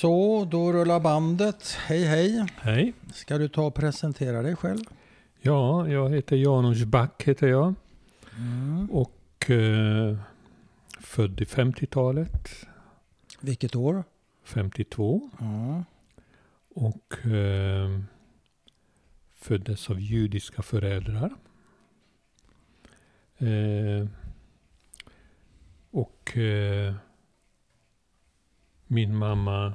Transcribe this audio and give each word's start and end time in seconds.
Så, 0.00 0.44
då 0.50 0.72
rullar 0.72 1.00
bandet. 1.00 1.76
Hej 1.86 2.04
hej. 2.04 2.46
Hej. 2.56 2.92
Ska 3.12 3.38
du 3.38 3.48
ta 3.48 3.66
och 3.66 3.74
presentera 3.74 4.42
dig 4.42 4.56
själv? 4.56 4.84
Ja, 5.40 5.88
jag 5.88 6.10
heter 6.10 6.36
Janusz 6.36 6.84
Back 6.84 7.22
heter 7.22 7.48
jag. 7.48 7.74
Mm. 8.36 8.90
Och 8.90 9.50
eh, 9.50 10.16
född 11.00 11.40
i 11.40 11.44
50-talet. 11.44 12.48
Vilket 13.40 13.76
år? 13.76 14.04
52. 14.44 15.30
Ja. 15.38 15.84
Och 16.74 17.26
eh, 17.26 18.00
föddes 19.34 19.90
av 19.90 20.00
judiska 20.00 20.62
föräldrar. 20.62 21.30
Eh, 23.38 24.06
och 25.90 26.36
eh, 26.36 26.94
min 28.86 29.16
mamma 29.16 29.74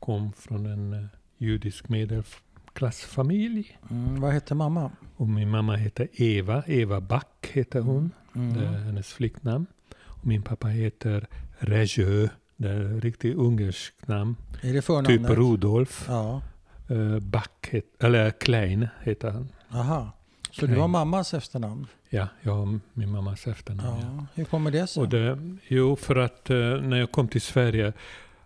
kom 0.00 0.32
från 0.32 0.66
en 0.66 0.92
eh, 0.92 1.04
judisk 1.38 1.88
medelklassfamilj. 1.88 3.78
Mm. 3.90 4.20
Vad 4.20 4.32
hette 4.32 4.54
mamma? 4.54 4.90
Och 5.16 5.28
min 5.28 5.50
mamma 5.50 5.76
heter 5.76 6.08
Eva. 6.12 6.62
Eva 6.66 7.00
Back 7.00 7.50
heter 7.52 7.80
hon. 7.80 8.10
Mm. 8.34 8.54
Det 8.54 8.64
är 8.64 8.78
hennes 8.78 9.12
flicknamn. 9.12 9.66
Och 10.04 10.26
min 10.26 10.42
pappa 10.42 10.68
heter 10.68 11.26
Rejö. 11.58 12.28
Det 12.56 12.68
är 12.68 12.96
ett 12.96 13.04
riktigt 13.04 13.36
ungerskt 13.36 14.08
namn. 14.08 14.36
Är 14.60 14.72
det 14.72 14.82
förnamnet? 14.82 15.28
Typ 15.28 15.38
Rudolf. 15.38 16.04
Ja. 16.08 16.42
Uh, 16.90 17.18
Back, 17.18 17.68
het, 17.70 17.84
eller 17.98 18.30
Klein 18.30 18.88
heter 19.02 19.30
han. 19.30 19.48
Aha. 19.70 20.12
Så 20.50 20.60
Klein. 20.60 20.74
du 20.74 20.80
har 20.80 20.88
mammas 20.88 21.34
efternamn? 21.34 21.86
Ja, 22.10 22.28
jag 22.42 22.52
har 22.52 22.78
min 22.92 23.10
mammas 23.10 23.46
efternamn. 23.46 24.00
Ja. 24.00 24.08
Ja. 24.16 24.26
Hur 24.34 24.44
kommer 24.44 24.70
det 24.70 24.86
sig? 24.86 25.00
Och 25.00 25.08
det, 25.08 25.38
jo, 25.68 25.96
för 25.96 26.16
att 26.16 26.50
eh, 26.50 26.56
när 26.56 26.96
jag 26.96 27.12
kom 27.12 27.28
till 27.28 27.40
Sverige, 27.40 27.92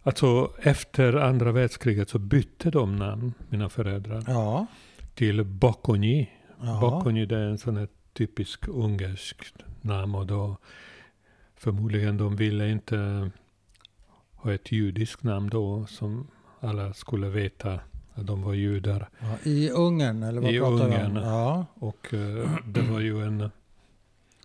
alltså 0.03 0.53
efter 0.63 1.13
andra 1.15 1.53
världskriget 1.53 2.09
så 2.11 2.19
bytte 2.19 2.71
de 2.71 2.97
namn, 2.97 3.33
mina 3.49 3.69
föräldrar, 3.69 4.24
Ja. 4.27 4.66
till 5.15 5.45
Bakonyi. 5.45 6.30
Ja. 6.61 6.79
Bakonyi 6.80 7.27
det 7.27 7.37
är 7.38 7.43
en 7.49 7.59
sån 7.59 7.77
här 7.77 7.88
typisk 8.13 8.69
ungersk 8.69 9.55
namn 9.80 10.15
och 10.15 10.27
då 10.27 10.57
förmodligen 11.57 12.16
de 12.16 12.37
ville 12.37 12.71
inte 12.71 13.30
ha 14.35 14.52
ett 14.52 14.73
judiskt 14.73 15.23
namn 15.23 15.49
då 15.51 15.87
som 15.87 16.27
alla 16.61 16.93
skulle 16.95 17.29
veta 17.29 17.80
att 18.15 18.27
de 18.27 18.43
var 18.43 18.55
judar. 18.55 19.09
Ja. 19.19 19.51
I 19.51 19.71
Ungern? 19.71 20.23
Eller 20.23 20.41
vad 20.41 20.51
I 20.51 20.59
pratar 20.59 20.77
vi 20.89 20.95
Ungern. 20.95 21.17
Ja. 21.17 21.67
Och 21.74 22.15
eh, 22.15 22.51
det 22.67 22.83
var 22.83 23.01
ju 23.01 23.23
en 23.24 23.51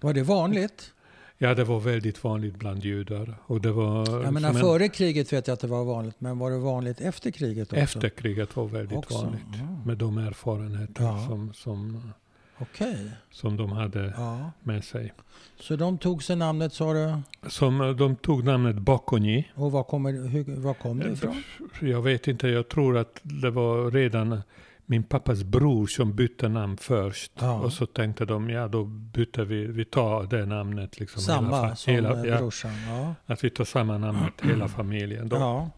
Var 0.02 0.14
det 0.14 0.24
vanligt? 0.24 0.92
Ja, 1.38 1.54
det 1.56 1.64
var 1.64 1.80
väldigt 1.80 2.24
vanligt 2.24 2.56
bland 2.56 2.84
judar. 2.84 3.36
Och 3.46 3.62
det 3.62 3.72
var 3.72 4.22
Jag 4.24 4.34
menar 4.34 4.50
en- 4.50 4.56
före 4.56 4.88
kriget 4.90 5.34
vet 5.34 5.48
jag 5.48 5.54
att 5.54 5.60
det 5.60 5.68
var 5.68 5.84
vanligt. 5.86 6.16
Men 6.22 6.40
var 6.40 6.52
det 6.52 6.58
vanligt 6.58 7.02
efter 7.02 7.32
kriget 7.32 7.68
också? 7.68 7.76
efter 7.82 8.10
kriget 8.10 8.56
var 8.56 8.66
väldigt 8.66 8.98
Också? 8.98 9.18
vanligt. 9.18 9.42
Ja. 9.54 9.82
Med 9.86 9.98
de 9.98 10.18
erfarenheter 10.18 11.04
Ja. 11.04 11.26
som, 11.28 11.54
som, 11.54 12.12
Okej. 12.60 12.98
som 13.32 13.58
de 13.58 13.72
hade 13.72 14.14
Ja. 14.18 14.52
med 14.64 14.84
sig. 14.84 15.14
Så 15.60 15.76
de 15.76 15.98
tog 15.98 16.24
sig 16.24 16.36
namnet 16.36 16.74
sa 16.74 16.94
du? 16.94 17.18
Som, 17.50 17.82
eh, 17.82 17.90
de 17.90 18.16
tog 18.16 18.44
namnet 18.44 18.76
Bakonyi. 18.76 19.48
Och 19.56 19.72
var, 19.72 19.84
kommer, 19.84 20.28
hur, 20.28 20.44
var 20.62 20.74
kom 20.74 21.00
det 21.00 21.10
ifrån? 21.12 21.44
Jag 21.82 22.02
vet 22.02 22.28
inte, 22.28 22.48
jag 22.48 22.70
tror 22.70 22.98
att 22.98 23.20
det 23.24 23.50
var 23.50 23.92
redan 23.92 24.42
min 24.86 25.04
pappas 25.04 25.44
bror 25.44 25.88
som 25.88 26.16
bytte 26.16 26.48
namn 26.50 26.78
först. 26.78 27.32
Ja. 27.40 27.60
Och 27.60 27.74
så 27.74 27.86
tänkte 27.86 28.26
de, 28.26 28.50
ja 28.50 28.68
då 28.68 28.84
bytte 28.86 29.46
vi, 29.46 29.66
vi 29.66 29.86
tar 29.86 30.24
det 30.24 30.46
namnet. 30.46 31.00
Liksom 31.00 31.22
Samma 31.22 31.62
hela, 31.62 31.76
som 31.76 31.94
hela, 31.94 32.20
eh, 32.24 32.26
ja, 32.26 32.38
brorsan? 32.38 32.72
Ja. 32.88 33.16
Att 33.26 33.44
vi 33.44 33.50
tar 33.50 33.66
samma 33.66 33.98
namnet, 33.98 34.34
hela 34.44 34.68
familjen. 34.80 35.30
Då. 35.30 35.36
ja. 35.36 35.70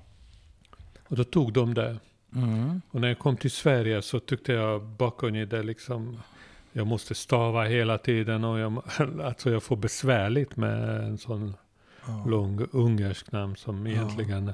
Och 1.07 1.15
då 1.15 1.23
tog 1.23 1.53
de 1.53 1.73
det. 1.73 1.97
Mm. 2.35 2.81
Och 2.91 3.01
när 3.01 3.07
jag 3.07 3.19
kom 3.19 3.37
till 3.37 3.51
Sverige 3.51 4.01
så 4.01 4.19
tyckte 4.19 4.53
jag 4.53 4.83
Bakonyi, 4.83 5.45
det 5.45 5.63
liksom, 5.63 6.19
jag 6.71 6.87
måste 6.87 7.15
stava 7.15 7.63
hela 7.63 7.97
tiden 7.97 8.43
och 8.43 8.59
jag, 8.59 8.83
alltså 9.23 9.51
jag 9.51 9.63
får 9.63 9.75
besvärligt 9.75 10.55
med 10.57 11.03
en 11.03 11.17
sån 11.17 11.53
Ja. 12.07 12.23
lång 12.27 12.67
ungersk 12.71 13.31
namn 13.31 13.55
som 13.55 13.87
Ja. 13.87 14.53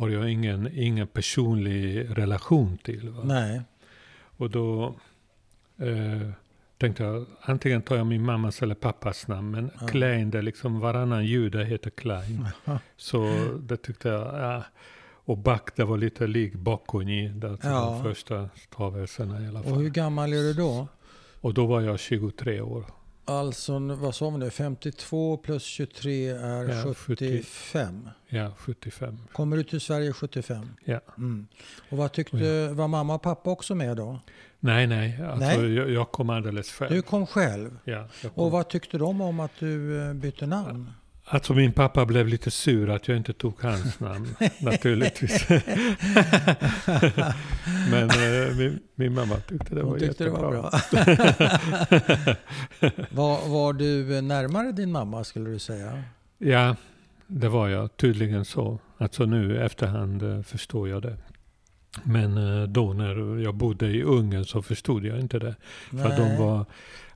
Har 0.00 0.08
jag 0.08 0.30
ingen, 0.30 0.68
ingen 0.74 1.06
personlig 1.06 2.06
relation 2.18 2.78
till. 2.78 3.08
Va? 3.10 3.22
Nej. 3.24 3.62
Och 4.36 4.50
då 4.50 4.94
eh, 5.78 6.30
tänkte 6.78 7.02
jag, 7.02 7.26
antingen 7.42 7.82
tar 7.82 7.96
jag 7.96 8.06
min 8.06 8.24
mammas 8.24 8.62
eller 8.62 8.74
pappas 8.74 9.28
namn, 9.28 9.50
men 9.50 9.70
Ja. 9.80 9.86
Klein, 9.86 10.30
det 10.30 10.38
är 10.38 10.42
liksom 10.42 10.80
varannan 10.80 11.24
jude 11.26 11.64
heter 11.64 11.90
Klein. 11.90 12.46
Så 12.96 13.30
det 13.62 13.76
tyckte 13.76 14.08
jag, 14.08 14.20
ja. 14.20 14.64
Och 15.24 15.38
Back, 15.38 15.76
det 15.76 15.84
var 15.84 15.96
lite 15.98 16.26
lik 16.26 16.54
Bakonyi, 16.54 17.28
det 17.28 17.46
är 17.46 17.50
alltså 17.50 17.68
Ja. 17.68 17.80
de 17.84 18.02
första 18.02 18.48
stavelserna 18.56 19.40
i 19.42 19.48
alla 19.48 19.58
Och 19.60 19.64
fall. 19.64 19.78
hur 19.78 19.90
gammal 19.90 20.32
är 20.32 20.36
du 20.42 20.52
då? 20.54 20.88
Och 21.40 21.54
då 21.54 21.66
var 21.66 21.80
jag 21.80 21.98
23 21.98 22.60
år. 22.60 22.84
Alltså, 23.30 23.78
vad 23.78 24.14
sa 24.14 24.30
vi 24.30 24.38
nu? 24.38 24.50
52 24.50 25.36
plus 25.36 25.62
23 25.62 26.28
är 26.28 26.86
Ja, 26.86 26.94
75. 26.94 28.08
Ja, 28.28 28.52
75. 28.58 29.18
Kommer 29.32 29.56
du 29.56 29.62
till 29.62 29.80
Sverige 29.80 30.12
75? 30.12 30.68
Ja. 30.84 31.00
Mm. 31.18 31.46
Och 31.90 31.98
vad 31.98 32.12
tyckte, 32.12 32.68
var 32.68 32.88
mamma 32.88 33.14
och 33.14 33.22
pappa 33.22 33.50
också 33.50 33.74
med 33.74 33.96
då? 33.96 34.20
Nej, 34.60 34.86
nej, 34.86 35.22
alltså 35.22 35.60
Nej. 35.60 35.74
Jag, 35.74 35.90
jag 35.90 36.12
kom 36.12 36.30
alldeles 36.30 36.72
själv. 36.72 36.92
Du 36.92 37.02
kom 37.02 37.26
själv. 37.26 37.78
Ja, 37.84 38.08
kom. 38.22 38.30
Och 38.34 38.50
vad 38.50 38.68
tyckte 38.68 38.98
de 38.98 39.20
om 39.20 39.40
att 39.40 39.52
du 39.58 40.02
eh, 40.02 40.14
bytte 40.14 40.46
namn? 40.46 40.90
Alltså 41.32 41.54
min 41.54 41.72
pappa 41.72 42.06
blev 42.06 42.28
lite 42.28 42.50
sur 42.50 42.90
att 42.90 43.08
jag 43.08 43.16
inte 43.16 43.32
tog 43.32 43.62
hans 43.62 44.00
namn, 44.00 44.34
naturligtvis. 44.60 45.48
Men 47.90 48.10
eh, 48.10 48.56
min, 48.56 48.78
min 48.94 49.14
mamma 49.14 49.36
tyckte 49.36 49.74
det 49.74 49.80
Hon 49.80 49.90
var 49.92 49.98
tyckte 49.98 50.24
det 50.24 50.30
jättebra. 50.30 50.50
var 50.50 50.70
bra. 50.70 50.70
var, 53.10 53.48
var 53.48 53.72
du 53.72 54.20
närmare 54.20 54.72
din 54.72 54.92
mamma 54.92 55.24
skulle 55.24 55.50
du 55.50 55.58
säga? 55.58 56.02
Ja, 56.38 56.76
det 57.26 57.48
var 57.48 57.68
jag 57.68 57.96
tydligen 57.96 58.44
så. 58.44 58.78
Alltså 58.98 59.24
nu 59.24 59.64
efterhand 59.64 60.22
eh, 60.22 60.42
förstår 60.42 60.88
jag 60.88 61.02
det. 61.02 61.16
Men 62.04 62.60
eh, 62.62 62.68
då 62.68 62.92
när 62.92 63.38
jag 63.38 63.54
bodde 63.54 63.86
i 63.86 64.02
Ungern 64.02 64.44
så 64.44 64.62
förstod 64.62 65.04
jag 65.04 65.20
inte 65.20 65.38
det. 65.38 65.54
För 65.90 66.04
att 66.06 66.16
de 66.16 66.28
Nej. 66.28 66.38
var, 66.38 66.64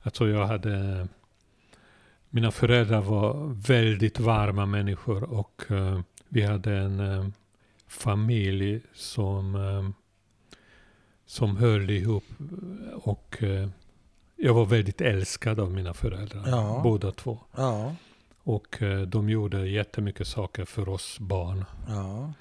alltså 0.02 0.28
jag 0.28 0.46
hade, 0.46 1.06
mina 2.34 2.50
föräldrar 2.50 3.00
var 3.00 3.54
väldigt 3.68 4.20
varma 4.20 4.66
människor 4.66 5.22
och 5.24 5.62
eh, 5.70 6.00
vi 6.28 6.42
hade 6.42 6.76
en 6.76 7.00
eh, 7.00 7.26
familj 7.88 8.80
som, 8.94 9.54
eh, 9.54 9.88
som 11.26 11.56
höll 11.56 11.90
ihop 11.90 12.24
och 12.94 13.42
jag 14.36 14.54
var 14.54 14.64
väldigt 14.66 15.00
älskad 15.00 15.60
av 15.60 15.70
mina 15.70 15.94
föräldrar, 15.94 16.44
Ja. 16.46 16.80
båda 16.84 17.12
två. 17.12 17.38
Ja, 17.56 17.94
Och 18.42 18.82
de 19.08 19.28
gjorde 19.28 19.68
jättemycket 19.68 20.26
saker 20.26 20.64
för 20.64 20.88
oss 20.88 21.18
barn. 21.20 21.64
ja. 21.88 22.32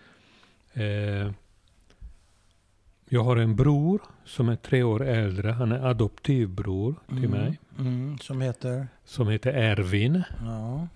Jag 3.10 3.24
har 3.24 3.38
en 3.38 3.56
bror 3.56 4.02
som 4.26 4.50
är 4.50 4.56
tre 4.56 4.84
år 4.84 5.04
äldre. 5.06 5.52
Han 5.52 5.72
är 5.72 5.80
adoptivbror 5.86 6.96
till 7.08 7.18
Mm, 7.18 7.32
mig. 7.32 7.60
Mm, 7.80 8.18
som 8.18 8.42
heter? 8.42 8.88
Som 9.06 9.28
heter 9.28 9.54
Ervin. 9.54 10.24
Ja. 10.46 10.88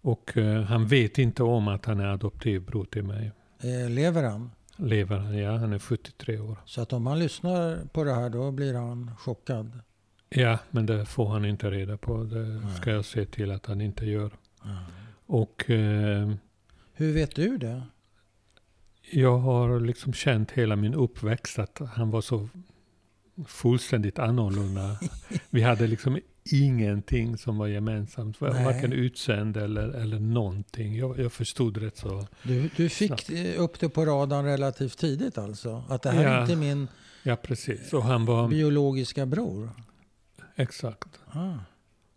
Och 0.00 0.36
eh, 0.36 0.62
han 0.62 0.86
vet 0.86 1.18
inte 1.18 1.42
om 1.42 1.68
att 1.68 1.84
han 1.86 2.00
är 2.00 2.06
adoptivbror 2.06 2.84
till 2.84 3.02
mig. 3.04 3.32
Eh, 3.60 3.90
lever 3.90 4.22
han? 4.22 4.50
Lever 4.76 5.18
han? 5.18 5.38
Ja, 5.38 5.56
han 5.56 5.72
är 5.72 5.78
73 5.78 6.38
år. 6.38 6.56
Så 6.64 6.80
att 6.82 6.92
om 6.92 7.06
han 7.06 7.18
lyssnar 7.18 7.84
på 7.92 8.04
det 8.04 8.14
här 8.14 8.30
då 8.30 8.50
blir 8.50 8.74
han 8.74 9.10
chockad. 9.18 9.80
Ja, 10.28 10.58
men 10.70 10.86
det 10.86 11.06
får 11.06 11.28
han 11.28 11.44
inte 11.44 11.70
reda 11.70 11.96
på. 11.96 12.22
Det 12.24 12.38
Nej. 12.42 12.74
ska 12.76 12.90
jag 12.90 13.04
se 13.04 13.24
till 13.24 13.50
att 13.50 13.66
han 13.66 13.80
inte 13.80 14.06
gör. 14.06 14.30
Ja. 14.64 14.78
Och 15.26 15.70
eh, 15.70 16.32
Hur 16.92 17.12
vet 17.14 17.34
du 17.34 17.58
det? 17.58 17.82
jag 19.10 19.38
har 19.38 19.80
liksom 19.80 20.12
känt 20.12 20.50
hela 20.50 20.76
min 20.76 20.94
uppväxt 20.94 21.58
att 21.58 21.78
han 21.94 22.10
var 22.10 22.20
så 22.20 22.48
fullständigt 23.46 24.18
annorlunda. 24.18 24.98
Vi 25.50 25.62
hade 25.62 25.86
liksom 25.86 26.20
ingenting 26.52 27.36
som 27.38 27.58
var 27.58 27.66
gemensamt. 27.66 28.40
Nej. 28.40 28.64
Varken 28.64 28.92
utseende 28.92 29.64
eller, 29.64 29.88
eller 29.88 30.18
någonting. 30.18 30.96
Jag, 30.96 31.18
jag 31.18 31.32
förstod 31.32 31.76
rätt 31.76 31.96
så. 31.96 32.26
Du, 32.42 32.70
du 32.76 32.88
fick 32.88 33.30
eh, 33.30 33.60
upp 33.62 33.80
det 33.80 33.88
på 33.88 34.04
radarn 34.04 34.44
relativt 34.44 34.98
tidigt 34.98 35.38
alltså? 35.38 35.84
Att 35.88 36.02
det 36.02 36.10
här 36.10 36.24
är 36.24 36.34
Ja. 36.34 36.40
inte 36.42 36.56
min 36.56 36.88
Ja, 37.22 37.36
precis. 37.36 37.92
Och 37.92 38.02
han 38.04 38.24
var... 38.24 38.48
biologiska 38.48 39.26
bror? 39.26 39.70
Exakt. 40.56 41.08
Ah. 41.26 41.52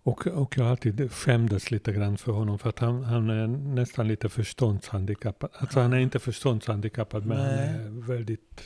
Och, 0.03 0.27
och 0.27 0.57
jag 0.57 0.67
alltid 0.67 1.11
skämdes 1.11 1.71
lite 1.71 1.91
grann 1.93 2.17
för 2.17 2.31
honom 2.31 2.59
för 2.59 2.69
att 2.69 2.79
han, 2.79 3.03
han 3.03 3.29
är 3.29 3.47
nästan 3.47 4.07
lite 4.07 4.29
förståndshandikappad. 4.29 5.49
Alltså 5.53 5.79
han 5.79 5.93
är 5.93 5.97
inte 5.99 6.19
förståndshandikappad 6.19 7.25
men 7.25 7.37
han 7.37 7.47
Nej. 7.47 7.67
är 7.69 8.07
väldigt 8.07 8.61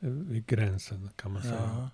vid 0.00 0.46
gränsen 0.46 1.10
kan 1.16 1.32
man 1.32 1.42
säga. 1.42 1.54
Ja. 1.76 1.88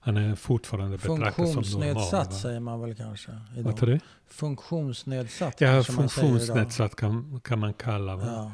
Han 0.00 0.16
är 0.16 0.34
fortfarande 0.34 0.96
betraktas 0.98 1.34
som 1.34 1.44
normal. 1.44 1.64
Funktionsnedsatt 1.64 2.34
säger 2.34 2.60
man 2.60 2.80
väl 2.80 2.94
kanske 2.94 3.30
Vad 3.32 3.58
idag? 3.58 3.76
tror 3.76 3.88
du? 3.88 4.00
Funktionsnedsatt 4.28 5.60
Ja, 5.60 5.82
funktionsnedsatt 5.82 6.96
kan, 6.96 7.40
kan 7.44 7.58
man 7.58 7.74
kalla 7.74 8.16
va? 8.16 8.24
Ja. 8.26 8.52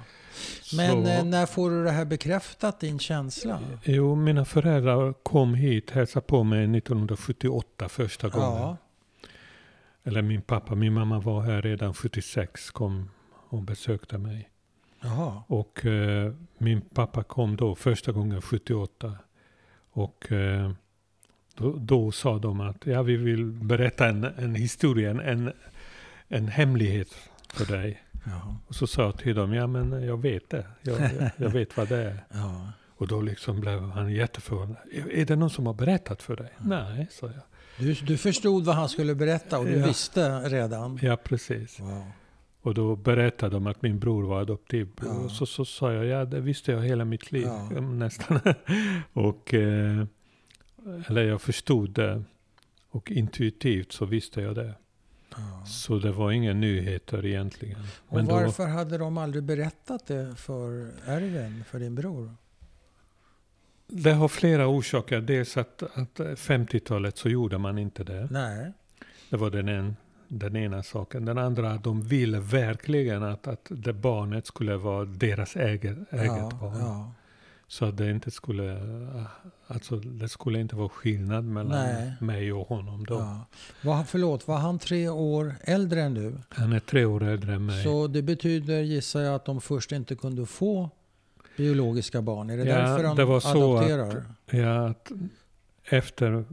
Men 0.77 1.05
Så- 1.05 1.11
eh, 1.11 1.25
när 1.25 1.47
får 1.47 1.71
du 1.71 1.85
det 1.85 1.91
här 1.91 2.05
bekräftat, 2.05 2.81
din 2.81 2.99
känsla? 2.99 3.61
Jo, 3.85 4.15
mina 4.15 4.45
föräldrar 4.45 5.13
kom 5.13 5.55
hit, 5.55 5.91
hälsade 5.91 6.27
på 6.27 6.45
mig 6.45 6.67
1978 6.67 7.89
första 7.89 8.29
gången. 8.29 8.63
Ja, 8.63 8.77
Eller 10.05 10.23
min 10.23 10.43
pappa, 10.43 10.75
min 10.75 10.93
mamma 10.93 11.21
var 11.21 11.43
här 11.43 11.63
redan 11.63 11.95
76, 11.95 12.71
kom 12.71 13.11
och 13.49 13.63
besökte 13.63 14.19
mig. 14.19 14.51
Jaha. 15.03 15.43
Och 15.47 15.87
eh, 15.87 16.33
min 16.59 16.81
pappa 16.81 17.23
kom 17.23 17.57
då 17.57 17.75
första 17.75 18.13
gången 18.13 18.43
78. 18.43 19.15
Och 19.93 20.33
eh, 20.33 20.71
då, 21.55 21.73
då 21.79 22.13
sa 22.13 22.39
de 22.39 22.61
att 22.61 22.87
ja, 22.87 23.03
vi 23.03 23.17
vill 23.17 23.45
berätta 23.47 24.09
en, 24.09 24.25
en 24.25 24.55
historia, 24.55 25.11
en- 25.11 25.53
en, 26.29 26.49
hemlighet 26.49 27.09
för 27.55 27.65
dig. 27.73 28.03
Ja, 28.27 28.57
Och 28.67 28.75
så 28.75 28.87
sa 28.87 29.03
jag 29.03 29.19
till 29.19 29.35
dem, 29.35 29.53
ja 29.53 29.67
men 29.67 30.03
jag 30.03 30.23
vet 30.23 30.51
det. 30.51 30.67
Jag, 30.83 31.01
jag, 31.01 31.31
jag 31.37 31.51
vet 31.51 31.77
vad 31.77 31.89
det 31.89 31.97
är. 31.97 32.25
ja. 32.35 32.73
Och 32.89 33.07
då 33.09 33.21
liksom 33.21 33.61
blev 33.61 33.81
han 33.91 34.13
jätteförvånad. 34.13 34.77
Är 35.11 35.25
det 35.25 35.37
någon 35.37 35.51
som 35.51 35.67
har 35.67 35.75
berättat 35.75 36.23
för 36.23 36.37
dig? 36.37 36.51
Nej, 36.59 37.07
sa 37.11 37.27
jag. 37.27 37.43
Du, 37.79 37.93
du 37.95 38.17
förstod 38.17 38.65
vad 38.65 38.77
han 38.77 38.89
skulle 38.89 39.15
berätta 39.15 39.59
och 39.59 39.65
du 39.67 39.77
Ja. 39.79 39.87
visste 39.87 40.39
redan? 40.41 40.99
Ja, 41.03 41.17
precis. 41.17 41.81
Wow. 41.81 42.03
Och 42.63 42.75
då 42.75 42.97
berättade 42.97 43.57
de 43.57 43.67
att 43.67 43.83
min 43.83 43.99
bror 43.99 44.23
var 44.23 44.41
adoptiv. 44.41 44.89
Ja. 45.03 45.09
Och 45.09 45.31
så, 45.31 45.47
så 45.47 45.65
sa 45.65 45.93
jag, 45.93 46.05
ja 46.05 46.25
det 46.25 46.41
visste 46.41 46.73
jag 46.73 46.83
hela 46.83 47.05
mitt 47.05 47.33
liv. 47.33 47.47
Ja. 47.47 47.81
Nästan. 47.81 48.41
och, 49.13 49.55
eh, 49.55 50.05
eller 51.07 51.23
jag 51.23 51.43
förstod 51.43 51.91
det. 51.91 52.23
Och 52.91 53.11
intuitivt 53.11 53.93
så 53.93 54.05
visste 54.05 54.41
jag 54.41 54.55
det. 54.55 54.75
Ja. 55.31 55.65
Så 55.67 55.99
det 55.99 56.13
var 56.13 56.33
inga 56.33 56.53
nyheter 56.53 57.27
egentligen. 57.27 57.81
Och 58.09 58.17
Men 58.17 58.27
då, 58.27 58.35
varför 58.35 58.67
hade 58.67 58.99
de 58.99 59.19
aldrig 59.19 59.45
berättat 59.45 60.07
det 60.07 60.35
för 60.37 60.91
Erwin, 61.07 61.65
för 61.65 61.79
din 61.79 61.95
bror? 61.95 62.31
det 63.91 64.13
har 64.13 64.29
flera 64.29 64.67
orsaker. 64.67 65.21
Dels 65.21 65.57
att, 65.57 65.83
att 65.83 66.19
50-talet 66.21 67.19
så 67.19 67.29
gjorde 67.29 67.59
man 67.59 67.79
inte 67.79 68.05
det. 68.05 68.29
Nej. 68.31 68.73
Det 69.31 69.37
var 69.37 69.51
den, 69.51 69.69
en, 69.69 69.97
den 70.33 70.57
ena 70.57 70.83
saken. 70.83 71.25
Den 71.25 71.39
andra, 71.39 71.71
att 71.73 71.85
de 71.85 72.03
ville 72.03 72.41
verkligen 72.41 73.23
att, 73.23 73.47
att 73.47 73.67
det 73.69 73.93
barnet 73.93 74.47
skulle 74.47 74.77
vara 74.77 75.05
deras 75.05 75.57
eget, 75.57 75.99
eget 76.13 76.27
ja, 76.27 76.51
barn. 76.61 76.79
ja. 76.81 77.13
Så 77.69 77.85
att 77.85 77.97
det 77.97 78.11
inte 78.11 78.31
skulle, 78.31 78.81
alltså 79.67 79.97
det 79.97 80.29
skulle 80.29 80.61
inte 80.61 80.77
vara 80.77 80.89
skillnad 80.89 81.45
mellan 81.45 81.71
Nej. 81.87 82.13
mig 82.21 82.53
och 82.53 82.69
honom 82.69 83.05
då. 83.07 83.15
ja. 83.15 83.47
Var, 83.83 84.05
förlåt, 84.05 84.49
var 84.49 84.59
han 84.59 84.79
tre 84.79 85.09
år 85.09 85.55
äldre 85.65 86.03
än 86.03 86.15
du? 86.15 86.35
Han 86.49 86.73
är 86.73 86.81
tre 86.81 87.05
år 87.05 87.23
äldre 87.23 87.55
än 87.55 87.67
mig. 87.67 87.85
Så 87.85 88.07
det 88.07 88.23
betyder, 88.23 88.81
gissar 88.83 89.21
jag, 89.21 89.35
att 89.35 89.45
de 89.45 89.61
först 89.61 89.93
inte 89.93 90.15
kunde 90.15 90.47
få 90.47 90.91
biologiska 91.57 92.23
barn. 92.23 92.51
Är 92.51 92.57
det 92.57 92.65
Ja, 92.65 92.77
därför 92.79 93.03
de 93.05 93.17
det 93.17 93.25
var 93.25 93.41
så 93.41 93.49
att- 93.49 93.57
adopterar? 93.85 94.25
Ja, 94.51 94.89
att 94.89 95.11
efter 95.85 96.45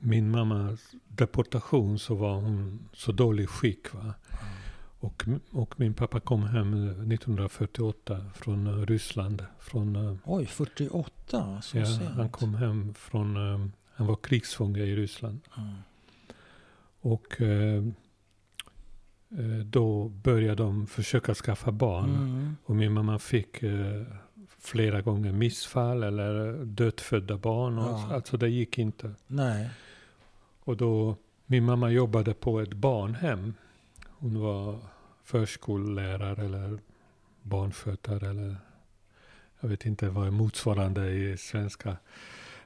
min 0.00 0.30
mammas 0.30 0.94
deportation 1.08 1.98
så 1.98 2.14
var 2.14 2.34
hon 2.34 2.88
så 2.92 3.12
dålig 3.12 3.48
skick. 3.48 3.94
Va? 3.94 4.14
Och, 5.00 5.24
och 5.50 5.80
min 5.80 5.94
pappa 5.94 6.20
kom 6.20 6.42
hem 6.42 6.74
1948 6.88 8.24
från 8.34 8.86
Ryssland. 8.86 9.44
Från, 9.58 9.96
eh, 9.96 10.16
Oj, 10.24 10.46
48? 10.46 11.62
Så 11.62 11.78
ja, 11.78 11.86
sent? 11.86 12.10
han 12.10 12.28
kom 12.28 12.54
hem 12.54 12.94
från, 12.94 13.36
eh, 13.36 13.66
han 13.94 14.06
var 14.06 14.16
krigsfånge 14.16 14.80
i 14.80 14.96
Ryssland. 14.96 15.40
Mm. 15.56 15.74
Och 17.00 17.40
eh, 17.40 17.84
eh, 19.30 19.64
då 19.64 20.08
började 20.08 20.62
de 20.62 20.86
försöka 20.86 21.34
skaffa 21.34 21.72
barn. 21.72 22.14
Mm. 22.14 22.56
Och 22.64 22.76
min 22.76 22.92
mamma 22.92 23.18
fick 23.18 23.62
eh, 23.62 24.02
flera 24.68 25.00
gånger 25.00 25.32
missfall 25.32 26.02
eller 26.02 26.64
dödfödda 26.64 27.36
barn. 27.36 27.78
Och, 27.78 27.84
Ja. 27.84 28.14
Alltså 28.14 28.36
det 28.36 28.48
gick 28.48 28.78
inte. 28.78 29.10
Nej. 29.26 29.70
Och 30.60 30.76
då, 30.76 31.16
min 31.46 31.64
mamma 31.64 31.90
jobbade 31.90 32.34
på 32.34 32.60
ett 32.60 32.74
barnhem. 32.74 33.54
Hon 34.06 34.40
var 34.40 34.78
förskollärare 35.24 36.44
eller 36.44 36.78
barnskötare 37.42 38.30
eller 38.30 38.56
jag 39.60 39.68
vet 39.68 39.86
inte 39.86 40.08
vad 40.08 40.26
är 40.26 40.30
motsvarande 40.30 41.10
i 41.10 41.36
svenska. 41.36 41.96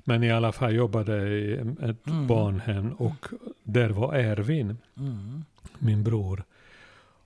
Men 0.05 0.23
i 0.23 0.31
alla 0.31 0.53
fall 0.53 0.75
jobbade 0.75 1.29
i 1.29 1.53
ett 1.81 2.07
Mm. 2.07 2.27
barnhem 2.27 2.93
och 2.93 3.27
där 3.63 3.91
var 3.91 4.15
Ervin, 4.15 4.77
Mm. 4.97 5.45
min 5.79 6.05
bror. 6.05 6.45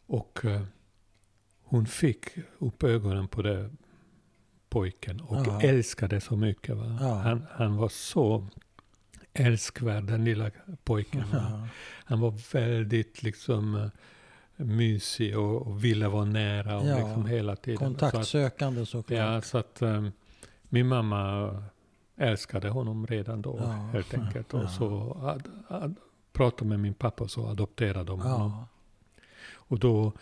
Och 0.06 0.44
eh, 0.44 0.62
hon 1.64 1.86
fick 1.86 2.24
upp 2.58 2.82
ögonen 2.82 3.28
på 3.28 3.42
det 3.42 3.70
pojken 4.68 5.20
och 5.20 5.46
Ja. 5.46 5.60
älskade 5.62 6.20
så 6.20 6.36
mycket. 6.36 6.76
Ja. 7.00 7.14
Han, 7.14 7.46
han 7.50 7.76
var 7.76 7.88
så 7.88 8.46
älskvärd, 9.32 10.04
den 10.04 10.24
lilla 10.24 10.50
pojken. 10.84 11.24
Va? 11.32 11.68
Han 12.04 12.20
var 12.20 12.34
väldigt 12.52 13.22
liksom 13.22 13.74
eh, 13.76 13.88
mysig 14.66 15.38
och, 15.38 15.66
och 15.66 15.84
ville 15.84 16.08
vara 16.08 16.24
nära 16.24 16.78
och 16.78 16.86
Ja, 16.86 16.96
liksom 16.98 17.26
hela 17.26 17.56
tiden. 17.56 17.78
Så 17.78 17.84
att, 17.84 18.12
Kontaktsökande 18.12 18.86
såklart. 18.86 19.18
ja, 19.18 19.40
så 19.40 19.58
att 19.58 19.82
um, 19.82 20.12
min 20.62 20.86
mamma 20.86 21.50
älskade 22.16 22.68
honom 22.68 23.06
redan 23.06 23.42
då 23.42 23.58
Ja, 23.62 23.66
helt 23.66 24.14
enkelt. 24.14 24.54
Och 24.54 24.70
så 24.70 25.16
ad, 25.22 25.48
ad, 25.68 25.94
pratade 26.32 26.68
med 26.68 26.80
min 26.80 26.94
pappa 26.94 27.24
och 27.24 27.30
så 27.30 27.46
adopterade 27.46 28.04
de 28.04 28.20
honom. 28.20 28.64
Och 29.54 29.78
då 29.78 30.12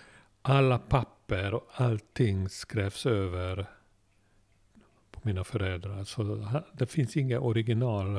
alla 0.42 0.78
papper 0.78 1.54
och 1.54 1.68
allting 1.74 2.48
skrevs 2.48 3.06
över 3.06 3.66
mina 5.24 5.44
föräldrar. 5.44 6.04
Så 6.04 6.48
det 6.72 6.86
finns 6.86 7.16
inga 7.16 7.40
original 7.40 8.16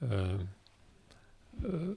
eh, 0.00 0.30
eh, 1.64 1.90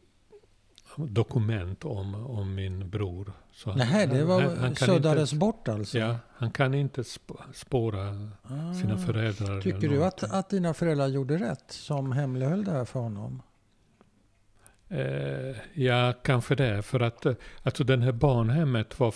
dokument 0.95 1.85
om, 1.85 2.15
om 2.15 2.55
min 2.55 2.89
bror. 2.89 3.33
Så 3.51 3.69
han- 3.69 3.79
Nej, 3.79 4.07
det 4.07 4.23
var, 4.25 4.41
han, 4.41 4.57
han 4.57 4.75
suddades 4.75 5.33
inte, 5.33 5.39
bort 5.39 5.67
alltså? 5.67 5.97
Ja, 5.97 6.15
han 6.35 6.51
kan 6.51 6.73
inte 6.73 7.01
sp- 7.01 7.53
spåra 7.53 8.29
Ah. 8.43 8.73
sina 8.73 8.97
föräldrar. 8.97 9.61
Tycker 9.61 9.89
du 9.89 10.03
att, 10.05 10.23
att 10.23 10.49
dina 10.49 10.73
föräldrar 10.73 11.07
gjorde 11.07 11.37
rätt 11.37 11.71
som 11.71 12.11
hemlighöll 12.11 12.63
det 12.63 12.71
här 12.71 12.85
för 12.85 12.99
honom? 12.99 13.41
Eh, 14.89 15.55
ja, 15.73 16.13
kanske 16.23 16.55
det. 16.55 16.81
För 16.81 16.99
att 16.99 17.25
eh, 17.25 17.33
alltså 17.63 17.83
den 17.83 18.01
här 18.01 18.11
barnhemmet 18.11 18.99
var 18.99 19.13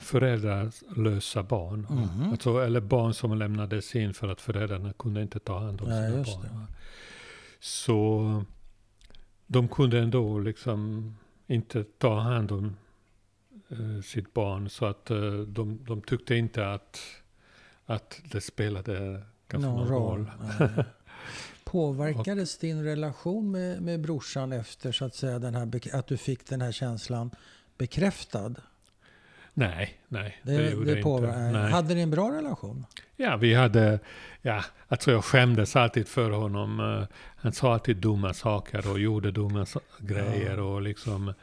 föräldralösa 0.00 1.42
barn. 1.42 1.86
Mhm. 1.90 2.30
Alltså, 2.30 2.58
eller 2.58 2.80
barn 2.80 3.14
som 3.14 3.38
lämnades 3.38 3.96
in 3.96 4.14
för 4.14 4.28
att 4.28 4.40
föräldrarna 4.40 4.92
kunde 4.92 5.22
inte 5.22 5.38
ta 5.38 5.58
hand 5.58 5.80
om 5.80 5.86
sina 5.86 6.08
just 6.08 6.42
barn. 6.42 6.42
det. 6.42 6.66
Så 7.60 8.44
de 9.46 9.68
kunde 9.68 9.98
ändå 9.98 10.38
liksom 10.38 11.14
inte 11.46 11.84
ta 11.84 12.20
hand 12.20 12.52
om 12.52 12.76
eh, 13.68 14.02
sitt 14.04 14.34
barn. 14.34 14.70
Så 14.70 14.86
att 14.86 15.10
eh, 15.10 15.32
de, 15.32 15.84
de 15.84 16.02
tyckte 16.02 16.34
inte 16.34 16.72
att, 16.72 17.00
att 17.86 18.20
det 18.24 18.40
spelade 18.40 19.22
kanske 19.48 19.70
någon, 19.70 19.88
roll. 19.88 20.30
Nej. 20.58 20.68
Påverkades 21.64 22.58
din 22.58 22.84
relation 22.84 23.50
med, 23.50 23.82
med 23.82 24.00
brorsan 24.00 24.52
efter 24.52 24.92
så 24.92 25.04
att 25.04 25.14
säga 25.14 25.38
den 25.38 25.54
här, 25.54 25.96
att 25.96 26.06
du 26.06 26.16
fick 26.16 26.46
den 26.46 26.60
här 26.60 26.72
känslan 26.72 27.30
bekräftad? 27.78 28.54
Nej, 29.54 29.98
nej. 30.08 30.36
Det, 30.42 30.56
Det, 30.56 30.70
gjorde 30.70 30.94
det 30.94 31.02
påver- 31.02 31.28
inte. 31.28 31.58
Nej. 31.60 31.70
Hade 31.70 31.94
ni 31.94 32.00
en 32.00 32.10
bra 32.10 32.30
relation? 32.32 32.86
Ja, 33.16 33.36
vi 33.36 33.54
hade, 33.54 33.98
ja, 34.42 34.64
alltså 34.88 35.10
jag 35.10 35.24
skämdes 35.24 35.76
alltid 35.76 36.08
för 36.08 36.30
honom. 36.30 36.80
Eh, 36.80 37.06
Han 37.36 37.52
sa 37.52 37.72
alltid 37.72 37.96
dumma 37.96 38.34
saker 38.34 38.90
och 38.90 38.98
gjorde 39.00 39.30
dumma 39.30 39.66
grejer 39.98 40.60
och 40.60 40.82
liksom. 40.82 41.34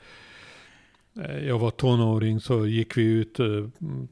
eh, 1.24 1.38
Jag 1.38 1.60
var 1.60 1.72
tonåring 1.72 2.40
så 2.40 2.68
gick 2.68 2.98
vi 2.98 3.04
ut 3.04 3.40
eh, 3.40 3.46
mm, 3.46 4.08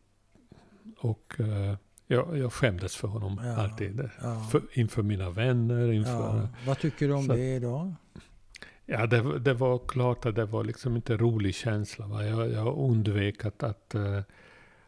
och 0.97 1.35
eh, 1.39 1.75
jag, 2.07 2.37
jag 2.37 2.53
skämdes 2.53 2.95
för 2.95 3.07
honom 3.07 3.41
Ja, 3.43 3.55
alltid. 3.63 4.09
Ja. 4.21 4.47
För, 4.51 4.61
inför 4.73 5.01
mina 5.03 5.29
vänner, 5.29 5.91
inför... 5.91 6.11
Ja. 6.39 6.47
Vad 6.67 6.79
tycker 6.79 7.07
du 7.07 7.13
om 7.13 7.25
Så- 7.25 7.33
det 7.33 7.55
idag? 7.55 7.93
Ja, 8.85 9.05
det, 9.07 9.39
det 9.39 9.53
var 9.53 9.79
klart 9.87 10.25
att 10.25 10.35
det 10.35 10.45
var 10.45 10.63
liksom 10.63 10.95
inte 10.95 11.13
en 11.13 11.19
rolig 11.19 11.55
känsla. 11.55 12.07
Va? 12.07 12.25
Jag, 12.25 12.51
jag 12.51 12.77
undvek 12.77 13.45
att, 13.45 13.63
att, 13.63 13.95
eh, 13.95 14.19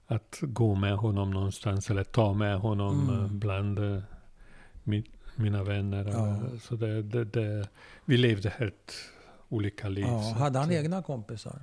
att 0.06 0.40
gå 0.42 0.76
med 0.76 0.96
honom 0.98 1.32
någonstans 1.32 1.90
eller 1.90 2.04
ta 2.04 2.34
med 2.34 2.60
honom 2.60 3.10
Mm. 3.10 3.24
eh, 3.26 3.32
bland 3.32 3.80
eh, 3.80 4.00
mi, 4.84 5.04
mina 5.36 5.64
vänner. 5.64 6.06
Ja. 6.14 6.40
Så 6.62 6.76
det, 6.76 7.02
det, 7.02 7.26
det, 7.26 7.68
vi 8.06 8.18
levde 8.18 8.50
helt 8.50 8.94
olika 9.50 9.90
liv. 9.90 10.06
Ja, 10.08 10.34
hade 10.38 10.60
han 10.60 10.68
att, 10.70 10.74
egna 10.76 11.04
kompisar? 11.04 11.60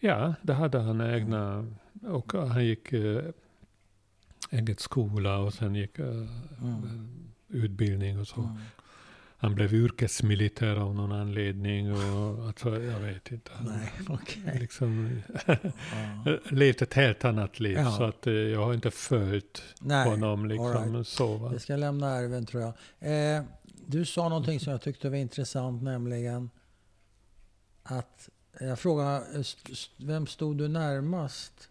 Ja, 0.00 0.34
det 0.42 0.54
hade 0.54 0.78
han 0.80 1.00
egna. 1.00 1.66
Och 2.02 2.32
han 2.32 2.64
gick 2.64 2.92
eh, 2.92 3.24
eget 4.50 4.80
skola 4.80 5.38
och 5.38 5.54
sen 5.54 5.74
gick 5.74 5.98
Mm. 5.98 7.08
utbildning 7.48 8.20
och 8.20 8.28
så. 8.28 8.40
Mm. 8.40 8.56
Han 9.44 9.54
blev 9.54 9.74
yrkesmilitär 9.74 10.76
av 10.76 10.94
någon 10.94 11.12
anledning. 11.12 11.92
Och, 11.92 12.46
alltså, 12.46 12.82
jag 12.82 13.00
vet 13.00 13.32
inte. 13.32 13.50
Nej, 13.60 13.92
okej. 14.08 14.58
Liksom, 14.60 15.22
levt 16.50 16.82
ett 16.82 16.94
helt 16.94 17.24
annat 17.24 17.60
liv. 17.60 17.78
Ja. 17.78 17.90
Så 17.90 18.04
att 18.04 18.26
eh, 18.26 18.32
jag 18.32 18.64
har 18.64 18.74
inte 18.74 18.90
följt 18.90 19.62
Nej, 19.80 20.08
honom 20.08 20.46
liksom 20.46 20.94
all 20.96 21.04
så. 21.04 21.36
Va? 21.36 21.48
Vi 21.48 21.58
ska 21.58 21.76
lämna 21.76 22.10
ärven 22.10 22.46
tror 22.46 22.62
jag. 22.62 22.72
Eh, 23.36 23.42
du 23.86 24.04
sa 24.04 24.28
någonting 24.28 24.60
som 24.60 24.70
jag 24.70 24.82
tyckte 24.82 25.10
var 25.10 25.16
intressant, 25.16 25.82
nämligen 25.82 26.50
att 27.82 28.28
jag 28.60 28.78
frågade 28.78 29.16
eh, 29.38 29.44
vem 29.96 30.26
stod 30.26 30.58
du 30.58 30.68
närmast? 30.68 31.68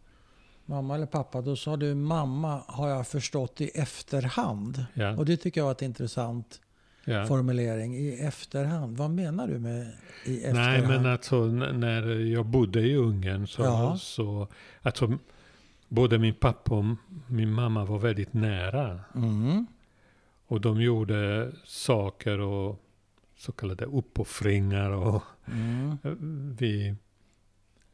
Mamma 0.65 0.95
eller 0.95 1.05
pappa? 1.05 1.41
Då 1.41 1.55
sa 1.55 1.77
du 1.77 1.95
mamma 1.95 2.63
har 2.67 2.89
jag 2.89 3.07
förstått 3.07 3.61
i 3.61 3.69
efterhand. 3.69 4.85
Ja, 4.93 5.17
Och 5.17 5.25
det 5.25 5.37
tycker 5.37 5.61
jag 5.61 5.65
var 5.65 5.71
ett 5.71 5.81
intressant 5.81 6.59
ja. 7.05 7.25
formulering. 7.25 7.95
I 7.95 8.19
efterhand. 8.19 8.97
Vad 8.97 9.11
menar 9.11 9.47
du 9.47 9.59
med 9.59 9.91
i 10.25 10.43
efterhand? 10.43 10.57
Nej, 10.57 10.81
men 10.81 11.05
alltså 11.05 11.45
när 11.45 12.07
jag 12.19 12.45
bodde 12.45 12.79
i 12.81 12.95
Ungern 12.95 13.47
så, 13.47 13.61
Ja. 13.61 13.97
så 13.99 14.47
alltså, 14.81 15.17
både 15.87 16.19
min 16.19 16.33
pappa 16.33 16.75
och 16.75 16.85
min 17.27 17.51
mamma 17.53 17.85
var 17.85 17.99
väldigt 17.99 18.33
nära. 18.33 18.99
Mm. 19.15 19.65
Och 20.47 20.61
de 20.61 20.81
gjorde 20.81 21.51
saker 21.63 22.39
och 22.39 22.79
så 23.37 23.51
kallade 23.51 23.85
uppoffringar. 23.85 24.89
Och 24.91 25.23
Mm. 25.47 25.97
vi, 26.59 26.87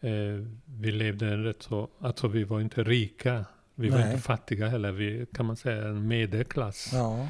eh, 0.01 0.45
vi 0.65 0.91
levde 0.91 1.27
en 1.27 1.43
rätt 1.43 1.63
så, 1.63 1.87
alltså 1.99 2.27
vi 2.27 2.43
var 2.43 2.61
inte 2.61 2.83
rika. 2.83 3.45
Vi 3.75 3.89
var 3.89 3.97
Nej. 3.97 4.11
inte 4.11 4.21
fattiga 4.23 4.67
heller. 4.67 4.91
Vi 4.91 5.25
kan 5.33 5.45
man 5.45 5.55
säga 5.57 5.87
en 5.87 6.07
medelklass. 6.07 6.89
Ja. 6.93 7.27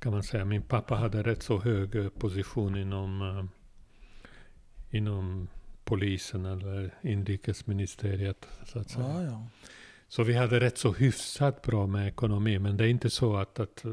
Kan 0.00 0.12
man 0.12 0.22
säga. 0.22 0.44
Min 0.44 0.62
pappa 0.62 0.94
hade 0.94 1.22
rätt 1.22 1.42
så 1.42 1.58
hög 1.58 1.94
eh, 1.94 2.08
position 2.08 2.76
inom, 2.76 3.22
eh, 3.22 3.44
inom 4.96 5.48
polisen 5.84 6.46
eller 6.46 6.94
inrikesministeriet. 7.02 8.48
Så 8.66 8.78
att 8.78 8.90
säga. 8.90 9.06
Ja, 9.06 9.22
ja. 9.22 9.46
Så 10.08 10.22
vi 10.22 10.34
hade 10.34 10.60
rätt 10.60 10.78
så 10.78 10.92
hyfsat 10.92 11.62
bra 11.62 11.86
med 11.86 12.08
ekonomi. 12.08 12.58
Men 12.58 12.76
det 12.76 12.84
är 12.84 12.88
inte 12.88 13.10
så 13.10 13.36
att, 13.36 13.60
att, 13.60 13.84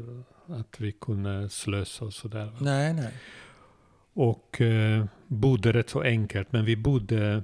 att 0.46 0.80
vi 0.80 0.92
kunde 0.92 1.48
slösa 1.48 2.04
och 2.04 2.14
sådär. 2.14 2.52
Nej, 2.60 2.94
nej. 2.94 3.12
Och 4.12 4.60
eh, 4.60 5.04
bodde 5.26 5.72
rätt 5.72 5.90
så 5.90 6.02
enkelt. 6.02 6.52
Men 6.52 6.64
vi 6.64 6.76
bodde 6.76 7.42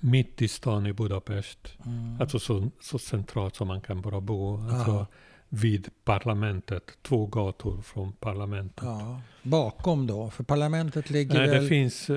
mitt 0.00 0.42
i 0.42 0.48
stan 0.48 0.86
i 0.86 0.92
Budapest. 0.92 1.76
Mm. 1.86 2.20
Alltså 2.20 2.38
så, 2.38 2.70
så 2.80 2.98
centralt 2.98 3.56
som 3.56 3.68
man 3.68 3.80
kan 3.80 4.00
bara 4.00 4.20
bo. 4.20 4.68
Alltså. 4.70 5.06
Vid 5.48 5.88
parlamentet. 6.04 6.90
Två 7.02 7.26
gator 7.26 7.82
från 7.82 8.12
parlamentet. 8.12 8.84
Ja. 8.84 9.20
Bakom 9.42 10.06
då? 10.06 10.30
För 10.30 10.44
parlamentet 10.44 11.10
ligger 11.10 11.38
Nej, 11.38 11.48
väl... 11.48 11.62
det 11.62 11.68
finns... 11.68 12.10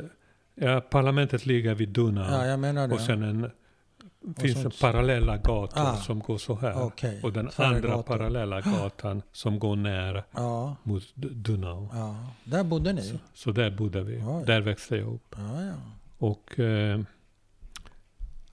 Ja, 0.55 0.81
parlamentet 0.81 1.45
ligger 1.45 1.75
vid 1.75 1.89
Dunau. 1.89 2.23
Ja, 2.23 2.93
och 2.93 3.01
sen 3.01 3.23
en, 3.23 3.51
finns 4.37 4.61
så- 4.61 4.69
det 4.69 4.79
parallella 4.81 5.37
gator 5.37 5.81
Ah. 5.81 5.95
som 5.95 6.19
går 6.19 6.37
så 6.37 6.55
här. 6.55 6.83
Okej. 6.83 7.19
Och 7.23 7.33
den 7.33 7.49
andra 7.55 8.03
parallella 8.03 8.61
gatan 8.81 9.21
som 9.31 9.59
går 9.59 9.75
ner 9.75 10.23
Ja, 10.31 10.75
mot 10.83 11.03
D- 11.15 11.27
Dunau. 11.31 11.89
ja. 11.93 12.15
Där 12.43 12.63
bodde 12.63 12.93
ni? 12.93 13.01
Så, 13.01 13.15
så 13.33 13.51
där 13.51 13.71
bodde 13.71 14.03
vi. 14.03 14.23
Oj. 14.25 14.43
Där 14.45 14.61
växte 14.61 14.95
jag 14.97 15.13
upp. 15.13 15.35
Och 16.17 16.59
eh, 16.59 16.99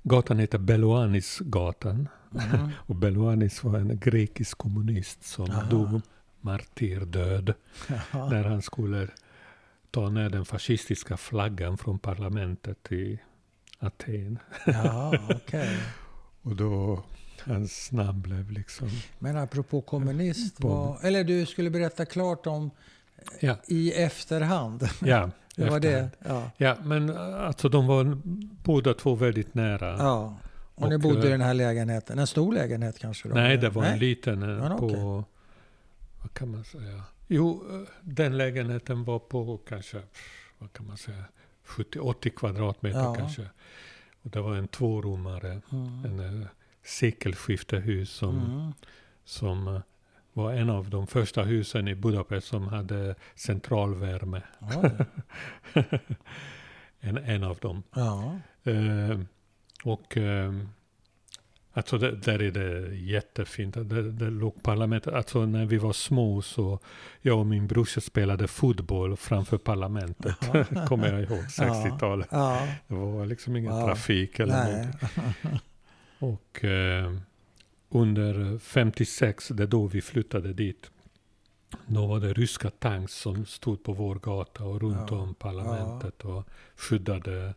gatan 0.02 0.38
heter 0.38 0.58
Beloanis-gatan. 0.58 2.08
Mm. 2.34 2.70
Och 2.76 2.96
Beloanis 2.96 3.64
var 3.64 3.78
en 3.78 3.98
grekisk 3.98 4.58
kommunist 4.58 5.24
som 5.24 5.50
Aha. 5.50 5.70
dog 5.70 6.00
martyrdöd 6.40 7.54
när 8.12 8.44
han 8.44 8.62
skulle 8.62 9.08
ta 9.90 10.08
ner 10.08 10.30
den 10.30 10.44
fascistiska 10.44 11.16
flaggan 11.16 11.78
från 11.78 11.98
parlamentet 11.98 12.92
i 12.92 13.18
Aten. 13.78 14.38
Ja, 14.66 15.14
okej. 15.30 15.78
Och 16.42 16.56
då 16.56 17.02
hans 17.44 17.92
namn 17.92 18.20
blev 18.20 18.50
liksom... 18.50 18.88
Men 19.18 19.36
apropå 19.36 19.80
kommunist, 19.80 20.60
var, 20.60 20.98
eller 21.02 21.24
du 21.24 21.46
skulle 21.46 21.70
berätta 21.70 22.04
klart 22.04 22.46
om 22.46 22.70
Ja, 23.40 23.56
i 23.66 23.92
efterhand. 23.92 24.88
ja. 25.00 25.30
Det 25.56 25.64
var 25.70 25.76
efterhand. 25.76 26.10
det? 26.20 26.28
Ja. 26.28 26.50
Ja, 26.56 26.76
men 26.82 27.16
alltså 27.16 27.68
de 27.68 27.86
var 27.86 28.18
båda 28.64 28.94
två 28.94 29.14
väldigt 29.14 29.54
nära. 29.54 29.96
ja. 29.98 30.36
Och, 30.80 30.88
ni 30.88 30.96
Och, 30.96 31.00
bodde 31.00 31.22
i 31.22 31.24
eh, 31.24 31.30
den 31.30 31.40
här 31.40 31.54
lägenheten? 31.54 32.18
En 32.18 32.26
stor 32.26 32.52
lägenhet 32.54 32.98
kanske? 32.98 33.28
Då? 33.28 33.34
Nej, 33.34 33.56
det 33.56 33.68
var 33.70 33.84
en 33.84 33.90
Nej? 33.90 33.98
liten 34.00 34.42
eh, 34.42 34.48
Ja, 34.70 34.76
på... 34.78 34.86
okej. 34.86 35.24
Vad 36.22 36.34
kan 36.34 36.50
man 36.50 36.64
säga? 36.64 37.02
Jo, 37.28 37.64
eh, 37.70 37.88
den 38.02 38.36
lägenheten 38.36 39.04
var 39.04 39.18
på 39.18 39.58
kanske, 39.68 40.00
vad 40.58 40.72
kan 40.72 40.86
man 40.86 40.96
säga, 40.96 41.24
70-80 41.66 42.30
kvadratmeter 42.30 42.98
Ja. 42.98 43.14
kanske. 43.14 43.42
Och 44.22 44.30
det 44.30 44.40
var 44.40 44.56
en 44.56 44.68
tvårummare, 44.68 45.60
Mm. 45.72 46.04
en 46.04 46.20
uh, 46.20 46.46
sekelskiftehus 46.84 48.10
som, 48.10 48.36
Mm. 48.38 48.72
som 49.24 49.80
var 50.32 50.52
en 50.52 50.70
av 50.70 50.90
de 50.90 51.06
första 51.06 51.42
husen 51.42 51.88
i 51.88 51.94
Budapest 51.94 52.46
som 52.46 52.68
hade 52.68 53.14
centralvärme. 53.34 54.42
En, 57.00 57.16
en 57.18 57.44
av 57.44 57.56
dem. 57.58 57.82
Ja. 57.94 58.38
Eh, 58.64 59.18
och 59.84 60.16
eh, 60.16 60.52
alltså 61.72 61.98
där 61.98 62.42
är 62.42 62.50
det 62.50 62.96
jättefint. 62.96 63.74
Det, 63.74 64.12
det 64.12 64.30
låg 64.30 64.62
parlamentet. 64.62 65.14
Alltså 65.14 65.46
när 65.46 65.66
vi 65.66 65.76
var 65.76 65.92
små 65.92 66.42
så 66.42 66.78
jag 67.20 67.38
och 67.38 67.46
min 67.46 67.66
brorsa 67.66 68.00
spelade 68.00 68.48
fotboll 68.48 69.16
framför 69.16 69.58
parlamentet. 69.58 70.36
Jaha. 70.52 70.86
Kommer 70.88 71.12
jag 71.12 71.22
ihåg, 71.22 71.44
60-talet. 71.44 72.28
Ja. 72.30 72.68
Det 72.86 72.94
var 72.94 73.26
liksom 73.26 73.56
ingen 73.56 73.72
Wow. 73.72 73.86
trafik 73.86 74.38
eller 74.38 74.52
Nej. 74.64 74.74
någonting. 74.76 75.60
Och 76.20 76.64
eh, 76.64 77.12
under 77.88 78.58
56, 78.58 79.48
det 79.48 79.62
är 79.62 79.66
då 79.66 79.86
vi 79.86 80.00
flyttade 80.02 80.52
dit. 80.52 80.90
Då 81.86 82.06
var 82.06 82.20
det 82.20 82.32
ryska 82.32 82.70
tanks 82.70 83.12
som 83.14 83.46
stod 83.46 83.84
på 83.84 83.92
vår 83.92 84.14
gata 84.14 84.64
och 84.64 84.80
runt 84.80 85.10
Ja. 85.10 85.16
om 85.18 85.34
parlamentet 85.34 86.24
och 86.24 86.44
skyddade 86.76 87.54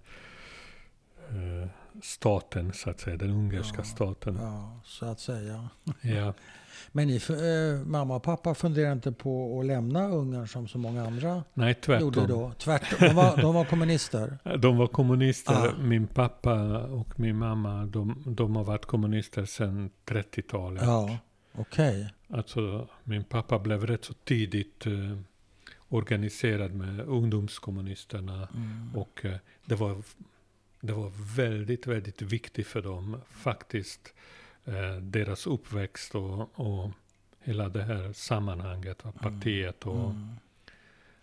eh, 1.29 1.69
staten, 2.01 2.73
så 2.73 2.89
att 2.89 2.99
säga, 2.99 3.17
den 3.17 3.29
ungerska 3.29 3.77
Ja. 3.77 3.83
staten. 3.83 4.35
ja, 4.41 4.79
så 4.85 5.05
att 5.05 5.19
säga. 5.19 5.69
Ja. 6.01 6.33
Men 6.91 7.07
ni, 7.07 7.15
eh, 7.15 7.85
mamma 7.87 8.15
och 8.15 8.23
pappa 8.23 8.53
funderar 8.55 8.91
inte 8.91 9.11
på 9.11 9.59
att 9.59 9.65
lämna 9.65 10.07
Ungern 10.07 10.47
som 10.47 10.67
så 10.67 10.77
många 10.77 11.05
andra 11.07 11.43
Nej, 11.53 11.75
gjorde 11.85 12.15
tvärtom. 12.15 12.27
då? 12.27 12.51
Tvärtom. 12.57 12.97
De 13.07 13.15
var, 13.15 13.37
de 13.41 13.53
var 13.55 13.65
kommunister? 13.65 14.37
De 14.57 14.77
var 14.77 14.87
kommunister. 14.87 15.53
Ah. 15.67 15.77
Min 15.81 16.07
pappa 16.07 16.77
och 16.77 17.19
min 17.19 17.37
mamma, 17.37 17.85
de, 17.85 18.23
de 18.27 18.55
har 18.55 18.63
varit 18.63 18.85
kommunister 18.85 19.45
sedan 19.45 19.89
30-talet. 20.05 20.83
Ja, 20.83 21.17
okej. 21.55 22.13
Alltså, 22.29 22.87
min 23.03 23.23
pappa 23.23 23.59
blev 23.59 23.85
rätt 23.87 24.05
så 24.05 24.13
tidigt 24.13 24.85
eh, 24.85 25.17
organiserad 25.89 26.73
med 26.73 26.99
ungdomskommunisterna. 26.99 28.47
Mm. 28.55 28.89
Och 28.95 29.25
eh, 29.25 29.35
det, 29.65 29.75
var, 29.75 30.03
det 30.81 30.93
var 30.93 31.11
väldigt, 31.35 31.87
väldigt 31.87 32.21
viktigt 32.21 32.67
för 32.67 32.81
dem 32.81 33.21
faktiskt. 33.29 34.13
Eh, 34.65 34.95
deras 35.01 35.47
uppväxt 35.47 36.15
och, 36.15 36.59
och 36.59 36.91
hela 37.39 37.69
det 37.69 37.83
här 37.83 38.13
sammanhanget, 38.13 39.05
va, 39.05 39.11
partiet 39.21 39.85
och... 39.85 40.09
Mm. 40.09 40.27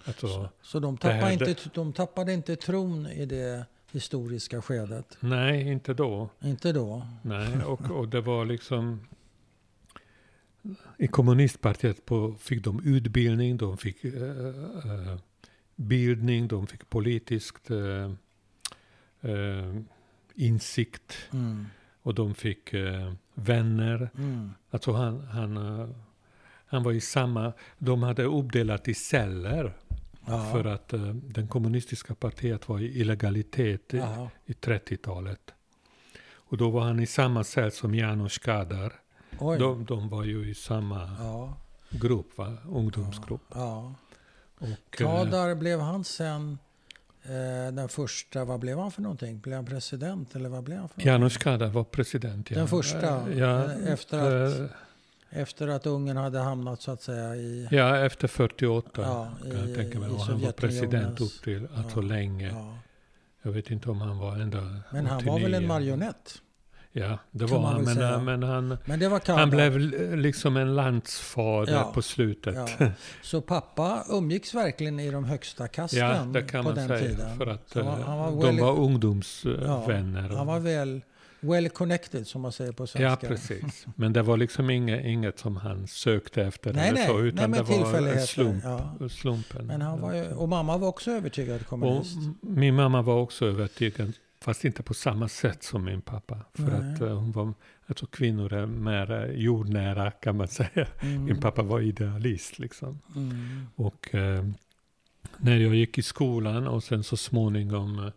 Alltså, 0.05 0.49
Så 0.63 0.81
de 0.81 0.95
Det 0.95 1.01
tappade, 1.01 1.21
här- 1.21 1.33
inte, 1.49 1.57
de 1.75 1.93
tappade 1.93 2.33
inte 2.33 2.57
tron 2.57 3.07
i 3.07 3.27
det 3.27 3.67
historiska 3.93 4.63
skedet? 4.63 5.17
nej, 5.21 5.69
inte 5.69 5.95
då. 5.95 6.29
Inte 6.41 6.73
då? 6.73 7.07
Nej, 7.23 7.65
och, 7.65 7.91
och 7.91 8.09
det 8.09 8.21
var 8.21 8.45
liksom... 8.45 9.01
I 10.99 11.07
kommunistpartiet 11.07 12.05
på, 12.07 12.35
fick 12.41 12.65
de 12.65 12.83
utbildning, 12.85 13.57
de 13.57 13.79
fick 13.79 14.05
eh, 14.05 14.13
eh, 14.13 15.19
bildning, 15.77 16.49
de 16.49 16.67
fick 16.67 16.91
politiskt 16.91 17.71
eh, 17.71 18.13
eh, 19.23 19.77
insikt 20.35 21.15
Mm. 21.33 21.67
och 22.03 22.15
de 22.15 22.35
fick 22.35 22.73
eh, 22.75 23.13
vänner. 23.35 24.11
Mm. 24.19 24.51
Alltså 24.71 24.93
han, 24.93 25.21
han, 25.27 25.57
eh, 25.81 25.89
han 26.67 26.83
var 26.83 26.93
i 26.93 27.01
samma... 27.01 27.53
De 27.79 28.03
hade 28.03 28.23
uppdelat 28.25 28.89
i 28.89 28.95
celler 28.95 29.73
Ja. 30.27 30.53
för 30.53 30.65
att 30.65 30.93
eh, 30.93 31.01
den 31.15 31.49
kommunistiska 31.49 32.15
partiet 32.15 32.69
var 32.69 32.79
i 32.79 33.01
illegalitet 33.01 33.95
i, 33.95 34.03
i 34.47 34.53
30-talet. 34.53 35.55
Och 36.31 36.57
då 36.57 36.71
var 36.71 36.81
han 36.85 37.01
i 37.01 37.07
samma 37.07 37.45
cell 37.45 37.73
som 37.73 37.95
Janos 37.95 38.39
Kadar. 38.39 38.93
De, 39.39 39.85
de 39.85 40.09
var 40.09 40.25
ju 40.25 40.51
i 40.51 40.55
samma 40.55 41.11
Ja. 41.19 41.57
grupp, 41.91 42.39
va? 42.39 42.57
ungdomsgrupp. 42.69 43.41
ja. 43.55 43.95
Och, 44.59 44.69
eh, 44.69 44.75
Kadar, 44.91 45.55
blev 45.55 45.81
han 45.81 46.05
sen 46.05 46.59
den 47.73 47.89
första, 47.89 48.45
vad 48.45 48.61
blev 48.61 48.79
han 48.79 48.91
för 48.91 49.03
någonting? 49.03 49.41
Blev 49.41 49.57
han 49.57 49.67
president 49.67 50.35
eller 50.37 50.49
vad 50.49 50.65
blev 50.65 50.79
han 50.79 50.89
för? 50.89 51.03
Janos 51.07 51.37
Kadar 51.37 51.67
var 51.69 51.85
president. 51.85 52.51
Ja. 52.51 52.59
Den 52.59 52.69
första, 52.69 53.31
Eh, 53.31 53.39
Ja, 53.39 53.65
eh, 53.65 53.93
efter 53.93 54.19
att- 54.47 54.59
eh, 54.59 54.67
Efter 55.31 55.69
att 55.69 55.87
Ungern 55.87 56.17
hade 56.17 56.39
hamnat 56.39 56.83
så 56.83 56.91
att 56.91 57.03
säga 57.03 57.37
i... 57.37 57.69
Ja, 57.71 57.97
efter 57.97 58.29
48 58.29 58.91
Ja, 59.03 59.29
kan 59.43 59.69
jag 59.69 59.75
tänka 59.77 59.99
mig. 59.99 60.11
han 60.19 60.41
var 60.41 60.53
president 60.53 61.21
upp 61.21 61.43
till 61.45 61.69
alltså 61.77 61.99
Ja, 62.01 62.07
länge. 62.07 62.49
Ja. 62.49 62.79
Jag 63.43 63.53
vet 63.53 63.71
inte 63.71 63.91
om 63.91 64.01
han 64.01 64.19
var 64.19 64.37
ända 64.37 64.59
Men 64.93 65.07
han 65.07 65.25
var 65.25 65.35
väl 65.41 65.55
en 65.55 65.65
89. 65.65 65.69
marionett? 65.69 66.35
Ja, 66.93 67.19
det 67.31 67.45
var 67.47 67.61
han. 67.61 67.85
Men, 67.85 68.25
men 68.25 68.43
han, 68.43 68.77
Men 68.85 68.99
det 68.99 69.09
var 69.09 69.37
han 69.37 69.51
blev 69.51 69.79
liksom 70.17 70.57
en 70.57 70.77
landsfader 70.77 71.73
Ja, 71.73 71.91
på 71.95 72.03
slutet. 72.03 72.55
Ja. 72.79 72.87
Så 73.23 73.41
pappa 73.41 74.05
umgicks 74.11 74.55
verkligen 74.55 75.01
i 75.01 75.11
de 75.11 75.25
högsta 75.25 75.69
kasten 75.69 75.99
Ja, 76.01 76.25
det 76.33 76.43
kan 76.43 76.65
på 76.65 76.69
man 76.69 76.75
den 76.77 76.89
säga. 76.89 77.01
tiden. 77.01 77.37
För 77.39 77.47
att 77.47 77.71
han, 77.75 77.87
eh, 77.87 77.93
han 78.07 78.19
var 78.19 78.31
de 78.31 78.43
well, 78.47 78.61
var 78.61 78.73
ungdomsvänner. 78.79 80.29
han 80.37 80.47
var 80.47 80.61
väl 80.61 81.01
well 81.41 81.69
connected 81.69 82.27
som 82.27 82.41
man 82.43 82.53
säger 82.53 82.73
på 82.73 82.83
Ja, 82.83 82.87
svenska. 82.87 83.29
precis. 83.29 83.87
Men 83.97 84.13
det 84.13 84.23
var 84.23 84.37
liksom 84.37 84.71
inget, 84.71 85.05
inget 85.05 85.39
som 85.39 85.57
han 85.57 85.87
sökte 85.87 86.43
efter 86.43 86.73
Nej, 86.73 86.89
eller 86.89 86.99
nej, 86.99 87.07
så, 87.07 87.17
nej, 87.19 87.27
utan 87.29 87.51
men 87.51 87.65
det 87.65 87.73
var 87.73 88.27
slump, 88.27 88.65
Ja. 88.65 89.09
slumpen. 89.09 89.67
Men 89.67 89.83
han 89.83 90.01
var 90.01 90.13
ju, 90.15 90.33
och 90.33 90.49
mamma 90.49 90.77
var 90.77 90.89
också 90.89 91.11
övertygad 91.11 91.61
och 91.61 91.67
kommunist. 91.67 92.17
min 92.41 92.75
mamma 92.75 93.03
var 93.03 93.15
också 93.15 93.47
övertygad, 93.47 94.13
fast 94.49 94.65
inte 94.65 94.83
på 94.83 94.95
samma 94.95 95.29
sätt 95.29 95.63
som 95.63 95.85
min 95.85 96.01
pappa. 96.01 96.39
För 96.55 96.63
Nej. 96.63 96.95
att 96.95 97.01
eh, 97.01 97.19
hon 97.19 97.33
var, 97.33 97.55
alltså 97.87 98.07
kvinnor 98.07 98.53
är 98.53 98.67
mer 98.67 99.33
jordnära 99.37 100.11
kan 100.11 100.37
man 100.37 100.49
säga. 100.59 100.87
Mm. 101.01 101.25
Min 101.25 101.41
pappa 101.41 101.63
var 101.63 101.81
idealist 101.81 102.59
liksom. 102.59 103.01
Mm. 103.17 103.67
Och 103.75 104.15
eh, 104.15 104.45
när 105.37 105.57
jag 105.57 105.75
gick 105.75 105.99
i 105.99 106.03
skolan 106.03 106.67
och 106.67 106.85
sen 106.85 107.05
så 107.05 107.17
småningom 107.17 107.99
eh, 107.99 108.13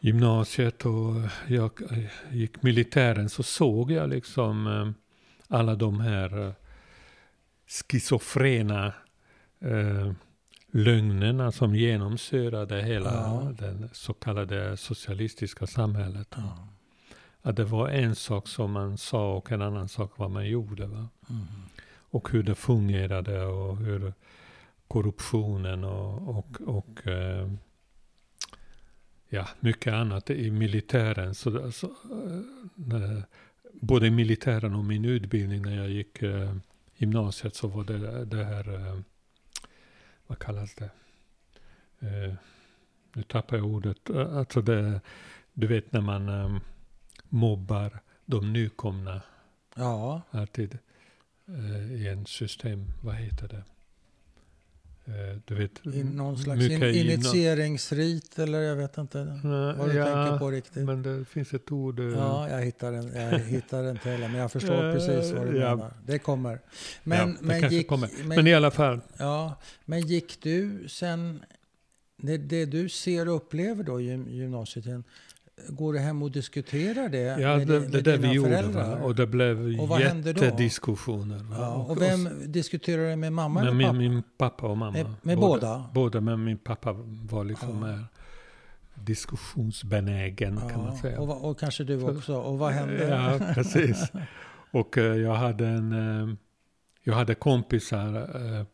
gymnasiet 0.00 0.86
och 0.86 1.14
jag 1.46 1.82
eh, 1.92 2.36
gick 2.36 2.62
militären 2.62 3.28
så 3.28 3.42
såg 3.42 3.92
jag 3.92 4.10
liksom 4.10 4.66
eh, 4.66 4.90
alla 5.56 5.74
de 5.74 6.00
här 6.00 6.46
eh, 6.46 6.52
schizofrena 7.66 8.92
lögnerna 10.70 11.52
som 11.52 11.74
genomsyrade 11.74 12.82
hela 12.82 13.12
Ja. 13.14 13.52
det 13.58 13.88
så 13.92 14.14
kallade 14.14 14.76
socialistiska 14.76 15.66
samhället. 15.66 16.28
Ja. 16.36 16.68
Att 17.42 17.56
det 17.56 17.64
var 17.64 17.88
en 17.88 18.14
sak 18.14 18.48
som 18.48 18.72
man 18.72 18.98
sa 18.98 19.34
och 19.34 19.52
en 19.52 19.62
annan 19.62 19.88
sak 19.88 20.12
vad 20.16 20.30
man 20.30 20.48
gjorde. 20.48 20.86
Va? 20.86 21.08
Mm. 21.30 21.42
och 22.12 22.30
hur 22.32 22.42
det 22.42 22.54
fungerade 22.54 23.44
och 23.44 23.76
hur 23.76 24.12
korruptionen 24.88 25.84
och, 25.84 26.28
och, 26.38 26.60
och 26.66 27.06
eh, 27.06 27.52
ja, 29.28 29.48
mycket 29.60 29.92
annat 29.92 30.30
i 30.30 30.50
militären. 30.50 31.34
Så, 31.34 31.72
så, 31.72 31.86
eh, 31.86 32.40
när- 32.74 33.22
både 33.80 34.06
i 34.06 34.10
militären 34.10 34.74
och 34.74 34.84
min 34.84 35.04
utbildning 35.04 35.62
när 35.62 35.76
jag 35.76 35.90
gick 35.90 36.22
eh, 36.22 36.54
gymnasiet 36.96 37.54
så 37.56 37.68
var 37.68 37.84
det 37.84 38.24
det 38.24 38.44
här, 38.44 38.74
eh, 38.74 39.00
vad 40.30 40.38
kallas 40.38 40.74
det? 40.74 40.90
Eh, 42.00 42.34
nu 43.14 43.22
tappar 43.22 43.56
jag 43.56 43.66
ordet. 43.66 44.10
Eh, 44.10 44.36
Alltså 44.36 44.62
det, 44.62 45.00
du 45.52 45.66
vet 45.66 45.92
när 45.92 46.00
man 46.00 46.28
eh, 46.28 46.56
mobbar 47.28 47.98
de 48.24 48.52
nykomna 48.52 49.22
ja, 49.74 50.22
alltid 50.30 50.78
eh, 51.48 51.92
i 51.92 52.08
en 52.08 52.26
system, 52.26 52.92
vad 53.02 53.14
heter 53.14 53.48
det? 53.48 53.64
Eh, 55.06 55.38
du 55.44 55.54
vet, 55.54 55.86
i 55.94 56.04
någon 56.04 56.38
slags 56.38 56.62
in, 56.64 56.82
initieringsrit 56.84 58.38
eller 58.38 58.60
jag 58.60 58.76
vet 58.76 58.98
inte 58.98 59.24
Nej, 59.24 59.74
vad 59.78 59.88
du 59.90 59.94
ja, 59.96 60.04
tänker 60.06 60.38
på 60.38 60.50
riktigt. 60.50 60.84
Men 60.84 61.02
det 61.02 61.24
finns 61.24 61.54
ett 61.54 61.72
ord. 61.72 62.00
eh, 62.00 62.06
Ja, 62.06 62.50
jag 62.50 62.62
hittar, 62.64 62.92
den, 62.92 63.14
jag 63.14 63.38
hittar 63.38 63.82
den 63.82 63.96
heller, 63.96 64.28
men 64.28 64.34
jag 64.40 64.52
förstår 64.52 64.84
Eh, 64.88 64.92
precis 64.94 65.32
vad 65.32 65.46
du 65.46 65.58
ja. 65.58 65.76
menar. 65.76 65.92
Det 66.06 66.18
kommer. 66.18 66.52
ja, 66.52 66.58
Men, 67.02 67.32
det 67.32 67.38
men, 67.42 67.70
gick, 67.70 67.88
kommer. 67.88 68.08
men, 68.18 68.28
Men 68.28 68.46
i 68.46 68.54
alla 68.54 68.70
fall, 68.70 69.00
ja, 69.16 69.54
men 69.84 70.00
gick 70.00 70.42
du 70.42 70.88
sen, 70.88 71.44
det, 72.16 72.36
det 72.36 72.64
du 72.64 72.88
ser 72.88 73.28
och 73.28 73.36
upplever 73.36 73.84
då 73.84 74.00
i 74.00 74.04
gym- 74.10 74.30
gymnasietiden, 74.30 75.04
går 75.68 75.92
du 75.92 75.98
hem 75.98 76.22
och 76.22 76.30
diskuterar 76.30 77.08
det 77.08 77.18
ja, 77.40 77.56
med, 77.56 77.66
det, 77.66 77.80
det 77.80 77.80
med 77.80 78.04
där 78.04 78.16
dina 78.16 78.28
vi 78.28 78.34
gjorde. 78.34 78.50
föräldrar? 78.50 78.96
Va? 78.96 79.04
Och 79.04 79.14
det 79.14 79.26
blev 79.26 79.80
Och 79.80 80.00
jättediskussioner. 80.00 81.40
Ja, 81.52 81.74
och 81.74 82.00
vem 82.02 82.28
diskuterar 82.52 83.10
du 83.10 83.16
med 83.16 83.32
mamma 83.32 83.60
med 83.60 83.68
eller 83.68 83.76
min, 83.76 83.86
pappa? 83.86 83.98
min 83.98 84.22
pappa 84.38 84.66
och 84.66 84.78
mamma. 84.78 84.92
Med- 84.92 85.06
med 85.22 85.38
båda? 85.38 85.84
Båda, 85.94 86.20
men 86.20 86.44
min 86.44 86.58
pappa 86.58 86.92
var 87.30 87.44
liksom 87.44 87.68
Ja. 87.68 87.86
mer 87.86 88.04
diskussionsbenägen 88.94 90.56
kan 90.70 90.82
man 90.84 90.96
säga. 90.96 91.20
och, 91.20 91.50
och 91.50 91.58
kanske 91.58 91.84
du 91.84 92.02
också. 92.02 92.34
Och 92.34 92.58
vad 92.58 92.72
hände? 92.72 93.08
Ja, 93.08 93.54
precis. 93.54 94.12
Och 94.72 94.98
eh, 94.98 95.16
jag 95.16 95.34
hade 95.34 95.66
en... 95.66 95.92
eh, 95.92 96.34
jag 97.04 97.14
hade 97.14 97.34
kompisar 97.34 98.14
eh, 98.16 98.64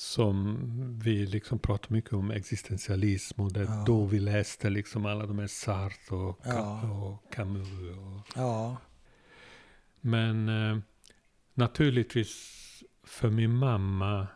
som 0.00 0.58
vi 1.04 1.26
liksom 1.26 1.58
pratade 1.58 1.94
mycket 1.94 2.12
om 2.12 2.30
existentialism 2.30 3.40
och 3.40 3.52
det 3.52 3.62
Ja. 3.62 3.84
då 3.86 4.04
vi 4.04 4.20
läste 4.20 4.70
liksom 4.70 5.06
alla 5.06 5.26
de 5.26 5.38
här 5.38 5.46
Sartre 5.46 6.16
och, 6.16 6.40
Ja. 6.44 6.90
och 6.90 7.32
Camus. 7.32 7.68
Och, 7.68 8.26
Ja, 8.36 8.76
men 10.00 10.48
eh, 10.48 10.78
naturligtvis 11.54 12.56
för 13.04 13.30
min 13.30 13.54
mamma 13.54 14.26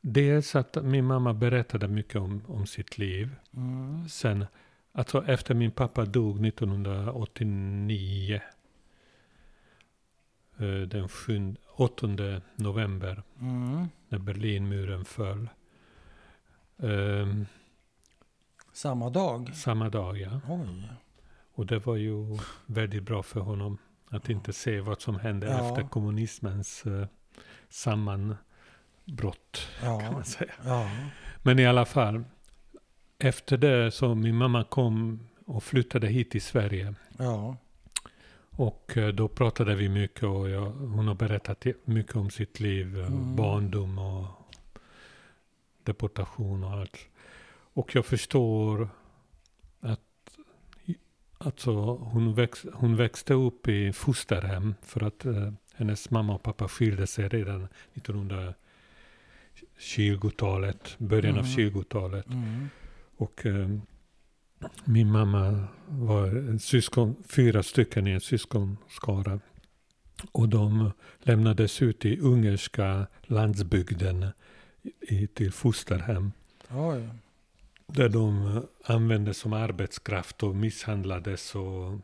Dels 0.00 0.56
att 0.56 0.84
min 0.84 1.04
mamma 1.04 1.34
berättade 1.34 1.88
mycket 1.88 2.16
om, 2.16 2.42
om 2.46 2.66
sitt 2.66 2.98
liv. 2.98 3.34
mm. 3.56 4.08
Sen, 4.08 4.46
alltså 4.92 5.24
efter 5.26 5.54
min 5.54 5.70
pappa 5.70 6.04
dog 6.04 6.46
1989, 6.46 8.40
eh, 10.58 10.66
den 10.88 11.08
7, 11.08 11.56
8 11.76 12.06
november, 12.56 13.22
Mm. 13.40 13.88
när 14.08 14.18
Berlinmuren 14.18 15.04
föll. 15.04 15.48
Ehm, 16.78 17.46
Samma 18.72 19.10
dag? 19.10 19.50
samma 19.54 19.88
dag, 19.88 20.18
ja. 20.18 20.40
Oj. 20.48 20.88
Och 21.54 21.66
det 21.66 21.86
var 21.86 21.96
ju 21.96 22.38
väldigt 22.66 23.02
bra 23.02 23.22
för 23.22 23.40
honom 23.40 23.78
att 24.08 24.28
inte 24.30 24.52
se 24.52 24.80
vad 24.80 25.00
som 25.00 25.18
hände 25.18 25.46
Ja. 25.46 25.68
efter 25.68 25.88
kommunismens 25.88 26.86
eh, 26.86 27.06
sammanbrott, 27.68 29.68
kan 29.80 30.04
Ja. 30.04 30.12
man 30.12 30.24
säga. 30.24 30.52
ja. 30.64 30.90
Men 31.42 31.58
i 31.58 31.66
alla 31.66 31.84
fall, 31.84 32.24
efter 33.18 33.56
det 33.56 33.90
så 33.90 34.14
min 34.14 34.36
mamma 34.36 34.64
kom 34.64 35.20
och 35.46 35.64
flyttade 35.64 36.06
hit 36.06 36.30
till 36.30 36.42
Sverige. 36.42 36.94
Ja. 37.18 37.56
Och 38.56 38.96
eh, 38.96 39.08
då 39.08 39.28
pratade 39.28 39.74
vi 39.74 39.88
mycket 39.88 40.22
och 40.22 40.48
jag, 40.50 40.70
hon 40.70 41.08
har 41.08 41.14
berättat 41.14 41.66
mycket 41.84 42.16
om 42.16 42.30
sitt 42.30 42.60
liv, 42.60 42.98
eh, 43.00 43.06
Mm. 43.06 43.36
barndom 43.36 43.98
och 43.98 44.26
deportation 45.82 46.64
och 46.64 46.70
allt. 46.70 46.98
Och 47.72 47.94
jag 47.94 48.06
förstår 48.06 48.88
att 49.80 50.00
alltså, 51.38 51.72
hon, 51.96 52.34
väx, 52.34 52.66
hon 52.74 52.96
växte 52.96 53.34
upp 53.34 53.68
i 53.68 53.92
fosterhem 53.92 54.74
för 54.82 55.02
att 55.02 55.24
eh, 55.24 55.52
hennes 55.74 56.10
mamma 56.10 56.34
och 56.34 56.42
pappa 56.42 56.68
skilde 56.68 57.06
sig 57.06 57.28
redan 57.28 57.68
1920-talet, 59.78 60.94
början 60.98 61.38
av 61.38 61.44
Mm. 61.44 61.56
20-talet. 61.56 62.26
Mm. 62.26 62.68
Och 63.16 63.46
eh, 63.46 63.68
min 64.84 65.12
mamma 65.12 65.64
var 65.88 66.26
en 66.26 66.58
syskon, 66.58 67.16
fyra 67.28 67.62
stycken 67.62 68.06
i 68.06 68.10
en 68.10 68.20
syskonskara. 68.20 69.40
Och 70.32 70.48
de 70.48 70.92
lämnades 71.22 71.82
ut 71.82 72.04
i 72.04 72.18
ungerska 72.18 73.06
landsbygden 73.22 74.26
i, 75.00 75.26
till 75.26 75.52
fosterhem. 75.52 76.32
Oj. 76.70 77.08
Där 77.86 78.08
de 78.08 78.60
användes 78.84 79.38
som 79.38 79.52
arbetskraft 79.52 80.42
och 80.42 80.56
misshandlades 80.56 81.54
och 81.54 81.98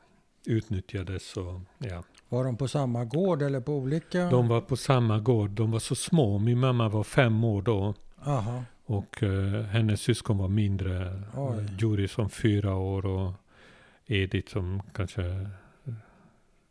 utnyttjades. 0.46 1.36
Och, 1.36 1.60
ja. 1.78 2.04
Var 2.28 2.44
de 2.44 2.56
på 2.56 2.68
samma 2.68 3.04
gård 3.04 3.42
eller 3.42 3.60
på 3.60 3.72
olika? 3.72 4.30
De 4.30 4.48
var 4.48 4.60
på 4.60 4.76
samma 4.76 5.18
gård, 5.18 5.50
de 5.50 5.70
var 5.70 5.78
så 5.78 5.94
små. 5.94 6.38
Min 6.38 6.58
mamma 6.58 6.88
var 6.88 7.04
fem 7.04 7.44
år 7.44 7.62
då. 7.62 7.94
Aha. 8.24 8.64
Och 8.84 9.22
eh, 9.22 9.62
hennes 9.62 10.00
syskon 10.00 10.38
var 10.38 10.48
mindre. 10.48 11.22
Oj. 11.34 11.66
Juri 11.78 12.08
som 12.08 12.30
fyra 12.30 12.74
år 12.74 13.06
och 13.06 13.32
Edith 14.06 14.52
som 14.52 14.82
kanske 14.94 15.22
eh, 15.24 15.94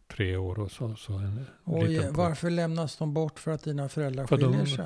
tre 0.07 0.37
år 0.37 0.59
och 0.59 0.71
så. 0.71 0.95
så 0.95 1.13
en 1.13 1.45
Oj, 1.63 2.07
varför 2.11 2.49
lämnas 2.49 2.97
de 2.97 3.13
bort 3.13 3.39
för 3.39 3.51
att 3.51 3.63
dina 3.63 3.89
föräldrar 3.89 4.27
För 4.27 4.37
de- 4.37 4.51
skiljer 4.51 4.65
sig? 4.65 4.85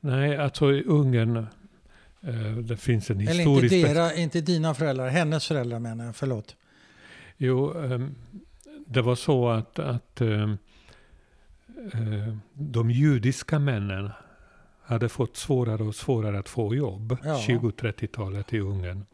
Nej, 0.00 0.36
alltså 0.36 0.72
i 0.72 0.82
Ungern, 0.84 1.36
eh, 2.20 2.56
det 2.56 2.76
finns 2.76 3.10
en 3.10 3.20
Eller 3.20 3.30
inte, 3.30 3.42
historisk... 3.42 3.86
dera, 3.86 4.14
inte 4.14 4.40
dina 4.40 4.74
föräldrar, 4.74 5.08
hennes 5.08 5.46
föräldrar 5.48 5.78
menar 5.78 6.04
jag, 6.04 6.16
förlåt. 6.16 6.56
Jo, 7.36 7.72
ehm, 7.78 8.14
det 8.86 9.02
var 9.02 9.14
så 9.14 9.48
att, 9.48 9.78
att 9.78 10.20
ehm, 10.20 10.58
eh, 11.92 12.36
de 12.54 12.90
judiska 12.90 13.58
männen 13.58 14.10
hade 14.90 15.08
fått 15.08 15.36
svårare 15.36 15.82
och 15.82 15.94
svårare 15.94 16.38
att 16.38 16.48
få 16.48 16.74
jobb, 16.74 17.16
Ja. 17.24 17.34
20-30-talet 17.48 18.52
i 18.54 18.58
Ungern. 18.60 19.04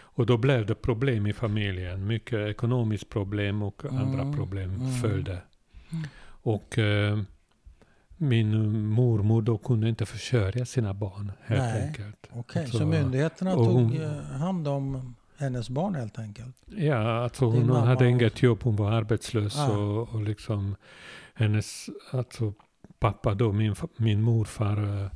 Och 0.00 0.26
då 0.26 0.36
blev 0.36 0.66
det 0.66 0.74
problem 0.74 1.26
i 1.26 1.32
familjen. 1.32 2.06
Mycket 2.06 2.38
ekonomiskt 2.48 3.08
problem 3.08 3.62
och 3.62 3.84
andra 3.84 4.22
Mm, 4.22 4.36
problem 4.36 4.74
mm. 4.74 4.92
följde. 4.92 5.38
Och 6.28 6.78
eh, 6.78 7.18
min 8.16 8.80
mormor 8.86 9.42
då 9.42 9.58
kunde 9.58 9.88
inte 9.88 10.06
försörja 10.06 10.66
sina 10.66 10.94
barn 10.94 11.32
helt 11.44 11.62
Nej. 11.62 11.86
enkelt. 11.86 12.28
Okej, 12.32 12.62
Alltså, 12.62 12.78
så 12.78 12.86
myndigheterna 12.86 13.54
och 13.56 13.64
tog 13.64 13.74
hon- 13.74 14.00
eh, 14.02 14.10
hand 14.38 14.68
om 14.68 15.14
hennes 15.38 15.70
barn 15.70 15.94
helt 15.94 16.18
enkelt? 16.18 16.56
Ja, 16.66 17.22
alltså 17.22 17.44
hon 17.44 17.66
mamma 17.66 17.80
hade 17.86 18.04
och- 18.04 18.10
inget 18.10 18.42
jobb, 18.42 18.58
hon 18.62 18.76
var 18.76 18.90
arbetslös 18.92 19.58
Ah. 19.58 19.76
och, 19.78 20.08
och 20.14 20.22
liksom 20.22 20.76
hennes, 21.34 21.86
alltså 22.10 22.52
pappa 22.98 23.34
då, 23.34 23.52
min, 23.52 23.74
min 23.96 24.22
morfar, 24.22 25.02
eh, 25.02 25.10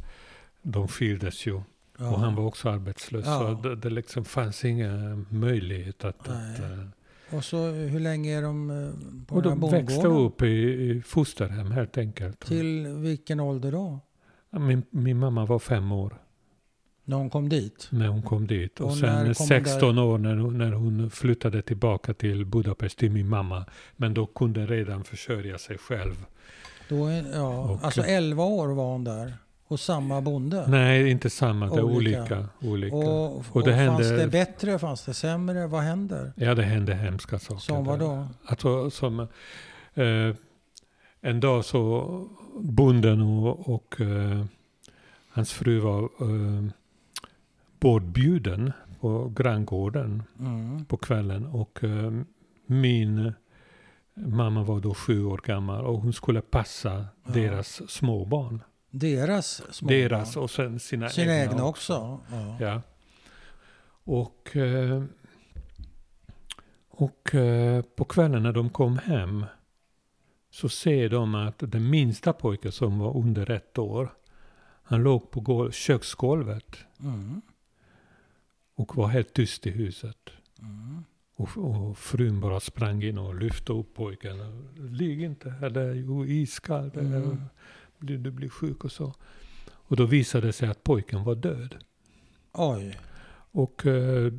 de 0.62 0.88
skildes 0.88 1.46
ju. 1.46 1.60
Ja. 1.98 2.10
Och 2.10 2.20
han 2.20 2.34
var 2.34 2.44
också 2.44 2.68
arbetslös. 2.68 3.26
Ja. 3.26 3.38
Så 3.62 3.68
det, 3.68 3.76
det 3.76 3.90
liksom 3.90 4.24
fanns 4.24 4.64
ingen 4.64 5.26
möjlighet 5.30 6.04
att... 6.04 6.28
Att 6.28 6.58
eh, 6.58 7.36
Och 7.36 7.44
så 7.44 7.70
hur 7.70 8.00
länge 8.00 8.38
är 8.38 8.42
de 8.42 8.70
eh, 8.70 9.26
på 9.26 9.34
och 9.34 9.42
den 9.42 9.52
här 9.52 9.60
de 9.60 9.70
växte 9.70 10.06
upp 10.06 10.42
i, 10.42 10.46
i 10.46 11.02
fosterhem 11.06 11.70
helt 11.70 11.98
enkelt. 11.98 12.40
Till 12.40 12.88
vilken 12.88 13.40
ålder 13.40 13.72
då? 13.72 14.00
Min, 14.50 14.82
min 14.90 15.18
mamma 15.18 15.46
var 15.46 15.58
fem 15.58 15.92
år 15.92 16.14
När 17.04 17.16
hon 17.16 17.30
kom 17.30 17.48
dit? 17.48 17.88
när 17.90 18.08
hon 18.08 18.22
kom 18.22 18.46
dit. 18.46 18.80
Och, 18.80 18.86
Och 18.86 18.96
sen 18.96 19.16
kom 19.16 19.26
hon 19.26 19.34
16 19.34 19.98
år 19.98 20.18
när, 20.18 20.34
när 20.36 20.72
hon 20.72 21.10
flyttade 21.10 21.62
tillbaka 21.62 22.14
till 22.14 22.44
Budapest 22.46 22.98
till 22.98 23.10
min 23.10 23.28
mamma. 23.28 23.64
Men 23.96 24.14
då 24.14 24.26
kunde 24.26 24.66
redan 24.66 25.04
försörja 25.04 25.58
sig 25.58 25.78
själv. 25.78 26.26
Då 26.90 27.06
är, 27.06 27.24
ja, 27.34 27.58
Och- 27.58 27.84
alltså 27.84 28.02
11 28.02 28.44
år 28.44 28.68
var 28.68 28.84
hon 28.92 29.04
där. 29.04 29.34
Hos 29.64 29.82
samma 29.84 30.20
bonde? 30.20 30.64
Nej, 30.68 31.10
inte 31.10 31.30
samma. 31.30 31.66
Det 31.66 31.76
är 31.76 31.82
Olika. 31.82 32.20
olika. 32.20 32.48
olika. 32.60 32.96
Och, 32.96 33.36
och, 33.36 33.44
Och 33.52 33.62
det 33.64 33.86
fanns 33.86 34.00
hände- 34.08 34.16
det 34.16 34.28
bättre? 34.28 34.78
Fanns 34.78 35.04
det 35.04 35.14
sämre? 35.14 35.66
Vad 35.66 35.80
händer? 35.82 36.32
Ja, 36.36 36.54
det 36.54 36.62
hände 36.62 36.94
hemska 36.94 37.38
saker. 37.38 37.60
Som 37.60 37.84
vadå? 37.84 38.26
Alltså, 38.44 38.90
som, 38.90 39.20
eh, 39.94 40.34
en 41.20 41.40
dag 41.40 41.64
så 41.64 42.06
bonden 42.60 43.20
och, 43.22 43.68
och 43.74 44.00
eh, 44.00 44.44
hans 45.32 45.52
fru 45.52 45.78
var 45.80 46.02
eh, 46.02 46.64
båtbjuden 47.80 48.72
på 49.00 49.32
granngården 49.36 50.22
Mm. 50.40 50.84
på 50.84 50.96
kvällen. 50.96 51.46
Och 51.46 51.84
eh, 51.84 52.12
min 52.66 53.32
mamma 54.26 54.62
var 54.64 54.80
då 54.80 54.94
sju 54.94 55.24
år 55.24 55.40
gammal 55.44 55.84
och 55.84 56.00
hon 56.00 56.12
skulle 56.12 56.40
passa 56.40 57.06
Ja. 57.26 57.32
deras 57.32 57.90
småbarn. 57.90 58.62
Deras 58.90 59.62
små 59.74 59.88
Deras 59.88 60.36
och 60.36 60.50
sen 60.50 60.80
sina, 60.80 61.08
Sina 61.08 61.36
egna 61.36 61.64
också? 61.64 62.20
Ja. 62.30 62.56
Ja. 62.60 62.82
Och, 64.04 64.56
eh, 64.56 65.04
och 66.88 67.34
eh, 67.34 67.82
på 67.82 68.04
kvällen 68.04 68.42
när 68.42 68.52
de 68.52 68.70
kom 68.70 68.98
hem 68.98 69.44
så 70.50 70.68
ser 70.68 71.08
de 71.08 71.34
att 71.34 71.54
den 71.58 71.90
minsta 71.90 72.32
pojken 72.32 72.72
som 72.72 72.98
var 72.98 73.16
under 73.16 73.50
ett 73.50 73.78
år, 73.78 74.14
han 74.82 75.02
låg 75.02 75.30
på 75.30 75.40
gol- 75.40 75.72
köksgolvet 75.72 76.76
Mm. 77.00 77.40
och 78.74 78.96
var 78.96 79.06
helt 79.08 79.32
tyst 79.34 79.66
i 79.66 79.70
huset. 79.70 80.30
Mm. 80.58 81.04
Och, 81.40 81.56
och 81.56 81.98
frun 81.98 82.40
bara 82.40 82.60
sprang 82.60 83.02
in 83.02 83.18
och 83.18 83.34
lyfte 83.34 83.72
upp 83.72 83.94
pojken. 83.94 84.68
Ligg 84.76 85.22
inte 85.22 85.50
här, 85.50 85.70
det 85.70 85.80
är 85.80 85.94
ju 85.94 86.26
iskallt. 86.26 86.96
Mm. 86.96 87.42
Du, 87.98 88.16
du 88.16 88.30
blir 88.30 88.48
sjuk 88.48 88.84
och 88.84 88.92
så. 88.92 89.14
Och 89.70 89.96
då 89.96 90.06
visade 90.06 90.46
det 90.46 90.52
sig 90.52 90.68
att 90.68 90.84
pojken 90.84 91.24
var 91.24 91.34
död. 91.34 91.76
Oj. 92.52 92.98
Och 93.52 93.86
eh, 93.86 94.32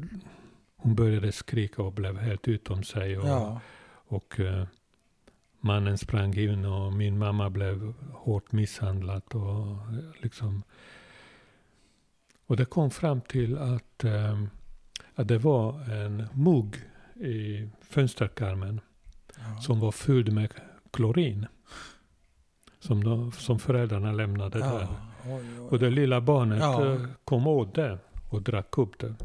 hon 0.75 0.95
började 0.95 1.31
skrika 1.31 1.83
och 1.83 1.93
blev 1.93 2.17
helt 2.17 2.47
utom 2.47 2.83
sig. 2.83 3.17
Och, 3.17 3.27
Ja. 3.27 3.61
och 3.85 4.39
eh, 4.39 4.65
mannen 5.59 5.97
sprang 5.97 6.37
in 6.37 6.65
och 6.65 6.93
min 6.93 7.17
mamma 7.17 7.49
blev 7.49 7.93
hårt 8.13 8.51
misshandlad. 8.51 9.23
Och, 9.35 9.77
liksom. 10.21 10.63
och 12.45 12.57
det 12.57 12.65
kom 12.65 12.91
fram 12.91 13.21
till 13.21 13.57
att, 13.57 14.03
eh, 14.03 14.43
att 15.15 15.27
det 15.27 15.37
var 15.37 15.91
en 15.91 16.27
mugg 16.33 16.75
i 17.21 17.69
fönsterkarmen 17.81 18.81
ja. 19.35 19.61
som 19.61 19.79
var 19.79 19.91
fylld 19.91 20.33
med 20.33 20.49
klorin. 20.91 21.47
Som, 22.79 23.03
de, 23.03 23.31
som 23.31 23.59
föräldrarna 23.59 24.11
lämnade 24.11 24.59
där. 24.59 24.81
ja. 24.81 24.87
Oj, 25.25 25.33
oj, 25.33 25.67
Och 25.69 25.79
det 25.79 25.89
lilla 25.89 26.21
barnet 26.21 26.61
eh, 26.61 27.05
kom 27.25 27.47
åt 27.47 27.75
det 27.75 27.97
och 28.29 28.41
drack 28.41 28.77
upp 28.77 28.99
det. 28.99 29.15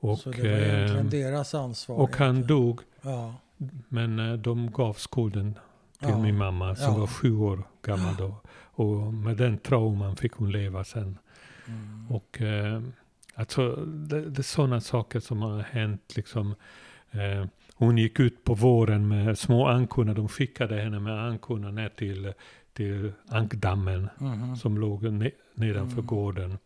Och, 0.00 0.18
Så 0.18 0.30
det 0.30 0.42
var 0.42 0.48
egentligen 0.48 1.06
eh, 1.06 1.10
deras 1.10 1.54
ansvar. 1.54 1.96
och 1.96 2.16
han 2.16 2.46
dog. 2.46 2.80
Men 3.88 4.18
eh, 4.18 4.32
de 4.32 4.70
gav 4.70 4.92
skulden 4.92 5.58
till 5.98 6.16
min 6.16 6.36
mamma 6.36 6.74
som 6.74 7.00
var 7.00 7.06
sju 7.06 7.36
år 7.36 7.62
gammal 7.82 8.16
då. 8.16 8.34
Och 8.52 9.14
med 9.14 9.36
den 9.36 9.58
trauman 9.58 10.16
fick 10.16 10.32
hon 10.32 10.52
leva 10.52 10.84
sen. 10.84 11.18
Mm. 11.66 12.06
Och 12.10 12.42
eh, 12.42 12.82
alltså 13.34 13.76
det, 13.86 14.30
det 14.30 14.38
är 14.38 14.42
sådana 14.42 14.80
saker 14.80 15.20
som 15.20 15.42
har 15.42 15.58
hänt 15.60 16.12
liksom. 16.16 16.54
Eh, 17.10 17.46
hon 17.74 17.98
gick 17.98 18.20
ut 18.20 18.44
på 18.44 18.54
våren 18.54 19.08
med 19.08 19.38
små 19.38 19.66
ankorna. 19.66 20.14
De 20.14 20.28
skickade 20.28 20.76
henne 20.76 21.00
med 21.00 21.24
ankorna 21.26 21.70
ner 21.70 21.88
till, 21.88 22.32
till 22.72 23.12
ankdammen 23.28 24.08
Mhm. 24.18 24.56
som 24.56 24.78
låg 24.78 25.02
ne 25.12 25.30
nedanför 25.54 25.92
Mm. 25.98 26.06
gården. 26.06 26.58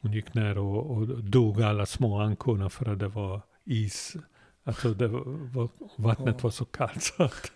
Hon 0.00 0.12
gick 0.12 0.34
ner 0.34 0.58
och, 0.58 0.90
och 0.96 1.06
dog 1.24 1.62
alla 1.62 1.86
små 1.86 2.20
ankorna 2.20 2.70
för 2.70 2.92
att 2.92 2.98
det 2.98 3.08
var 3.08 3.40
is. 3.64 4.16
Alltså 4.64 4.94
det 4.94 5.08
var, 5.08 5.68
vattnet 5.96 6.42
var 6.42 6.50
så 6.50 6.64
kallt 6.64 7.02
så 7.02 7.22
att 7.22 7.52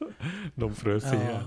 de 0.54 0.74
frös. 0.74 1.04
Ja, 1.12 1.20
ja. 1.22 1.38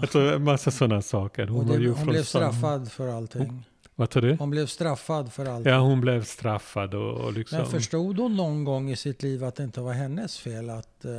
Alltså 0.00 0.20
en 0.20 0.44
massa 0.44 0.70
sådana 0.70 1.02
saker. 1.02 1.46
Hon, 1.46 1.66
det, 1.66 1.88
hon 1.88 2.06
blev 2.06 2.22
straffad 2.22 2.92
för 2.92 3.08
allting. 3.08 3.64
Vad 3.98 4.12
sa 4.12 4.20
du? 4.20 4.36
Hon 4.38 4.50
blev 4.50 4.66
straffad 4.66 5.32
för 5.32 5.46
allting. 5.46 5.72
Ja, 5.72 5.78
hon 5.78 6.00
blev 6.00 6.24
straffad 6.24 6.94
och, 6.94 7.12
och 7.20 7.32
liksom... 7.32 7.58
Men 7.58 7.66
förstod 7.66 8.18
hon 8.18 8.36
någon 8.36 8.64
gång 8.64 8.90
i 8.90 8.96
sitt 8.96 9.22
liv 9.22 9.44
att 9.44 9.54
det 9.56 9.64
inte 9.64 9.80
var 9.80 9.92
hennes 9.92 10.38
fel 10.38 10.70
att 10.70 11.04
eh, 11.04 11.12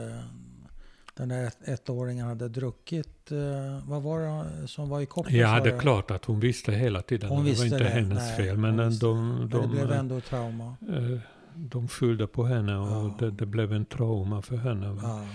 den 1.13 1.29
där 1.29 1.43
ett, 1.47 1.57
ettåringen 1.89 2.27
hade 2.27 2.49
druckit? 2.49 3.31
Eh, 3.31 3.37
vad 3.89 4.01
var 4.03 4.19
det 4.61 4.67
som 4.67 4.89
var 4.89 5.01
i 5.01 5.05
koppen? 5.05 5.35
Ja, 5.35 5.59
det 5.63 5.69
är 5.69 5.79
klart 5.79 6.11
att 6.11 6.25
hon 6.25 6.39
visste 6.39 6.71
hela 6.71 7.01
tiden. 7.01 7.29
Hon 7.29 7.45
det 7.45 7.57
var 7.57 7.65
inte 7.65 7.77
det. 7.77 7.83
hennes 7.89 8.17
Nej, 8.17 8.37
fel. 8.37 8.57
Men 8.57 8.77
de, 8.77 8.83
Men 9.39 9.49
de, 9.49 9.61
det 9.61 9.67
blev 9.67 9.91
ändå 9.91 10.21
trauma. 10.21 10.75
eh, 10.89 11.19
de 11.55 11.87
skyllde 11.87 12.27
på 12.27 12.43
henne 12.45 12.77
och 12.77 12.87
Ja. 12.87 13.15
det, 13.19 13.31
det 13.31 13.45
blev 13.45 13.73
en 13.73 13.85
trauma 13.85 14.41
för 14.41 14.55
henne. 14.57 14.97
Ja. 15.01 15.25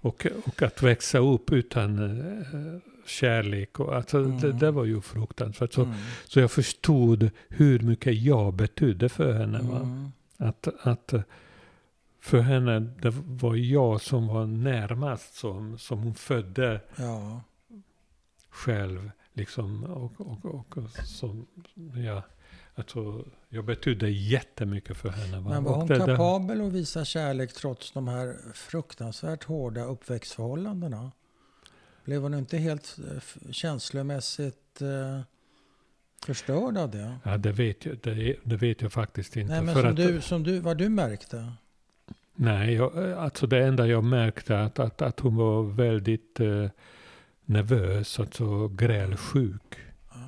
Och, 0.00 0.26
och 0.46 0.62
att 0.62 0.82
växa 0.82 1.18
upp 1.18 1.52
utan 1.52 1.98
kärlek. 3.08 3.80
Och, 3.80 3.96
alltså, 3.96 4.22
det, 4.24 4.46
Mm. 4.46 4.58
det 4.58 4.70
var 4.70 4.84
ju 4.84 5.00
fruktansvärt. 5.00 5.72
Så, 5.72 5.82
Mm. 5.82 5.94
så 6.26 6.40
jag 6.40 6.50
förstod 6.50 7.30
hur 7.48 7.78
mycket 7.80 8.14
jag 8.22 8.54
betydde 8.54 9.08
för 9.08 9.32
henne. 9.32 9.58
Mm. 9.58 10.12
Att, 10.36 10.68
att 10.80 11.12
eh, 11.12 11.22
för 12.20 12.40
henne, 12.40 12.78
det 12.80 13.10
var 13.26 13.54
jag 13.56 14.00
som 14.00 14.26
var 14.26 14.46
närmast 14.46 15.34
som, 15.34 15.78
som 15.78 15.98
hon 16.02 16.14
födde 16.14 16.80
Ja. 16.96 17.40
själv. 18.50 19.10
Liksom, 19.32 19.84
och, 19.84 20.20
och, 20.20 20.44
och, 20.44 20.78
och 20.78 20.90
som, 21.04 21.46
ja, 22.06 22.22
alltså, 22.74 23.24
jag 23.48 23.64
betydde 23.64 24.10
jättemycket 24.10 24.96
för 24.96 25.08
henne. 25.08 25.40
Va? 25.40 25.50
Men 25.50 25.64
var 25.64 25.76
hon 25.76 25.86
det- 25.86 25.94
det- 25.98 26.06
kapabel 26.06 26.60
att 26.66 26.72
visa 26.72 27.04
kärlek 27.04 27.52
trots 27.52 27.92
de 27.92 28.08
här 28.08 28.36
fruktansvärt 28.54 29.44
hårda 29.44 29.84
uppväxtförhållandena? 29.84 31.12
Blev 32.08 32.22
hon 32.22 32.34
inte 32.34 32.58
helt 32.58 32.98
eh, 32.98 33.50
känslomässigt 33.52 34.82
eh, 34.82 35.20
förstörd 36.26 36.76
av 36.76 36.90
det? 36.90 37.18
Ja, 37.24 37.36
det 37.36 37.52
vet, 37.52 37.84
jag, 37.86 37.98
det, 38.02 38.36
det 38.44 38.56
vet 38.56 38.82
jag 38.82 38.92
faktiskt 38.92 39.36
inte. 39.36 39.52
Nej, 39.52 39.62
men 39.62 39.74
för 39.74 39.82
som, 39.82 39.90
att, 39.90 39.96
du, 39.96 40.20
som 40.20 40.42
du, 40.42 40.60
vad 40.60 40.78
du 40.78 40.88
märkte? 40.88 41.52
Nej, 42.34 42.74
jag, 42.74 43.12
alltså 43.12 43.46
det 43.46 43.66
enda 43.66 43.86
jag 43.86 44.04
märkte 44.04 44.60
att, 44.60 44.78
att, 44.78 45.02
att 45.02 45.20
hon 45.20 45.36
var 45.36 45.62
väldigt 45.62 46.40
eh, 46.40 46.66
nervös, 47.44 48.20
alltså 48.20 48.68
grälsjuk. 48.68 49.74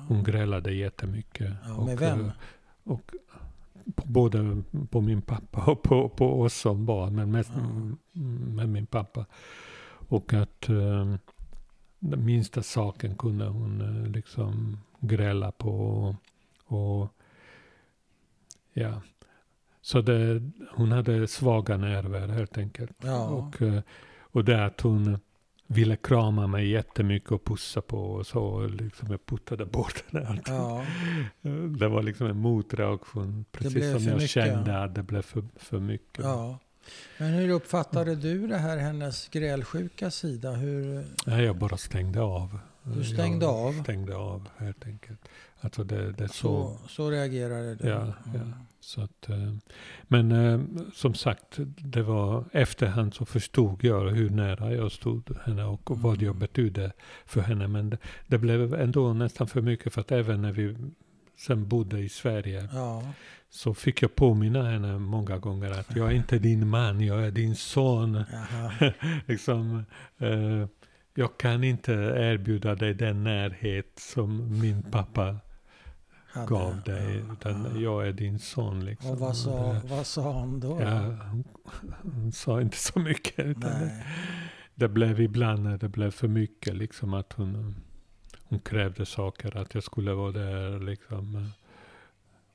Hon 0.07 0.17
Ja. 0.17 0.23
grälade 0.23 0.73
jättemycket. 0.73 1.53
Ja, 1.65 1.85
med 1.85 1.93
Och, 1.95 2.01
vem? 2.01 2.25
eh, 2.25 2.31
Och 2.83 3.11
på, 3.95 4.03
både 4.07 4.61
på 4.91 5.01
min 5.01 5.21
pappa 5.21 5.63
och 5.71 5.83
på, 5.83 6.09
på 6.09 6.41
oss 6.41 6.53
som 6.53 6.85
barn, 6.85 7.15
men 7.15 7.31
mest 7.31 7.51
Ja. 7.55 7.61
mm, 7.61 8.55
med 8.55 8.69
min 8.69 8.85
pappa. 8.85 9.25
Och 10.07 10.33
att 10.33 10.69
eh, 10.69 11.15
den 12.01 12.25
minsta 12.25 12.63
saken 12.63 13.15
kunde 13.15 13.45
hon 13.45 13.81
eh, 13.81 14.11
liksom 14.11 14.77
gräla 14.99 15.51
på. 15.51 16.15
Och, 16.65 17.07
ja. 18.73 19.01
Så 19.81 20.01
det, 20.01 20.41
hon 20.71 20.91
hade 20.91 21.27
svaga 21.27 21.77
nerver 21.77 22.27
helt 22.27 22.57
enkelt. 22.57 22.97
Ja. 23.03 23.27
Och, 23.27 23.61
eh, 23.61 23.81
och 24.19 24.45
det 24.45 24.65
att 24.65 24.81
hon 24.81 25.19
ville 25.67 25.95
krama 25.95 26.47
mig 26.47 26.69
jättemycket 26.69 27.31
och 27.31 27.45
pussa 27.45 27.81
på 27.81 27.97
och 27.97 28.27
så. 28.27 28.67
Liksom 28.67 29.11
jag 29.11 29.25
puttade 29.25 29.65
bort 29.65 30.03
henne. 30.11 30.41
Ja. 30.45 30.85
Det 31.79 31.87
var 31.87 32.03
liksom 32.03 32.27
en 32.27 32.37
motreaktion. 32.37 33.45
Precis 33.51 33.91
som 33.91 34.03
jag 34.03 34.15
mycket. 34.15 34.29
kände 34.29 34.83
att 34.83 34.95
det 34.95 35.03
blev 35.03 35.21
för, 35.21 35.43
för 35.55 35.79
mycket. 35.79 36.25
ja. 36.25 36.59
Men 37.17 37.29
hur 37.33 37.49
uppfattade 37.49 38.15
du 38.15 38.47
det 38.47 38.57
här, 38.57 38.77
hennes 38.77 39.27
grälsjuka 39.27 40.11
sida? 40.11 40.51
Hur, 40.51 41.05
Nej, 41.25 41.45
jag 41.45 41.55
bara 41.57 41.77
stängde 41.77 42.21
av. 42.21 42.59
Du 42.83 43.03
stängde 43.03 43.45
jag 43.45 43.55
av? 43.55 43.83
stängde 43.83 44.15
av 44.15 44.49
helt 44.57 44.85
enkelt. 44.85 45.19
Alltså 45.59 45.83
det, 45.83 46.11
det 46.11 46.27
så. 46.27 46.33
så, 46.33 46.77
så 46.89 47.11
reagerade 47.11 47.75
du? 47.75 47.87
Ja, 47.87 48.13
ja. 48.25 48.39
Mm. 48.39 48.53
Så 48.79 49.01
att, 49.01 49.29
eh, 49.29 49.53
men 50.03 50.31
eh, 50.31 50.61
som 50.93 51.13
sagt, 51.13 51.45
det 51.77 52.01
var 52.03 52.43
efterhand 52.51 53.13
så 53.13 53.25
förstod 53.25 53.83
jag 53.83 54.09
hur 54.09 54.29
nära 54.29 54.73
jag 54.73 54.91
stod 54.91 55.37
henne 55.45 55.63
och 55.65 55.89
vad 56.01 56.13
Mm. 56.13 56.25
jag 56.25 56.35
betydde 56.35 56.91
för 57.25 57.41
henne. 57.41 57.67
Men 57.67 57.89
det, 57.89 57.97
det 58.27 58.37
blev 58.37 58.73
ändå 58.73 59.13
nästan 59.13 59.47
för 59.47 59.61
mycket 59.61 59.93
för 59.93 60.01
att 60.01 60.11
även 60.11 60.41
när 60.41 60.51
vi 60.51 60.77
sen 61.47 61.67
bodde 61.67 61.99
i 61.99 62.09
Sverige 62.09 62.67
Ja, 62.73 63.03
så 63.49 63.73
fick 63.73 64.01
jag 64.01 64.15
påminna 64.15 64.69
henne 64.69 64.97
många 64.99 65.37
gånger 65.37 65.71
att 65.71 65.95
jag 65.95 66.07
är 66.11 66.15
inte 66.15 66.39
din 66.39 66.67
man, 66.67 67.01
jag 67.01 67.27
är 67.27 67.31
din 67.31 67.55
son. 67.55 68.23
liksom, 69.27 69.85
eh, 70.17 70.67
jag 71.13 71.37
kan 71.37 71.63
inte 71.63 71.91
erbjuda 72.17 72.75
dig 72.75 72.93
den 72.93 73.23
närhet 73.23 73.99
som 73.99 74.59
min 74.61 74.83
pappa 74.83 75.35
Hade. 76.33 76.47
gav 76.47 76.81
dig. 76.85 77.23
Ja, 77.43 77.51
ja. 77.73 77.79
jag 77.79 78.07
är 78.07 78.11
din 78.13 78.39
son. 78.39 78.85
Liksom. 78.85 79.11
Och 79.11 79.19
vad 79.19 79.37
sa, 79.37 79.73
Det- 79.73 79.81
vad 79.87 80.05
sa 80.07 80.39
han 80.39 80.59
då? 80.59 80.81
Ja, 80.81 80.99
hon, 81.01 81.43
hon 82.01 82.31
sa 82.31 82.61
inte 82.61 82.77
så 82.77 82.99
mycket. 82.99 83.45
Utan 83.45 83.71
det, 83.81 84.03
det 84.75 84.87
blev 84.87 85.21
ibland 85.21 85.63
när 85.63 85.77
det 85.77 85.89
blev 85.89 86.11
för 86.11 86.27
mycket. 86.27 86.75
Liksom 86.75 87.13
att 87.13 87.33
hon, 87.33 87.75
hon 88.51 88.59
krävde 88.59 89.05
saker. 89.05 89.57
Att 89.57 89.73
jag 89.73 89.83
skulle 89.83 90.13
vara 90.13 90.31
där 90.31 90.79
liksom, 90.79 91.35
eh, 91.35 91.43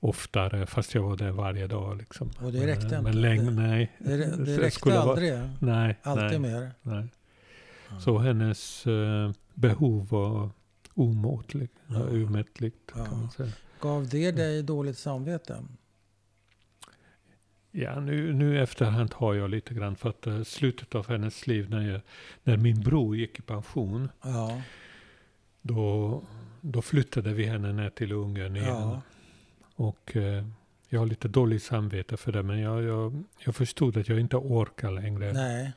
oftare. 0.00 0.66
Fast 0.66 0.94
jag 0.94 1.02
var 1.02 1.16
där 1.16 1.30
varje 1.30 1.66
dag. 1.66 1.98
Liksom. 1.98 2.30
Och 2.40 2.52
det 2.52 2.66
räckte 2.66 2.86
men, 2.86 2.96
inte? 2.98 3.02
Men 3.02 3.20
länge, 3.20 3.50
nej. 3.50 3.92
Det, 3.98 4.16
det 4.16 4.36
Det 4.44 4.56
räckte 4.58 4.70
skulle 4.70 4.94
vara- 4.98 5.10
aldrig? 5.10 5.32
Nej, 5.60 5.96
Alltid 6.02 6.40
nej, 6.40 6.52
mer? 6.52 6.70
nej. 6.82 7.06
Så 8.00 8.18
hennes 8.18 8.86
eh, 8.86 9.30
behov 9.54 10.08
var 10.08 10.50
omåtligt. 10.94 11.72
Ja. 11.86 12.02
Omättligt 12.02 12.92
Ja. 12.94 13.04
kan 13.04 13.20
man 13.20 13.30
säga. 13.30 13.52
Gav 13.80 14.08
det 14.08 14.30
dig 14.32 14.62
dåligt 14.62 14.98
samvete? 14.98 15.56
Ja, 17.70 18.00
nu, 18.00 18.32
nu 18.32 18.62
efterhand 18.62 19.14
har 19.14 19.34
jag 19.34 19.50
lite 19.50 19.74
grann. 19.74 19.96
För 19.96 20.08
att 20.08 20.26
eh, 20.26 20.42
slutet 20.42 20.94
av 20.94 21.08
hennes 21.08 21.46
liv 21.46 21.70
när, 21.70 21.80
jag, 21.92 22.00
när 22.44 22.56
min 22.56 22.80
bror 22.80 23.16
gick 23.16 23.38
i 23.38 23.42
pension. 23.42 24.08
Ja. 24.22 24.62
Då, 25.66 26.22
då 26.60 26.82
flyttade 26.82 27.32
vi 27.32 27.44
henne 27.44 27.72
ner 27.72 27.90
till 27.90 28.12
Ungern 28.12 28.56
igen. 28.56 28.68
ja. 28.68 29.00
Och 29.76 30.16
eh, 30.16 30.44
jag 30.88 31.00
har 31.00 31.06
lite 31.06 31.28
dåligt 31.28 31.62
samvete 31.62 32.16
för 32.16 32.32
det. 32.32 32.42
Men 32.42 32.58
jag, 32.60 32.82
jag, 32.82 33.24
jag 33.44 33.56
förstod 33.56 33.96
att 33.96 34.08
jag 34.08 34.20
inte 34.20 34.36
orkar 34.36 34.90
längre. 34.90 35.32
Nej. 35.32 35.72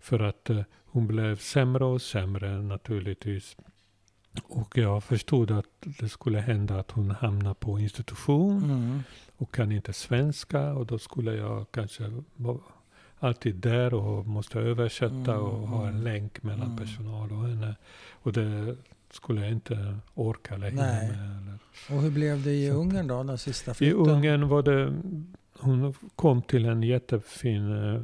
För 0.00 0.20
att 0.20 0.50
eh, 0.50 0.60
hon 0.84 1.06
blev 1.06 1.36
sämre 1.36 1.84
och 1.84 2.02
sämre 2.02 2.62
naturligtvis. 2.62 3.56
Och 4.44 4.78
jag 4.78 5.04
förstod 5.04 5.50
att 5.50 5.66
det 5.80 6.08
skulle 6.08 6.38
hända 6.38 6.78
att 6.80 6.90
hon 6.90 7.10
hamnade 7.10 7.54
på 7.54 7.78
institution. 7.80 8.64
Mm. 8.64 9.02
och 9.36 9.54
kan 9.54 9.72
inte 9.72 9.92
svenska. 9.92 10.72
Och 10.74 10.86
då 10.86 10.98
skulle 10.98 11.34
jag 11.34 11.66
kanske 11.70 12.22
vara 12.36 12.58
alltid 13.18 13.54
där 13.56 13.94
och 13.94 14.26
måste 14.26 14.58
översätta 14.60 15.32
Mm, 15.34 15.40
och 15.42 15.68
ha 15.68 15.82
en 15.82 15.88
mm. 15.88 16.02
länk 16.04 16.42
mellan 16.42 16.66
Mm. 16.66 16.76
personal 16.78 17.32
och 17.32 17.48
henne. 17.48 17.76
Och 18.12 18.32
det 18.32 18.76
skulle 19.14 19.40
jag 19.40 19.50
inte 19.50 19.98
orka 20.14 20.54
eller 20.54 20.70
hinna 20.70 20.82
Nej. 20.82 21.08
med. 21.08 21.18
Eller. 21.18 21.58
Och 21.90 22.02
hur 22.02 22.10
blev 22.10 22.42
det 22.42 22.52
i 22.52 22.68
Så 22.68 22.74
Ungern 22.74 23.06
då, 23.06 23.22
den 23.22 23.38
sista 23.38 23.70
I 23.70 23.74
flytten? 23.74 23.98
Ungern 23.98 24.48
var 24.48 24.62
det, 24.62 24.94
hon 25.58 25.94
kom 26.16 26.42
till 26.42 26.64
en 26.64 26.82
jättefin 26.82 27.72
eh, 27.72 27.94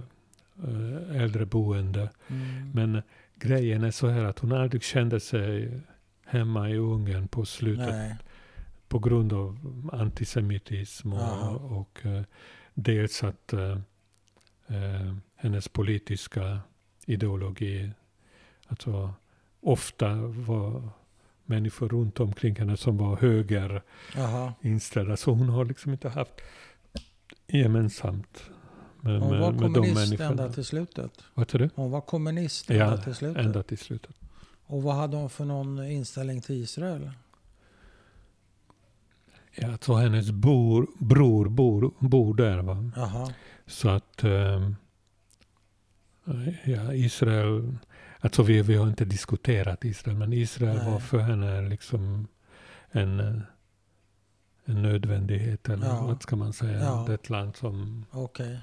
eh, 0.64 1.22
äldreboende. 1.22 2.10
Mm. 2.28 2.70
Men 2.74 3.02
grejen 3.34 3.84
är 3.84 3.90
så 3.90 4.08
här 4.08 4.24
att 4.24 4.38
hon 4.38 4.52
aldrig 4.52 4.82
kände 4.82 5.20
sig 5.20 5.80
hemma 6.26 6.70
i 6.70 6.76
Ungern 6.76 7.28
på 7.28 7.44
slutet. 7.44 7.88
Nej. 7.88 8.16
på 8.88 8.98
grund 8.98 9.32
av 9.32 9.58
antisemitism 9.92 11.12
Aha. 11.12 11.50
och, 11.50 11.80
och 11.80 12.06
eh, 12.06 12.22
dels 12.74 13.24
att 13.24 13.52
eh, 13.52 13.78
hennes 15.36 15.68
politiska 15.68 16.60
ideologi, 17.06 17.90
alltså 18.66 19.14
ofta 19.60 20.14
var 20.14 20.88
människor 21.50 21.88
runt 21.88 22.20
omkring 22.20 22.56
henne 22.56 22.76
som 22.76 22.96
var 22.98 23.16
höger 23.16 23.82
Jaha. 24.16 24.52
inställda. 24.62 25.16
Så 25.16 25.30
hon 25.30 25.48
har 25.48 25.64
liksom 25.64 25.92
inte 25.92 26.08
haft 26.08 26.32
gemensamt 27.46 28.42
med, 29.00 29.20
Hon 29.20 29.40
var 29.40 29.52
med, 29.52 29.60
med 29.60 29.70
de 29.70 29.74
kommunist 29.74 30.12
ända 30.12 30.24
människorna. 30.28 30.52
till 30.52 30.64
slutet. 30.64 31.12
Vad 31.34 31.48
du? 31.58 31.70
Hon 31.74 31.90
var 31.90 32.00
kommunist 32.00 32.70
ända 32.70 32.84
Ja, 32.84 32.96
till 32.96 33.14
slutet. 33.14 33.44
ända 33.44 33.62
till 33.62 33.78
slutet. 33.78 34.16
Och 34.66 34.82
vad 34.82 34.94
hade 34.94 35.16
hon 35.16 35.30
för 35.30 35.44
någon 35.44 35.84
inställning 35.86 36.40
till 36.40 36.54
Israel? 36.62 37.10
Ja, 39.54 39.78
så 39.80 39.94
hennes 39.94 40.30
bor, 40.30 40.86
bror 40.98 41.48
bor, 41.48 41.90
bor 41.98 42.34
där. 42.34 42.58
Va? 42.62 42.90
Jaha. 42.96 43.32
Så 43.66 43.88
att 43.88 44.24
ehm, 44.24 44.76
ja, 46.64 46.94
Israel, 46.94 47.76
alltså 48.20 48.42
vi, 48.42 48.62
vi 48.62 48.76
har 48.76 48.86
inte 48.88 49.04
diskuterat 49.04 49.84
Israel, 49.84 50.16
men 50.16 50.32
Israel 50.32 50.76
Nej. 50.76 50.90
var 50.90 51.00
för 51.00 51.18
henne 51.18 51.68
liksom 51.68 52.28
en, 52.90 53.20
eh, 53.20 53.40
en 54.64 54.82
nödvändighet, 54.82 55.68
eller 55.68 55.86
Ja. 55.86 56.02
vad 56.06 56.22
ska 56.22 56.36
man 56.36 56.52
säga. 56.52 56.80
Ja. 56.80 57.04
Det 57.06 57.12
är 57.12 57.14
ett 57.14 57.30
land 57.30 57.56
som, 57.56 58.06
Okej. 58.10 58.58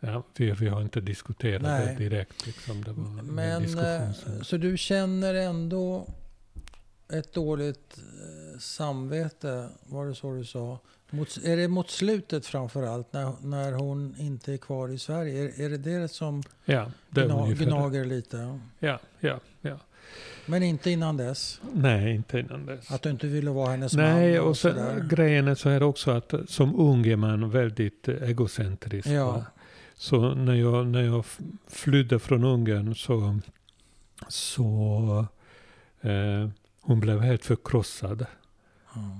ja, 0.00 0.22
vi, 0.36 0.50
vi 0.52 0.68
har 0.68 0.82
inte 0.82 1.00
diskuterat 1.00 1.62
Nej. 1.62 1.86
det 1.86 2.04
direkt. 2.08 2.46
Liksom. 2.46 2.84
Det 2.84 2.92
var 2.92 3.04
en 3.04 3.16
Men 3.26 3.78
eh, 3.78 4.10
så 4.42 4.56
du 4.56 4.76
känner 4.76 5.34
ändå 5.34 6.06
ett 7.12 7.32
dåligt 7.34 7.98
eh, 7.98 8.58
samvete, 8.58 9.68
var 9.86 10.06
det 10.06 10.14
så 10.14 10.32
du 10.34 10.44
sa? 10.44 10.78
Mot, 11.10 11.38
är 11.44 11.56
det 11.56 11.68
mot 11.68 11.90
slutet 11.90 12.46
framför 12.46 12.82
allt, 12.82 13.12
när, 13.12 13.32
när 13.42 13.72
hon 13.72 14.14
inte 14.18 14.52
är 14.52 14.56
kvar 14.56 14.88
i 14.88 14.98
Sverige? 14.98 15.44
Är, 15.44 15.60
är 15.64 15.70
det 15.70 15.78
det 15.78 16.08
som 16.08 16.42
Ja, 16.64 16.90
det 17.10 17.24
gna, 17.26 17.46
gnager 17.46 18.04
lite? 18.04 18.58
Ja, 18.78 18.98
ja, 19.20 19.40
ja. 19.60 19.78
Men 20.46 20.62
inte 20.62 20.90
innan 20.90 21.16
dess? 21.16 21.60
Nej, 21.72 22.14
inte 22.14 22.38
innan 22.38 22.66
dess. 22.66 22.90
Att 22.90 23.02
du 23.02 23.10
inte 23.10 23.26
ville 23.26 23.50
vara 23.50 23.70
hennes 23.70 23.94
Nej, 23.94 24.38
man? 24.38 24.48
och 24.48 24.56
sen, 24.56 25.08
grejen 25.08 25.48
är 25.48 25.54
så 25.54 25.68
här 25.68 25.82
också 25.82 26.10
att 26.10 26.34
som 26.48 26.74
ung 26.80 27.06
är 27.06 27.16
man 27.16 27.50
väldigt 27.50 28.08
eh, 28.08 28.22
egocentrisk. 28.22 29.08
Ja. 29.08 29.32
va? 29.32 29.44
Så 29.94 30.34
när 30.34 30.54
jag, 30.54 30.86
när 30.86 31.02
jag 31.02 31.24
flydde 31.68 32.18
från 32.18 32.44
Ungern 32.44 32.94
så, 32.94 33.38
så 34.28 35.26
eh, 36.00 36.48
hon 36.80 37.00
blev 37.00 37.20
helt 37.20 37.44
förkrossad. 37.44 38.26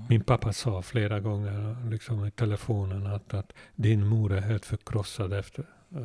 Min 0.09 0.25
pappa 0.25 0.53
sa 0.53 0.83
flera 0.83 1.21
gånger 1.21 1.77
liksom, 1.91 2.27
i 2.27 2.31
telefonen 2.31 3.07
att, 3.07 3.35
att 3.35 3.53
din 3.77 4.07
mor 4.07 4.33
är 4.33 4.41
helt 4.41 4.65
förkrossad 4.67 5.33
efter. 5.33 5.65
Eh, 5.95 6.01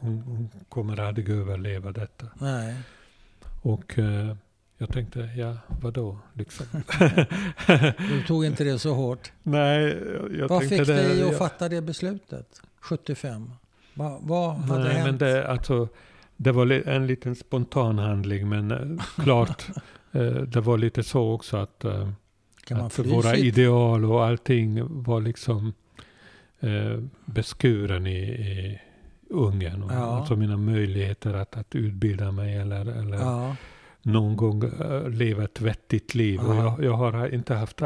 hon, 0.00 0.22
hon 0.26 0.48
kommer 0.68 1.00
aldrig 1.00 1.28
överleva 1.28 1.92
detta. 1.92 2.26
Nej. 2.40 2.76
Och 3.62 3.98
eh, 3.98 4.36
jag 4.78 4.88
tänkte, 4.92 5.20
ja 5.36 5.56
vadå 5.82 6.18
liksom. 6.32 6.66
Du 7.98 8.22
tog 8.26 8.44
inte 8.44 8.64
det 8.64 8.78
så 8.78 8.94
hårt. 8.94 9.32
Nej, 9.42 9.82
jag, 10.14 10.36
jag 10.36 10.48
Vad 10.48 10.62
fick 10.62 10.70
det, 10.70 10.84
dig 10.84 11.10
att 11.12 11.18
jag- 11.18 11.38
fatta 11.38 11.68
det 11.68 11.80
beslutet? 11.80 12.60
75? 12.80 13.50
Va, 13.94 14.18
vad 14.22 14.54
hade 14.56 14.84
Nej, 14.84 14.92
hänt? 14.94 15.06
men 15.06 15.18
det, 15.18 15.48
alltså, 15.48 15.88
det 16.36 16.52
var 16.52 16.88
en 16.88 17.06
liten 17.06 17.34
spontan 17.36 17.98
handling, 17.98 18.48
men 18.48 18.70
eh, 18.70 19.04
klart, 19.24 19.66
det 20.46 20.60
var 20.60 20.78
lite 20.78 21.02
så 21.02 21.32
också 21.32 21.56
att, 21.56 21.84
kan 22.66 22.76
man 22.78 22.86
att 22.86 22.98
våra 22.98 23.36
ideal 23.36 24.04
och 24.04 24.24
allting 24.24 25.02
var 25.02 25.20
liksom 25.20 25.72
eh, 26.60 26.98
beskuren 27.24 28.06
i, 28.06 28.18
i 28.18 28.80
Ungern. 29.30 29.82
Och, 29.82 29.92
Ja. 29.92 29.96
Alltså 30.18 30.36
mina 30.36 30.56
möjligheter 30.56 31.34
att, 31.34 31.56
att 31.56 31.74
utbilda 31.74 32.32
mig 32.32 32.56
eller, 32.56 32.86
eller 32.86 33.16
Ja, 33.18 33.56
någon 34.02 34.36
gång 34.36 34.64
eh, 34.64 35.08
leva 35.08 35.44
ett 35.44 35.60
vettigt 35.60 36.14
liv. 36.14 36.40
Och 36.40 36.54
Ja. 36.54 36.62
jag, 36.62 36.84
jag 36.84 36.92
har 36.96 37.34
inte 37.34 37.54
haft 37.54 37.80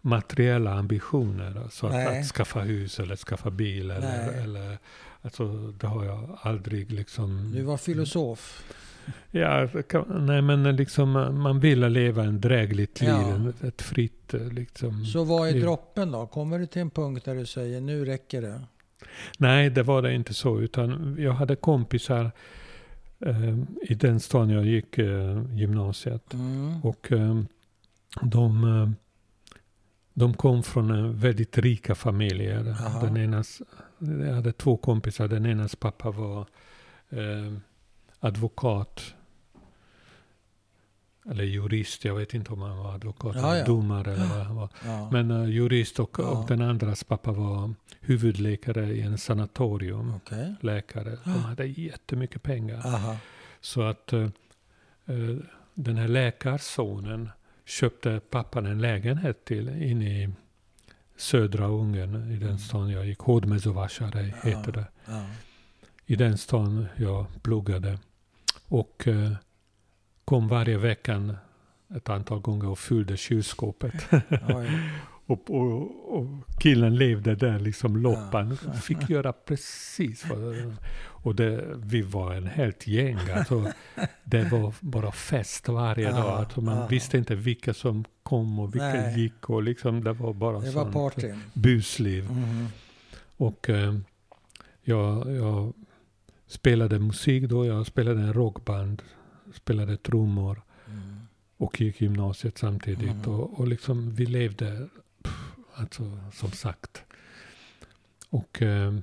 materiella 0.00 0.72
ambitioner. 0.74 1.60
Alltså 1.62 1.86
att, 1.86 2.06
att 2.08 2.26
skaffa 2.26 2.60
hus 2.60 3.00
eller 3.00 3.16
skaffa 3.16 3.50
bil. 3.50 3.90
Eller, 3.90 4.26
Nej. 4.32 4.42
eller, 4.42 4.78
alltså, 5.22 5.46
det 5.80 5.86
har 5.86 6.04
jag 6.04 6.38
aldrig 6.42 6.92
liksom... 6.92 7.52
du 7.54 7.62
var 7.62 7.76
filosof. 7.76 8.64
Ja, 9.30 9.68
nej 10.08 10.42
men 10.42 10.76
liksom 10.76 11.12
man 11.42 11.60
vill 11.60 11.80
leva 11.80 12.24
en 12.24 12.40
drägligt 12.40 13.00
liv. 13.00 13.10
Ja. 13.10 13.68
Ett 13.68 13.82
fritt 13.82 14.34
eh, 14.34 14.48
liksom. 14.48 15.04
Så 15.04 15.24
vad 15.24 15.48
är 15.48 15.60
droppen 15.60 16.12
då? 16.12 16.26
Kommer 16.26 16.58
du 16.58 16.66
till 16.66 16.82
en 16.82 16.90
punkt 16.90 17.24
där 17.24 17.34
du 17.34 17.46
säger 17.46 17.80
nu 17.80 18.04
räcker 18.04 18.42
det? 18.42 18.60
Nej, 19.38 19.70
det 19.70 19.82
var 19.82 20.02
det 20.02 20.14
inte 20.14 20.34
så. 20.34 20.60
Utan 20.60 21.16
jag 21.18 21.32
hade 21.32 21.56
kompisar 21.56 22.30
eh, 23.20 23.58
i 23.82 23.94
den 23.94 24.20
stan 24.20 24.50
jag 24.50 24.64
gick 24.64 24.98
eh, 24.98 25.42
gymnasiet. 25.52 26.34
Mm. 26.34 26.80
Och 26.82 27.12
eh, 27.12 27.42
de, 28.22 28.94
de 30.14 30.34
kom 30.34 30.62
från 30.62 30.90
eh, 30.90 31.10
väldigt 31.10 31.58
rika 31.58 31.94
familjer. 31.94 32.70
Aha. 32.70 33.00
Den 33.06 33.16
enas, 33.16 33.62
jag 33.98 34.34
hade 34.34 34.52
två 34.52 34.76
kompisar. 34.76 35.28
Den 35.28 35.46
enas 35.46 35.76
pappa 35.76 36.10
var 36.10 36.40
eh, 37.10 37.52
advokat. 38.22 39.14
Eller 41.30 41.44
jurist. 41.44 42.04
Jag 42.04 42.14
vet 42.14 42.34
inte 42.34 42.52
om 42.52 42.62
han 42.62 42.76
var 42.78 42.94
advokat 42.94 43.36
Ja, 43.36 43.48
eller 43.48 43.58
ja. 43.58 43.66
domare 43.66 44.12
eller 44.12 44.26
vad 44.26 44.46
han 44.46 44.56
var. 44.56 44.68
Ja. 44.84 45.10
Men 45.12 45.30
eh, 45.30 45.48
jurist 45.50 45.98
och, 46.00 46.18
och 46.20 46.46
den 46.48 46.62
andras 46.62 47.04
pappa 47.04 47.32
var 47.32 47.74
huvudläkare 48.00 48.92
i 48.92 49.00
en 49.00 49.18
sanatorium. 49.18 50.14
Okej. 50.14 50.54
Läkare. 50.60 51.18
De 51.24 51.30
hade 51.30 51.66
jättemycket 51.66 52.42
pengar. 52.42 52.86
Aha. 52.86 53.16
Så 53.60 53.82
att 53.82 54.12
eh, 54.12 54.22
eh, 55.06 55.36
den 55.74 55.96
här 55.96 56.08
läkarsonen 56.08 57.30
köpte 57.64 58.20
pappan 58.30 58.66
en 58.66 58.78
lägenhet 58.80 59.44
till 59.44 59.68
inne 59.82 60.22
i 60.22 60.30
södra 61.16 61.66
Ungern, 61.66 62.32
i 62.32 62.36
den 62.36 62.58
stan 62.58 62.90
jag 62.90 63.06
gick. 63.06 63.18
Hodmezovasare 63.18 64.34
heter 64.42 64.72
det. 64.72 64.84
I 66.06 66.16
den 66.16 66.38
stan 66.38 66.86
jag 66.96 67.26
pluggade. 67.42 67.98
Och 68.72 69.08
eh, 69.08 69.32
kom 70.24 70.48
varje 70.48 70.78
vecka 70.78 71.36
ett 71.96 72.08
antal 72.08 72.40
gånger 72.40 72.68
och 72.68 72.78
fyllde 72.78 73.16
kylskåpet. 73.16 73.94
Och, 75.26 75.50
och, 75.50 76.18
och 76.18 76.26
killen 76.58 76.96
levde 76.96 77.34
där 77.34 77.58
liksom 77.58 77.96
loppan. 77.96 78.58
Ja. 78.66 78.72
Fick 78.72 79.10
göra 79.10 79.32
precis 79.32 80.26
vad... 80.30 80.74
Och 81.04 81.34
det, 81.34 81.64
vi 81.76 82.02
var 82.02 82.34
en 82.34 82.46
helt 82.46 82.86
gäng. 82.86 83.18
Alltså, 83.34 83.72
det 84.24 84.52
var 84.52 84.74
bara 84.80 85.12
fest 85.12 85.68
varje 85.68 86.04
Ja, 86.04 86.16
dag. 86.16 86.38
Alltså, 86.38 86.60
man 86.60 86.76
ja. 86.78 86.86
visste 86.86 87.18
inte 87.18 87.34
vilka 87.34 87.74
som 87.74 88.04
kom 88.22 88.58
och 88.58 88.74
vilka 88.74 88.86
Nej. 88.86 89.20
gick. 89.20 89.50
Och 89.50 89.62
liksom, 89.62 90.04
det 90.04 90.12
var 90.12 90.32
bara 90.32 90.60
Det 90.60 90.70
var 90.70 90.82
sånt 90.82 90.94
party. 90.94 91.32
busliv. 91.52 92.30
Mhm. 92.30 92.68
Och 93.36 93.70
eh, 93.70 93.94
jag, 94.82 95.32
jag 95.34 95.72
spelade 96.52 96.98
musik 96.98 97.44
då. 97.44 97.66
Jag 97.66 97.86
spelade 97.86 98.20
en 98.20 98.32
rockband. 98.32 99.02
Spelade 99.54 99.96
trummor. 99.96 100.62
Mm. 100.86 101.20
Och 101.56 101.80
gick 101.80 102.00
gymnasiet 102.00 102.58
samtidigt. 102.58 103.26
Mhm. 103.26 103.34
Och, 103.34 103.60
och 103.60 103.68
liksom 103.68 104.14
vi 104.14 104.26
levde, 104.26 104.88
pff, 105.22 105.52
alltså 105.74 106.18
som 106.32 106.50
sagt. 106.50 107.04
Och, 108.30 108.62
eh, 108.62 108.94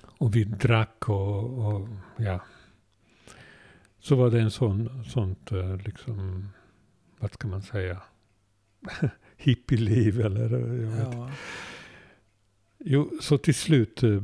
och 0.00 0.36
vi 0.36 0.44
drack 0.44 1.08
och, 1.08 1.66
och 1.66 1.88
ja. 2.16 2.40
Så 4.00 4.16
var 4.16 4.30
det 4.30 4.40
en 4.40 4.50
sån, 4.50 5.04
sånt 5.04 5.52
eh, 5.52 5.76
liksom, 5.76 6.48
vad 7.18 7.32
ska 7.32 7.48
man 7.48 7.62
säga, 7.62 8.02
hippieliv 9.36 10.20
eller 10.20 10.52
eh, 10.54 10.82
jag 10.82 10.90
vet. 10.90 11.14
Ja. 11.14 11.30
Jo, 12.78 13.10
så 13.20 13.38
till 13.38 13.54
slut, 13.54 14.02
eh, 14.02 14.22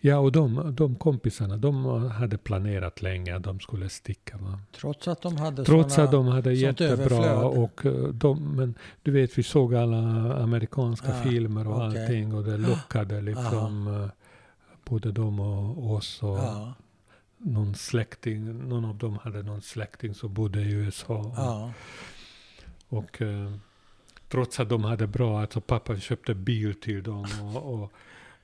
ja 0.00 0.18
och 0.18 0.32
de, 0.32 0.74
de 0.76 0.94
kompisarna, 0.94 1.56
de 1.56 1.84
hade 2.10 2.38
planerat 2.38 3.02
länge 3.02 3.36
att 3.36 3.42
de 3.42 3.60
skulle 3.60 3.88
sticka. 3.88 4.36
Va? 4.36 4.60
Trots 4.80 5.08
att 5.08 5.22
de 5.22 5.36
hade 5.36 5.64
Trots 5.64 5.94
såna, 5.94 6.04
att 6.04 6.10
de 6.12 6.26
hade 6.26 6.52
jättebra 6.52 6.92
överflöd. 6.92 7.44
och 7.44 7.86
eh, 7.86 7.92
de, 8.08 8.56
men 8.56 8.74
du 9.02 9.10
vet 9.10 9.38
vi 9.38 9.42
såg 9.42 9.74
alla 9.74 9.98
amerikanska 10.42 11.08
Ah, 11.08 11.22
filmer 11.22 11.68
och 11.68 11.76
okej. 11.86 12.02
allting 12.02 12.34
och 12.34 12.44
det 12.44 12.56
lockade 12.56 13.20
liksom 13.20 13.88
eh, 14.02 14.08
både 14.84 15.12
dem 15.12 15.40
och 15.40 15.90
oss 15.94 16.22
och 16.22 16.38
Ja, 16.38 16.72
någon 17.38 17.74
släkting, 17.74 18.68
någon 18.68 18.84
av 18.84 18.96
dem 18.98 19.18
hade 19.22 19.42
någon 19.42 19.62
släkting 19.62 20.14
som 20.14 20.34
bodde 20.34 20.60
i 20.60 20.70
USA. 20.72 21.32
ja, 21.36 21.72
Och 22.88 23.22
eh, 23.22 23.52
trots 24.28 24.60
att 24.60 24.68
de 24.68 24.84
hade 24.84 25.06
bra, 25.06 25.40
alltså 25.40 25.60
pappa 25.60 25.96
köpte 25.96 26.34
bil 26.34 26.74
till 26.80 27.02
dem 27.02 27.26
och, 27.54 27.74
och 27.74 27.92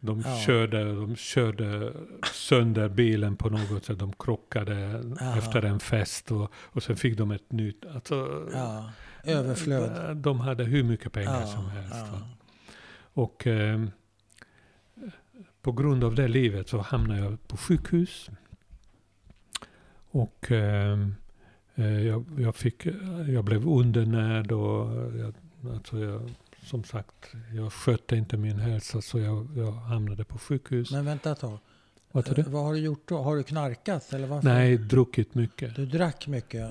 de, 0.05 0.21
Ja. 0.25 0.37
körde, 0.47 0.85
de 0.95 1.17
körde 1.17 1.93
sönder 2.33 2.89
bilen 2.89 3.37
på 3.37 3.49
något 3.51 3.85
sätt. 3.85 3.99
De 3.99 4.13
krockade 4.13 5.03
Aha. 5.21 5.39
efter 5.39 5.63
en 5.65 5.81
fest 5.81 6.31
och, 6.33 6.53
och 6.55 6.83
sen 6.83 6.97
fick 6.97 7.19
de 7.19 7.31
ett 7.31 7.53
nytt. 7.53 7.85
Alltså, 7.95 8.49
ja. 8.53 8.91
Överflöd. 9.25 10.17
De 10.17 10.41
hade 10.41 10.65
hur 10.65 10.83
mycket 10.83 11.13
pengar 11.13 11.41
Ja, 11.41 11.47
som 11.47 11.71
helst. 11.71 11.97
ja. 12.13 12.19
Och 13.15 13.47
eh, 13.47 13.85
på 15.63 15.73
grund 15.73 16.05
av 16.05 16.15
det 16.15 16.29
livet 16.29 16.69
så 16.69 16.79
hamnade 16.81 17.21
jag 17.21 17.49
på 17.49 17.57
sjukhus. 17.57 18.31
Och 20.11 20.53
eh, 20.53 20.99
eh, 21.75 22.07
jag, 22.07 22.25
jag, 22.39 22.57
fick, 22.57 22.87
jag 23.29 23.45
blev 23.45 23.69
undernärd 23.69 24.53
och 24.53 24.91
jag, 25.19 25.35
alltså 25.73 25.99
jag, 25.99 26.31
som 26.63 26.85
sagt, 26.85 27.33
jag 27.55 27.73
skötte 27.73 28.17
inte 28.17 28.37
min 28.37 28.59
hälsa 28.59 29.01
så 29.03 29.19
jag, 29.19 29.49
jag 29.57 29.73
hamnade 29.73 30.25
på 30.25 30.39
sjukhus. 30.39 30.91
Men 30.91 31.05
vänta 31.05 31.33
ett 31.33 31.41
tag. 31.41 31.59
Vad 32.13 32.35
du? 32.35 32.41
Eh, 32.43 32.49
Vad 32.49 32.65
har 32.65 32.73
du 32.73 32.79
gjort 32.79 33.09
då? 33.09 33.19
Har 33.23 33.37
du 33.37 33.43
knarkat 33.43 34.13
eller 34.13 34.27
varför? 34.27 34.49
Nej, 34.49 34.77
druckit 34.79 35.35
mycket. 35.35 35.77
Du 35.77 35.87
drack 35.87 36.27
mycket? 36.27 36.71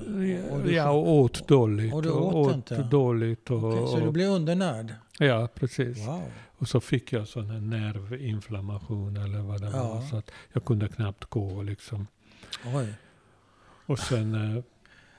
och 0.51 0.60
du- 0.63 0.71
ja, 0.73 0.89
och 0.91 1.12
åt 1.12 1.47
dåligt. 1.47 1.93
Och 1.93 2.01
du 2.04 2.10
åt 2.12 2.56
inte? 2.56 2.84
dåligt. 2.84 3.49
Och, 3.51 3.63
Okej, 3.63 3.88
så 3.88 3.99
du 3.99 4.08
och- 4.08 4.13
blev 4.13 4.30
undernärd? 4.30 4.93
Ja, 5.19 5.47
precis. 5.56 6.08
Wow. 6.08 6.23
Och 6.58 6.67
så 6.67 6.80
fick 6.80 7.13
jag 7.13 7.27
sån 7.27 7.49
här 7.49 7.60
nervinflammation 7.60 9.17
eller 9.17 9.39
vad 9.39 9.62
det 9.62 9.69
Ja. 9.73 9.88
var. 9.93 10.01
Så 10.01 10.17
att 10.17 10.32
jag 10.54 10.65
kunde 10.65 10.88
knappt 10.88 11.25
gå 11.25 11.62
liksom. 11.62 12.08
Oj. 12.75 12.93
Och 13.86 13.99
sen 13.99 14.56
eh, 14.58 14.63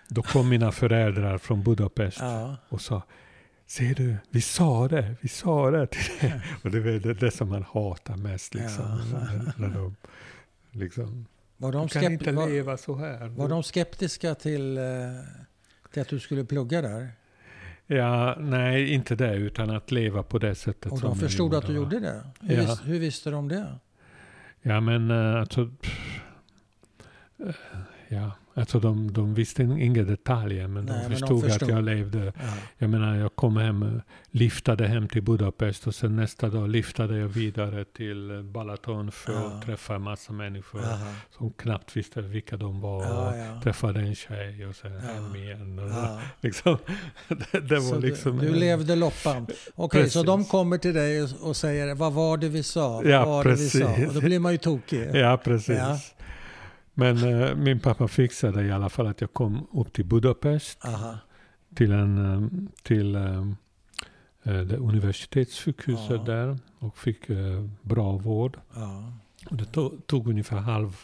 då 0.08 0.22
kom 0.22 0.48
mina 0.48 0.72
föräldrar 0.72 1.38
från 1.38 1.62
Budapest 1.62 2.18
Ja. 2.20 2.56
och 2.68 2.80
sa 2.80 3.02
Ser 3.72 3.94
du, 3.94 4.16
vi 4.30 4.40
sa 4.40 4.88
det, 4.88 5.14
vi 5.20 5.28
sa 5.28 5.70
det 5.70 5.87
till 5.87 6.12
dig. 6.20 6.42
Och 6.64 6.70
det 6.70 6.78
är 6.78 7.00
det, 7.00 7.14
det 7.14 7.30
som 7.30 7.48
man 7.48 7.62
hatar 7.62 8.16
mest 8.16 8.54
liksom. 8.54 8.85
När, 9.12 9.52
när 9.68 9.74
de 9.74 9.96
liksom, 10.70 11.26
Var, 11.56 11.72
du 11.72 11.78
de 11.78 11.88
kan 11.88 12.02
skept- 12.02 12.12
inte 12.12 12.32
leva 12.46 12.76
så 12.76 12.96
här. 12.96 13.28
var 13.28 13.48
de 13.48 13.62
skeptiska 13.62 14.35
till, 14.35 14.78
eh, 14.78 14.82
till 15.92 16.02
att 16.02 16.08
du 16.08 16.20
skulle 16.20 16.44
plugga 16.44 16.82
där? 16.82 17.08
Ja, 17.87 18.37
nej, 18.40 18.92
inte 18.92 19.14
det, 19.14 19.35
utan 19.35 19.70
att 19.70 19.90
leva 19.90 20.22
på 20.22 20.38
det 20.38 20.54
sättet 20.54 20.92
Och 20.92 21.00
de 21.00 21.16
förstod 21.16 21.54
att 21.54 21.66
du 21.66 21.72
gjorde 21.74 22.00
det? 22.00 22.22
Hur, 22.40 22.54
Ja. 22.56 22.61
vis, 22.61 22.80
hur 22.85 22.98
visste 22.98 23.30
de 23.30 23.48
det? 23.48 23.78
Ja, 24.62 24.80
men 24.80 25.11
eh, 25.11 25.40
alltså... 25.40 25.70
eh, 27.46 27.54
Ja, 28.08 28.32
alltså 28.54 28.80
de, 28.80 29.12
de 29.12 29.34
visste 29.34 29.62
inga 29.62 30.02
detaljer, 30.02 30.66
men 30.68 30.84
Nej, 30.84 30.94
de 30.94 31.00
men 31.02 31.10
de 31.10 31.16
förstod, 31.18 31.42
förstod. 31.44 31.68
att 31.68 31.74
jag 31.74 31.84
levde. 31.84 32.24
Ja. 32.24 32.32
Jag 32.78 32.90
menar, 32.90 33.14
jag 33.16 33.36
kom 33.36 33.56
hem, 33.56 34.00
liftade 34.30 34.86
hem 34.86 35.08
till 35.08 35.22
Budapest 35.22 35.86
och 35.86 35.94
sen 35.94 36.16
nästa 36.16 36.48
dag 36.48 36.68
liftade 36.68 37.18
jag 37.18 37.28
vidare 37.28 37.84
till 37.84 38.42
Balaton 38.44 39.12
för 39.12 39.32
Ja. 39.32 39.38
att 39.46 39.66
träffa 39.66 39.94
en 39.94 40.02
massa 40.02 40.32
människor 40.32 40.80
Aha. 40.84 41.06
som 41.38 41.52
knappt 41.52 41.96
visste 41.96 42.20
vilka 42.20 42.56
de 42.56 42.80
var. 42.80 43.02
Ja, 43.04 43.36
ja. 43.36 43.60
Träffade 43.62 44.00
en 44.00 44.14
tjej 44.14 44.66
och 44.66 44.76
sen 44.76 44.92
Ja. 44.92 45.00
hem 45.00 45.36
igen. 45.36 45.78
Och 45.78 45.88
Ja. 45.90 46.20
liksom, 46.40 46.78
det, 47.28 47.60
det 47.60 47.74
var 47.74 47.80
Så 47.94 47.98
liksom... 47.98 48.38
du, 48.38 48.48
du 48.48 48.54
levde 48.54 48.96
loppan. 48.96 49.46
Okej, 49.74 50.10
så 50.10 50.18
Precis. 50.18 50.22
de 50.26 50.44
kommer 50.44 50.78
till 50.78 50.94
dig 50.94 51.22
och, 51.22 51.28
och 51.40 51.56
säger 51.56 51.94
vad 51.94 52.12
var 52.12 52.36
det 52.36 52.48
vi 52.48 52.62
sa? 52.62 52.88
Vad 52.88 53.06
Ja, 53.06 53.24
var 53.24 53.44
det 53.44 53.50
vi 53.50 53.56
sa? 53.68 53.78
precis. 53.78 54.08
Och 54.08 54.14
då 54.14 54.20
blir 54.20 54.38
man 54.38 54.52
ju 54.52 54.58
tokig. 54.58 55.08
Ja, 55.14 55.40
precis. 55.44 56.14
Men 56.94 57.16
eh, 57.42 57.55
min 57.55 57.81
pappa 57.81 58.09
fixade 58.09 58.62
i 58.64 58.72
alla 58.72 58.88
fall 58.88 59.07
att 59.07 59.20
jag 59.20 59.33
kom 59.33 59.66
upp 59.72 59.92
till 59.92 60.05
Budapest. 60.05 60.85
Aha. 60.85 61.18
till, 61.74 61.92
en, 61.92 62.18
eh, 62.35 62.48
till 62.83 63.14
eh, 63.14 63.46
eh, 64.42 64.83
universitetssjukhuset 64.83 66.11
Ja. 66.11 66.22
där 66.24 66.59
och 66.78 66.98
fick 66.98 67.31
eh, 67.31 67.64
bra 67.83 68.12
vård. 68.12 68.59
Ja. 68.74 69.12
Och 69.50 69.57
det 69.57 69.64
tog, 69.64 70.07
tog 70.07 70.28
ungefär 70.28 70.57
halv 70.57 70.96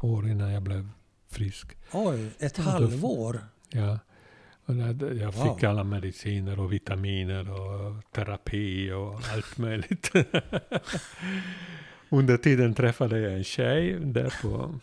år, 0.00 0.28
innan 0.28 0.50
jag 0.52 0.62
blev 0.62 0.88
frisk. 1.30 1.76
Oj, 1.92 2.30
ett 2.38 2.54
då- 2.56 2.62
halvår? 2.62 3.40
Ja. 3.70 3.98
Och 4.66 4.74
där- 4.74 5.12
jag 5.14 5.32
Wow. 5.32 5.54
fick 5.54 5.64
alla 5.64 5.84
mediciner 5.84 6.60
och 6.60 6.72
vitaminer 6.72 7.50
och 7.50 8.04
terapi 8.12 8.92
och 8.92 9.14
allt 9.34 9.58
möjligt. 9.58 10.10
Under 12.08 12.36
tiden 12.36 12.74
träffade 12.74 13.18
jag 13.18 13.32
en 13.32 13.44
tjej 13.44 13.98
där 14.00 14.34
på 14.42 14.74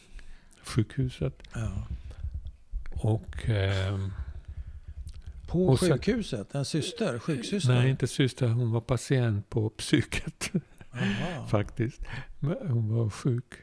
sjukhuset. 0.68 1.44
Ja. 1.54 1.88
Och 3.02 3.50
ehm, 3.50 4.12
På 5.48 5.68
Och 5.68 5.80
sjukhuset? 5.80 6.56
En 6.56 6.66
syster? 6.66 7.20
Sjuksyster? 7.20 7.74
nej, 7.74 7.90
inte 7.90 8.08
syster, 8.08 8.48
hon 8.48 8.72
var 8.72 8.82
patient 8.82 9.50
på 9.50 9.70
psyket. 9.70 10.52
Faktiskt. 11.50 12.02
Hon 12.62 12.96
var 12.96 13.10
sjuk, 13.10 13.54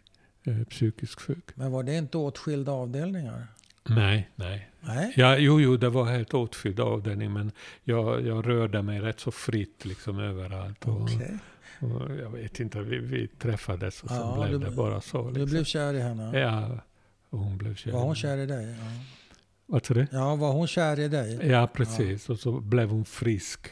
eh, 0.47 0.65
psykiskt 0.65 1.21
sjuk. 1.21 1.45
Men 1.55 1.73
var 1.73 1.83
det 1.83 1.95
inte 1.97 2.19
åtskilda 2.19 2.73
avdelningar? 2.73 3.47
Nej, 3.89 4.31
nej. 4.37 4.69
Nej? 4.81 5.13
Ja, 5.17 5.37
jo, 5.39 5.61
jo, 5.61 5.77
det 5.77 5.89
var 5.89 6.05
helt 6.05 6.35
åtskild 6.35 6.81
avdelning, 6.81 7.33
men 7.33 7.53
jag, 7.85 8.27
jag 8.27 8.47
rörde 8.47 8.83
mig 8.83 9.01
rätt 9.01 9.21
så 9.21 9.31
fritt 9.31 9.85
liksom 9.85 10.19
överallt. 10.19 10.85
Och, 10.87 11.01
Okej. 11.03 11.39
och 11.81 12.17
jag 12.17 12.31
vet 12.31 12.61
inte, 12.61 12.81
vi, 12.81 12.99
vi 12.99 13.29
träffades 13.29 14.03
och 14.03 14.09
så 14.09 14.15
Ja, 14.15 14.47
blev 14.49 14.61
du- 14.61 14.67
det 14.67 14.77
bara 14.77 15.01
så. 15.01 15.23
Du 15.23 15.29
Liksom. 15.29 15.51
blev 15.51 15.65
kär 15.65 15.95
i 15.95 16.01
henne? 16.01 16.39
Ja, 16.39 16.79
och 17.35 17.45
hon 17.45 17.59
blev 17.59 17.75
kär. 17.75 17.93
Var 17.93 18.01
hon 18.03 18.15
kär 18.15 18.37
i 18.39 18.47
dig? 18.47 18.67
Ja. 18.79 18.87
Vad 19.67 19.87
sa 19.87 19.95
du? 19.95 20.07
Ja, 20.13 20.37
var 20.37 20.53
hon 20.53 20.67
kär 20.67 21.01
i 21.01 21.09
dig? 21.09 21.47
Ja, 21.47 21.67
precis. 21.67 22.29
Och 22.31 22.39
så 22.39 22.61
blev 22.61 22.91
hon 22.91 23.05
frisk. 23.05 23.67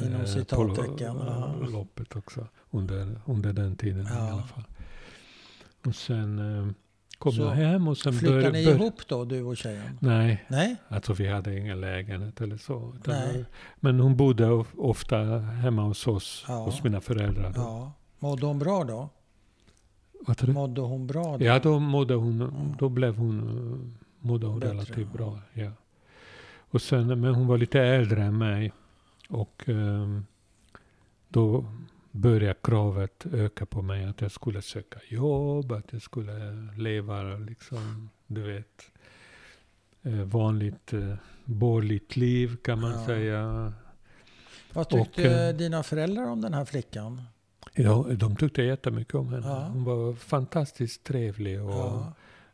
eh, 0.00 0.06
Inom 0.06 0.20
på 0.20 0.26
citattecken, 0.26 1.16
ja. 1.16 1.54
loppet 1.72 2.16
också. 2.16 2.46
Under, 2.70 3.20
under 3.26 3.52
den 3.52 3.76
tiden 3.76 4.06
Ja. 4.10 4.26
i 4.28 4.30
alla 4.30 4.42
fall. 4.42 4.64
Och 5.86 5.94
sen 5.94 6.38
eh, 6.68 6.72
kom 7.18 7.32
Så 7.32 7.42
jag 7.42 7.50
hem 7.50 7.88
och 7.88 7.98
sen 7.98 8.12
Flyttade 8.12 8.36
började... 8.40 8.58
ni 8.58 8.66
bör- 8.66 8.74
ihop 8.74 9.06
då, 9.08 9.24
du 9.24 9.42
och 9.42 9.56
tjejen? 9.56 9.98
Nej, 10.00 10.44
Nej? 10.48 10.76
alltså 10.88 11.12
vi 11.12 11.28
hade 11.28 11.58
ingen 11.58 11.80
lägenhet 11.80 12.40
eller 12.40 12.56
så. 12.56 12.94
Nej. 13.06 13.44
Men 13.80 14.00
hon 14.00 14.16
bodde 14.16 14.50
of- 14.50 14.74
ofta 14.76 15.16
hemma 15.38 15.82
hos 15.82 16.06
oss, 16.06 16.44
Ja. 16.48 16.54
hos 16.54 16.82
mina 16.84 17.00
föräldrar. 17.00 17.52
Då. 17.52 17.60
Ja. 17.60 17.92
Mådde 18.18 18.46
hon 18.46 18.58
bra 18.58 18.84
då? 18.84 19.08
Vad? 20.26 20.48
Mådde 20.48 20.80
hon 20.80 21.06
bra 21.06 21.38
då? 21.38 21.44
Ja, 21.44 21.58
då 21.58 21.78
mådde 21.78 22.14
hon, 22.14 22.40
Mm. 22.42 22.76
då 22.78 22.88
blev 22.88 23.16
hon, 23.16 23.38
eh, 23.40 24.26
mådde 24.26 24.46
hon 24.46 24.60
Bättre, 24.60 24.72
relativt 24.74 25.12
bra. 25.12 25.38
Ja. 25.52 25.70
Och 26.72 26.82
sen, 26.82 27.20
men 27.20 27.34
hon 27.34 27.46
var 27.46 27.58
lite 27.58 27.80
äldre 27.80 28.22
än 28.22 28.38
mig. 28.38 28.72
Och 29.28 29.62
ehm, 29.66 30.24
då 31.28 31.64
började 32.10 32.54
kravet 32.62 33.26
öka 33.32 33.66
på 33.66 33.82
mig 33.82 34.04
att 34.04 34.20
jag 34.20 34.30
skulle 34.32 34.62
söka 34.62 34.98
jobb, 35.08 35.72
att 35.72 35.92
jag 35.92 36.02
skulle 36.02 36.32
leva 36.76 37.22
liksom, 37.22 38.10
du 38.26 38.42
vet, 38.42 38.82
eh, 40.02 40.12
vanligt 40.12 40.92
eh, 40.92 41.14
borgerligt 41.44 42.16
liv 42.16 42.56
kan 42.64 42.80
man 42.80 42.90
Ja. 42.92 43.06
säga. 43.06 43.72
Vad 44.72 44.88
tyckte 44.88 45.48
Och, 45.48 45.54
dina 45.54 45.82
föräldrar 45.82 46.24
om 46.24 46.40
den 46.40 46.54
här 46.54 46.64
flickan? 46.64 47.22
Ja, 47.74 48.06
de 48.10 48.36
tyckte 48.36 48.62
jättemycket 48.62 49.14
om 49.14 49.28
henne. 49.28 49.46
Ja. 49.46 49.70
Hon 49.72 49.84
var 49.84 50.14
fantastiskt 50.14 51.04
trevlig. 51.04 51.62
Och, 51.62 51.70
Ja. 51.70 52.12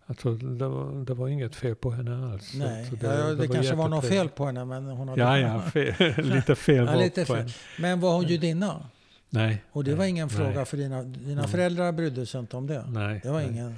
Alltså, 0.08 0.34
det, 0.34 0.68
var, 0.68 1.04
det 1.04 1.14
var 1.14 1.28
inget 1.28 1.56
fel 1.56 1.74
på 1.74 1.90
henne 1.90 2.32
alls. 2.32 2.54
Nej, 2.54 2.88
Alltså, 2.90 3.06
ja, 3.06 3.34
det, 3.34 3.48
kanske 3.48 3.74
var 3.74 3.88
något 3.88 4.04
fel 4.08 4.28
på 4.28 4.46
henne. 4.46 4.64
Men 4.64 4.84
hon 4.86 5.08
hade... 5.08 5.20
Ja, 5.20 5.38
ja, 5.38 5.60
fel, 5.62 6.24
lite 6.34 6.54
fel 6.54 6.76
Ja, 6.76 6.84
var 6.84 6.96
lite 6.96 7.20
på 7.20 7.26
fel. 7.26 7.36
henne. 7.36 7.50
Men 7.78 8.00
var 8.00 8.14
hon 8.14 8.24
judinna? 8.26 8.88
Nej. 9.30 9.64
Och 9.72 9.84
det 9.84 9.90
var 9.90 9.98
nej, 9.98 10.10
ingen 10.10 10.28
nej, 10.28 10.36
fråga 10.36 10.64
för 10.64 10.76
dina, 10.76 11.02
dina 11.02 11.40
Nej. 11.40 11.50
föräldrar 11.50 11.92
brydde 11.92 12.26
sig 12.26 12.40
inte 12.40 12.56
om 12.56 12.66
det? 12.66 12.84
Nej. 12.88 13.20
Det 13.22 13.30
var 13.30 13.40
nej. 13.40 13.50
ingen... 13.50 13.74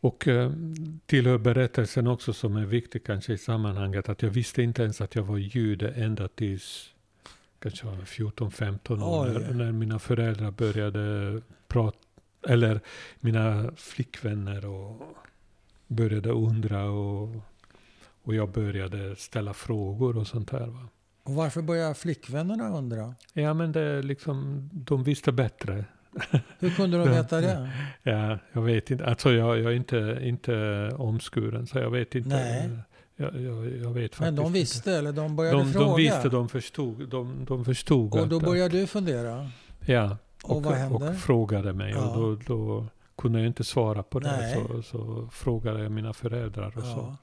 Och 0.00 0.28
eh, 0.28 0.52
tillhör 1.06 1.38
berättelsen 1.38 2.06
också 2.06 2.32
som 2.32 2.56
är 2.56 2.64
viktig 2.66 3.04
kanske 3.04 3.32
i 3.32 3.38
sammanhanget 3.38 4.08
att 4.08 4.22
jag 4.22 4.30
visste 4.30 4.62
inte 4.62 4.82
ens 4.82 5.00
att 5.00 5.14
jag 5.14 5.22
var 5.22 5.38
jude 5.38 5.88
ända 5.90 6.28
tills 6.28 6.88
kanske 7.62 7.86
var 7.86 7.94
14-15 7.94 9.02
år 9.02 9.26
Oj. 9.26 9.32
när, 9.32 9.54
när 9.54 9.72
mina 9.72 9.98
föräldrar 9.98 10.50
började 10.50 11.40
prata, 11.68 11.98
eller 12.48 12.80
mina 13.20 13.72
flickvänner 13.76 14.66
och 14.66 15.02
började 15.86 16.30
undra 16.30 16.84
och, 16.84 17.28
och 18.22 18.34
jag 18.34 18.52
började 18.52 19.16
ställa 19.16 19.54
frågor 19.54 20.16
och 20.16 20.26
sånt 20.26 20.50
här. 20.50 20.66
Va? 20.66 20.88
Och 21.22 21.34
varför 21.34 21.62
började 21.62 21.94
flickvännerna 21.94 22.78
undra? 22.78 23.14
Ja 23.32 23.54
men 23.54 23.72
det 23.72 23.80
är 23.80 24.02
liksom, 24.02 24.68
de 24.72 25.04
visste 25.04 25.32
bättre. 25.32 25.84
Hur 26.58 26.70
kunde 26.70 26.98
de 26.98 27.08
veta 27.16 27.40
det? 27.40 27.70
Ja, 28.02 28.38
jag 28.52 28.62
vet 28.62 28.90
inte. 28.90 29.06
Alltså 29.06 29.32
jag, 29.32 29.58
jag 29.58 29.72
är 29.72 29.76
inte, 29.76 30.18
inte 30.22 30.88
omskuren 30.96 31.66
så 31.66 31.78
jag 31.78 31.90
vet 31.90 32.14
inte. 32.14 32.28
Nej. 32.28 32.70
Jag, 33.22 33.40
jag, 33.42 33.76
jag 33.76 33.90
vet 33.90 34.20
Men 34.20 34.36
de 34.36 34.52
visste, 34.52 34.92
eller 34.92 35.12
de 35.12 35.22
inte. 35.24 35.34
började 35.34 35.58
De, 35.58 35.72
fråga? 35.72 35.86
de 35.86 35.96
visste, 35.96 36.28
de 36.28 36.48
förstod. 36.48 37.08
De, 37.08 37.44
de 37.48 37.64
förstod 37.64 38.14
och 38.20 38.28
då 38.28 38.36
att- 38.36 38.42
började 38.42 38.80
du 38.80 38.86
fundera? 38.86 39.50
Ja, 39.86 40.16
Och, 40.44 40.56
och, 40.56 40.62
vad 40.62 40.74
hände? 40.74 41.08
och 41.08 41.16
frågade 41.16 41.72
mig. 41.72 41.90
Ja. 41.92 42.08
Och 42.10 42.18
då, 42.20 42.36
då 42.46 42.86
kunde 43.16 43.38
jag 43.38 43.46
inte 43.46 43.64
svara 43.64 44.02
på 44.02 44.20
det. 44.20 44.36
Nej. 44.36 44.64
Så, 44.68 44.82
så 44.82 45.28
frågade 45.32 45.82
jag 45.82 45.92
mina 45.92 46.12
föräldrar 46.12 46.72
och 46.78 46.82
så. 46.84 46.88
ja. 46.88 47.16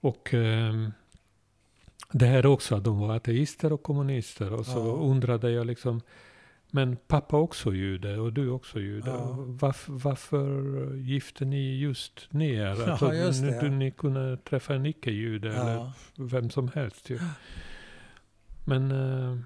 Och 0.00 0.34
ehm, 0.34 0.92
det 2.12 2.26
här 2.26 2.46
också, 2.46 2.74
att 2.76 2.84
de 2.84 2.98
var 3.00 3.16
ateister 3.16 3.72
och 3.72 3.82
kommunister. 3.82 4.52
Och 4.52 4.66
så 4.66 4.78
Ja. 4.78 5.06
undrade 5.10 5.50
jag 5.50 5.66
liksom, 5.66 6.00
men 6.74 6.96
pappa 6.96 7.36
också 7.36 7.74
jude 7.74 8.18
och 8.18 8.32
du 8.32 8.48
också 8.48 8.80
jude. 8.80 9.10
Ja. 9.10 9.34
Varför, 9.38 9.92
varför 9.92 10.94
gifte 10.96 11.44
ni 11.44 11.78
just 11.78 12.26
ni 12.30 12.50
er? 12.54 12.66
Ja, 12.86 12.90
Alltså, 12.90 13.14
just 13.14 13.42
ni, 13.42 13.68
ni 13.68 13.90
kunde 13.90 14.36
träffa 14.36 14.74
en 14.74 14.86
icke-jude 14.86 15.48
eller 15.54 15.72
Ja. 15.74 15.92
vem 16.16 16.50
som 16.50 16.68
helst. 16.74 17.10
Ju. 17.10 17.18
Men 18.64 18.90
eh, 18.90 19.38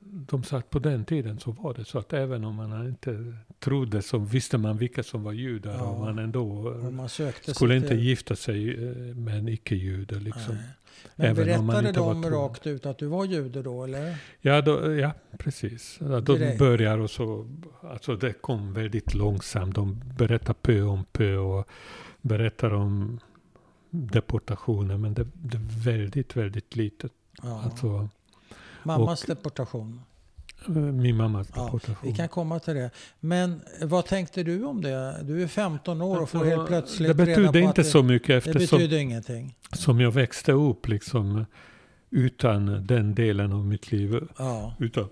de 0.00 0.42
sa 0.44 0.58
att 0.58 0.70
på 0.70 0.78
den 0.78 1.04
tiden 1.04 1.38
så 1.38 1.50
var 1.50 1.74
det 1.74 1.84
så 1.84 1.98
att 1.98 2.12
även 2.12 2.44
om 2.44 2.54
man 2.54 2.86
inte 2.86 3.34
trodde 3.58 4.02
så 4.02 4.18
visste 4.18 4.58
man 4.58 4.78
vilka 4.78 5.02
som 5.02 5.22
var 5.24 5.32
judar 5.32 5.74
Ja. 5.74 5.82
och 5.82 6.00
man 6.00 6.18
ändå 6.18 6.50
Och 6.68 6.92
man 6.92 7.08
skulle 7.08 7.76
inte 7.76 7.88
till- 7.88 8.00
gifta 8.00 8.36
sig 8.36 8.88
eh, 8.88 9.14
med 9.16 9.38
en 9.38 9.48
icke-jude. 9.48 10.20
Liksom. 10.20 10.54
Nej. 10.54 10.64
Men 11.16 11.26
Även 11.26 11.66
berättade 11.66 11.92
de 11.92 12.30
rakt 12.30 12.66
ut 12.66 12.86
att 12.86 12.98
du 12.98 13.06
var 13.06 13.24
jude 13.24 13.62
då, 13.62 13.84
eller? 13.84 14.16
Ja, 14.40 14.60
då, 14.62 14.94
ja, 14.94 15.12
precis. 15.38 15.98
Ja, 16.00 16.20
De 16.20 16.38
Direkt. 16.38 16.58
börjar 16.58 16.98
och 16.98 17.10
så, 17.10 17.46
alltså 17.82 18.16
det 18.16 18.32
kom 18.32 18.72
väldigt 18.72 19.14
långsamt. 19.14 19.74
De 19.74 20.02
berättar 20.18 20.54
pö 20.54 20.82
om 20.82 21.04
pö 21.04 21.36
och 21.36 21.68
berättar 22.20 22.74
om 22.74 23.20
deportationer. 23.90 24.96
Men 24.96 25.14
det, 25.14 25.26
det 25.34 25.56
är 25.56 25.84
väldigt, 25.84 26.36
väldigt 26.36 26.76
litet. 26.76 27.12
Ja. 27.42 27.62
Alltså, 27.64 28.08
Mammas 28.82 29.22
deportation. 29.22 30.00
Eh, 30.68 30.74
min 30.74 31.16
mammas 31.16 31.48
Ja. 31.54 31.78
Vi 32.02 32.14
kan 32.14 32.28
komma 32.28 32.58
till 32.58 32.74
det. 32.74 32.90
Men 33.20 33.60
vad 33.82 34.06
tänkte 34.06 34.42
du 34.42 34.64
om 34.64 34.82
det? 34.82 35.16
Du 35.22 35.42
är 35.42 35.46
15 35.46 36.02
år 36.02 36.20
och 36.22 36.30
får 36.30 36.38
Alltså, 36.38 36.56
helt 36.56 36.68
plötsligt 36.68 37.16
det 37.16 37.24
reda 37.24 37.26
betydde 37.26 37.52
på 37.52 37.58
inte 37.58 37.68
att 37.68 37.76
det, 37.76 37.84
så 37.84 38.02
mycket 38.02 38.28
det 38.28 38.34
eftersom 38.36 38.78
betyder 38.78 38.98
ingenting. 38.98 39.54
som 39.72 40.00
jag 40.00 40.10
växte 40.10 40.52
upp 40.52 40.88
liksom 40.88 41.44
utan 42.10 42.86
den 42.86 43.14
delen 43.14 43.52
av 43.52 43.64
mitt 43.66 43.92
liv. 43.92 44.20
Ja, 44.38 44.74
Utan 44.78 45.08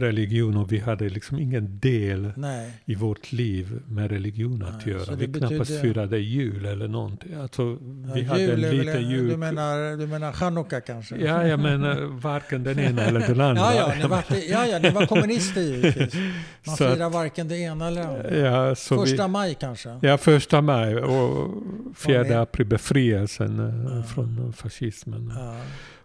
religion 0.00 0.56
och 0.56 0.72
vi 0.72 0.78
hade 0.78 1.08
liksom 1.08 1.38
ingen 1.38 1.78
del 1.78 2.32
nej. 2.36 2.70
i 2.84 2.94
vårt 2.94 3.32
liv 3.32 3.80
med 3.88 4.10
religion 4.10 4.62
att 4.62 4.86
Nej, 4.86 4.94
göra. 4.94 5.14
Vi 5.14 5.26
knappast 5.26 5.58
betyder- 5.58 5.80
firade 5.82 6.18
jul 6.18 6.64
eller 6.66 6.88
någonting. 6.88 7.34
Alltså, 7.34 7.78
vi 8.14 8.20
Ja, 8.22 8.28
hade 8.28 8.52
en 8.52 8.60
liten 8.60 8.96
en- 8.96 9.10
jul. 9.10 9.28
Du 9.28 9.36
menar, 9.36 9.96
du 9.96 10.06
menar 10.06 10.32
chanukka 10.32 10.80
kanske? 10.80 11.16
Ja, 11.16 11.46
jag 11.46 11.60
menar 11.60 12.20
varken 12.20 12.64
den 12.64 12.78
ena 12.78 13.02
eller 13.02 13.20
den 13.20 13.40
andra. 13.48 13.62
Ja, 13.62 13.74
ja, 13.74 13.94
ni 14.02 14.08
var, 14.08 14.24
ja, 14.48 14.66
ja, 14.66 14.78
ni 14.78 14.90
var 14.90 15.06
kommunister 15.06 15.60
givetvis. 15.60 16.14
Man 16.66 16.76
Så 16.76 16.84
att- 16.84 16.94
firar 16.94 17.10
varken 17.10 17.48
det 17.48 17.56
ena 17.58 17.86
eller 17.88 18.02
andra. 18.02 18.36
Ja, 18.36 18.74
Första 18.74 19.26
vi, 19.26 19.32
maj 19.32 19.56
kanske? 19.60 19.98
ja, 20.02 20.18
första 20.18 20.60
maj 20.60 20.96
och 20.96 21.54
fjärde 21.96 22.40
april 22.40 22.66
befrielsen 22.66 23.58
eh, 23.60 23.96
Ja. 23.96 24.02
från 24.02 24.52
fascismen 24.52 25.32
Ja, 25.36 25.56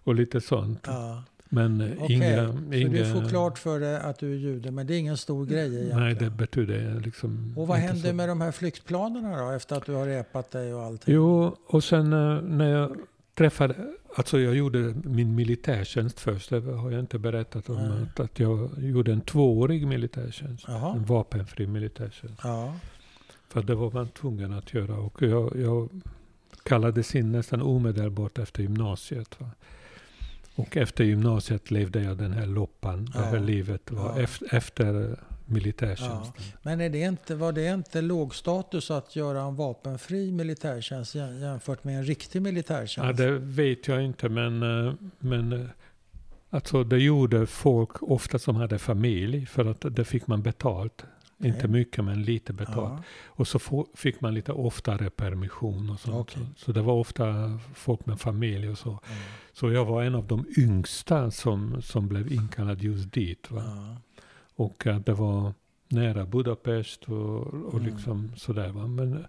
och 0.04 0.16
lite 0.16 0.42
sånt. 0.42 0.84
ja. 0.88 1.24
Men 1.50 1.82
eh, 1.82 2.04
Okej, 2.04 2.16
inga... 2.16 2.48
så 2.48 2.74
inga 2.74 2.90
du 2.90 3.06
får 3.14 3.30
klart 3.30 3.60
för 3.60 3.80
dig 3.80 3.98
att 3.98 4.20
du 4.20 4.32
är 4.34 4.38
jude, 4.38 4.72
men 4.72 4.88
det 4.88 4.96
är 4.96 5.00
ingen 5.00 5.18
stor 5.18 5.46
grej 5.46 5.66
egentligen. 5.68 6.00
Nej, 6.00 6.16
det 6.16 6.30
betyder 6.30 7.00
liksom 7.06 7.54
Och 7.58 7.68
vad 7.68 7.78
inte 7.78 7.88
hände 7.88 8.08
så. 8.10 8.14
med 8.16 8.30
de 8.30 8.42
här 8.42 8.52
flyktplanerna 8.52 9.38
då, 9.46 9.52
efter 9.52 9.76
att 9.76 9.86
du 9.86 9.94
har 9.94 10.06
repat 10.06 10.52
dig 10.52 10.74
och 10.74 10.84
allting? 10.84 11.16
Jo, 11.16 11.56
och 11.68 11.84
sen 11.84 12.14
eh, 12.14 12.42
när 12.42 12.70
jag 12.70 12.98
träffade, 13.36 13.76
alltså 14.16 14.40
jag 14.40 14.56
gjorde 14.56 14.80
min 15.04 15.36
militärtjänst 15.36 16.20
först, 16.20 16.50
det 16.50 16.60
har 16.62 16.92
jag 16.92 17.00
inte 17.00 17.20
berättat 17.20 17.70
om, 17.70 17.76
Nej. 17.76 18.02
att, 18.04 18.20
att 18.20 18.40
jag 18.40 18.70
gjorde 18.78 19.12
en 19.12 19.22
tvåårig 19.22 19.88
militärtjänst. 19.88 20.68
En 20.68 20.74
Jaha. 20.74 21.04
vapenfri 21.08 21.68
militärtjänst. 21.68 22.42
Ja. 22.44 22.74
För 23.50 23.64
det 23.64 23.76
var 23.76 23.92
man 23.92 24.08
tvungen 24.08 24.54
att 24.54 24.74
göra. 24.74 24.96
Och 24.96 25.22
jag, 25.22 25.56
jag 25.56 25.90
kallades 26.64 27.16
in 27.16 27.32
nästan 27.32 27.62
omedelbart 27.62 28.40
efter 28.40 28.62
gymnasiet. 28.64 29.40
Va? 29.42 29.50
Och 30.60 30.78
efter 30.78 31.04
gymnasiet 31.04 31.72
levde 31.72 32.04
jag 32.04 32.18
den 32.18 32.32
här 32.32 32.46
loppan, 32.46 33.06
det 33.06 33.20
här 33.20 33.36
Ja. 33.36 33.42
livet 33.42 33.92
var 33.92 34.14
Ja. 34.18 34.24
efter, 34.24 34.48
efter 34.56 35.20
militärtjänsten. 35.46 36.44
Men 36.62 36.82
är 36.82 36.90
det 36.90 37.00
inte, 37.00 37.36
var 37.36 37.52
det 37.52 37.66
inte 37.74 38.02
låg 38.02 38.36
status 38.36 38.92
att 38.92 39.16
göra 39.16 39.42
en 39.42 39.56
vapenfri 39.56 40.32
militärtjänst 40.32 41.16
jä- 41.16 41.40
jämfört 41.42 41.84
med 41.84 41.98
en 41.98 42.04
riktig 42.04 42.40
Ja, 42.40 42.44
militärtjänst? 42.44 43.18
det 43.18 43.32
vet 43.32 43.88
jag 43.88 44.04
inte, 44.04 44.30
men, 44.30 44.64
eh, 44.88 44.94
men 45.20 45.54
eh, 45.54 45.66
alltså 46.50 46.84
det 46.84 46.98
gjorde 46.98 47.48
folk 47.48 48.04
ofta 48.04 48.40
som 48.40 48.56
hade 48.56 48.80
familj, 48.80 49.46
för 49.46 49.66
att 49.66 49.86
det 49.96 50.06
fick 50.06 50.28
man 50.28 50.42
betalt. 50.42 51.06
Inte 51.44 51.58
Okej. 51.58 51.70
mycket, 51.70 52.04
men 52.04 52.24
lite 52.24 52.54
betalt. 52.54 52.78
Ja. 52.78 53.04
Och 53.28 53.48
så 53.48 53.60
få, 53.60 53.88
fick 53.94 54.22
man 54.22 54.34
lite 54.34 54.52
oftare 54.52 55.10
permission 55.10 55.90
och 55.90 56.00
sånt. 56.00 56.16
Okej. 56.16 56.48
Så, 56.58 56.66
så 56.66 56.72
det 56.72 56.82
var 56.82 56.94
ofta 56.94 57.60
folk 57.74 58.06
med 58.06 58.20
familj 58.20 58.70
och 58.70 58.78
så. 58.78 59.00
Ja. 59.04 59.10
Så 59.54 59.72
jag 59.72 59.86
var 59.86 60.04
en 60.04 60.16
av 60.16 60.28
de 60.28 60.46
yngsta 60.58 61.32
som, 61.32 61.82
som 61.82 62.08
blev 62.08 62.32
inkallad 62.32 62.82
just 62.82 63.12
dit. 63.14 63.52
Va? 63.52 63.62
Ja. 63.66 63.98
Och 64.56 64.88
att 64.88 65.06
det 65.06 65.14
var 65.14 65.54
nära 65.88 66.26
Budapest 66.26 67.04
och, 67.04 67.48
och 67.48 67.74
Mm. 67.80 67.86
liksom 67.86 68.32
sådär. 68.36 68.70
Va? 68.70 68.88
Men 68.88 69.26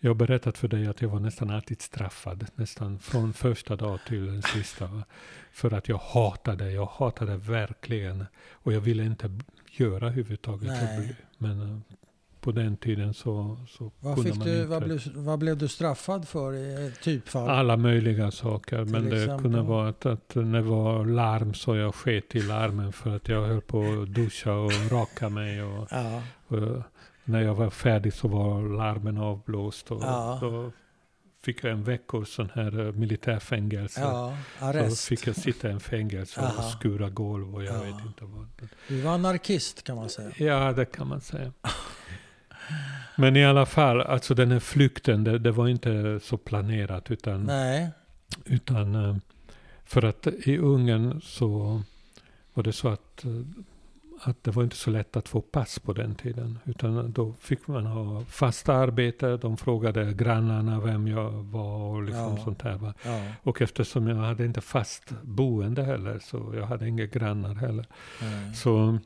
jag 0.00 0.10
har 0.10 0.14
berättat 0.14 0.58
för 0.58 0.68
dig 0.68 0.86
att 0.86 1.02
jag 1.02 1.08
var 1.08 1.20
nästan 1.20 1.50
alltid 1.50 1.82
straffad. 1.82 2.46
Nästan 2.54 2.98
från 2.98 3.32
första 3.32 3.76
dag 3.76 3.98
till 4.08 4.26
den 4.26 4.42
sista. 4.42 4.86
Va? 4.86 5.04
För 5.52 5.74
att 5.74 5.88
jag 5.88 5.98
hatade, 5.98 6.70
jag 6.72 6.86
hatade 6.86 7.36
verkligen. 7.36 8.24
Och 8.52 8.72
jag 8.72 8.80
ville 8.80 9.04
inte 9.04 9.38
göra 9.80 9.96
överhuvudtaget. 9.96 10.68
Nej. 10.68 11.16
Men 11.38 11.62
eh, 11.62 11.78
på 12.40 12.52
den 12.52 12.76
tiden 12.76 13.14
så, 13.14 13.56
så 13.68 13.92
Vad, 14.00 14.14
kunde 14.14 14.30
fick 14.30 14.38
man 14.38 14.46
du, 14.46 14.54
inte... 14.56 14.66
vad, 14.66 14.84
blev, 14.84 15.00
vad 15.14 15.38
blev 15.38 15.56
du 15.58 15.68
straffad 15.68 16.28
för 16.28 16.54
i 16.54 16.92
typfall? 17.02 17.48
Alla 17.48 17.76
möjliga 17.76 18.30
saker. 18.30 18.84
Men 18.84 19.10
det 19.10 19.16
exempel? 19.16 19.42
kunde 19.42 19.62
vara 19.62 19.88
att, 19.88 20.06
att 20.06 20.34
när 20.34 20.58
det 20.58 20.62
var 20.62 21.04
larm 21.04 21.54
så 21.54 21.76
jag 21.76 21.94
sket 21.94 22.34
i 22.34 22.42
larmen 22.42 22.92
för 22.92 23.16
att 23.16 23.28
jag 23.28 23.46
höll 23.46 23.60
på 23.60 23.80
att 24.02 24.14
duscha 24.14 24.52
och 24.52 24.72
raka 24.90 25.28
mig. 25.28 25.62
Och, 25.62 25.88
Ja, 25.90 26.22
och 26.46 26.82
när 27.24 27.40
jag 27.40 27.54
var 27.54 27.70
färdig 27.70 28.12
så 28.12 28.28
var 28.28 28.76
larmen 28.76 29.18
avblåst. 29.18 29.90
Och 29.90 30.02
Ja. 30.02 30.38
Då 30.40 30.72
fick 31.46 31.64
jag 31.64 31.72
en 31.72 31.84
veckors 31.84 32.28
sån 32.28 32.50
här 32.54 32.86
eh, 32.86 32.92
militärfängelse. 32.92 34.00
ja, 34.00 34.36
Så 34.58 34.64
arrest. 34.64 35.04
fick 35.08 35.26
jag 35.26 35.36
sitta 35.36 35.68
i 35.68 35.72
en 35.72 35.80
fängelse 35.80 36.40
och 36.40 36.46
Aha. 36.46 36.62
skura 36.70 37.10
golv 37.10 37.54
och 37.54 37.64
jag 37.64 37.74
Ja. 37.76 37.80
vet 37.82 38.04
inte 38.06 38.24
vad. 38.24 38.46
Du 38.88 39.00
var 39.00 39.12
anarkist 39.12 39.84
kan 39.84 39.96
man 39.96 40.08
säga. 40.08 40.30
Ja, 40.38 40.72
det 40.72 40.84
kan 40.84 41.06
man 41.08 41.20
säga. 41.20 41.52
Men 43.16 43.36
i 43.36 43.44
alla 43.44 43.66
fall, 43.66 44.00
alltså 44.00 44.34
den 44.34 44.50
här 44.52 44.60
flykten, 44.60 45.24
det, 45.24 45.38
det 45.38 45.50
var 45.52 45.68
inte 45.68 46.20
så 46.22 46.36
planerat. 46.36 47.10
Utan, 47.10 47.42
Nej, 47.44 47.88
utan 48.44 48.94
eh, 48.94 49.16
för 49.84 50.04
att 50.04 50.26
i 50.26 50.58
Ungern 50.58 51.20
så 51.20 51.82
var 52.54 52.62
det 52.64 52.72
så 52.72 52.88
att, 52.88 53.24
eh, 53.24 53.30
att 54.28 54.44
det 54.44 54.50
var 54.50 54.62
inte 54.62 54.76
så 54.76 54.90
lätt 54.90 55.16
att 55.16 55.28
få 55.28 55.40
pass 55.40 55.78
på 55.78 55.92
den 55.92 56.14
tiden. 56.14 56.58
Utan 56.64 57.12
då 57.12 57.32
fick 57.40 57.66
man 57.66 57.86
ha 57.86 58.24
fasta 58.24 58.74
arbete. 58.74 59.36
De 59.36 59.56
frågade 59.56 60.12
grannarna 60.12 60.80
vem 60.80 61.08
jag 61.08 61.30
var 61.30 61.76
och 61.78 62.02
liksom 62.02 62.36
Ja. 62.36 62.44
sånt 62.44 62.62
här. 62.62 62.76
Va? 62.78 62.94
ja, 63.04 63.22
Och 63.42 63.62
eftersom 63.62 64.06
jag 64.08 64.16
hade 64.16 64.44
inte 64.44 64.60
fast 64.60 65.10
boende 65.22 65.82
heller, 65.84 66.18
så 66.18 66.52
jag 66.56 66.66
hade 66.66 66.88
inga 66.88 67.06
grannar 67.06 67.54
heller. 67.54 67.86
nej. 68.20 68.54
Så 68.54 68.98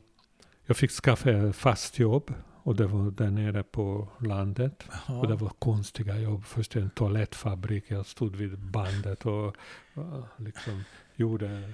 jag 0.65 0.77
fick 0.77 0.91
skaffa 0.91 1.53
fast 1.53 1.99
jobb. 1.99 2.33
Och 2.63 2.75
det 2.75 2.87
var 2.87 3.11
där 3.11 3.31
nere 3.31 3.63
på 3.63 4.07
landet. 4.19 4.83
Och 5.07 5.27
det 5.27 5.35
var 5.35 5.49
konstiga 5.59 6.19
jobb. 6.19 6.45
Först 6.45 6.75
en 6.75 6.89
toalettfabrik. 6.89 7.83
Jag 7.87 8.05
stod 8.05 8.35
vid 8.35 8.59
bandet 8.59 9.25
och 9.25 9.55
uh, 9.97 10.23
liksom 10.37 10.83
gjorde 11.15 11.73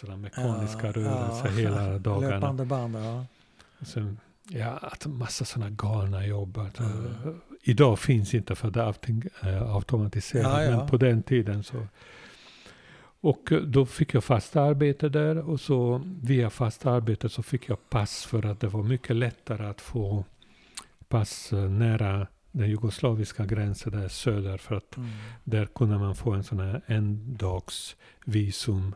sådana 0.00 0.16
mekaniska 0.16 0.86
Ja, 0.86 0.92
rörelser 0.92 1.46
ja. 1.48 1.52
hela 1.52 1.98
dagarna. 2.08 2.34
Löpande 2.34 2.64
band, 2.64 2.96
ja. 2.96 3.26
Sen, 3.86 4.18
ja, 4.48 4.70
att 4.82 5.06
massa 5.06 5.44
sådana 5.44 5.70
galna 5.70 6.26
jobb. 6.26 6.58
Att, 6.58 6.78
Ja. 6.78 6.84
uh, 6.84 7.34
idag 7.62 7.98
finns 7.98 8.34
inte 8.34 8.54
för 8.54 8.70
det 8.70 8.80
är 8.80 8.84
allting 8.84 9.22
uh, 9.44 9.74
automatiserat. 9.76 10.64
Ja. 10.64 10.70
Men 10.76 10.86
på 10.88 10.96
den 10.96 11.22
tiden 11.22 11.62
så. 11.64 11.86
Och 13.20 13.52
uh, 13.52 13.62
då 13.62 13.86
fick 13.86 14.14
jag 14.14 14.24
fast 14.24 14.56
arbete 14.56 15.08
där. 15.08 15.38
Och 15.38 15.60
så 15.60 16.02
via 16.22 16.50
fast 16.50 16.86
arbete 16.86 17.28
så 17.28 17.42
fick 17.42 17.68
jag 17.68 17.90
pass. 17.90 18.24
För 18.24 18.46
att 18.46 18.60
det 18.60 18.68
var 18.68 18.82
mycket 18.82 19.16
lättare 19.16 19.66
att 19.66 19.80
få 19.80 20.24
pass 21.08 21.52
nära 21.70 22.26
den 22.52 22.68
jugoslaviska 22.70 23.46
gränsen 23.46 23.92
där 23.92 24.08
söder. 24.08 24.58
För 24.58 24.74
att 24.76 24.96
Mm. 24.96 25.10
där 25.44 25.66
kunde 25.66 25.98
man 25.98 26.14
få 26.16 26.32
en 26.32 26.44
sån 26.44 26.60
här 26.60 26.80
endagsvisum. 26.86 28.94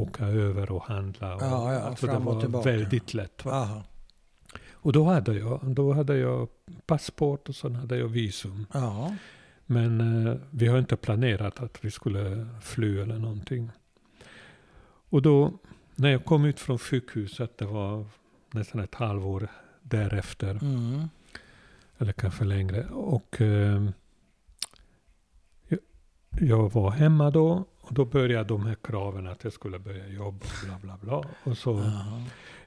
Åka 0.00 0.24
över 0.26 0.72
och 0.72 0.82
handla. 0.82 1.34
Och, 1.34 1.42
Ja, 1.42 1.72
ja, 1.72 1.80
alltså 1.80 2.06
det 2.06 2.18
var 2.18 2.40
tillbaka. 2.40 2.70
väldigt 2.70 3.14
lätt. 3.14 3.42
Och 4.82 4.92
då 4.92 5.04
hade 5.04 5.34
jag, 5.34 5.60
då 5.62 5.92
hade 5.92 6.16
jag 6.16 6.48
passport 6.86 7.48
och 7.48 7.54
sen 7.54 7.76
hade 7.76 7.96
jag 7.96 8.08
visum. 8.08 8.66
Ja, 8.72 9.14
Men 9.66 10.26
eh, 10.26 10.36
vi 10.50 10.66
har 10.66 10.78
inte 10.78 10.96
planerat 10.96 11.60
att 11.60 11.84
vi 11.84 11.90
skulle 11.90 12.46
fly 12.62 12.98
eller 12.98 13.18
någonting. 13.18 13.70
Och 15.10 15.22
då, 15.22 15.52
när 15.94 16.10
jag 16.10 16.24
kom 16.24 16.44
ut 16.44 16.60
från 16.60 16.78
sjukhuset, 16.78 17.58
det 17.58 17.64
var 17.64 18.04
nästan 18.50 18.80
ett 18.80 18.94
halvår 18.94 19.48
därefter, 19.82 20.50
mm. 20.50 21.08
eller 21.98 22.12
kanske 22.12 22.44
längre. 22.44 22.84
Och 22.88 23.40
eh, 23.40 23.90
jag, 25.68 25.78
jag 26.30 26.72
var 26.72 26.90
hemma 26.90 27.30
då, 27.30 27.64
och 27.90 27.96
då 27.96 28.04
började 28.04 28.48
de 28.48 28.66
här 28.66 28.76
kraven 28.82 29.26
att 29.26 29.44
jag 29.44 29.52
skulle 29.52 29.78
börja 29.78 30.08
jobba, 30.08 30.46
bla 30.64 30.78
bla 30.82 30.98
bla. 31.00 31.30
Och 31.44 31.58
så... 31.58 31.78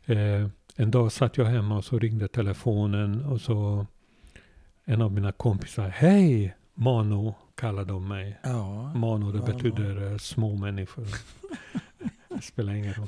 Eh, 0.06 0.48
en 0.76 0.92
dag 0.92 1.12
satt 1.12 1.38
jag 1.38 1.46
hemma 1.46 1.78
och 1.78 1.86
så 1.86 2.00
ringde 2.00 2.28
telefonen 2.28 3.26
och 3.26 3.42
så 3.42 3.86
en 4.86 5.02
av 5.02 5.12
mina 5.12 5.32
kompisar, 5.32 5.90
hej 5.90 6.56
Mano 6.74 7.36
kallade 7.56 7.94
de 7.94 8.08
mig. 8.08 8.40
Ja. 8.44 8.94
Mano 8.94 9.32
det 9.32 9.40
Mano. 9.40 9.54
betyder 9.54 10.12
eh, 10.12 10.18
små 10.18 10.56
människor. 10.56 11.08
det 12.30 12.42
spelar 12.42 12.74
ingen 12.74 12.94
roll. 12.94 13.08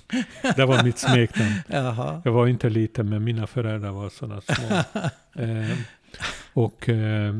Det 0.55 0.65
var 0.65 0.83
mitt 0.83 0.97
smeknamn. 0.97 1.53
Jag 2.25 2.31
var 2.31 2.47
inte 2.47 2.69
liten 2.69 3.09
men 3.09 3.23
mina 3.23 3.47
föräldrar 3.47 3.91
var 3.91 4.09
sådana 4.09 4.41
små. 4.41 4.75
eh, 5.43 5.77
och 6.53 6.89
eh, 6.89 7.35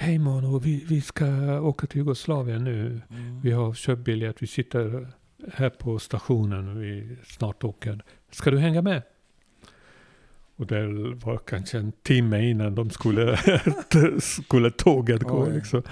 hej 0.00 0.18
Mano, 0.18 0.58
vi, 0.58 0.84
vi 0.88 1.00
ska 1.00 1.60
åka 1.60 1.86
till 1.86 1.98
Jugoslavien 1.98 2.64
nu. 2.64 3.00
Mm. 3.10 3.40
Vi 3.40 3.52
har 3.52 3.74
köpt 3.74 4.04
biljett, 4.04 4.42
vi 4.42 4.46
sitter 4.46 5.08
här 5.52 5.70
på 5.70 5.98
stationen, 5.98 6.80
vi 6.80 7.16
snart 7.24 7.64
åker. 7.64 8.02
Ska 8.30 8.50
du 8.50 8.58
hänga 8.58 8.82
med? 8.82 9.02
Och 10.56 10.66
det 10.66 10.86
var 11.14 11.38
kanske 11.38 11.78
en 11.78 11.92
timme 11.92 12.50
innan 12.50 12.74
de 12.74 12.90
skulle, 12.90 13.38
skulle 14.20 14.70
tåget 14.70 15.22
gå. 15.22 15.48
Liksom. 15.48 15.82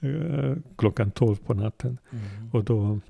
Eh, 0.00 0.56
Klockan 0.76 1.10
tolv 1.10 1.36
på 1.36 1.54
natten. 1.54 1.98
Mm. 2.10 2.50
Och 2.52 2.64
då 2.64 3.00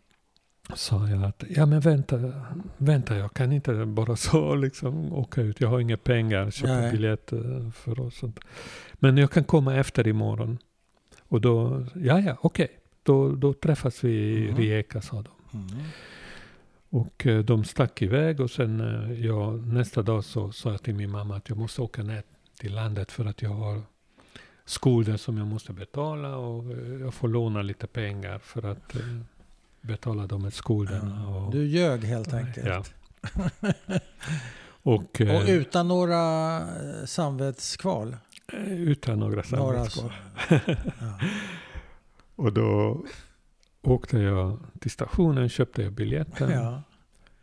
sa 0.75 1.09
jag 1.09 1.25
att, 1.25 1.45
ja 1.49 1.67
men 1.67 1.81
vänta, 1.81 2.33
vänta 2.77 3.17
jag 3.17 3.35
kan 3.35 3.53
inte 3.53 3.87
bara 3.87 4.17
så 4.31 4.55
liksom 4.55 5.13
åka 5.13 5.41
ut. 5.41 5.61
Jag 5.61 5.69
har 5.69 5.81
inga 5.81 5.97
pengar, 5.97 6.51
köpa 6.51 6.73
Nej. 6.81 6.93
biljett 6.93 7.33
eh, 7.33 7.71
för 7.71 8.01
oss. 8.01 8.21
Men 8.95 9.17
jag 9.17 9.31
kan 9.31 9.45
komma 9.45 9.75
efter 9.77 10.07
imorgon. 10.07 10.59
Och 11.29 11.41
då, 11.41 11.87
ja 11.95 12.21
ja, 12.21 12.37
okej. 12.41 12.69
Då, 13.03 13.33
då 13.35 13.53
träffas 13.53 14.05
vi 14.05 14.11
i 14.11 14.49
Mhm. 14.49 14.57
Rijeka, 14.57 15.01
sa 15.01 15.23
de. 15.23 15.59
Mm. 15.59 15.85
Och 16.91 17.27
eh, 17.27 17.39
de 17.45 17.65
stack 17.65 18.03
iväg 18.03 18.41
och 18.41 18.51
sen 18.51 18.81
eh, 18.81 19.27
jag, 19.27 19.67
nästa 19.67 20.03
dag 20.03 20.25
så 20.25 20.53
sa 20.53 20.71
jag 20.71 20.83
till 20.83 20.95
min 20.95 21.11
mamma 21.11 21.37
att 21.37 21.49
jag 21.49 21.59
måste 21.59 21.83
åka 21.83 22.03
ner 22.03 22.23
till 22.61 22.75
landet 22.75 23.13
för 23.13 23.25
att 23.25 23.43
jag 23.43 23.51
har 23.51 23.83
skulder 24.65 25.17
som 25.17 25.39
jag 25.39 25.47
måste 25.47 25.73
betala 25.73 26.37
och 26.37 26.65
jag 27.01 27.15
får 27.15 27.29
låna 27.29 27.63
lite 27.63 27.87
pengar 27.87 28.39
för 28.39 28.63
att 28.63 28.97
betala 29.85 30.27
de 30.27 30.45
här 30.45 30.51
skulderna. 30.51 31.23
Ja. 31.29 31.37
Och, 31.47 31.53
Du 31.53 31.67
ljög 31.67 32.05
helt 32.05 32.33
Ja. 32.33 32.39
enkelt. 32.39 32.95
och, 34.83 35.21
eh, 35.21 35.37
Och 35.37 35.49
utan 35.49 35.89
några 35.89 36.57
eh, 36.61 37.05
samvetskval? 37.05 38.17
eh, 38.53 38.73
utan 38.73 39.19
några 39.19 39.43
Några 39.51 39.85
samvetskval. 39.91 40.13
Ja. 41.01 41.19
Och 42.37 42.53
då 42.53 43.03
åkte 43.83 44.19
jag 44.19 44.59
till 44.81 44.91
stationen, 44.91 45.49
köpte 45.49 45.83
jag 45.83 45.93
biljetten 45.93 46.51
Ja. 46.51 46.83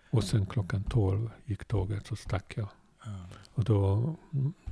och 0.09 0.23
sen 0.23 0.45
klockan 0.45 0.83
12 0.83 1.29
gick 1.45 1.65
tåget 1.65 2.07
så 2.07 2.15
stack 2.15 2.53
jag. 2.57 2.67
Ja. 3.05 3.11
Och 3.53 3.63
då, 3.63 4.15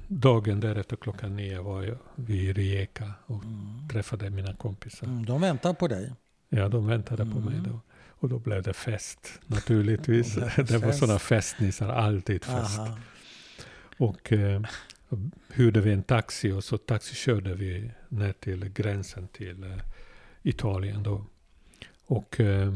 dagen 0.08 0.60
därefter 0.60 0.96
klockan 0.96 1.36
nio 1.36 1.62
var 1.62 1.84
jag 1.84 1.98
vid 2.16 2.56
Rijeka 2.58 3.14
och 3.26 3.44
Mm. 3.44 3.88
träffade 3.92 4.30
mina 4.30 4.54
kompisar. 4.56 5.08
Mm, 5.08 5.26
de 5.26 5.42
väntar 5.42 5.74
på 5.74 5.88
dig. 5.88 6.14
Ja, 6.50 6.68
de 6.70 6.88
väntade 6.88 7.26
på 7.26 7.40
mig 7.40 7.54
Mm. 7.58 7.72
då. 7.72 7.80
Och 8.08 8.30
då 8.30 8.40
blev 8.40 8.64
det 8.64 8.74
fest, 8.74 9.40
naturligtvis. 9.48 10.36
Det 10.56 10.64
det 10.68 10.78
var 10.78 10.92
sådana 10.92 11.20
festnissar, 11.20 11.90
alltid 11.90 12.44
fest. 12.46 12.80
Aha. 12.80 12.98
Och 13.98 14.34
eh, 14.34 14.62
hyrde 15.54 15.82
vi 15.82 15.92
en 15.94 16.04
taxi 16.04 16.52
och 16.52 16.64
så 16.64 16.78
taxikörde 16.78 17.54
vi 17.56 17.92
ner 18.10 18.34
till 18.34 18.70
gränsen 18.70 19.28
till 19.28 19.64
eh, 19.64 19.78
Italien 20.44 21.04
då. 21.04 21.26
Och 22.06 22.40
eh, 22.40 22.74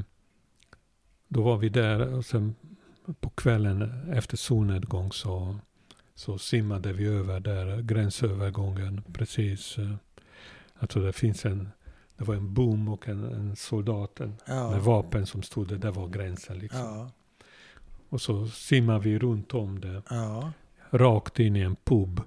då 1.27 1.41
var 1.43 1.57
vi 1.57 1.69
där 1.69 2.13
och 2.13 2.25
sen 2.25 2.55
på 3.19 3.29
kvällen 3.29 4.11
efter 4.13 4.37
solnedgång 4.37 5.11
så, 5.11 5.59
så 6.15 6.37
simmade 6.37 6.93
vi 6.93 7.05
över 7.05 7.39
där 7.39 7.81
gränsövergången 7.81 9.01
precis. 9.13 9.75
Alltså 10.79 10.99
det 10.99 11.13
finns 11.13 11.45
en, 11.45 11.69
det 12.17 12.23
var 12.23 12.35
en 12.35 12.53
bom 12.53 12.87
och 12.89 13.09
en, 13.09 13.23
en 13.23 13.55
soldat 13.55 14.19
en, 14.19 14.29
med 14.29 14.37
Ja. 14.57 14.79
vapen 14.79 15.25
som 15.25 15.43
stod 15.43 15.67
där, 15.67 15.75
det 15.77 15.91
var 15.91 16.07
gränsen 16.07 16.57
liksom. 16.59 16.79
Ja. 16.81 17.09
Och 18.09 18.21
så 18.21 18.47
simmade 18.47 18.99
vi 18.99 19.19
runt 19.19 19.53
om 19.53 19.79
det 19.81 20.01
Ja. 20.09 20.51
rakt 20.89 21.39
in 21.39 21.55
i 21.55 21.59
en 21.59 21.75
pub. 21.75 22.21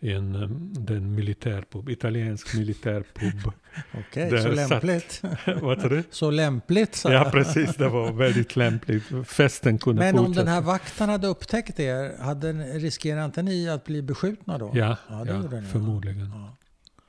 I 0.00 0.12
en, 0.12 0.32
den 0.78 1.14
militärpub, 1.14 1.88
italiensk 1.88 2.54
militärpub. 2.54 3.52
Okej, 3.94 4.30
Där 4.30 4.38
så 4.38 4.48
lämpligt. 4.48 5.22
Vad 5.62 5.90
du? 5.90 6.02
Så 6.10 6.30
lämpligt 6.30 6.94
sa 6.94 7.12
Ja, 7.12 7.28
precis. 7.32 7.76
Det 7.76 7.88
var 7.88 8.12
väldigt 8.12 8.56
lämpligt. 8.56 9.04
Festen 9.26 9.78
kunde 9.78 10.00
Men 10.02 10.18
om 10.18 10.24
fortsätta. 10.26 10.44
den 10.44 10.54
här 10.54 10.60
vakten 10.60 11.08
hade 11.08 11.26
upptäckt 11.26 11.80
er, 11.80 12.18
hade, 12.22 12.52
riskerar 12.52 13.24
inte 13.24 13.42
ni 13.42 13.68
att 13.68 13.84
bli 13.84 14.02
beskjutna 14.02 14.58
då? 14.58 14.70
Ja, 14.74 14.96
Ja, 15.10 15.26
ja, 15.26 15.42
ja. 15.52 15.62
förmodligen. 15.72 16.30
Ja. 16.34 16.56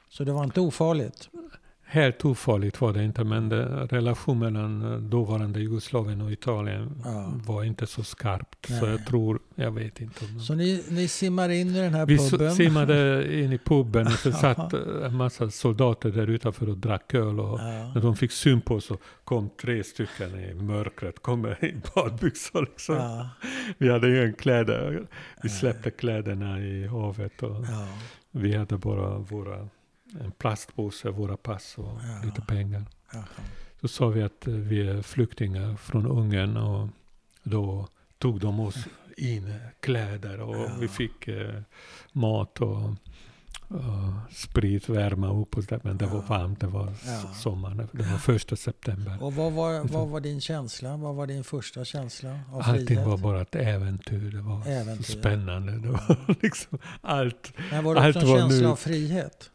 Så 0.10 0.24
det 0.24 0.32
var 0.32 0.44
inte 0.44 0.62
ofarligt? 0.62 1.30
Helt 1.94 2.26
ofarligt 2.26 2.82
var 2.82 2.94
det 2.94 3.04
inte, 3.04 3.24
men 3.24 3.50
det, 3.50 3.66
relationen 3.86 4.39
mellan 4.54 4.94
eh, 4.94 4.98
dåvarande 5.00 5.60
Jugoslavien 5.60 6.22
och 6.22 6.32
Italien 6.32 7.02
Ja. 7.06 7.34
var 7.46 7.64
inte 7.64 7.88
så 7.88 8.04
skarpt. 8.04 8.66
Så 8.66 8.74
Nej. 8.74 8.89
jag 8.89 9.06
tror, 9.06 9.39
jag 9.56 9.72
vet 9.72 10.02
inte. 10.02 10.26
Om 10.26 10.39
Så 10.39 10.56
ni, 10.56 10.84
ni 10.89 11.08
simmar 11.08 11.50
in 11.50 11.68
i 11.76 11.80
den 11.80 11.94
här 11.94 12.06
vi 12.06 12.18
puben? 12.30 12.48
s- 12.48 12.56
simmade 12.56 13.28
in 13.44 13.54
i 13.54 13.58
puben 13.58 14.08
och 14.08 14.12
så 14.14 14.32
satt 14.46 14.74
eh, 14.74 14.80
en 15.06 15.16
massa 15.16 15.50
soldater 15.50 16.12
där 16.12 16.28
utanför 16.28 16.70
och 16.70 16.78
drack 16.78 17.14
öl. 17.14 17.39
Och 17.39 17.60
Ja. 17.60 17.91
när 17.96 18.02
de 18.02 18.16
fick 18.16 18.32
syn 18.32 18.62
på 18.62 18.76
oss 18.76 18.86
så 18.86 18.98
kom 19.24 19.50
tre 19.62 19.84
stycken 19.84 20.39
i 20.39 20.54
mörkret, 20.54 21.22
kom 21.22 21.46
i 21.48 21.76
badbyxor. 21.96 22.62
Liksom. 22.62 22.96
Ja. 22.96 23.30
Vi 23.78 23.89
hade 23.91 24.08
ju 24.08 24.24
en 24.24 24.34
kläder, 24.34 25.08
vi 25.44 25.50
släppte 25.50 25.91
kläderna 25.91 26.60
i 26.60 26.88
havet 26.88 27.44
och 27.44 27.66
vi 28.32 28.56
hade 28.56 28.78
bara 28.78 29.18
våra, 29.18 29.68
en 30.22 30.32
plastpåse, 30.32 31.09
våra 31.09 31.38
pass 31.38 31.76
och 31.78 31.86
Ja. 32.03 32.22
lite 32.26 32.41
pengar. 32.41 32.86
Jaha. 33.14 33.24
Så 33.82 33.88
sa 33.88 34.07
vi 34.07 34.24
att 34.24 34.47
eh, 34.47 34.53
vi 34.53 34.88
är 34.88 35.01
flyktingar 35.01 35.76
från 35.76 36.07
Ungern 36.07 36.57
och 36.57 36.89
då 37.43 37.88
tog 38.18 38.39
de 38.39 38.59
oss 38.59 38.76
in 39.18 39.53
kläder 39.80 40.39
och 40.39 40.55
Ja. 40.55 40.72
vi 40.80 40.88
fick 40.88 41.28
eh, 41.28 41.61
mat 42.11 42.61
och, 42.61 42.84
och 43.68 44.14
sprit, 44.32 44.89
värma 44.89 45.34
upp 45.41 45.57
oss 45.57 45.68
där. 45.68 45.80
Men 45.84 45.97
det 45.97 46.05
var 46.05 46.16
Ja. 46.16 46.26
varmt, 46.28 46.59
det 46.59 46.68
var 46.68 46.86
Ja. 46.86 46.91
s- 47.32 47.41
sommar, 47.41 47.88
det 47.91 48.03
var 48.03 48.18
första 48.18 48.55
september. 48.55 49.24
Och 49.24 49.34
vad 49.36 49.53
var, 49.53 49.84
vad 49.88 50.07
var 50.09 50.20
din 50.20 50.41
känsla? 50.41 50.97
Vad 50.97 51.16
var 51.16 51.28
din 51.28 51.43
första 51.43 51.86
känsla 51.86 52.39
av 52.51 52.61
Allting 52.61 52.88
frihet? 52.88 53.05
var 53.07 53.18
bara 53.18 53.41
ett 53.41 53.55
äventyr, 53.55 54.32
det 54.32 54.41
var 54.41 54.68
Äventyr. 54.68 55.03
spännande. 55.03 55.72
Det 55.80 55.89
var 55.89 56.36
liksom 56.41 56.78
allt. 57.01 57.53
Men 57.72 57.84
var 57.84 57.95
det 57.95 58.01
allt 58.01 58.16
också 58.16 58.28
en 58.28 58.38
känsla 58.39 58.59
nu. 58.61 58.68
av 58.72 58.76
frihet? 58.76 59.49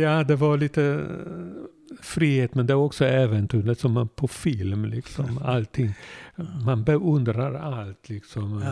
Ja, 0.00 0.24
det 0.24 0.36
var 0.36 0.56
lite 0.56 0.84
eh, 0.84 1.96
frihet, 2.00 2.54
men 2.54 2.66
det 2.66 2.74
var 2.74 2.82
också 2.84 3.04
äventyr. 3.04 3.62
Det 3.62 3.70
är 3.70 3.74
som 3.74 3.92
man 3.92 4.08
på 4.08 4.28
film, 4.28 4.84
liksom. 4.84 5.38
Allting. 5.44 5.94
Man 6.64 6.84
beundrar 6.84 7.54
allt, 7.54 8.08
liksom. 8.08 8.64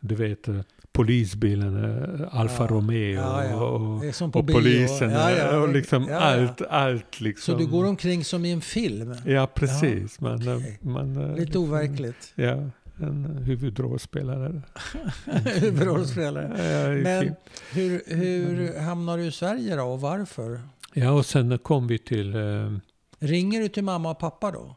Du 0.00 0.14
vet, 0.14 0.48
eh, 0.48 0.60
polisbilen, 0.92 1.84
eh, 1.84 2.40
Alfa 2.40 2.62
Ja. 2.62 2.68
Romeo 2.70 3.14
Ja, 3.14 3.44
ja. 3.44 3.54
och, 3.56 4.36
och 4.36 4.46
polisen. 4.48 5.12
Och 5.62 5.68
liksom 5.68 6.08
allt, 6.12 6.62
allt 6.62 7.20
liksom. 7.20 7.54
Så 7.54 7.58
du 7.60 7.66
går 7.66 7.86
omkring 7.86 8.24
som 8.24 8.44
i 8.44 8.52
en 8.52 8.60
film? 8.60 9.14
Ja, 9.26 9.46
precis. 9.54 10.20
Man, 10.20 10.34
okej. 10.56 10.78
man, 10.82 11.14
Lite 11.14 11.40
liksom- 11.40 11.62
overkligt. 11.62 12.32
Ja, 12.34 12.70
en 12.96 13.42
huvudrollspelare. 13.44 14.62
Ja, 15.26 16.92
i 16.92 17.02
Men 17.02 17.34
hur, 17.72 18.02
hur 18.16 18.78
hamnar 18.80 19.18
du 19.18 19.24
i 19.24 19.32
Sverige 19.32 19.76
då 19.76 19.82
och 19.84 20.00
varför? 20.00 20.60
ja, 20.92 21.10
och 21.10 21.26
sen 21.26 21.58
kom 21.58 21.86
vi 21.86 21.98
till, 21.98 22.34
eh, 22.34 22.72
Ringer 23.18 23.60
du 23.60 23.68
till 23.68 23.84
mamma 23.84 24.10
och 24.10 24.18
pappa 24.18 24.50
då? 24.50 24.76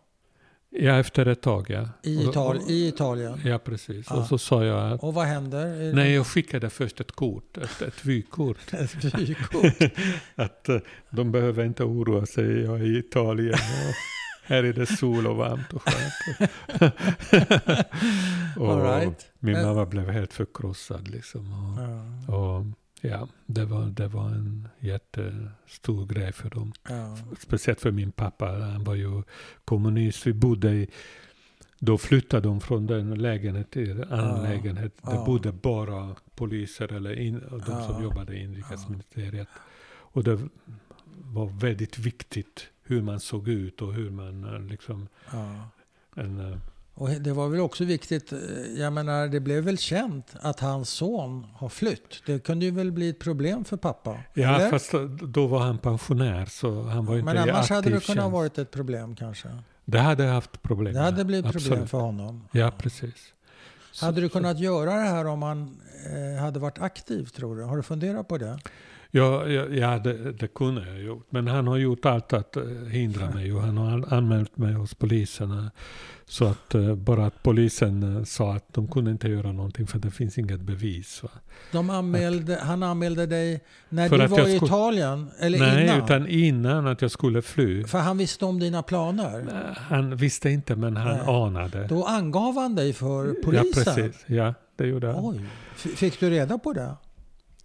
ja 0.69 0.99
efter 0.99 1.25
ett 1.25 1.41
tag 1.41 1.69
ja. 1.69 1.89
I, 2.03 2.23
Ital 2.23 2.57
och- 2.57 2.69
i 2.69 2.87
Italien? 2.87 3.39
Ja, 3.45 3.57
precis. 3.59 4.07
Ja. 4.09 4.15
Och 4.15 4.25
så 4.25 4.37
sa 4.37 4.63
jag 4.65 4.91
att 4.93 5.03
Och 5.03 5.13
vad 5.13 5.25
händer? 5.25 5.93
Nej, 5.93 6.13
jag 6.13 6.27
skickade 6.27 6.69
först 6.69 6.99
ett 6.99 7.11
kort, 7.11 7.57
ett, 7.57 7.81
ett 7.81 8.05
vykort. 8.05 8.57
Ett 8.73 9.03
vykort? 9.19 9.91
Att 10.35 10.69
eh, 10.69 10.77
de 11.09 11.31
behöver 11.31 11.65
inte 11.65 11.83
oroa 11.83 12.25
sig, 12.25 12.61
jag 12.61 12.79
är 12.79 12.83
i 12.83 12.97
Italien 12.97 13.53
och 13.53 13.95
här 14.47 14.63
är 14.63 14.73
det 14.73 14.85
sol 14.85 15.27
och 15.27 15.35
varmt 15.35 15.73
och 15.73 15.81
skönt. 15.85 16.49
och 18.57 18.83
right. 18.83 19.31
min 19.39 19.61
mamma 19.61 19.85
blev 19.85 20.09
helt 20.09 20.33
förkrossad 20.33 21.07
liksom. 21.07 21.53
Och, 21.53 21.79
Ja. 22.27 22.35
och 22.35 22.65
ja, 23.01 23.27
det 23.45 23.65
var, 23.65 23.85
det 23.85 24.07
var 24.07 24.25
en 24.29 24.67
jättestor 24.79 26.05
grej 26.05 26.31
för 26.33 26.49
dem. 26.49 26.73
Ja. 26.89 27.17
Speciellt 27.39 27.81
för 27.81 27.91
min 27.91 28.11
pappa, 28.11 28.45
han 28.45 28.83
var 28.83 28.95
ju 28.95 29.23
kommunist. 29.65 30.27
Vi 30.27 30.33
bodde 30.33 30.71
i, 30.71 30.87
då 31.79 31.97
flyttade 31.97 32.47
de 32.47 32.61
från 32.61 32.87
den 32.87 33.15
lägenheten 33.21 33.71
till 33.71 33.91
en 34.01 34.11
annan 34.11 34.37
Ja. 34.45 34.49
lägenhet. 34.49 34.93
Det 35.01 35.11
Ja. 35.11 35.25
bodde 35.25 35.51
bara 35.51 36.15
poliser 36.35 36.93
eller 36.93 37.19
in, 37.19 37.39
de 37.51 37.61
som 37.61 37.75
Ja. 37.95 38.01
jobbade 38.03 38.33
i 38.35 38.43
inrikesministeriet. 38.43 39.47
Och 39.89 40.23
det 40.23 40.39
var 41.23 41.45
väldigt 41.45 41.97
viktigt 41.99 42.67
hur 42.87 43.01
man 43.01 43.19
såg 43.19 43.47
ut 43.47 43.81
och 43.81 43.93
hur 43.93 44.09
man 44.09 44.43
eh, 44.55 44.61
liksom... 44.61 45.07
Ja. 45.31 45.55
En, 46.15 46.51
eh, 46.51 46.57
Och 46.93 47.09
det 47.09 47.31
var 47.33 47.47
väl 47.49 47.59
också 47.59 47.83
viktigt, 47.85 48.31
eh, 48.33 48.39
jag 48.77 48.93
menar 48.93 49.27
det 49.27 49.39
blev 49.39 49.63
väl 49.63 49.77
känt 49.77 50.35
att 50.41 50.59
hans 50.59 50.89
son 50.89 51.45
har 51.53 51.69
flytt. 51.69 52.23
Det 52.25 52.39
kunde 52.43 52.65
ju 52.65 52.71
väl 52.71 52.91
bli 52.91 53.09
ett 53.09 53.19
problem 53.19 53.63
för 53.65 53.77
pappa? 53.77 54.17
ja, 54.33 54.55
eller? 54.55 54.69
fast 54.69 54.93
då- 55.21 55.47
var 55.47 55.59
han 55.59 55.77
pensionär 55.77 56.45
så 56.45 56.81
han 56.83 57.05
var 57.05 57.13
inte 57.17 57.25
Men 57.33 57.37
annars 57.49 57.69
hade 57.69 57.89
det 57.89 58.05
kunnat 58.05 58.31
varit 58.31 58.57
ett 58.57 58.71
problem 58.71 59.15
kanske? 59.15 59.47
Det 59.85 59.99
hade 59.99 60.23
haft 60.23 60.61
problem. 60.61 60.93
Det 60.93 60.99
hade 60.99 61.25
blivit 61.25 61.51
problem 61.51 61.71
Absolut. 61.73 61.89
för 61.89 61.99
honom. 61.99 62.47
Ja, 62.51 62.71
precis. 62.77 63.33
Så- 63.91 64.05
Hade 64.05 64.21
du 64.21 64.29
kunnat 64.29 64.59
göra 64.59 64.93
det 64.93 65.07
här 65.07 65.25
om 65.27 65.41
han 65.41 65.77
eh, 66.35 66.41
hade 66.43 66.59
varit 66.59 66.79
aktiv 66.79 67.25
tror 67.25 67.55
du? 67.55 67.63
Har 67.63 67.77
du 67.77 67.83
funderat 67.83 68.27
på 68.27 68.37
det? 68.37 68.59
Ja, 69.11 69.47
ja, 69.47 69.65
ja 69.71 69.99
det, 69.99 70.31
det 70.31 70.47
kunde 70.47 70.87
jag 70.89 71.01
gjort. 71.01 71.27
Men 71.29 71.47
han 71.47 71.67
har 71.67 71.77
gjort 71.77 72.05
allt 72.05 72.33
att 72.33 72.57
eh, 72.57 72.63
hindra 72.91 73.29
mig 73.29 73.53
och 73.53 73.61
han 73.61 73.77
har 73.77 73.91
an- 73.91 74.05
anmält 74.09 74.57
mig 74.57 74.73
hos 74.73 74.93
polisen. 74.95 75.69
Så 76.29 76.45
att 76.45 76.75
eh, 76.75 76.95
bara 76.95 77.25
att 77.25 77.43
polisen 77.43 78.17
eh, 78.17 78.23
sa 78.23 78.53
att 78.55 78.73
de 78.73 78.87
kunde 78.87 79.11
inte 79.11 79.27
göra 79.29 79.51
någonting 79.51 79.87
för 79.87 79.99
det 79.99 80.11
finns 80.11 80.37
inget 80.37 80.61
bevis. 80.61 81.21
Anmälde, 81.71 82.59
han 82.61 82.83
anmälde 82.83 83.25
dig 83.25 83.63
när 83.89 84.09
du 84.09 84.23
att 84.23 84.29
var 84.31 84.47
i 84.47 84.55
Italien? 84.55 85.29
Eller 85.39 85.59
Nej, 85.59 85.83
innan? 85.83 86.03
utan 86.03 86.27
innan 86.27 86.87
att 86.87 87.01
jag 87.01 87.11
skulle 87.11 87.41
fly. 87.41 87.83
För 87.83 87.99
han 87.99 88.17
visste 88.17 88.45
om 88.45 88.59
dina 88.59 88.83
planer? 88.83 89.45
Han 89.77 90.15
visste 90.15 90.49
inte 90.49 90.75
men 90.75 90.97
han 90.97 91.17
Nej. 91.17 91.25
anade. 91.27 91.87
Då 91.87 92.05
angav 92.05 92.55
han 92.55 92.75
dig 92.75 92.93
för 92.93 93.33
polisen? 93.43 93.83
Ja, 93.85 93.93
precis. 93.93 94.23
Ja, 94.27 94.53
det 94.75 94.87
gjorde 94.87 95.07
han. 95.07 95.15
Oj. 95.25 95.41
Fick 95.75 96.19
du 96.19 96.29
reda 96.29 96.57
på 96.57 96.73
det? 96.73 96.95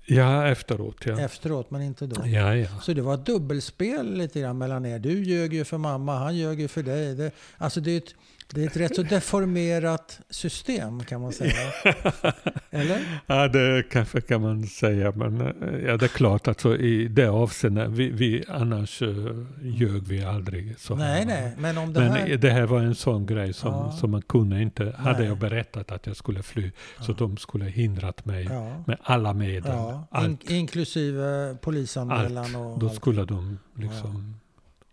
Ja, 0.07 0.47
efteråt. 0.49 0.97
Ja, 1.07 1.21
Efteråt, 1.21 1.71
men 1.71 1.83
inte 1.83 2.07
då? 2.07 2.27
ja. 2.27 2.57
ja. 2.57 2.69
Så 2.83 2.93
det 2.93 3.03
var 3.03 3.15
ett 3.15 3.27
dubbelspel 3.27 4.15
lite 4.17 4.41
grann 4.41 4.59
mellan 4.59 4.87
er. 4.87 4.99
Du 4.99 5.23
ljög 5.23 5.55
ju 5.55 5.65
för 5.65 5.79
mamma, 5.79 6.19
han 6.19 6.37
ljög 6.37 6.61
ju 6.61 6.69
för 6.69 6.83
dig. 6.83 7.15
Det, 7.15 7.31
alltså 7.59 7.81
det 7.81 7.91
är, 7.91 7.99
ett, 7.99 8.15
det 8.55 8.63
är 8.63 8.67
ett 8.67 8.77
rätt 8.77 8.97
så 8.97 9.03
deformerat 9.03 10.21
system 10.31 11.01
kan 11.05 11.21
man 11.21 11.33
säga. 11.33 11.53
Eller? 12.71 13.21
Ja, 13.27 13.49
det 13.49 13.83
kanske 13.91 14.21
kan 14.21 14.41
man 14.43 14.67
säga. 14.67 15.13
Men 15.17 15.41
eh, 15.41 15.79
ja, 15.87 15.97
det 15.97 16.07
är 16.07 16.09
klart, 16.09 16.49
alltså, 16.49 16.77
i 16.77 17.09
det 17.09 17.29
avseendet, 17.29 17.89
vi, 17.91 18.11
vi, 18.11 18.45
annars 18.49 19.03
uh, 19.03 19.45
ljög 19.63 20.03
vi 20.07 20.25
aldrig. 20.25 20.79
Så 20.79 20.95
Nej, 20.97 21.25
nej. 21.27 21.53
Men 21.59 21.79
om 21.79 21.93
det 21.93 22.01
Men 22.01 22.13
här... 22.13 22.37
det 22.37 22.51
här 22.51 22.67
var 22.67 22.79
en 22.81 22.95
sån 22.95 23.27
grej 23.27 23.53
som, 23.53 23.73
Ja. 23.73 23.93
som 23.93 24.11
man 24.11 24.23
kunde 24.23 24.63
inte. 24.63 24.95
Hade 24.99 25.19
Nej. 25.19 25.29
jag 25.29 25.39
berättat 25.39 25.93
att 25.93 26.07
jag 26.07 26.17
skulle 26.17 26.43
fly 26.43 26.71
så 27.01 27.13
Ja. 27.13 27.17
de 27.19 27.37
skulle 27.37 27.65
hindrat 27.65 28.25
mig 28.25 28.45
Ja. 28.51 28.85
med 28.87 28.97
alla 29.03 29.33
medel. 29.33 29.73
Ja, 29.75 29.93
in, 29.93 30.07
allt, 30.11 30.51
inklusive 30.51 31.57
polisanmälan 31.61 32.57
och 32.57 32.79
då 32.79 32.87
allt. 32.87 32.97
skulle 32.97 33.25
de 33.25 33.59
liksom 33.79 34.35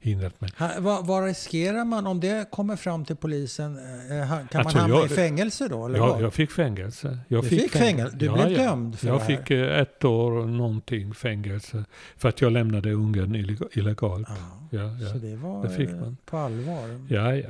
hindrat 0.02 0.42
mig. 0.42 0.50
Vad, 0.80 1.06
vad 1.08 1.24
riskerar 1.26 1.86
man 1.86 2.08
om 2.08 2.20
det 2.20 2.52
kommer 2.52 2.76
fram 2.76 3.06
till 3.06 3.16
polisen? 3.16 3.78
Eh, 4.12 4.28
ha- 4.28 4.38
Kan 4.38 4.62
Alltså, 4.62 4.78
man 4.78 4.82
hamna 4.92 4.96
jag- 4.96 5.06
i 5.06 5.10
fängelse 5.10 5.68
då? 5.68 5.86
Eller 5.86 5.98
Jag, 6.00 6.22
jag 6.22 6.34
fick 6.34 6.52
fängelse. 6.52 7.20
Jag 7.28 7.44
Du 7.44 7.50
fick 7.50 7.72
fängelse? 7.72 8.16
Du 8.18 8.30
blev 8.30 8.50
dömd 8.58 9.00
för 9.00 9.08
Jag 9.08 9.18
det 9.18 9.24
här? 9.24 9.38
fick 9.38 9.52
eh, 9.52 9.80
ett 9.80 10.06
år 10.06 10.46
någonting 10.48 11.14
fängelse 11.14 11.84
för 12.18 12.30
att 12.30 12.42
jag 12.42 12.52
lämnade 12.52 12.92
Ungern 12.94 13.36
illeg- 13.36 13.68
illegalt. 13.72 14.28
Ja, 14.30 14.36
Ja, 14.80 14.98
ja. 15.02 15.10
Så 15.14 15.18
det 15.18 15.36
var 15.36 15.64
det 15.64 15.70
fick 15.70 15.90
eh, 15.90 15.96
man. 15.96 16.18
på 16.26 16.38
allvar? 16.38 17.06
Ja, 17.10 17.36
ja. 17.36 17.50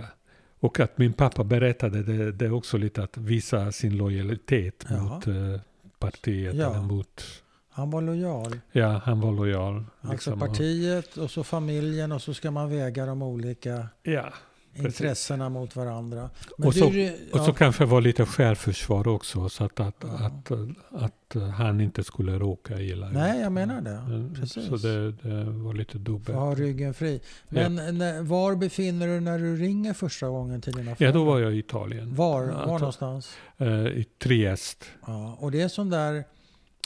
Och 0.59 0.79
att 0.79 0.97
min 0.97 1.13
pappa 1.13 1.43
berättade 1.43 2.03
det, 2.03 2.31
det 2.31 2.45
är 2.45 2.53
också 2.53 2.77
lite 2.77 3.03
att 3.03 3.17
visa 3.17 3.71
sin 3.71 3.97
lojalitet 3.97 4.85
Ja. 4.89 4.97
mot 5.03 5.27
eh, 5.27 5.33
partiet. 5.99 6.55
Ja. 6.55 6.69
Eller 6.71 6.81
mot, 6.81 7.23
Han 7.71 7.89
var 7.91 8.01
lojal. 8.01 8.59
ja, 8.71 9.01
han 9.05 9.21
var 9.21 9.31
lojal. 9.31 9.75
Alltså 10.01 10.11
liksom, 10.11 10.39
partiet 10.39 11.17
och 11.17 11.31
så 11.31 11.43
familjen 11.43 12.11
och 12.11 12.21
så 12.21 12.33
ska 12.33 12.51
man 12.51 12.69
väga 12.69 13.05
de 13.05 13.21
olika 13.21 13.87
ja. 14.03 14.33
Precis. 14.75 15.01
intressena 15.01 15.49
mot 15.49 15.75
varandra. 15.75 16.29
Och 16.57 16.75
så- 16.75 16.89
du, 16.89 17.17
och 17.33 17.39
så 17.39 17.53
kanske 17.53 17.85
var 17.85 18.01
lite 18.01 18.25
självförsvar 18.25 19.07
också. 19.07 19.49
Så 19.49 19.63
att, 19.63 19.79
att, 19.79 19.95
Ja. 20.01 20.07
att, 20.25 20.51
att, 20.51 21.35
att 21.35 21.53
han 21.53 21.81
inte 21.81 22.03
skulle 22.03 22.39
råka 22.39 22.79
illa 22.81 23.07
ut. 23.07 23.13
Nej, 23.13 23.41
jag 23.41 23.51
menar 23.51 23.81
det. 23.81 23.89
Mm, 23.91 24.35
Precis. 24.35 24.67
Så 24.67 24.75
det, 24.77 25.11
det 25.11 25.43
var 25.43 25.73
lite 25.73 25.97
dubbelt. 25.97 26.37
ha 26.37 26.55
ryggen 26.55 26.93
fri. 26.93 27.21
Ja. 27.49 27.69
Men 27.69 27.97
när, 27.97 28.21
var 28.23 28.55
befinner 28.55 29.07
du 29.07 29.19
när 29.19 29.39
du 29.39 29.55
ringer 29.55 29.93
första 29.93 30.27
gången 30.27 30.61
till 30.61 30.73
dina 30.73 30.91
Ja, 30.91 30.95
föräldrar? 30.95 31.19
då 31.19 31.25
var 31.25 31.39
jag 31.39 31.53
i 31.53 31.57
Italien. 31.59 32.15
Var, 32.15 32.43
var 32.45 32.51
Alltså, 32.51 32.65
någonstans? 32.77 33.37
eh, 33.57 33.67
I 33.87 34.05
Triest. 34.23 34.85
Ja, 35.07 35.37
och 35.39 35.51
det 35.51 35.61
är 35.61 35.67
sån 35.67 35.89
där 35.89 36.23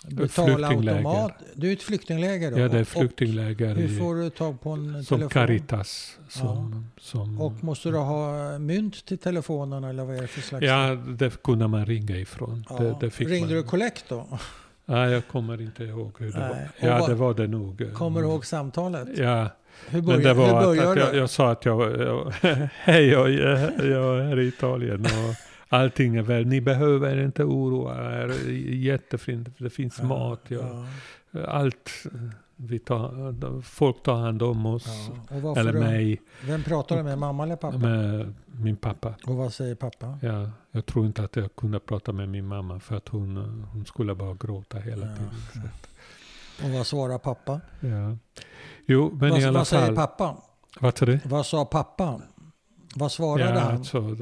flyktingläger. 0.07 0.57
betalautomat. 0.57 1.31
Du 1.55 1.69
är 1.69 1.73
ett 1.73 1.83
flyktingläger 1.83 2.51
då? 2.51 2.59
Ja, 2.59 2.67
det 2.67 2.79
är 2.79 2.83
flyktingläger 2.83 3.71
och 3.71 3.77
Hur 3.77 3.99
får 3.99 4.15
du 4.15 4.29
tag 4.29 4.61
på 4.61 4.69
en 4.69 5.03
som 5.03 5.17
telefon? 5.17 5.29
Caritas. 5.29 6.17
Som, 6.29 6.87
som, 6.99 7.41
Och 7.41 7.63
måste 7.63 7.89
du 7.89 7.97
ha 7.97 8.59
mynt 8.59 9.05
till 9.05 9.17
telefonen 9.17 9.83
eller 9.83 10.03
vad 10.03 10.15
är 10.17 10.21
det 10.21 10.27
för 10.27 10.41
slags? 10.41 10.65
Ja, 10.65 10.95
det 10.95 11.43
kunde 11.43 11.67
man 11.67 11.85
ringa 11.85 12.17
ifrån. 12.17 12.65
Ja. 12.69 12.75
Det, 12.79 12.95
det 12.99 13.19
Ringde 13.19 13.39
man. 13.39 13.49
du 13.49 13.63
kollekt 13.63 14.05
då? 14.09 14.27
Nej, 14.85 15.11
jag 15.11 15.27
kommer 15.27 15.61
inte 15.61 15.83
ihåg 15.83 16.15
hur 16.19 16.31
det 16.31 16.39
Nej. 16.39 16.49
var. 16.49 16.89
Ja, 16.89 16.99
vad- 16.99 17.09
det 17.09 17.15
var 17.15 17.33
det 17.33 17.47
nog. 17.47 17.93
Kommer 17.93 18.21
du 18.21 18.27
ihåg 18.27 18.45
samtalet? 18.45 19.07
Ja, 19.17 19.49
Hur 19.89 19.97
men 20.01 20.05
börjar, 20.05 20.19
det 20.21 20.33
var 20.33 20.73
hur 20.75 20.81
att, 20.83 20.87
att 20.89 20.97
jag, 20.97 21.15
jag 21.15 21.29
sa 21.29 21.51
att 21.51 21.65
jag, 21.65 22.01
jag 22.01 22.33
hej, 22.73 23.07
jag, 23.07 23.31
jag, 23.31 23.59
jag 23.87 24.19
är 24.19 24.39
i 24.39 24.47
Italien 24.47 25.05
och 25.05 25.35
allting 25.73 26.15
är 26.15 26.21
väl, 26.21 26.45
ni 26.47 26.61
behöver 26.61 27.23
inte 27.23 27.43
oroa 27.43 28.21
er, 28.23 28.49
jättefint, 28.73 29.49
det 29.57 29.69
finns 29.69 30.01
mat, 30.01 30.39
jag, 30.47 30.85
ja, 31.31 31.45
allt, 31.47 31.89
vi 32.55 32.79
tar, 32.79 33.61
folk 33.61 34.03
tar 34.03 34.15
hand 34.15 34.41
om 34.43 34.65
oss, 34.65 34.87
ja. 35.29 35.55
Eller 35.57 35.73
mig, 35.73 36.21
Vem 36.45 36.63
pratar 36.63 36.97
du 36.97 37.03
med? 37.03 37.17
Mamma 37.17 37.43
eller 37.43 37.55
pappa? 37.55 37.77
med 37.77 38.33
min 38.45 38.75
pappa. 38.75 39.13
Och 39.27 39.35
vad 39.35 39.53
säger 39.53 39.75
pappa? 39.75 40.17
Ja, 40.21 40.49
jag 40.71 40.85
tror 40.85 41.05
inte 41.05 41.23
att 41.23 41.35
jag 41.35 41.55
kunde 41.55 41.79
prata 41.79 42.11
med 42.11 42.29
min 42.29 42.45
mamma 42.45 42.79
för 42.79 42.95
att 42.97 43.07
hon, 43.09 43.37
hon 43.73 43.85
skulle 43.85 44.15
bara 44.15 44.33
gråta 44.33 44.77
hela 44.79 45.05
Ja. 45.05 45.15
tiden. 45.15 45.69
Och 46.63 46.69
vad 46.69 46.87
svarar 46.87 47.17
pappa? 47.17 47.61
ja. 47.79 48.17
Jo, 48.85 49.09
men 49.19 49.29
vad, 49.29 49.39
i 49.41 49.43
alla 49.43 49.59
vad 49.59 49.67
säger 49.67 49.85
fall. 49.85 49.95
pappa? 49.95 50.35
Vad 50.79 50.97
sa 50.97 51.05
du? 51.05 51.19
Vad 51.25 51.45
sa 51.45 51.65
pappa? 51.65 52.21
Vad 52.95 53.11
svarade 53.11 53.49
ja, 53.49 53.59
han? 53.59 53.75
Alltså, 53.75 54.15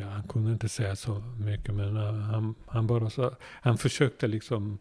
ja, 0.00 0.06
han 0.08 0.22
kunde 0.22 0.52
inte 0.52 0.68
säga 0.68 0.96
så 0.96 1.22
mycket, 1.38 1.74
men 1.74 1.96
uh, 1.96 2.12
han, 2.12 2.54
han 2.66 2.86
bara 2.86 3.10
sa, 3.10 3.30
han 3.42 3.78
försökte 3.78 4.26
liksom 4.26 4.78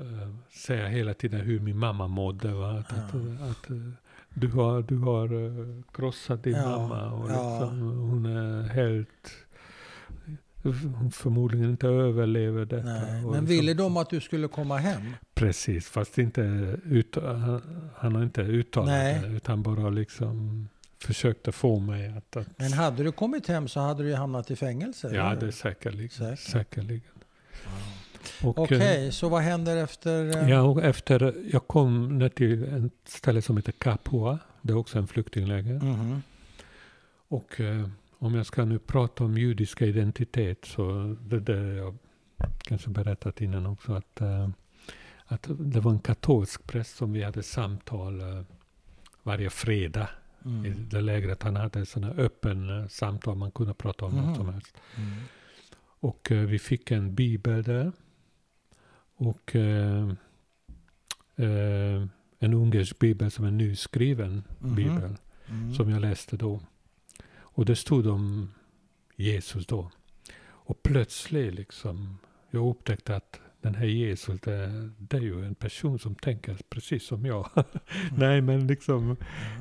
uh, 0.00 0.34
säga 0.50 0.88
hela 0.88 1.14
tiden 1.14 1.40
hur 1.40 1.60
min 1.60 1.78
mamma 1.78 2.08
mådde. 2.08 2.52
Va? 2.52 2.70
Att, 2.70 2.92
att, 2.92 3.14
Ja. 3.14 3.46
att, 3.50 3.70
uh, 3.70 3.90
du 4.34 4.48
har, 4.48 4.82
du 4.82 4.98
har 4.98 5.32
uh, 5.32 5.82
krossat 5.92 6.42
din 6.42 6.56
Ja, 6.56 6.78
mamma 6.78 7.10
och 7.12 7.24
liksom, 7.28 7.80
hon 8.10 8.26
är 8.26 8.62
helt... 8.68 9.30
Hon 10.94 11.10
förmodligen 11.10 11.70
inte 11.70 11.88
överlever 11.88 12.64
detta. 12.64 12.84
Nej, 12.88 13.12
men 13.12 13.30
liksom- 13.30 13.46
ville 13.46 13.74
de 13.74 13.96
att 13.96 14.10
du 14.10 14.20
skulle 14.20 14.48
komma 14.48 14.76
hem? 14.76 15.02
Precis, 15.34 15.88
fast 15.88 16.18
inte 16.18 16.40
ut, 16.84 17.16
han, 17.22 17.62
han 17.96 18.14
har 18.14 18.22
inte 18.22 18.42
uttalat 18.42 18.88
Nej. 18.88 19.20
det, 19.22 19.28
utan 19.28 19.62
bara 19.62 19.90
liksom 19.90 20.68
försökte 21.00 21.52
få 21.52 21.78
mig 21.78 22.08
att... 22.16 22.36
att 22.36 22.58
Men 22.58 22.72
hade 22.72 23.02
du 23.02 23.12
kommit 23.12 23.48
hem 23.48 23.68
så 23.68 23.80
hade 23.80 24.02
du 24.02 24.08
ju 24.08 24.14
hamnat 24.14 24.50
i 24.50 24.56
fängelse. 24.56 25.10
Ja, 25.14 25.30
eller? 25.30 25.40
det 25.40 25.46
är 25.46 25.50
säkerligen. 25.50 26.10
Säkert. 26.10 26.38
säkerligen. 26.38 27.10
Och, 28.42 28.58
Okej, 28.58 29.04
eh, 29.06 29.10
så 29.10 29.28
vad 29.28 29.42
händer 29.42 29.76
efter? 29.76 30.42
eh, 30.42 30.50
Ja, 30.50 30.62
och 30.62 30.82
efter, 30.84 31.34
jag 31.52 31.66
kom 31.68 32.18
ner 32.18 32.28
till 32.28 32.64
ett 32.86 33.08
ställe 33.10 33.42
som 33.42 33.56
heter 33.56 33.72
Capua. 33.72 34.38
Det 34.62 34.72
är 34.72 34.76
också 34.76 34.98
en 34.98 35.06
flyktingläger. 35.08 35.74
mhm. 35.74 36.22
Och 37.28 37.60
eh, 37.60 37.88
om 38.18 38.34
jag 38.34 38.46
ska 38.46 38.64
nu 38.64 38.78
prata 38.78 39.24
om 39.24 39.38
judiska 39.38 39.86
identitet 39.86 40.64
så 40.64 41.16
det 41.20 41.40
det 41.40 41.74
jag 41.74 41.96
kanske 42.58 42.90
berättat 42.90 43.40
innan 43.40 43.66
också. 43.66 43.92
Att, 43.92 44.20
att 45.24 45.46
det 45.48 45.80
var 45.80 45.90
en 45.90 45.98
katolsk 45.98 46.66
präst 46.66 46.96
som 46.96 47.12
vi 47.12 47.22
hade 47.22 47.42
samtal 47.42 48.22
varje 49.22 49.50
fredag 49.50 50.08
i 50.44 50.48
Mm. 50.48 50.88
det 50.88 51.00
lägret. 51.00 51.42
Han 51.42 51.56
hade 51.56 51.86
sådana 51.86 52.12
öppen 52.14 52.80
eh, 52.82 52.88
samtal, 52.88 53.36
man 53.36 53.50
kunde 53.50 53.74
prata 53.74 54.04
om 54.04 54.14
Mhm. 54.14 54.26
vad 54.26 54.36
som 54.36 54.48
helst. 54.54 54.76
Mm. 54.96 55.10
Och 56.02 56.32
eh, 56.32 56.46
vi 56.46 56.58
fick 56.58 56.90
en 56.90 57.14
bibel 57.14 57.62
där. 57.62 57.92
Och 59.14 59.56
eh, 59.56 60.08
eh, 61.36 62.06
en 62.38 62.54
ungersk 62.54 62.98
bibel 62.98 63.30
som 63.30 63.44
är 63.44 63.50
nyskriven 63.50 64.42
Mhm. 64.58 64.74
bibel. 64.74 65.16
Mm. 65.48 65.74
Som 65.74 65.90
jag 65.90 66.00
läste 66.00 66.36
då. 66.36 66.60
Och 67.38 67.64
det 67.64 67.76
stod 67.76 68.06
om 68.06 68.50
Jesus 69.16 69.66
då. 69.66 69.90
Och 70.42 70.82
plötsligt 70.82 71.54
liksom, 71.54 72.18
jag 72.50 72.70
upptäckte 72.70 73.16
att 73.16 73.40
den 73.60 73.74
här 73.74 73.86
Jesus, 73.86 74.40
det, 74.40 74.90
det 74.98 75.16
är 75.16 75.20
ju 75.20 75.44
en 75.44 75.54
person 75.54 75.98
som 75.98 76.14
tänker 76.14 76.56
precis 76.70 77.06
som 77.06 77.26
jag. 77.26 77.48
Nej, 78.16 78.40
men 78.40 78.66
liksom 78.66 79.16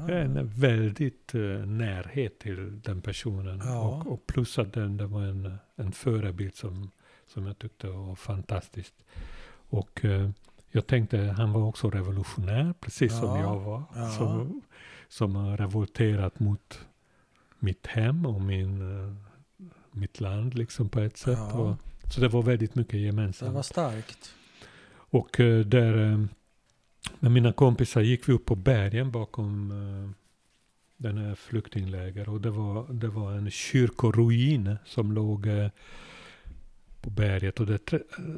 Ja. 0.07 0.13
en 0.13 0.47
väldigt 0.47 1.35
eh, 1.35 1.41
närhet 1.65 2.39
till 2.39 2.81
den 2.81 3.01
personen. 3.01 3.61
Ja. 3.63 3.79
Och, 3.87 4.13
och 4.13 4.27
plus 4.27 4.59
att 4.59 4.73
den, 4.73 4.97
det 4.97 5.05
var 5.07 5.21
en, 5.23 5.57
en 5.75 5.91
förebild 5.91 6.55
som, 6.55 6.91
som 7.27 7.45
jag 7.45 7.59
tyckte 7.59 7.87
var 7.87 8.15
fantastisk. 8.15 8.93
Och 9.69 10.05
eh, 10.05 10.29
jag 10.71 10.87
tänkte, 10.87 11.17
han 11.17 11.51
var 11.53 11.61
också 11.61 11.89
revolutionär, 11.89 12.73
precis 12.79 13.11
som 13.19 13.27
Ja. 13.29 13.39
jag 13.39 13.59
var. 13.59 13.83
Som, 14.17 14.61
som 15.07 15.35
har 15.35 15.57
revolterat 15.57 16.39
mot 16.39 16.79
mitt 17.59 17.87
hem 17.87 18.25
och 18.25 18.41
min, 18.41 18.81
eh, 19.05 19.13
mitt 19.91 20.19
land 20.21 20.55
liksom 20.55 20.89
på 20.89 20.99
ett 20.99 21.17
sätt. 21.17 21.53
Och, 21.53 21.75
så 22.09 22.21
det 22.21 22.27
var 22.27 22.41
väldigt 22.43 22.75
mycket 22.75 22.91
Det 22.93 22.99
gemensamt. 22.99 23.53
var 23.55 23.63
starkt. 23.63 24.33
Och 24.91 25.39
eh, 25.39 25.59
där 25.65 26.11
eh, 26.11 26.25
med 27.19 27.31
mina 27.31 27.53
kompisar 27.53 28.01
gick 28.01 28.29
vi 28.29 28.33
upp 28.33 28.45
på 28.45 28.55
bergen 28.55 29.11
bakom 29.11 29.71
eh, 29.71 30.09
den 30.97 31.17
här 31.17 31.35
flyktingläger. 31.35 32.29
Och 32.29 32.41
det 32.41 32.49
var, 32.49 32.93
det 32.93 33.07
var 33.07 33.31
en 33.31 33.51
kyrkoruin 33.51 34.77
som 34.85 35.11
låg 35.11 35.47
eh, 35.47 35.69
på 37.01 37.09
berget. 37.09 37.59
Och 37.59 37.65
där, 37.65 37.79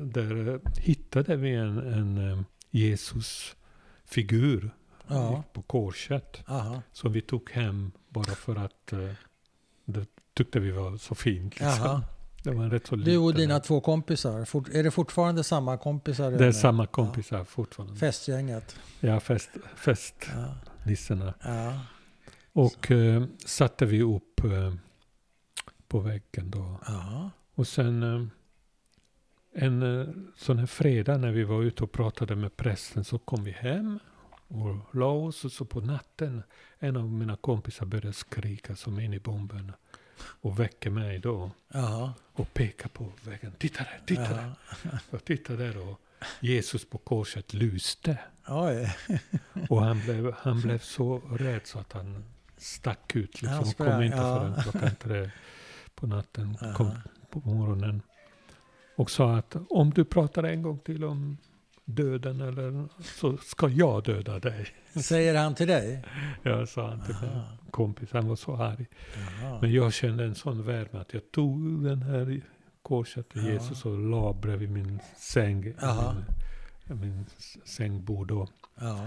där 0.05 0.47
eh, 0.53 0.59
hittade 0.77 1.35
vi 1.35 1.55
en, 1.55 1.77
en 1.77 2.17
eh, 2.31 2.41
Jesus-figur 2.71 4.71
Ja. 5.07 5.43
på 5.53 5.61
korset. 5.61 6.43
Aha. 6.47 6.81
Som 6.91 7.13
vi 7.13 7.21
tog 7.21 7.49
hem 7.51 7.91
bara 8.09 8.35
för 8.35 8.55
att 8.55 8.93
eh, 8.93 9.09
det 9.85 10.05
tyckte 10.33 10.59
vi 10.59 10.71
var 10.71 10.97
så 10.97 11.15
fint. 11.15 11.59
Liksom. 11.59 12.01
Det 12.43 12.51
var 12.51 12.63
en 12.63 12.71
rätt 12.71 12.87
så 12.87 12.95
Du 12.95 13.17
och 13.17 13.27
liten- 13.29 13.41
dina 13.41 13.59
två 13.59 13.81
kompisar. 13.81 14.45
Fort, 14.45 14.69
är 14.69 14.83
det 14.83 14.91
fortfarande 14.91 15.43
samma 15.43 15.77
kompisar? 15.77 16.31
Det 16.31 16.45
är 16.45 16.51
samma 16.51 16.87
kompisar 16.87 17.43
fortfarande. 17.43 17.95
Festgänget. 17.95 18.75
Ja, 18.99 19.19
fest, 19.19 19.49
fest. 19.75 20.15
Ja. 20.35 20.55
Ja. 21.43 21.79
Och 22.53 22.91
eh, 22.91 23.23
satte 23.45 23.85
vi 23.85 24.01
upp 24.01 24.43
eh, 24.43 24.73
på 25.87 25.99
väggen 25.99 26.51
då. 26.51 26.79
Ja. 26.87 27.29
Och 27.55 27.67
sen 27.67 28.03
eh, 28.03 28.27
en 29.53 30.01
eh, 30.01 30.07
sån 30.37 30.57
här 30.59 30.65
fredag 30.65 31.17
när 31.17 31.31
vi 31.31 31.43
var 31.43 31.61
ute 31.63 31.83
och 31.83 31.91
pratade 31.91 32.35
med 32.35 32.57
prästen 32.57 33.03
så 33.03 33.19
kom 33.19 33.43
vi 33.43 33.51
hem 33.51 33.99
och 34.47 34.95
la 34.95 35.05
oss 35.11 35.45
och 35.45 35.51
så 35.51 35.65
på 35.65 35.81
natten 35.81 36.43
en 36.79 36.97
av 36.97 37.11
mina 37.11 37.35
kompisar 37.37 37.85
började 37.85 38.13
skrika 38.13 38.75
som 38.75 38.99
in 38.99 39.13
i 39.13 39.19
bomben 39.19 39.71
och 40.19 40.59
väcker 40.59 40.89
mig 40.89 41.19
då 41.19 41.51
Jaha. 41.67 42.13
och 42.33 42.53
pekar 42.53 42.89
på 42.89 43.11
väggen. 43.23 43.53
Titta 43.57 43.83
där, 43.83 44.01
titta 44.05 44.29
där. 44.29 44.51
Jag 45.09 45.25
tittade 45.25 45.67
där 45.67 45.89
och 45.89 46.01
Jesus 46.39 46.89
på 46.89 46.97
korset 46.97 47.53
lyste. 47.53 48.17
Och 49.69 49.83
han 49.83 49.99
blev, 49.99 50.33
han 50.37 50.61
blev 50.61 50.79
så 50.79 51.17
rädd 51.17 51.61
så 51.63 51.79
att 51.79 51.93
han 51.93 52.23
stack 52.57 53.15
ut. 53.15 53.41
Liksom, 53.41 53.59
och 53.59 53.77
kom 53.77 54.01
inte 54.01 54.17
ja. 54.17 54.39
förrän 54.39 54.63
klockan 54.63 54.95
tre 54.95 55.31
på 55.95 56.07
natten. 56.07 56.57
Aha. 56.61 56.73
Kom 56.73 56.91
på 57.29 57.39
morgonen. 57.39 58.01
Och 58.95 59.11
sa 59.11 59.35
att 59.35 59.55
om 59.69 59.89
du 59.89 60.05
pratar 60.05 60.43
en 60.43 60.61
gång 60.61 60.79
till 60.79 61.03
om 61.03 61.37
döden 61.85 62.41
eller 62.41 62.87
så 63.03 63.37
ska 63.37 63.69
jag 63.69 64.03
döda 64.03 64.39
dig. 64.39 64.67
Säger 65.03 65.35
han 65.35 65.55
till 65.55 65.67
dig? 65.67 66.03
Jag 66.43 66.67
sa 66.69 66.89
han 66.89 67.05
till 67.05 67.15
min 67.21 67.29
Aha. 67.29 67.57
kompis. 67.71 68.09
Han 68.11 68.27
var 68.27 68.35
så 68.35 68.55
arg. 68.55 68.85
Jaha. 69.41 69.57
Men 69.61 69.71
jag 69.73 69.93
kände 69.93 70.23
en 70.23 70.35
sån 70.35 70.63
värme 70.63 70.99
att 70.99 71.13
jag 71.13 71.31
tog 71.31 71.83
den 71.83 72.01
här 72.01 72.41
korset 72.81 73.29
till 73.29 73.45
Ja. 73.45 73.51
Jesus 73.51 73.85
och 73.85 73.99
la 73.99 74.33
bredvid 74.33 74.69
min 74.71 74.99
säng. 75.17 75.73
Aha. 75.81 76.15
Min, 76.87 76.99
min 76.99 77.25
sängbord 77.65 78.27
då. 78.27 78.47
Ja. 78.79 79.05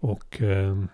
Och, 0.00 0.40
ehm, 0.40 0.88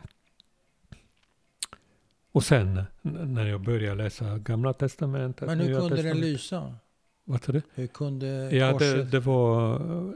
och 2.33 2.45
sen 2.45 2.83
när 3.03 3.47
jag 3.47 3.61
började 3.61 4.03
läsa 4.03 4.39
Gamla 4.39 4.73
Testamentet. 4.73 5.47
Men 5.49 5.61
hur 5.61 5.81
kunde 5.81 6.03
den 6.03 6.21
lysa? 6.21 6.75
Vad 7.29 7.45
sa 7.45 7.53
du? 7.53 7.63
Hur 7.75 7.87
kunde 7.87 8.27
Ja, 8.53 8.67
det, 8.67 8.73
korset... 8.73 9.11
det 9.11 9.21
var 9.21 9.75
eh, 9.75 10.13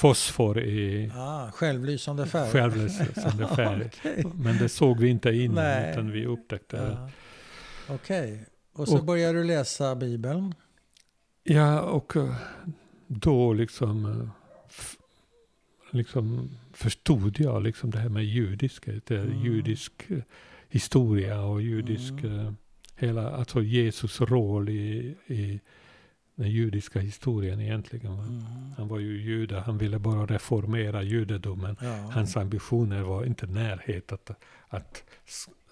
fosfor 0.00 0.58
i 0.60 1.10
Ah, 1.14 1.50
självlysande 1.50 2.26
färg? 2.26 2.50
självlysande 2.50 3.46
färg. 3.56 3.90
Okej. 3.98 4.24
Men 4.34 4.58
det 4.58 4.68
såg 4.68 4.98
vi 5.00 5.08
inte 5.08 5.30
innan 5.30 5.54
Nej. 5.64 5.90
utan 5.92 6.10
vi 6.12 6.26
upptäckte 6.26 6.76
det. 6.76 6.98
Ja. 7.88 7.94
Okej. 7.94 8.46
Och 8.72 8.88
så 8.88 8.98
Och- 8.98 9.04
börjar 9.04 9.34
du 9.34 9.44
läsa 9.44 9.94
Bibeln? 9.96 10.54
Ja, 11.44 11.80
och 11.80 12.16
eh, 12.16 12.34
då 13.06 13.52
liksom, 13.52 14.04
eh, 14.06 14.28
liksom 15.90 16.50
förstod 16.72 17.40
jag 17.40 17.62
liksom 17.62 17.90
det 17.90 17.98
här 17.98 18.08
med 18.08 18.24
judiska, 18.24 18.92
det 19.06 19.10
är 19.14 19.24
Mm. 19.24 19.44
judisk 19.44 19.92
historia 20.68 21.40
och 21.42 21.62
judisk, 21.62 22.12
Mm. 22.12 22.56
hela, 22.96 23.30
alltså 23.30 23.62
Jesus 23.62 24.20
roll 24.20 24.68
i, 24.68 25.16
i 25.26 25.60
den 26.40 26.50
judiska 26.50 27.00
historien 27.00 27.60
egentligen. 27.60 28.16
va. 28.16 28.22
Mm. 28.22 28.42
Han 28.76 28.88
var 28.88 28.98
ju 28.98 29.22
jude, 29.22 29.60
han 29.60 29.78
ville 29.78 29.98
bara 29.98 30.26
reformera 30.26 31.02
judedomen. 31.02 31.76
Ja. 31.80 32.10
Hans 32.12 32.36
ambitioner 32.36 33.02
var 33.02 33.24
inte 33.24 33.46
närhet 33.46 34.12
att, 34.12 34.30
att 34.68 35.04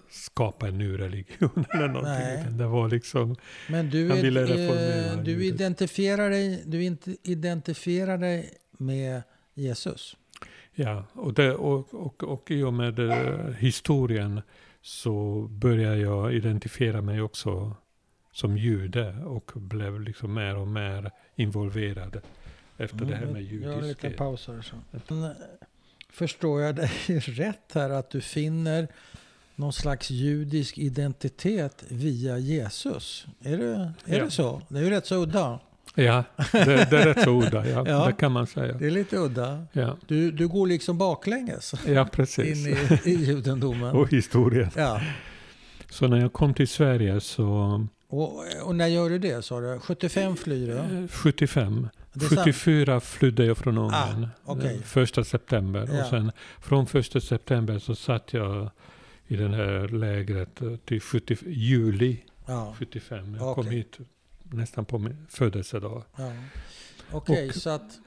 skapa 0.09 0.67
en 0.67 0.77
ny 0.77 0.99
religion 0.99 1.65
eller 1.73 1.87
någonting. 1.87 2.57
Det 2.57 2.67
var 2.67 2.89
liksom, 2.89 3.35
Men 3.69 3.89
du, 3.89 4.09
Han 4.09 4.21
ville 4.21 4.41
eh, 4.41 4.47
reformera 4.47 5.23
du 5.23 5.31
judet. 5.31 5.55
identifierar 5.55 6.29
dig, 6.29 6.63
du 6.65 6.83
inte 6.83 7.15
identifierar 7.23 8.17
dig 8.17 8.53
med 8.77 9.21
Jesus. 9.53 10.17
Ja, 10.75 11.05
och, 11.13 11.33
det, 11.33 11.55
och, 11.55 11.93
och, 11.93 12.23
och 12.23 12.51
i 12.51 12.63
och 12.63 12.73
med 12.73 12.99
eh, 12.99 13.53
historien 13.53 14.41
så 14.81 15.47
började 15.51 15.97
jag 15.97 16.33
identifiera 16.33 17.01
mig 17.01 17.21
också 17.21 17.75
som 18.39 18.57
jude 18.57 19.15
och 19.25 19.51
blev 19.55 20.01
liksom 20.01 20.33
mer 20.33 20.55
och 20.55 20.67
mer 20.67 21.11
involverad 21.35 22.21
efter 22.77 23.05
det 23.05 23.15
här 23.15 23.25
med 23.25 23.29
Mm, 23.29 23.61
liten 23.61 23.81
judisk... 23.91 24.17
paus 24.17 24.47
här. 24.47 24.61
Så. 24.61 24.75
Men, 25.13 25.23
eh, 25.23 25.29
Förstår 26.11 26.61
jag 26.61 26.75
dig 26.75 26.89
rätt 27.25 27.71
här 27.73 27.89
att 27.89 28.09
du 28.09 28.21
finner 28.21 28.87
någon 29.55 29.73
slags 29.73 30.09
judisk 30.11 30.77
identitet 30.77 31.83
via 31.89 32.37
Jesus? 32.37 33.25
Är 33.43 33.57
det, 33.57 33.65
är 34.05 34.17
Ja. 34.17 34.23
det 34.25 34.31
så? 34.31 34.61
Det 34.69 34.79
är 34.79 34.83
ju 34.83 34.89
rätt 34.89 35.05
så 35.05 35.15
udda. 35.23 35.59
Ja, 35.95 36.23
det, 36.51 36.65
det 36.65 36.97
är 36.97 37.05
rätt 37.13 37.23
så 37.23 37.29
udda, 37.41 37.67
ja, 37.69 37.83
Ja. 37.87 38.05
det 38.07 38.13
kan 38.13 38.31
man 38.31 38.47
säga. 38.47 38.73
Det 38.73 38.85
är 38.87 38.91
lite 38.91 39.17
udda. 39.17 39.65
Ja, 39.73 39.97
Du, 40.07 40.31
du 40.31 40.47
går 40.47 40.67
liksom 40.67 40.97
baklänges 40.97 41.73
ja 41.87 42.01
in 42.01 42.07
precis. 42.07 42.67
i, 42.67 43.09
i 43.09 43.25
judendomen. 43.25 43.95
Och 43.95 44.09
historien. 44.11 44.69
Ja. 44.75 45.01
Så 45.89 46.07
när 46.07 46.17
jag 46.17 46.33
kom 46.33 46.53
till 46.53 46.67
Sverige 46.67 47.21
så, 47.21 47.87
Och, 48.11 48.43
och 48.63 48.75
när 48.75 48.87
gör 48.87 49.09
du 49.09 49.19
det 49.19 49.45
sa 49.45 49.59
du? 49.59 49.79
75 49.79 50.35
flyr 50.35 50.67
du? 50.67 50.73
eh, 51.03 51.07
75, 51.07 51.87
Det 52.13 52.25
är 52.25 52.29
sant. 52.29 52.39
74 52.39 52.99
flydde 52.99 53.45
jag 53.45 53.57
från 53.57 53.77
Ungern. 53.77 54.23
Ah, 54.23 54.27
okej. 54.51 54.73
den 54.73 54.83
Första 54.83 55.23
september. 55.23 55.89
Ja. 55.93 56.01
Och 56.03 56.09
sen 56.09 56.31
från 56.61 56.87
första 56.87 57.21
september 57.21 57.79
så 57.79 57.95
satt 57.95 58.33
jag 58.33 58.69
i 59.27 59.35
det 59.35 59.47
här 59.47 59.87
lägret 59.87 60.61
eh, 60.61 60.75
till 60.75 61.01
70, 61.01 61.37
juli 61.47 62.23
Ja. 62.45 62.75
75. 62.79 63.35
Jag 63.35 63.55
kom 63.55 63.65
Okej. 63.65 63.77
hit 63.77 63.97
nästan 64.43 64.85
på 64.85 64.97
min 64.97 65.27
födelsedag. 65.29 66.03
ja. 66.15 66.31
Okej, 67.11 67.47
Och- 67.49 67.55
så 67.55 67.69
att... 67.69 67.99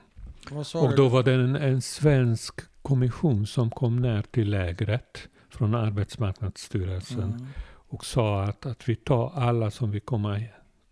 Vad 0.51 0.67
sa 0.67 0.81
Och 0.81 0.91
du? 0.91 0.97
då 0.97 1.09
var 1.09 1.23
det 1.23 1.33
en, 1.33 1.57
en 1.57 1.83
svensk 1.83 2.61
kommission 2.83 3.47
som 3.47 3.71
kom 3.71 3.97
ner 3.97 4.23
till 4.31 4.51
lägret 4.51 5.29
från 5.51 5.75
Arbetsmarknadsstyrelsen 5.75 7.19
Mm. 7.23 7.47
Och 7.93 8.05
sa 8.05 8.43
att, 8.43 8.67
att 8.67 8.89
vi 8.89 8.97
tar 8.97 9.33
alla 9.35 9.71
som 9.71 9.91
vill 9.91 10.01
komma 10.01 10.41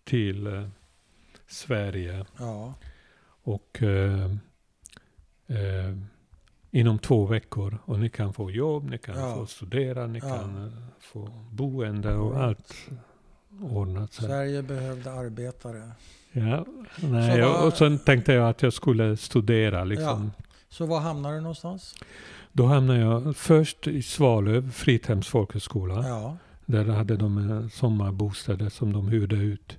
till 0.05 0.46
eh, 0.46 0.68
Sverige 1.48 2.24
Ja. 2.38 2.74
och 3.42 3.82
eh, 3.82 4.24
eh, 5.46 5.96
inom 6.70 6.98
två 6.98 7.26
veckor 7.26 7.78
och 7.84 7.98
ni 7.98 8.09
kan 8.09 8.32
få 8.32 8.51
jobb, 8.51 8.90
ni 8.90 8.98
kan 8.98 9.18
Ja. 9.18 9.34
få 9.34 9.46
studera, 9.46 10.07
ni 10.07 10.18
Ja. 10.18 10.28
kan 10.28 10.66
eh, 10.66 10.72
få 11.01 11.28
boende 11.51 12.14
och 12.14 12.30
Right. 12.34 12.42
allt 12.44 12.74
ordnat 13.62 14.12
sig. 14.12 14.24
Sverige 14.24 14.62
behövde 14.62 15.12
arbetare. 15.12 15.90
Ja, 16.32 16.64
nej, 17.03 17.36
Så 17.42 17.48
vad- 17.48 17.66
och 17.66 17.72
sen 17.72 17.98
tänkte 17.98 18.32
jag 18.32 18.48
att 18.48 18.62
jag 18.62 18.72
skulle 18.72 19.16
studera 19.16 19.84
liksom. 19.84 20.32
Så 20.68 20.86
var 20.86 21.01
hamnade 21.01 21.34
du 21.34 21.40
någonstans? 21.40 21.94
Då 22.53 22.66
hamnade 22.66 23.01
jag 23.01 23.36
först 23.36 23.86
i 23.86 24.03
Svalöv, 24.03 24.70
Frithems 24.72 25.28
folkhögskola. 25.28 26.09
Ja. 26.09 26.36
Där 26.70 26.84
hade 26.84 27.16
de 27.16 27.50
eh, 27.50 27.68
sommarbostäder 27.68 28.68
som 28.68 28.92
de 28.92 29.08
hyrde 29.08 29.36
ut 29.36 29.78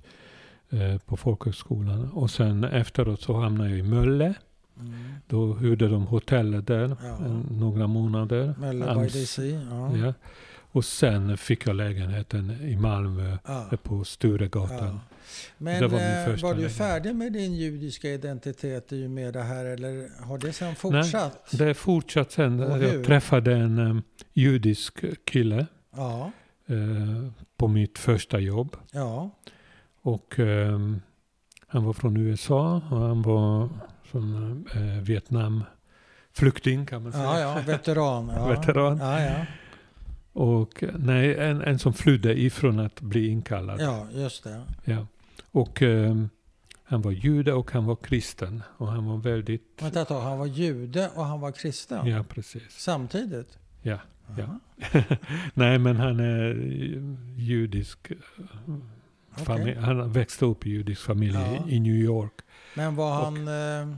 eh, 0.70 0.98
på 0.98 1.16
folkhögskolan. 1.16 2.10
Och 2.12 2.30
sen 2.30 2.64
efteråt 2.64 3.20
så 3.20 3.40
hamnade 3.40 3.70
jag 3.70 3.78
i 3.78 3.82
Mölle. 3.82 4.34
Mm. 4.80 4.94
Då 5.26 5.54
hyrde 5.54 5.88
de 5.88 6.06
hotellet 6.06 6.66
där 6.66 6.96
Ja. 7.02 7.08
eh, 7.26 7.32
några 7.50 7.86
månader. 7.86 8.54
Mölle 8.58 8.94
by 8.94 9.06
DC. 9.20 9.48
Ja. 9.70 9.96
Ja. 9.96 10.14
Och 10.74 10.84
sen 10.84 11.36
fick 11.36 11.66
jag 11.66 11.76
lägenheten 11.76 12.50
i 12.50 12.76
Malmö 12.76 13.36
Ja. 13.46 13.66
eh, 13.72 13.78
på 13.78 14.04
Sturegatan. 14.04 15.00
Men 15.58 15.80
Det 15.82 15.88
var 15.88 16.42
var 16.42 16.54
du 16.54 16.68
färdig 16.68 17.14
med 17.14 17.32
din 17.32 17.54
judiska 17.54 18.08
identitet 18.08 18.92
i 18.92 19.06
och 19.06 19.10
med 19.10 19.32
det 19.34 19.42
här 19.42 19.64
eller 19.64 20.08
har 20.26 20.38
det 20.38 20.52
sen 20.52 20.74
fortsatt? 20.74 21.50
Det 21.52 21.74
fortsatte 21.74 22.32
sen. 22.32 22.60
Och 22.60 22.76
hur? 22.76 22.92
Jag 22.94 23.04
träffade 23.04 23.54
en 23.56 23.78
eh, 23.78 23.96
judisk 24.32 25.04
kille 25.24 25.66
Ja. 25.96 26.30
Eh, 26.66 27.28
på 27.56 27.68
mitt 27.68 27.98
första 27.98 28.38
jobb. 28.38 28.76
Ja. 28.92 29.30
Och 30.02 30.38
ehm, 30.38 31.00
han 31.66 31.84
var 31.84 31.92
från 31.92 32.16
USA 32.16 32.82
och 32.90 32.98
han 33.00 33.22
var 33.22 33.68
från 34.04 34.64
eh, 34.74 35.02
Vietnamflykting 35.02 36.86
kan 36.86 37.02
man 37.02 37.12
säga. 37.12 37.24
Ja, 37.24 37.40
ja, 37.40 37.62
veteran. 37.66 38.28
Ja. 38.36 38.46
Veteran. 38.48 38.98
Ja, 38.98 39.20
ja. 39.20 39.46
Och 40.32 40.84
nej, 40.98 41.34
en, 41.38 41.62
en 41.62 41.78
som 41.78 41.92
flydde 41.94 42.40
ifrån 42.40 42.80
att 42.80 43.00
bli 43.00 43.28
inkallad. 43.28 43.80
ja, 43.80 44.06
just 44.12 44.44
det. 44.44 44.62
Ja. 44.84 45.06
Och 45.50 45.82
ehm, 45.82 46.28
han 46.84 47.02
var 47.02 47.10
jude 47.10 47.52
och 47.52 47.70
han 47.72 47.84
var 47.86 47.96
kristen. 47.96 48.62
Och 48.76 48.88
han 48.88 49.06
var 49.06 49.16
väldigt... 49.16 49.78
Vänta 49.82 50.02
ett 50.02 50.08
tag, 50.08 50.20
han 50.20 50.38
var 50.38 50.46
jude 50.46 51.10
och 51.14 51.24
han 51.24 51.40
var 51.40 51.52
kristen 51.52 52.06
Ja, 52.06 52.24
precis. 52.28 52.62
samtidigt? 52.70 53.58
Ja, 53.82 53.98
ja. 54.36 54.58
Nej, 55.54 55.78
men 55.78 55.96
han 55.96 56.20
är 56.20 56.54
judisk. 57.36 58.10
eh, 58.10 58.16
Familj. 59.44 59.74
Han 59.78 60.12
växte 60.12 60.44
upp 60.44 60.66
i 60.66 60.70
judisk 60.70 61.00
familj 61.02 61.34
Ja. 61.34 61.64
i, 61.68 61.80
New 61.80 61.94
York. 61.94 62.32
Men 62.74 62.96
var 62.96 63.14
han 63.24 63.48
eh, 63.48 63.88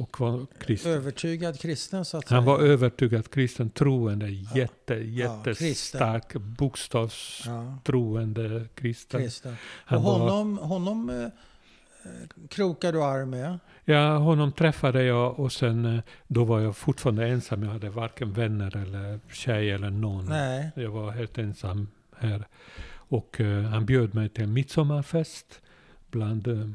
Och 0.00 0.20
var 0.20 0.46
kristen. 0.60 0.92
övertygad 0.92 1.60
kristen 1.60 2.04
så 2.04 2.16
att 2.16 2.28
Han 2.28 2.44
säga? 2.44 2.56
var 2.56 2.62
övertygad 2.64 3.30
kristen, 3.30 3.70
troende, 3.70 4.28
jätte, 4.30 4.94
kristen. 4.96 5.14
jättestark, 5.14 6.24
Ja, 6.34 6.40
bokstavstroende 6.40 8.66
kristen. 8.74 9.20
kristen. 9.20 9.52
Och 9.52 9.58
Han 9.84 10.02
var, 10.02 10.18
honom, 10.18 10.58
honom 10.58 11.10
eh, 11.10 11.28
krokar 12.48 12.92
du 12.92 13.02
arm 13.04 13.30
med? 13.30 13.58
Ja, 13.84 14.16
honom 14.16 14.52
träffade 14.52 15.02
jag 15.04 15.40
och 15.40 15.52
sen 15.52 15.84
eh, 15.84 16.00
då 16.26 16.44
var 16.44 16.60
jag 16.60 16.76
fortfarande 16.76 17.26
ensam. 17.28 17.62
Jag 17.62 17.70
hade 17.70 17.90
varken 17.90 18.32
vänner 18.32 18.76
eller 18.76 19.20
tjej 19.32 19.70
eller 19.70 19.90
någon. 19.90 20.24
Nej. 20.26 20.70
Jag 20.76 20.90
var 20.90 21.10
helt 21.10 21.38
ensam 21.38 21.88
här. 22.16 22.44
Och 22.86 23.40
eh, 23.40 23.62
han 23.62 23.86
bjöd 23.86 24.14
mig 24.14 24.28
till 24.28 24.44
en 24.44 24.52
midsommarfest 24.52 25.60
bland 26.10 26.48
eh, 26.48 26.68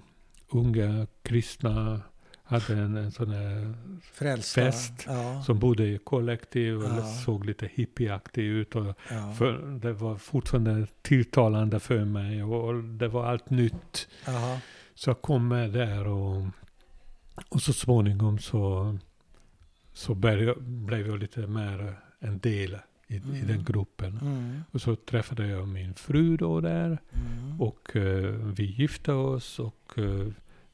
unga 0.51 1.07
kristna. 1.23 2.01
Hade 2.43 2.73
en, 2.73 2.97
en 2.97 3.11
sån 3.11 3.29
här 3.31 3.73
Frälsta. 4.13 4.61
Fest. 4.61 4.93
Ja, 5.07 5.41
som 5.45 5.59
bodde 5.59 5.83
i 5.87 5.97
kollektiv 5.97 6.77
och 6.77 6.83
Ja. 6.97 7.03
såg 7.05 7.45
lite 7.45 7.69
hippieaktig 7.73 8.43
ut. 8.43 8.75
Och 8.75 8.85
ja. 9.09 9.33
För 9.37 9.79
det 9.81 9.93
var 9.93 10.15
fortfarande 10.15 10.87
tilltalande 11.01 11.79
för 11.79 12.05
mig 12.05 12.43
och 12.43 12.83
det 12.83 13.07
var 13.07 13.25
allt 13.25 13.49
nytt. 13.49 14.07
Så 14.95 15.09
jag 15.09 15.21
kom 15.21 15.47
med 15.47 15.71
där 15.71 16.07
och, 16.07 16.45
och 17.49 17.61
så 17.61 17.73
småningom 17.73 18.39
så, 18.39 18.97
så 19.93 20.13
blev 20.15 20.43
jag, 20.43 20.61
blev 20.63 21.07
jag 21.07 21.19
lite 21.19 21.47
mer 21.47 21.99
en 22.19 22.39
del 22.39 22.77
i, 23.07 23.15
i 23.15 23.17
Mm. 23.17 23.47
den 23.47 23.63
gruppen. 23.63 24.17
Mm. 24.21 24.63
Och 24.71 24.81
så 24.81 24.95
träffade 24.95 25.47
jag 25.47 25.67
min 25.67 25.93
fru 25.93 26.37
då 26.37 26.61
där 26.61 26.97
Mm. 27.13 27.61
och 27.61 27.95
eh, 27.95 28.33
vi 28.35 28.63
gifte 28.65 29.11
oss 29.13 29.59
och 29.59 29.93
eh, 29.97 30.27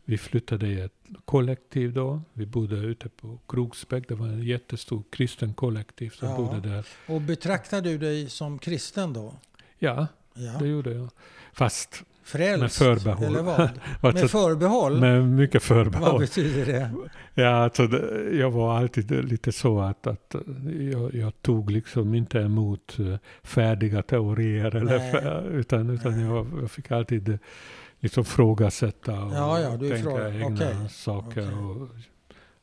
vi 0.06 0.18
flyttade 0.18 0.68
i 0.68 0.80
ett 0.82 0.94
kollektiv 1.26 1.94
då. 1.94 2.22
Vi 2.34 2.46
bodde 2.46 2.76
ute 2.76 3.10
på 3.10 3.40
Kroksbäck. 3.48 4.08
Det 4.08 4.16
var 4.16 4.28
en 4.28 4.44
jättestor 4.44 5.04
kristen 5.10 5.54
kollektiv 5.54 6.10
som 6.10 6.28
Ja. 6.30 6.38
bodde 6.38 6.70
där. 6.70 6.86
Och 7.08 7.22
betraktar 7.22 7.82
du 7.82 7.98
dig 7.98 8.30
som 8.30 8.60
kristen 8.60 9.14
då? 9.14 9.34
Ja, 9.80 10.08
Ja. 10.34 10.52
det 10.60 10.68
gjorde 10.68 10.94
jag. 10.94 11.10
Fast 11.54 12.04
Frälst? 12.26 12.62
med 12.62 12.72
förbehåll. 12.72 13.24
Eller 13.26 13.44
vad? 13.44 13.70
Med 14.14 14.32
förbehåll? 14.32 15.00
med 15.00 15.28
mycket 15.28 15.70
Vad 15.70 15.78
förbehåll. 15.78 16.20
betyder 16.20 16.66
det? 16.66 16.92
Ja, 17.42 17.50
alltså, 17.50 17.84
jag 18.32 18.52
var 18.52 18.78
alltid 18.78 19.12
lite 19.26 19.52
så 19.52 19.80
att, 19.80 20.08
att 20.08 20.36
jag, 20.92 21.14
jag 21.16 21.42
tog 21.42 21.72
liksom 21.72 22.14
inte 22.16 22.40
emot 22.40 22.98
eh, 23.00 23.16
färdiga 23.44 24.02
teorier. 24.02 24.76
Eller, 24.76 25.50
utan 25.52 25.90
utan 25.90 26.20
jag, 26.20 26.48
jag 26.62 26.72
fick 26.72 26.92
alltid 26.92 27.30
eh, 27.30 27.36
liksom 28.00 28.26
frågasätta 28.26 29.24
och 29.24 29.34
Ja, 29.36 29.60
ja, 29.60 29.70
tänka 29.78 29.98
frågar- 29.98 30.32
egna 30.36 30.48
okej, 30.56 30.76
saker. 30.90 31.30
okej. 31.30 31.54
Och 31.54 31.88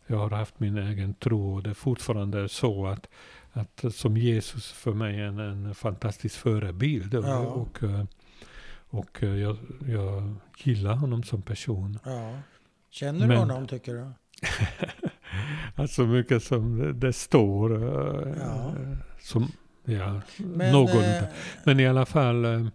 jag 0.06 0.16
har 0.16 0.30
haft 0.30 0.60
min 0.60 0.78
egen 0.78 1.14
tro 1.14 1.54
och 1.54 1.62
det 1.62 1.70
är 1.70 1.74
fortfarande 1.74 2.48
så 2.48 2.86
att, 2.86 3.08
att 3.52 3.84
som 3.94 4.16
Jesus 4.16 4.72
för 4.72 4.92
mig 4.92 5.20
är 5.20 5.24
en, 5.24 5.38
en 5.38 5.74
fantastisk 5.74 6.36
förebild. 6.36 7.14
Och, 7.14 7.24
Ja. 7.24 7.38
och, 7.38 7.82
eh, 7.82 8.04
och 8.92 9.22
eh, 9.22 9.34
jag, 9.36 9.56
jag 9.88 10.34
gillar 10.58 10.94
honom 10.94 11.22
som 11.22 11.42
person. 11.42 11.98
Ja. 12.04 12.38
Känner 12.90 13.20
du 13.20 13.26
Men- 13.26 13.36
honom 13.38 13.66
tycker 13.66 13.92
du? 13.94 14.06
Alltså 15.74 16.02
mycket 16.06 16.42
som 16.42 16.92
det, 17.00 17.12
står. 17.12 17.76
eh, 17.82 18.34
Ja. 18.40 18.74
Som, 19.20 19.52
ja, 19.84 20.20
Men, 20.38 20.72
någon. 20.72 21.02
eh, 21.02 21.24
Men 21.64 21.80
i 21.80 21.86
alla 21.86 22.06
fall 22.06 22.44
eh, 22.44 22.66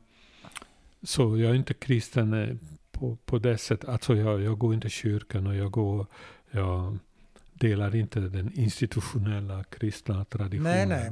så 1.03 1.37
jag 1.37 1.51
är 1.51 1.55
inte 1.55 1.73
kristen 1.73 2.59
på, 2.91 3.15
på 3.25 3.37
det 3.39 3.57
sättet. 3.57 3.89
Alltså 3.89 4.15
jag, 4.15 4.41
jag 4.41 4.57
går 4.57 4.73
inte 4.73 4.87
i 4.87 4.89
kyrkan 4.89 5.47
och 5.47 5.55
jag 5.55 5.71
går, 5.71 6.05
jag 6.51 6.97
delar 7.59 7.95
inte 7.95 8.19
den 8.19 8.51
institutionella 8.53 9.63
kristna 9.63 10.25
traditionen. 10.25 10.89
Nej, 10.89 11.11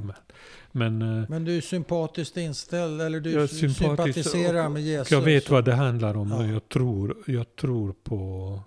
Men, 0.72 0.98
men 0.98 1.22
eh, 1.22 1.28
men 1.28 1.44
du 1.44 1.56
är 1.56 1.60
sympatiskt 1.60 2.36
inställd 2.36 3.00
eller 3.00 3.20
du 3.20 3.48
sympatiserar 3.48 4.64
och- 4.66 4.72
med 4.72 4.82
Jesus? 4.82 5.10
jag 5.12 5.20
vet 5.20 5.50
vad 5.50 5.64
det 5.64 5.74
handlar 5.74 6.16
om 6.16 6.32
och 6.32 6.44
Ja. 6.44 6.46
jag 6.52 6.68
tror, 6.68 7.16
jag 7.26 7.56
tror 7.56 7.94
på 8.04 8.60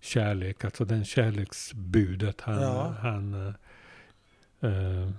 kärlek, 0.00 0.64
alltså 0.64 0.84
den 0.84 1.04
kärleksbudet 1.04 2.40
han, 2.40 2.62
Ja. 2.62 2.94
han 3.00 3.34
eh, 4.60 4.70
eh, 4.70 5.10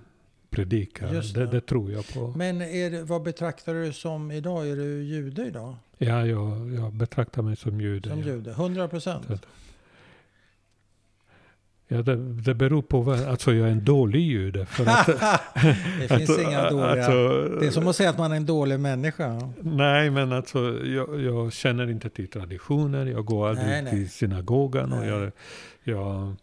predikar. 0.50 1.12
Det, 1.14 1.34
det. 1.34 1.46
det 1.46 1.62
tror 1.62 1.92
jag 1.92 2.08
på. 2.14 2.34
Men 2.36 2.62
är 2.62 2.90
det, 2.92 3.04
vad 3.04 3.24
betraktar 3.24 3.74
du 3.74 3.94
som 3.94 4.32
idag? 4.32 4.68
Är 4.70 4.76
du 4.76 5.04
jude 5.04 5.46
idag? 5.48 5.76
Ja, 5.98 6.26
jag, 6.26 6.74
jag 6.74 6.94
betraktar 6.94 7.42
mig 7.42 7.56
som 7.56 7.82
jude. 7.82 8.10
Som 8.10 8.20
jude? 8.22 8.52
100 8.52 8.88
procent? 8.88 9.26
Ja, 11.90 12.02
det, 12.02 12.16
det 12.34 12.54
beror 12.54 12.82
på 12.82 13.02
vad, 13.02 13.24
alltså 13.24 13.54
jag 13.54 13.68
är 13.68 13.72
en 13.72 13.86
dålig 13.86 14.20
jude. 14.22 14.66
För 14.66 14.86
att, 14.86 15.06
det 15.56 16.08
finns 16.08 16.12
alltså, 16.12 16.42
inga 16.42 16.70
dåliga. 16.70 16.88
alltså, 17.06 17.50
det 17.60 17.68
är 17.68 17.72
som 17.72 17.88
att 17.88 17.96
säga 17.96 18.10
att 18.10 18.18
man 18.18 18.32
är 18.32 18.36
en 18.36 18.46
dålig 18.46 18.80
människa. 18.80 19.52
Nej, 19.62 20.10
men 20.10 20.32
alltså 20.32 20.86
jag, 20.86 21.22
jag 21.22 21.54
känner 21.54 21.90
inte 21.90 22.10
till 22.10 22.28
traditioner. 22.28 23.06
Jag 23.06 23.26
går 23.26 23.50
aldrig 23.50 23.68
Nej, 23.68 23.82
nej. 23.84 23.92
till 23.94 24.10
synagogan 24.10 24.94
och 24.94 25.00
Nej. 25.00 25.10
jag, 25.10 25.32
jag 25.84 26.36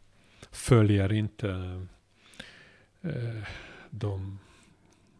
följer 0.51 1.13
inte 1.13 1.49
eh, 3.03 3.43
de 3.91 4.39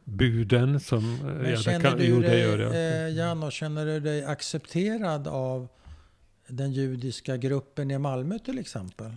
buden 0.05 0.81
som... 0.81 1.19
Men 1.23 1.45
ja, 1.45 1.51
det 1.51 1.57
känner 1.57 1.81
kan- 1.91 1.99
du 1.99 2.05
jo, 2.05 2.21
dig, 2.21 2.41
gör 2.41 2.59
jag. 2.59 2.75
eh, 2.75 3.09
Jan, 3.17 3.43
och 3.43 3.53
känner 3.53 3.87
du 3.87 4.01
dig 4.01 4.25
accepterad 4.25 5.29
av 5.29 5.69
den 6.49 6.73
judiska 6.73 7.37
gruppen 7.37 7.91
i 7.91 7.99
Malmö 7.99 8.39
till 8.39 8.59
exempel? 8.59 9.11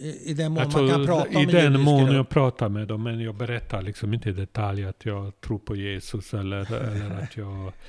I, 0.00 0.30
i 0.30 0.34
den 0.34 0.52
mån 0.52 0.62
Alltså, 0.62 0.78
man 0.78 0.88
kan 0.88 1.06
prata 1.06 1.28
om 1.28 1.36
I 1.36 1.42
en 1.42 1.72
den 1.72 1.80
mån 1.80 2.14
jag 2.14 2.28
pratar 2.28 2.68
med 2.68 2.88
dem, 2.88 3.02
men 3.02 3.20
jag 3.20 3.34
berättar 3.34 3.82
liksom 3.82 4.14
inte 4.14 4.28
i 4.28 4.32
detalj 4.32 4.84
att 4.84 5.04
jag 5.04 5.40
tror 5.40 5.58
på 5.58 5.76
Jesus 5.76 6.34
eller, 6.34 6.72
eller 6.74 7.22
att 7.22 7.36
jag... 7.36 7.72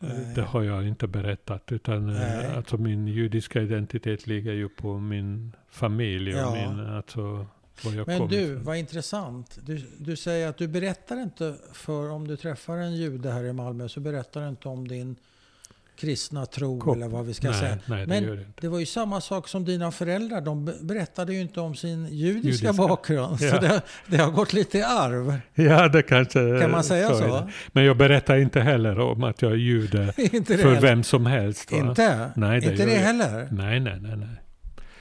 Nej. 0.00 0.32
Det 0.34 0.42
har 0.42 0.62
jag 0.62 0.88
inte 0.88 1.06
berättat. 1.06 1.72
Utan 1.72 2.08
eh, 2.08 2.14
Nej. 2.14 2.46
alltså 2.56 2.76
min 2.76 3.08
judiska 3.08 3.62
identitet 3.62 4.26
ligger 4.26 4.52
ju 4.52 4.68
på 4.68 4.98
min 4.98 5.52
familj 5.70 6.34
och 6.34 6.40
Ja. 6.40 6.54
min, 6.54 6.86
alltså, 6.86 7.46
var 7.84 7.92
jag 7.92 8.06
Men 8.06 8.28
du, 8.28 8.36
ifrån. 8.36 8.64
vad 8.64 8.76
intressant. 8.76 9.58
Du, 9.62 9.82
du 9.98 10.16
säger 10.16 10.48
att 10.48 10.56
du 10.58 10.68
berättar 10.68 11.22
inte 11.22 11.54
för 11.72 12.10
om 12.10 12.28
du 12.28 12.36
träffar 12.36 12.76
en 12.76 12.96
jude 12.96 13.30
här 13.30 13.44
i 13.44 13.52
Malmö 13.52 13.88
så 13.88 14.00
berättar 14.00 14.42
du 14.42 14.48
inte 14.48 14.68
om 14.68 14.88
din 14.88 15.16
kristna 16.00 16.46
tro 16.46 16.80
Kop- 16.80 16.96
eller 16.96 17.08
vad 17.08 17.26
vi 17.26 17.34
ska 17.34 17.50
nej, 17.50 17.60
säga. 17.60 17.78
Nej, 17.86 18.00
det 18.00 18.06
Men 18.06 18.24
inte. 18.38 18.46
Det 18.60 18.68
var 18.68 18.78
ju 18.78 18.86
samma 18.86 19.20
sak 19.20 19.48
som 19.48 19.64
dina 19.64 19.90
föräldrar. 19.90 20.40
De 20.40 20.64
be- 20.64 20.74
berättade 20.80 21.34
ju 21.34 21.40
inte 21.40 21.60
om 21.60 21.74
sin 21.74 22.06
judiska, 22.06 22.66
Judiska. 22.66 22.72
bakgrund. 22.72 23.38
Så 23.40 23.44
Ja. 23.46 23.60
det, 23.60 23.82
det 24.06 24.16
har 24.16 24.30
gått 24.30 24.52
lite 24.52 24.78
i 24.78 24.82
arv. 24.82 25.40
Ja, 25.54 25.88
det 25.88 26.02
kanske... 26.02 26.58
Kan 26.60 26.70
man 26.70 26.84
säga 26.84 27.08
är 27.08 27.14
så? 27.14 27.24
det. 27.26 27.48
Men 27.72 27.84
jag 27.84 27.96
berättar 27.96 28.36
inte 28.36 28.60
heller 28.60 28.98
om 29.00 29.24
att 29.24 29.42
jag 29.42 29.52
är 29.52 29.56
jude 29.56 29.98
det 30.16 30.30
för 30.46 30.56
heller. 30.56 30.80
vem 30.80 31.02
som 31.02 31.26
helst. 31.26 31.72
Va? 31.72 31.78
Inte? 31.78 32.30
Nej, 32.36 32.60
det 32.60 32.70
inte 32.70 32.84
det 32.84 32.92
jag. 32.92 33.00
heller? 33.00 33.48
Nej, 33.50 33.80
nej, 33.80 33.98
nej. 34.00 34.16
nej. 34.16 34.28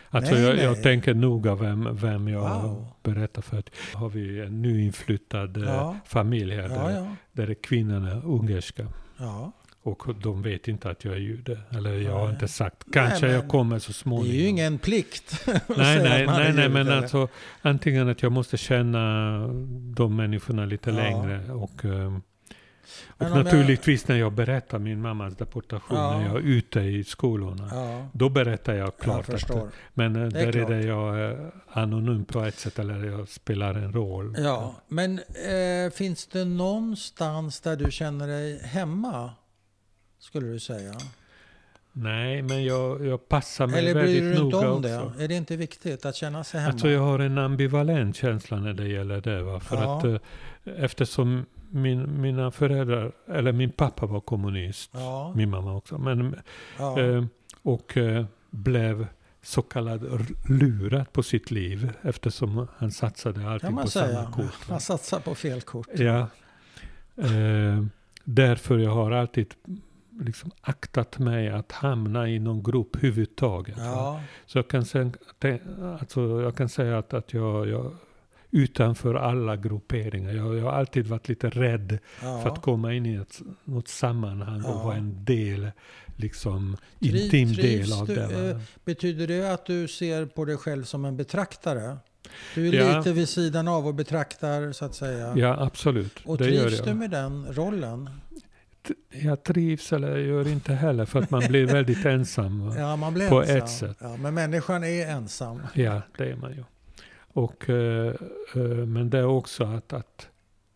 Alltså 0.10 0.34
Nej, 0.34 0.44
jag, 0.44 0.56
nej. 0.56 0.64
jag 0.66 0.84
tänker 0.84 1.14
noga 1.14 1.56
vem, 1.56 1.96
vem 1.96 2.28
jag 2.28 2.62
Wow. 2.62 2.88
berättar 3.04 3.42
för. 3.42 3.64
Har 3.94 4.10
vi 4.10 4.42
en 4.42 4.62
nyinflyttad 4.62 5.58
eh, 5.58 5.64
Ja. 5.64 5.96
familj 6.06 6.56
här 6.56 6.62
Ja, 6.62 6.70
där, 6.70 6.90
ja. 6.96 7.08
där 7.32 7.50
är 7.50 7.54
kvinnorna 7.54 8.22
ungerska. 8.22 8.88
ja. 9.18 9.52
Och 9.88 10.16
de 10.22 10.42
vet 10.42 10.68
inte 10.68 10.90
att 10.90 11.06
jag 11.06 11.14
är 11.14 11.18
jude. 11.20 11.60
Eller 11.70 11.94
jag 12.00 12.12
har 12.14 12.24
Nej. 12.26 12.34
inte 12.34 12.48
sagt. 12.48 12.84
Kanske 12.94 13.26
men 13.26 13.36
jag 13.36 13.48
kommer 13.48 13.80
så 13.80 13.88
Det 13.90 13.94
småningom. 13.94 14.36
är 14.36 14.40
ju 14.42 14.48
ingen 14.48 14.78
plikt 14.78 15.32
att 15.48 15.78
Nej, 15.78 16.00
nej, 16.04 16.26
att 16.26 16.36
nej, 16.38 16.48
är 16.48 16.54
nej, 16.54 16.70
men 16.70 16.88
eller? 16.88 16.98
alltså 16.98 17.28
antingen 17.62 18.10
att 18.10 18.24
jag 18.24 18.32
måste 18.32 18.58
känna 18.58 19.38
de 19.96 20.16
människorna 20.16 20.66
lite 20.66 20.90
Ja. 20.90 20.96
längre 20.96 21.52
och, 21.52 21.86
ehm, 21.86 22.22
och 23.08 23.22
om 23.28 23.28
jag- 23.28 23.44
naturligtvis 23.46 24.08
när 24.08 24.16
jag 24.16 24.34
berättar 24.34 24.80
min 24.80 25.02
mammas 25.02 25.36
deportation, 25.38 25.98
Ja. 25.98 26.18
när 26.20 26.26
jag 26.28 26.36
är 26.36 26.40
ute 26.42 26.80
i 26.80 27.04
skolorna, 27.04 27.70
Ja, 27.72 28.08
då 28.14 28.30
berättar 28.30 28.74
jag 28.74 28.88
jag 28.88 28.98
klart 28.98 29.20
att 29.20 29.26
förstår. 29.26 29.70
men 29.94 30.16
eh, 30.16 30.22
är 30.22 30.30
där 30.32 30.48
är 30.48 30.52
klart. 30.52 30.68
det 30.68 30.82
jag 30.82 31.20
är 31.20 31.52
anonym 31.72 32.26
på 32.26 32.42
ett 32.42 32.60
sätt, 32.60 32.80
eller 32.80 33.06
jag 33.06 33.28
spelar 33.30 33.74
en 33.74 33.94
roll. 33.94 34.36
Ja, 34.40 34.76
men 34.88 35.20
eh, 35.20 35.92
finns 35.94 36.28
det 36.28 36.46
någonstans 36.46 37.62
där 37.62 37.76
du 37.76 37.92
känner 37.92 38.28
dig 38.28 38.60
hemma? 38.64 39.32
Skulle 40.20 40.48
du 40.48 40.60
säga? 40.60 40.94
Nej, 41.92 42.42
men 42.42 42.64
jag, 42.66 43.06
jag 43.06 43.30
passar 43.30 43.68
mig 43.68 43.80
Eller 43.80 43.94
bryr 43.94 44.04
du 44.04 44.08
väldigt 44.22 44.24
dig 44.36 44.44
inte 44.46 44.56
noga 44.58 44.72
om 44.72 44.82
det? 44.82 45.02
också. 45.02 45.22
Är 45.22 45.28
det 45.28 45.36
inte 45.36 45.56
viktigt 45.56 46.06
att 46.06 46.16
känna 46.16 46.44
sig 46.44 46.60
hemma? 46.60 46.72
Alltså 46.72 46.90
jag 46.90 47.02
har 47.02 47.20
en 47.20 47.38
ambivalent 47.38 48.16
känsla 48.16 48.60
när 48.60 48.74
det 48.74 48.88
gäller 48.88 49.22
det. 49.22 49.44
Va? 49.44 49.60
För 49.60 49.76
Ja. 49.76 49.98
att 49.98 50.04
eh, 50.06 50.18
eftersom 50.84 51.46
min, 51.70 52.22
mina 52.22 52.52
föräldrar, 52.52 53.12
eller 53.28 53.52
min 53.52 53.72
pappa 53.72 54.06
var 54.06 54.20
kommunist, 54.22 54.90
ja, 54.94 55.34
min 55.36 55.50
mamma 55.50 55.76
också, 55.76 55.98
men, 55.98 56.36
ja. 56.78 57.00
eh, 57.02 57.26
och 57.62 57.98
eh, 57.98 58.26
blev 58.50 59.08
så 59.42 59.62
kallad 59.62 60.26
lurad 60.50 61.12
på 61.14 61.24
sitt 61.24 61.52
liv 61.52 61.92
eftersom 62.02 62.68
han 62.78 62.92
satsade 62.92 63.40
man 63.40 63.84
på 63.84 63.90
säga. 63.90 64.16
samma 64.16 64.32
kort. 64.32 64.46
va? 64.46 64.52
Man 64.70 64.80
satsar 64.80 65.20
på 65.20 65.36
fel 65.36 65.62
kort. 65.62 65.88
Ja. 65.96 66.28
Eh, 67.18 67.86
därför 68.24 68.78
jag 68.78 68.92
har 68.92 69.12
alltid 69.12 69.54
liksom 70.20 70.52
aktat 70.62 71.20
mig 71.20 71.50
att 71.50 71.72
hamna 71.72 72.30
i 72.30 72.40
någon 72.40 72.64
grupp 72.64 72.96
överhuvudtaget. 72.96 73.76
Ja, 73.78 74.22
Så 74.46 74.58
jag 74.58 74.68
kan 74.68 74.86
säga, 74.86 75.12
te- 75.40 75.60
alltså 76.00 76.42
jag 76.42 76.56
kan 76.56 76.70
säga 76.70 76.98
att, 76.98 77.14
att 77.14 77.34
jag, 77.34 77.68
jag 77.70 77.92
utanför 78.52 79.16
alla 79.16 79.56
grupperingar. 79.56 80.34
Jag, 80.34 80.58
jag 80.58 80.64
har 80.64 80.72
alltid 80.72 81.08
varit 81.08 81.30
lite 81.30 81.50
rädd 81.50 81.98
ja. 82.22 82.40
för 82.44 82.50
att 82.50 82.62
komma 82.62 82.94
in 82.94 83.06
i 83.06 83.14
ett, 83.16 83.42
något 83.64 83.88
sammanhang 83.88 84.64
och 84.64 84.70
Ja. 84.76 84.84
vara 84.84 84.96
en 84.96 85.26
del, 85.26 85.72
liksom 86.16 86.78
Tri- 87.00 87.24
intim 87.24 87.54
del 87.54 87.94
av 87.94 88.08
du, 88.08 88.16
det. 88.16 88.50
eh, 88.50 88.58
Betyder 88.86 89.28
det 89.28 89.54
att 89.54 89.66
du 89.66 89.88
ser 89.88 90.26
på 90.26 90.46
dig 90.46 90.58
själv 90.58 90.84
som 90.84 91.06
en 91.06 91.18
betraktare? 91.18 91.98
Du 92.56 92.68
är 92.70 92.74
Ja. 92.74 92.98
lite 92.98 93.12
vid 93.14 93.30
sidan 93.30 93.68
av 93.68 93.88
och 93.88 93.96
betraktar 93.96 94.72
så 94.72 94.86
att 94.86 94.96
säga. 94.96 95.34
Ja, 95.38 95.58
absolut. 95.64 96.14
och 96.26 96.38
det 96.38 96.50
gör 96.50 96.68
trivs 96.68 96.82
du 96.84 96.94
med 96.94 97.10
den 97.12 97.48
rollen? 97.54 98.10
Jag 99.10 99.44
trivs 99.44 99.94
eller 99.94 100.18
gör 100.18 100.48
inte 100.48 100.74
heller 100.74 101.06
för 101.06 101.20
att 101.20 101.30
man 101.32 101.44
blir 101.48 101.66
väldigt 101.66 102.06
ensam. 102.06 102.74
Ja, 102.78 102.96
man 102.96 103.14
blir 103.14 103.30
På 103.30 103.42
ensam. 103.42 103.58
ett 103.58 103.70
sätt. 103.70 103.98
Ja, 104.00 104.18
men 104.18 104.34
människan 104.34 104.84
är 104.84 105.08
ensam. 105.08 105.62
Ja, 105.74 106.02
det 106.18 106.32
är 106.32 106.36
man 106.36 106.52
ju. 106.54 106.64
Och, 107.34 107.70
eh, 107.70 108.14
eh, 108.56 108.62
men 108.86 109.10
det 109.10 109.18
är 109.18 109.26
också 109.26 109.64
att, 109.64 109.94
att 109.94 110.28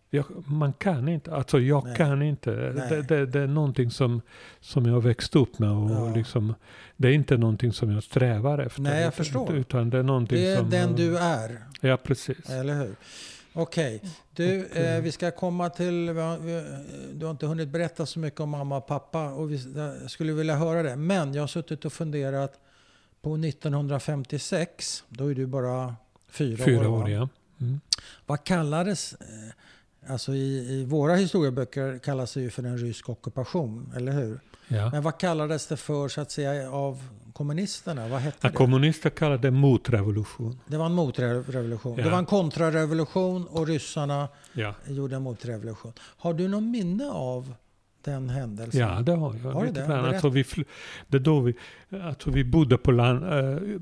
jag, 0.09 0.26
man 0.45 0.74
kan 0.74 1.07
inte, 1.09 1.36
alltså 1.36 1.59
jag 1.59 1.86
Nej. 1.86 1.95
kan 1.95 2.22
inte. 2.22 2.51
Det, 2.51 3.01
det, 3.07 3.26
det 3.26 3.39
är 3.39 3.47
någonting 3.47 3.91
som, 3.91 4.22
som 4.59 4.86
jag 4.86 5.01
växt 5.03 5.36
upp 5.36 5.59
med 5.59 5.72
och 5.72 5.91
Ja. 5.91 6.14
liksom, 6.16 6.53
det 6.97 7.07
är 7.07 7.12
inte 7.12 7.38
någonting 7.38 7.74
som 7.74 7.91
jag 7.91 8.03
strävar 8.03 8.59
efter. 8.59 8.82
Nej, 8.82 8.93
jag 8.93 9.01
utan, 9.01 9.12
förstår. 9.12 9.53
Utan 9.55 9.89
det 9.89 9.97
är 9.97 10.03
någonting 10.03 10.38
Det 10.38 10.51
är 10.51 10.57
som... 10.57 10.70
den 10.70 10.95
du 10.95 11.18
är, 11.18 11.57
Ja, 11.82 11.97
precis. 11.97 12.49
eller 12.49 12.74
hur? 12.74 12.95
Okej, 13.54 14.02
du, 14.36 14.66
Och, 14.66 14.78
eh, 14.78 14.95
eh, 14.95 15.02
vi 15.02 15.12
ska 15.12 15.32
komma 15.32 15.70
till... 15.70 16.10
vi- 16.41 17.12
Du 17.14 17.26
har 17.26 17.32
inte 17.32 17.45
hunnit 17.45 17.70
berätta 17.70 18.06
så 18.06 18.20
mycket 18.20 18.39
om 18.39 18.49
mamma 18.49 18.78
och 18.78 18.88
pappa 18.88 19.30
och 19.34 19.52
vi, 19.52 19.74
jag 20.02 20.12
skulle 20.12 20.34
vilja 20.34 20.56
höra 20.56 20.84
det. 20.84 20.95
Men 20.95 21.34
jag 21.34 21.41
har 21.43 21.47
suttit 21.47 21.86
och 21.86 21.93
funderat 21.93 22.60
på 23.22 23.38
1956, 23.38 25.04
då 25.10 25.32
är 25.32 25.36
du 25.36 25.45
bara 25.45 25.95
fyra, 26.30 26.66
Fyra 26.66 26.89
år. 26.89 27.02
år, 27.04 27.10
ja. 27.10 27.30
Mm. 27.62 27.80
Vad 28.26 28.43
kallades... 28.43 29.14
eh, 29.14 29.28
Alltså 30.08 30.34
i, 30.34 30.72
i 30.74 30.86
våra 30.86 31.16
historieböcker 31.16 31.99
kallas 31.99 32.34
det 32.34 32.41
ju 32.41 32.49
för 32.49 32.64
en 32.64 32.78
rysk 32.78 33.10
ockupation, 33.10 33.93
eller 33.95 34.12
hur? 34.12 34.39
Ja. 34.72 34.89
Men 34.91 35.03
vad 35.03 35.17
kallades 35.17 35.67
det 35.67 35.78
för 35.78 36.07
så 36.07 36.22
att 36.22 36.32
säga 36.32 36.72
av 36.72 37.03
kommunisterna? 37.34 38.07
Vad 38.07 38.19
hette 38.22 38.38
Ja, 38.41 38.49
det? 38.49 38.55
kommunister 38.55 39.09
kallar 39.09 39.38
det 39.38 39.51
motrevolution. 39.51 40.59
Det 40.67 40.78
var 40.78 40.86
en 40.86 40.93
motrevolution. 40.93 41.97
Ja. 41.97 42.03
Det 42.03 42.09
var 42.09 42.17
en 42.17 42.26
kontrarevolution 42.26 43.47
och 43.47 43.67
ryssarna 43.67 44.28
Ja. 44.53 44.74
gjorde 44.88 45.15
en 45.15 45.22
motrevolution. 45.22 45.93
Har 45.99 46.34
du 46.34 46.47
någon 46.47 46.72
minne 46.72 47.09
av 47.11 47.53
den 48.03 48.30
händelsen? 48.30 48.82
Ja, 48.82 49.01
det 49.01 49.11
har 49.15 49.36
jag. 49.43 49.51
Har 49.51 49.65
du 49.65 49.72
det? 49.72 49.86
Alltså, 50.07 50.30
vi, 50.30 50.45
det 51.07 51.19
då 51.19 51.39
vi, 51.39 51.55
alltså, 52.03 52.30
vi 52.32 52.43
bodde 52.43 52.78
på 52.78 52.91
land, 52.91 53.24
eh, 53.26 53.80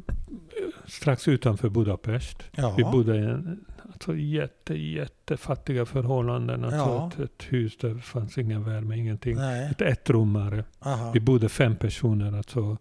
strax 0.87 1.27
utanför 1.27 1.69
Budapest. 1.69 2.37
Ja. 2.51 2.73
Vi 2.77 2.83
bodde 2.83 3.15
i 3.15 3.19
en, 3.19 3.65
alltså, 3.99 4.15
jätte, 4.17 4.73
jättefattiga 4.73 5.85
förhållanden. 5.85 6.63
Alltså, 6.63 6.77
Ja. 6.77 7.07
ett, 7.13 7.19
ett 7.19 7.43
hus 7.49 7.77
där 7.77 7.95
fanns 7.97 8.37
ingen 8.37 8.63
värme, 8.63 8.97
ingenting. 8.97 9.35
Nej. 9.35 9.69
Ett 9.71 9.81
ettrummare. 9.81 10.63
Aha. 10.79 11.11
Vi 11.11 11.19
bodde 11.19 11.49
fem 11.49 11.75
personer. 11.75 12.37
Alltså, 12.37 12.77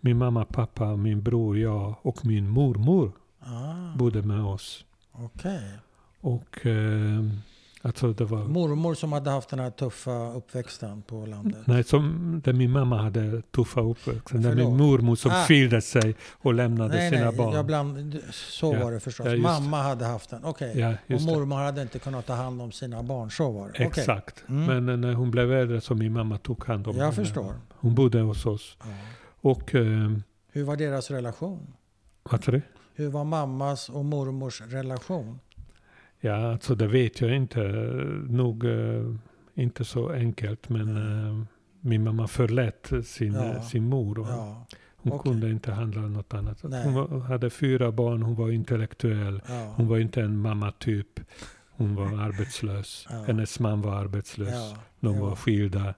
min 0.00 0.16
mamma, 0.16 0.44
pappa, 0.44 0.96
min 0.96 1.22
bror, 1.22 1.58
jag 1.58 1.94
och 2.02 2.26
min 2.26 2.48
mormor 2.48 3.12
Ah, 3.42 3.96
bodde 3.96 4.22
med 4.22 4.40
oss. 4.44 4.84
Okej. 5.12 5.62
Och 6.20 6.66
eh, 6.66 7.20
alltså 7.82 8.12
det 8.12 8.24
var... 8.24 8.44
Mormor 8.44 8.94
som 8.94 9.12
hade 9.12 9.30
haft 9.30 9.48
den 9.48 9.58
här 9.58 9.70
tuffa 9.70 10.32
uppväxten 10.32 11.02
på 11.02 11.26
landet. 11.26 11.60
Nej, 11.64 11.84
som 11.84 12.40
där 12.44 12.52
min 12.52 12.70
mamma 12.70 13.02
hade 13.02 13.42
tuffa 13.42 13.80
uppväxten. 13.80 14.42
Där 14.42 14.54
min 14.54 14.76
mormor 14.76 15.16
som 15.16 15.30
Ah. 15.30 15.44
skilde 15.44 15.80
sig 15.80 16.14
och 16.38 16.54
lämnade 16.54 16.94
nej, 16.94 17.10
sina 17.10 17.24
nej, 17.24 17.36
barn. 17.36 17.54
Jag 17.54 17.66
bland, 17.66 18.18
så 18.32 18.74
Ja. 18.74 18.84
var 18.84 18.92
det 18.92 19.00
förstås. 19.00 19.26
Ja, 19.26 19.32
just 19.32 19.44
det. 19.44 19.52
Mamma 19.52 19.82
hade 19.82 20.04
haft 20.04 20.30
den. 20.30 20.44
Okej. 20.44 20.72
Ja, 20.78 20.88
Och 20.90 20.94
just 21.06 21.26
det. 21.26 21.32
mormor 21.32 21.56
hade 21.56 21.82
inte 21.82 21.98
kunnat 21.98 22.26
ta 22.26 22.34
hand 22.34 22.62
om 22.62 22.72
sina 22.72 23.02
barn. 23.02 23.30
Så 23.30 23.50
var 23.50 23.64
det. 23.66 23.70
Okej. 23.70 23.86
Exakt. 23.86 24.44
Mm. 24.48 24.64
Men 24.84 24.88
eh, 24.88 24.96
när 25.08 25.14
hon 25.14 25.30
blev 25.30 25.52
äldre 25.52 25.80
så 25.80 25.94
min 25.94 26.12
mamma 26.12 26.38
tog 26.38 26.64
hand 26.64 26.86
om 26.88 26.96
Jag 26.96 27.02
henne. 27.04 27.14
förstår. 27.16 27.54
Hon 27.70 27.94
bodde 27.94 28.20
hos 28.20 28.46
oss. 28.46 28.76
Och 29.40 29.74
eh, 29.74 30.10
Hur 30.52 30.64
var 30.64 30.76
deras 30.76 31.10
relation? 31.10 31.72
Vad? 32.22 32.62
Hur 32.94 33.08
var 33.08 33.24
mammas 33.24 33.88
och 33.88 34.04
mormors 34.04 34.60
relation? 34.60 35.38
Ja, 36.20 36.52
alltså 36.52 36.74
det 36.74 36.86
vet 36.86 37.20
jag 37.20 37.36
inte. 37.36 37.60
Nog 38.28 38.64
eh, 38.64 39.14
inte 39.54 39.84
så 39.84 40.08
enkelt. 40.12 40.68
Men 40.68 40.96
eh, 40.96 41.44
min 41.80 42.04
mamma 42.04 42.26
förlät 42.26 42.90
sin, 43.04 43.32
Ja. 43.34 43.62
sin 43.62 43.84
mor. 43.84 44.18
Och 44.18 44.26
Ja, 44.28 44.66
hon 44.96 45.12
okej. 45.12 45.32
kunde 45.32 45.50
inte 45.50 45.72
handla 45.72 46.00
något 46.00 46.34
annat. 46.34 46.62
Nej. 46.62 46.84
Hon 46.84 47.22
hade 47.22 47.50
fyra 47.50 47.92
barn, 47.92 48.22
hon 48.22 48.34
var 48.34 48.50
intellektuell. 48.50 49.42
ja, 49.48 49.72
Hon 49.76 49.88
var 49.88 49.98
inte 49.98 50.20
en 50.22 50.38
mamma-typ. 50.38 51.20
Hon 51.70 51.94
var 51.94 52.06
arbetslös. 52.06 53.06
Ja. 53.10 53.22
Hennes 53.26 53.60
man 53.60 53.82
var 53.82 53.92
arbetslös. 53.94 54.74
De 55.00 55.18
var 55.20 55.36
skilda. 55.36 55.94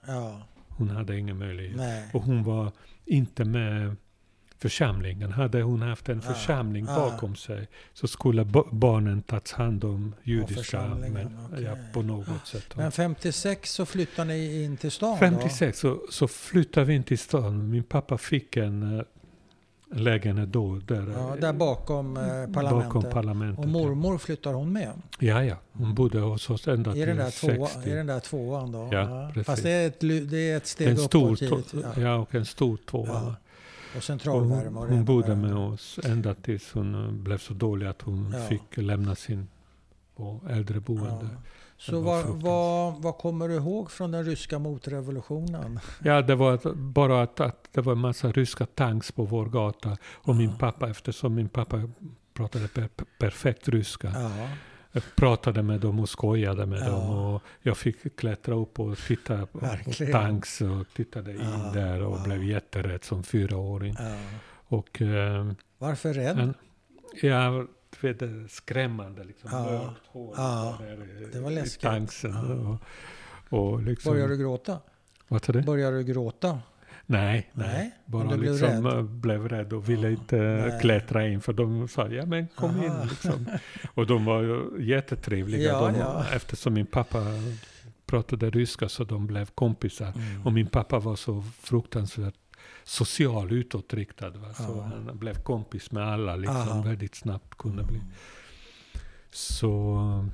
Hon 0.69 0.91
hade 0.91 1.19
ingen 1.19 1.39
möjlighet. 1.39 1.77
nej. 1.77 2.11
Och 2.13 2.23
hon 2.23 2.43
var 2.45 2.73
inte 3.05 3.45
med 3.45 3.97
församlingen. 4.63 5.33
Hade 5.33 5.63
hon 5.63 5.83
haft 5.83 6.09
en 6.09 6.23
Ja, 6.27 6.35
församling 6.35 6.85
ja. 6.89 6.95
bakom 6.95 7.37
sig 7.37 7.69
så 7.93 8.07
skulle 8.07 8.45
ba- 8.45 8.65
barnen 8.71 9.23
tagits 9.23 9.53
hand 9.53 9.85
om 9.85 10.15
judiska 10.23 10.81
men, 10.85 11.39
okej. 11.53 11.65
ja, 11.65 11.77
på 11.93 12.03
något 12.03 12.47
sätt. 12.47 12.77
Men 12.77 12.93
56 12.93 13.73
så 13.73 13.87
flyttade 13.87 14.29
ni 14.29 14.65
in 14.65 14.77
till 14.77 14.91
stan 14.91 15.19
56 15.19 15.79
så, 15.79 15.99
så 16.11 16.29
flyttade 16.29 16.87
vi 16.87 16.95
in 16.95 17.03
till 17.03 17.19
stan. 17.19 17.71
Min 17.71 17.83
pappa 17.85 18.19
fick 18.19 18.57
en 18.57 18.99
äh, 18.99 19.05
lägenhet 19.95 20.49
då. 20.53 20.81
Där, 20.87 21.03
då? 21.03 21.13
Ja, 21.13 21.35
eh, 21.35 21.41
där 21.41 21.53
bakom 21.53 22.17
eh, 22.17 22.23
parlamentet. 22.23 22.71
Bakom 22.71 23.03
parlamentet. 23.11 23.65
och 23.65 23.71
mormor 23.71 24.19
flyttar 24.19 24.53
hon 24.53 24.73
med? 24.73 24.93
Ja, 25.19 25.45
ja. 25.45 25.57
Hon 25.73 25.95
bodde 25.95 26.19
hos 26.21 26.51
oss 26.51 26.69
ända 26.69 26.91
I 26.91 26.95
till 26.95 27.07
den, 27.07 27.17
där 27.17 27.31
60. 27.31 27.47
tvåa, 27.57 27.69
I 27.87 27.91
den 27.91 28.07
där 28.07 28.21
tvåan 28.21 28.73
då? 28.73 28.89
Ja, 28.93 29.31
precis. 29.35 29.47
Fast 29.47 29.63
det 29.63 29.71
är 29.71 29.87
ett, 29.87 30.01
det 30.31 30.51
är 30.51 30.57
ett 30.57 30.67
steg 30.67 30.89
en 30.89 30.97
stor, 30.99 31.27
uppåt 31.27 31.39
två- 31.39 31.45
givetvis. 31.57 31.85
ja. 31.97 32.03
Ja. 32.03 32.17
och 32.17 32.35
en 32.35 32.47
stor 32.47 32.77
tvåa. 32.91 33.09
Ja. 33.09 33.35
Och 33.97 34.03
centralvärme. 34.05 34.79
och 34.81 34.87
hon 34.89 35.05
bodde 35.05 35.37
med 35.37 35.55
oss 35.55 35.99
ända 36.05 36.35
tills 36.35 36.73
hon 36.73 37.23
blev 37.25 37.39
så 37.39 37.55
dålig 37.55 37.87
att 37.87 38.03
hon 38.03 38.35
Ja. 38.37 38.47
fick 38.47 38.77
lämna 38.77 39.15
sin 39.15 39.49
äldreboende. 40.51 41.29
Ja. 41.33 41.41
Så 41.77 42.01
vad, 42.01 42.25
vad, 42.27 43.03
vad 43.03 43.19
kommer 43.19 43.49
du 43.49 43.55
ihåg 43.55 43.91
från 43.91 44.11
den 44.11 44.25
ryska 44.25 44.59
motrevolutionen? 44.59 45.81
Ja, 46.05 46.23
det 46.23 46.35
var 46.35 46.55
att- 46.55 46.75
bara 46.77 47.23
att, 47.23 47.41
att 47.41 47.69
det 47.73 47.81
var 47.81 47.93
en 47.93 47.99
massa 47.99 48.33
ryska 48.33 48.67
tanks 48.67 49.13
på 49.13 49.25
vår 49.25 49.47
gata. 49.47 49.97
Och 50.15 50.37
min 50.37 50.51
Ja. 50.51 50.57
pappa, 50.59 50.89
eftersom 50.91 51.35
min 51.35 51.49
pappa 51.49 51.83
pratade 52.35 52.69
per, 52.69 52.89
perfekt 53.19 53.69
ryska, 53.69 54.13
Ja, 54.15 54.49
jag 54.93 55.03
pratade 55.17 55.63
med 55.63 55.81
dem 55.81 56.01
och 56.01 56.09
skojade 56.09 56.67
med 56.67 56.81
Ja. 56.81 56.87
dem. 56.91 57.11
Och 57.11 57.43
jag 57.63 57.77
fick 57.77 58.17
klättra 58.17 58.55
upp 58.55 58.81
och 58.81 58.99
titta 58.99 59.47
på, 59.47 59.61
tanks 60.13 60.61
och 60.61 60.87
tittade 60.95 61.31
in 61.33 61.41
Ja. 61.41 61.71
där 61.75 62.03
och 62.03 62.19
Ja. 62.19 62.23
blev 62.25 62.45
jätterädd 62.45 63.05
som 63.05 63.23
fyraåring. 63.23 63.97
Och 64.49 65.03
eh, 65.03 65.53
Varför 65.79 66.15
rädd? 66.15 66.39
en, 66.39 66.55
ja, 67.23 67.67
du 68.01 68.13
vet, 68.13 68.51
skrämmande 68.51 69.25
liksom. 69.25 69.51
Mörkt 69.51 70.01
hår 70.07 70.35
där 70.79 71.23
i- 71.23 71.31
Det 71.33 71.41
var 71.41 71.51
i 71.51 71.55
läskigt. 71.55 71.83
tanksen. 71.83 72.33
Ja. 72.33 72.79
Och, 73.59 73.73
och 73.73 73.83
liksom, 73.83 74.13
Börjar 74.13 74.29
du 74.29 74.37
gråta? 74.37 74.79
Vad 75.29 75.45
sa 75.45 75.53
du? 75.53 75.63
Börjar 75.63 75.93
du 75.93 76.03
gråta? 76.05 76.59
Nej, 77.07 77.51
nej. 77.53 77.69
Nej, 77.73 77.91
Bara 78.07 78.25
du 78.31 78.37
blev 78.37 78.53
liksom 78.53 78.87
rädd? 78.87 78.97
eh, 78.99 79.03
blev 79.03 79.49
rädd 79.49 79.73
och 79.73 79.89
ville 79.89 80.11
inte 80.11 80.37
nej. 80.37 80.81
klättra 80.81 81.29
in 81.29 81.41
för 81.41 81.53
de 81.53 81.89
sa 81.89 82.09
ja 82.09 82.27
men 82.27 82.49
kom 82.49 82.71
Aha. 82.71 82.85
in 83.03 83.09
liksom. 83.09 83.47
Och 83.95 84.07
de 84.07 84.25
var 84.25 84.43
ju 84.43 84.71
jättetrevliga 84.85 85.63
Ja, 85.63 85.87
de, 85.91 85.99
ja. 85.99 86.25
eftersom 86.35 86.75
min 86.75 86.87
pappa 86.87 87.19
pratade 88.07 88.51
ryska 88.51 88.89
så 88.89 89.05
de 89.05 89.27
blev 89.27 89.47
kompisar. 89.47 90.13
Mm. 90.17 90.47
Och 90.47 90.53
min 90.53 90.67
pappa 90.67 90.99
var 90.99 91.17
så 91.17 91.45
fruktansvärt 91.61 92.35
social 92.85 93.53
utåtriktad. 93.53 94.31
Va? 94.31 94.55
Så 94.55 94.63
Ja. 94.63 94.83
han 95.07 95.19
blev 95.19 95.35
kompis 95.43 95.91
med 95.93 96.09
alla 96.09 96.37
liksom 96.37 96.57
Aha. 96.57 96.83
väldigt 96.83 97.15
snabbt 97.15 97.59
kunde 97.59 97.83
bli. 97.83 98.01
Så, 99.31 100.29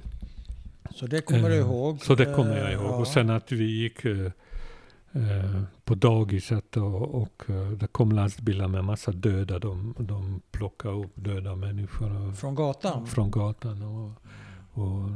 Så 0.95 1.07
det 1.07 1.21
kommer 1.21 1.49
du 1.49 1.55
eh, 1.55 1.61
ihåg? 1.61 2.01
så 2.05 2.15
det 2.15 2.25
kommer 2.35 2.57
jag 2.57 2.67
Eh, 2.67 2.73
ihåg. 2.73 2.85
ja. 2.85 2.97
Och 2.97 3.09
sen 3.09 3.31
att 3.31 3.53
vi 3.53 3.65
gick 3.65 4.05
eh, 4.05 4.13
eh, 4.21 4.33
på 5.85 5.95
dagiset 5.95 6.77
och, 6.77 7.23
och 7.23 7.45
eh, 7.51 7.71
det 7.71 7.87
kom 7.87 8.13
lastbilar 8.13 8.69
med 8.69 8.85
massa 8.85 9.13
döda. 9.13 9.59
De, 9.59 9.95
de 9.99 10.41
plockade 10.51 10.95
upp 10.95 11.11
döda 11.15 11.55
människor 11.57 12.33
Från 12.33 12.55
gatan? 12.55 13.07
från 13.07 13.31
gatan 13.31 13.83
och, 13.83 14.13
och 14.83 15.11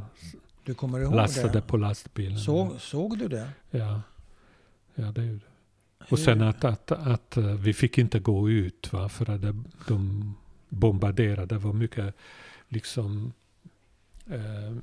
Du 0.63 0.73
kommer 0.73 0.99
ihåg 0.99 1.15
lastade 1.15 1.53
det? 1.53 1.61
på 1.61 1.77
lastbilen. 1.77 2.39
Såg, 2.39 2.81
såg 2.81 3.17
du 3.17 3.27
det? 3.27 3.49
Ja, 3.71 4.01
ja 4.95 5.11
det 5.11 5.23
gjorde 5.25 5.45
Och 6.09 6.19
sen 6.19 6.41
att, 6.41 6.63
att, 6.63 6.91
att 6.91 7.37
eh, 7.37 7.43
vi 7.45 7.73
fick 7.73 7.97
inte 7.97 8.19
gå 8.19 8.49
ut 8.49 8.93
va, 8.93 9.09
för 9.09 9.29
att 9.29 9.41
det, 9.41 9.63
de 9.87 10.33
bombarderade. 10.69 11.55
Det 11.55 11.57
var 11.59 11.73
mycket 11.73 12.15
liksom... 12.69 13.33
Eh, 14.25 14.77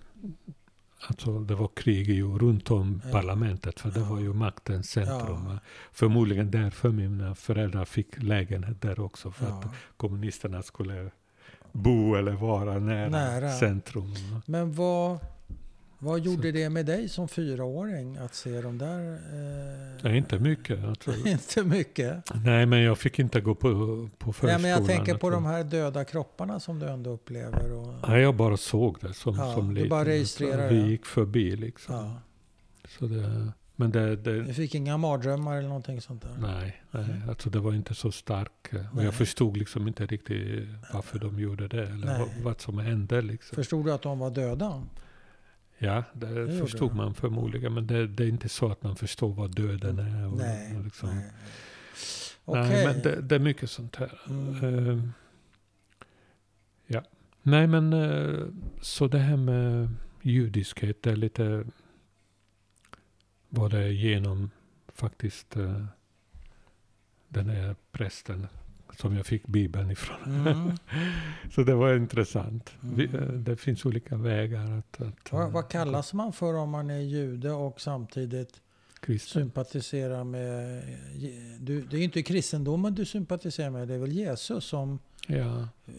alltså 1.07 1.38
det 1.38 1.55
var 1.55 1.68
krig 1.76 2.09
ju 2.11 2.38
runt 2.38 2.70
om 2.70 3.01
Ja. 3.05 3.11
parlamentet. 3.12 3.80
För 3.80 3.90
det 3.90 4.01
var 4.01 4.20
ju 4.20 4.32
maktens 4.32 4.90
centrum. 4.90 5.46
Ja. 5.48 5.59
Förmodligen 5.92 6.51
därför 6.51 6.88
mina 6.90 7.34
föräldrar 7.34 7.84
fick 7.84 8.22
lägenhet 8.22 8.82
där 8.82 9.01
också. 9.01 9.30
För 9.30 9.46
att 9.46 9.64
Ja. 9.64 9.70
kommunisterna 9.96 10.62
skulle 10.62 11.11
bo 11.72 12.14
eller 12.14 12.32
vara 12.32 12.78
nära, 12.78 13.09
Nära. 13.09 13.51
centrum. 13.53 14.14
Men 14.46 14.72
vad, 14.72 15.18
vad 16.03 16.20
gjorde 16.20 16.53
det 16.53 16.70
med 16.70 16.86
dig 16.86 17.09
som 17.09 17.28
fyraåring 17.28 18.16
att 18.16 18.34
se 18.34 18.61
de 18.61 18.78
där? 18.78 19.12
Eh, 19.12 20.03
Nej, 20.03 20.16
inte 20.16 20.38
mycket. 20.38 20.78
Inte 21.26 21.64
mycket. 21.64 22.24
nej, 22.44 22.66
men 22.66 22.80
jag 22.82 22.98
fick 22.98 23.18
inte 23.18 23.40
gå 23.40 23.55
på, 23.55 23.68
på 24.18 24.26
Nej, 24.26 24.32
förskolan. 24.34 24.62
men 24.62 24.70
jag 24.70 24.86
tänker 24.86 25.14
på 25.14 25.30
de 25.30 25.44
här 25.44 25.64
döda 25.64 26.05
kropparna 26.05 26.61
som 26.61 26.78
du 26.78 26.86
ändå 26.88 27.11
upplever. 27.11 27.72
Och, 27.72 28.09
Nej, 28.09 28.20
jag 28.22 28.36
bara 28.36 28.57
såg 28.57 28.96
det 29.01 29.14
som, 29.14 29.34
Ja, 29.36 29.55
som 29.55 29.68
du 29.68 29.74
liten. 29.74 29.88
bara 29.88 30.05
registrerar 30.05 30.68
Vi 30.68 30.80
det. 30.82 30.88
gick 30.88 31.07
förbi 31.07 31.57
liksom. 31.57 31.94
ja. 31.94 32.14
Så 32.98 33.07
det, 33.07 33.53
men 33.76 33.90
det, 33.90 34.16
Du 34.16 34.42
det, 34.44 34.55
fick 34.55 34.74
inga 34.74 34.96
mardrömmar 34.96 35.57
eller 35.57 35.68
någonting 35.68 36.01
sånt 36.01 36.22
där? 36.22 36.36
nej, 36.40 36.82
nej, 36.90 37.07
alltså 37.28 37.51
det 37.51 37.59
var 37.61 37.74
inte 37.74 37.94
så 37.94 38.12
starkt. 38.12 38.72
Och 38.72 38.78
Nej. 38.94 39.05
jag 39.05 39.14
förstod 39.14 39.57
liksom 39.57 39.88
inte 39.88 40.07
riktigt 40.07 40.68
varför 40.92 41.18
de 41.18 41.40
gjorde 41.40 41.68
det. 41.68 41.82
Eller 41.86 42.07
Nej. 42.07 42.18
vad, 42.18 42.44
vad 42.44 42.61
som 42.61 42.78
hände 42.78 43.22
liksom. 43.22 43.55
Förstod 43.57 43.84
du 43.84 43.92
att 43.92 44.03
de 44.03 44.18
var 44.18 44.30
döda? 44.30 44.82
Ja, 45.82 46.04
det, 46.12 46.28
gjorde 46.30 46.56
förstod 46.56 46.94
man 46.94 47.14
förmodligen. 47.14 47.74
Men 47.74 47.86
det, 47.86 48.06
det 48.06 48.24
är 48.24 48.28
inte 48.28 48.48
så 48.48 48.70
att 48.72 48.82
man 48.82 48.96
förstår 48.96 49.34
vad 49.34 49.54
döden 49.54 49.98
är. 49.98 50.26
Och, 50.26 50.38
Nej. 50.38 50.76
och 50.76 50.84
liksom. 50.84 51.08
nej. 51.08 51.32
Nej, 52.44 52.60
Okej. 52.62 52.86
men 52.86 53.02
det, 53.02 53.20
det 53.20 53.34
är 53.34 53.38
mycket 53.38 53.70
sånt 53.70 53.96
här. 53.96 54.20
Mm. 54.28 54.64
Eh, 54.64 55.04
ja. 56.86 57.02
Nej, 57.42 57.66
men 57.66 57.92
eh, 57.92 58.46
så 58.80 59.06
det 59.06 59.18
här 59.18 59.36
med 59.36 59.88
judiskhet, 60.22 61.02
det 61.02 61.10
är 61.10 61.16
lite 61.16 61.64
vad 63.48 63.70
det 63.70 63.78
är 63.78 63.88
genom 63.88 64.50
faktiskt 64.94 65.56
uh, 65.56 65.84
den 67.28 67.48
här 67.48 67.76
prästen 67.92 68.46
som 68.99 69.16
jag 69.16 69.26
fick 69.26 69.47
Bibeln 69.47 69.91
ifrån. 69.91 70.47
Mm. 70.47 70.70
Så 71.55 71.62
det 71.62 71.74
var 71.74 71.95
intressant. 71.97 72.70
Vi, 72.80 73.07
Mm. 73.07 73.22
eh, 73.22 73.28
det 73.32 73.57
finns 73.57 73.84
olika 73.84 74.16
vägar 74.16 74.78
att... 74.78 75.01
att 75.01 75.32
Vad, 75.32 75.43
eh, 75.43 75.51
vad 75.51 75.68
kallas 75.68 76.12
man 76.12 76.32
för 76.32 76.55
om 76.55 76.70
man 76.70 76.91
är 76.91 76.99
jude 77.01 77.51
och 77.51 77.80
samtidigt 77.80 78.61
kristen. 79.01 79.43
sympatiserar 79.43 80.24
med... 80.24 80.82
Du, 81.61 81.80
det 81.82 81.97
är 81.97 81.99
ju 81.99 82.05
inte 82.05 82.22
kristendomen 82.22 82.95
du 82.95 83.05
sympatiserar 83.05 83.70
med, 83.70 83.88
det 83.88 83.95
är 83.95 83.99
väl 83.99 84.12
Jesus 84.12 84.64
som 84.64 84.99
Ja, 85.26 85.68
eh, 85.86 85.95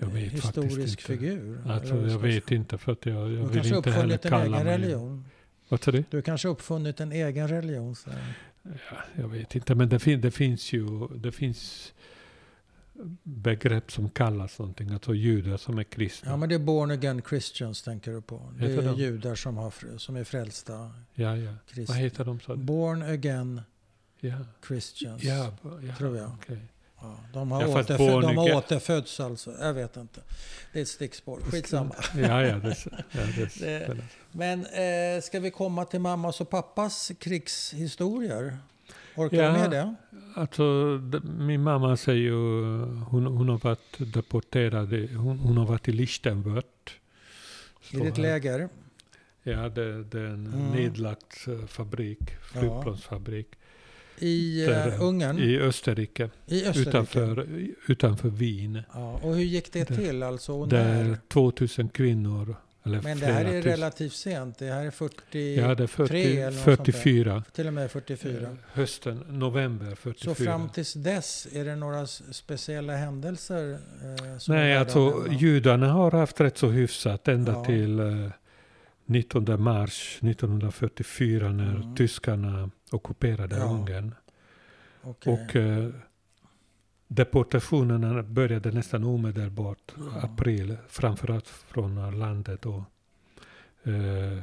Jag 0.00 0.06
vet 0.06 0.32
historisk 0.32 0.90
inte. 0.90 1.02
figur? 1.02 1.58
alltså, 1.66 1.94
jag 2.06 2.18
vet 2.18 2.50
inte 2.50 2.78
för 2.78 2.92
att 2.92 3.06
jag, 3.06 3.16
jag 3.16 3.28
Du 3.30 3.36
vill 3.36 3.52
kanske 3.54 3.76
inte 3.76 3.90
heller 3.90 4.14
uppfunnit 4.14 4.24
en 4.24 4.30
kalla 4.30 4.44
egen 4.56 4.66
mig... 4.66 4.74
religion? 4.78 5.24
Vad 5.68 5.82
sa 5.82 5.90
du? 5.90 6.04
Du 6.10 6.22
kanske 6.22 6.48
uppfunnit 6.48 7.00
en 7.00 7.12
egen 7.12 7.48
religion? 7.48 7.94
Så. 7.94 8.10
Ja, 8.62 8.70
jag 9.14 9.28
vet 9.28 9.54
inte, 9.54 9.74
men 9.74 9.88
det, 9.88 9.98
fin 9.98 10.20
det 10.20 10.30
finns 10.30 10.72
ju 10.72 11.08
det 11.14 11.32
finns 11.32 11.92
begrepp 13.22 13.92
som 13.92 14.10
kallas 14.10 14.58
någonting. 14.58 14.90
Alltså 14.92 15.14
judar 15.14 15.56
som 15.56 15.78
är 15.78 15.84
kristna. 15.84 16.30
Ja, 16.30 16.36
men 16.36 16.48
det 16.48 16.54
är 16.54 16.58
born 16.58 16.90
again 16.90 17.22
Christians 17.28 17.82
tänker 17.82 18.12
du 18.12 18.22
på. 18.22 18.52
Det 18.58 18.66
Heter 18.68 18.82
är 18.82 18.86
de? 18.86 18.96
judar 19.00 19.34
som, 19.34 19.56
har, 19.56 19.98
som 19.98 20.16
är 20.16 20.24
frälsta 20.24 20.90
ja, 21.14 21.36
ja. 21.36 21.52
Vad 21.88 21.96
heter 21.96 22.24
de? 22.24 22.40
du? 22.46 22.56
Born 22.56 23.02
again 23.02 23.60
Ja, 24.20 24.34
Christians. 24.68 25.22
ja, 25.22 25.52
ja 25.82 25.94
Tror 25.98 26.16
jag. 26.16 26.30
okej. 26.42 26.58
Ja, 27.00 27.16
de 27.32 27.50
har, 27.52 27.62
Ja, 27.62 27.66
återfö- 27.68 27.98
born 27.98 28.20
de 28.22 28.36
har 28.36 28.54
återfötts 28.54 29.20
alltså. 29.20 29.52
Jag 29.60 29.74
vet 29.74 29.96
inte. 29.96 30.20
Det 30.72 30.78
är 30.78 30.82
ett 30.82 30.88
stickspår. 30.88 31.40
Skitsamma. 31.40 31.94
Ja, 32.16 32.42
ja, 32.46 32.56
det, 32.58 32.76
ja, 33.10 33.20
det, 33.36 33.60
Det- 33.60 33.96
Men 34.32 34.60
eh, 34.66 35.22
ska 35.22 35.40
vi 35.40 35.50
komma 35.50 35.84
till 35.84 36.00
mammas 36.00 36.40
och 36.40 36.50
pappas 36.50 37.12
krigshistorier? 37.18 38.58
Orkar 39.16 39.36
Ja. 39.42 39.52
du 39.52 39.58
med 39.58 39.70
det? 39.70 39.94
Alltså, 40.34 40.62
min 41.38 41.62
mamma 41.62 41.96
säger 41.96 42.22
ju, 42.22 42.32
hon, 42.84 43.26
hon 43.26 43.48
har 43.48 43.58
varit 43.58 44.14
deporterad, 44.14 44.92
hon, 45.16 45.38
hon 45.38 45.56
har 45.56 45.66
varit 45.66 45.88
i 45.88 45.92
Lichtenwörth. 45.92 46.92
I 47.90 47.96
ditt 47.96 48.18
läger? 48.18 48.68
Ja, 49.42 49.68
det, 49.68 50.04
det 50.04 50.20
är 50.20 50.24
en 50.24 50.46
Mm. 50.46 50.70
nedlagt 50.70 51.46
eh, 51.48 51.66
fabrik, 51.66 52.18
flygplansfabrik. 52.52 53.46
I 54.18 54.64
Där, 54.66 54.88
uh, 54.88 55.02
Ungern? 55.04 55.38
I 55.38 55.58
Österrike. 55.58 56.30
I 56.46 56.64
Österrike? 56.66 56.88
Utanför, 56.90 57.48
utanför 57.88 58.28
Wien. 58.28 58.82
Ja, 58.94 59.20
och 59.22 59.34
hur 59.34 59.42
gick 59.44 59.72
det 59.72 59.88
Där- 59.88 59.96
till? 59.96 60.22
Alltså, 60.22 60.64
Där 60.64 61.04
när? 61.04 61.16
2000 61.28 61.88
kvinnor, 61.88 62.56
eller 62.86 63.02
Men 63.02 63.18
det 63.18 63.26
här 63.26 63.44
är 63.44 63.48
tusen. 63.62 63.62
relativt 63.72 64.12
sent. 64.12 64.58
Det 64.58 64.72
här 64.72 64.84
är 64.86 64.90
40, 64.90 65.54
Jag 65.56 65.62
hade 65.66 65.72
eller 65.74 65.86
40, 65.86 66.44
något 66.44 66.54
sånt 66.54 66.66
där. 66.66 66.76
44. 66.76 67.42
till 67.52 67.66
och 67.66 67.72
med 67.72 67.90
44. 67.90 68.42
eh, 68.42 68.48
Hösten, 68.72 69.24
november 69.28 69.94
44. 69.94 70.34
Så 70.34 70.44
fram 70.44 70.68
tills 70.68 70.92
dess, 70.94 71.48
är 71.52 71.64
det 71.64 71.76
några 71.76 72.06
speciella 72.06 72.96
händelser? 72.96 73.72
Eh, 73.72 74.38
som 74.38 74.54
är 74.54 74.58
Nej, 74.58 74.76
alltså 74.76 75.26
judarna 75.30 75.92
har 75.92 76.10
haft 76.10 76.40
rätt 76.40 76.58
så 76.58 76.68
hyfsat 76.68 77.28
ända 77.28 77.52
Ja. 77.52 77.64
till 77.64 78.00
eh, 78.00 78.30
19 79.06 79.62
mars 79.62 80.18
1944 80.22 81.52
när 81.52 81.74
Mm. 81.76 81.94
tyskarna 81.96 82.70
ockuperade 82.90 83.56
Ja. 83.56 83.64
Ungern. 83.64 84.14
Okej. 85.02 85.32
Och 85.32 85.56
eh, 85.56 85.88
deportationerna 87.08 88.22
började 88.22 88.70
nästan 88.70 89.04
omedelbart, 89.04 89.92
Ja. 89.96 90.20
april, 90.22 90.76
framförallt 90.88 91.48
från 91.48 92.18
landet. 92.18 92.66
Och, 92.66 92.82
eh, 93.82 94.38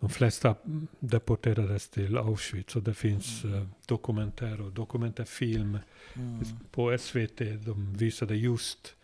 de 0.00 0.10
flesta 0.10 0.54
deporterades 1.00 1.88
till 1.88 2.16
Auschwitz 2.18 2.76
och 2.76 2.82
det 2.82 2.94
finns 2.94 3.44
Mm. 3.44 3.58
eh, 3.62 3.66
dokumentär 3.86 4.60
och 4.60 4.72
dokumentärfilm 4.72 5.78
Mm. 6.14 6.40
på 6.70 6.92
SVT. 6.98 7.56
De 7.56 7.94
visade 7.94 8.36
just 8.36 8.94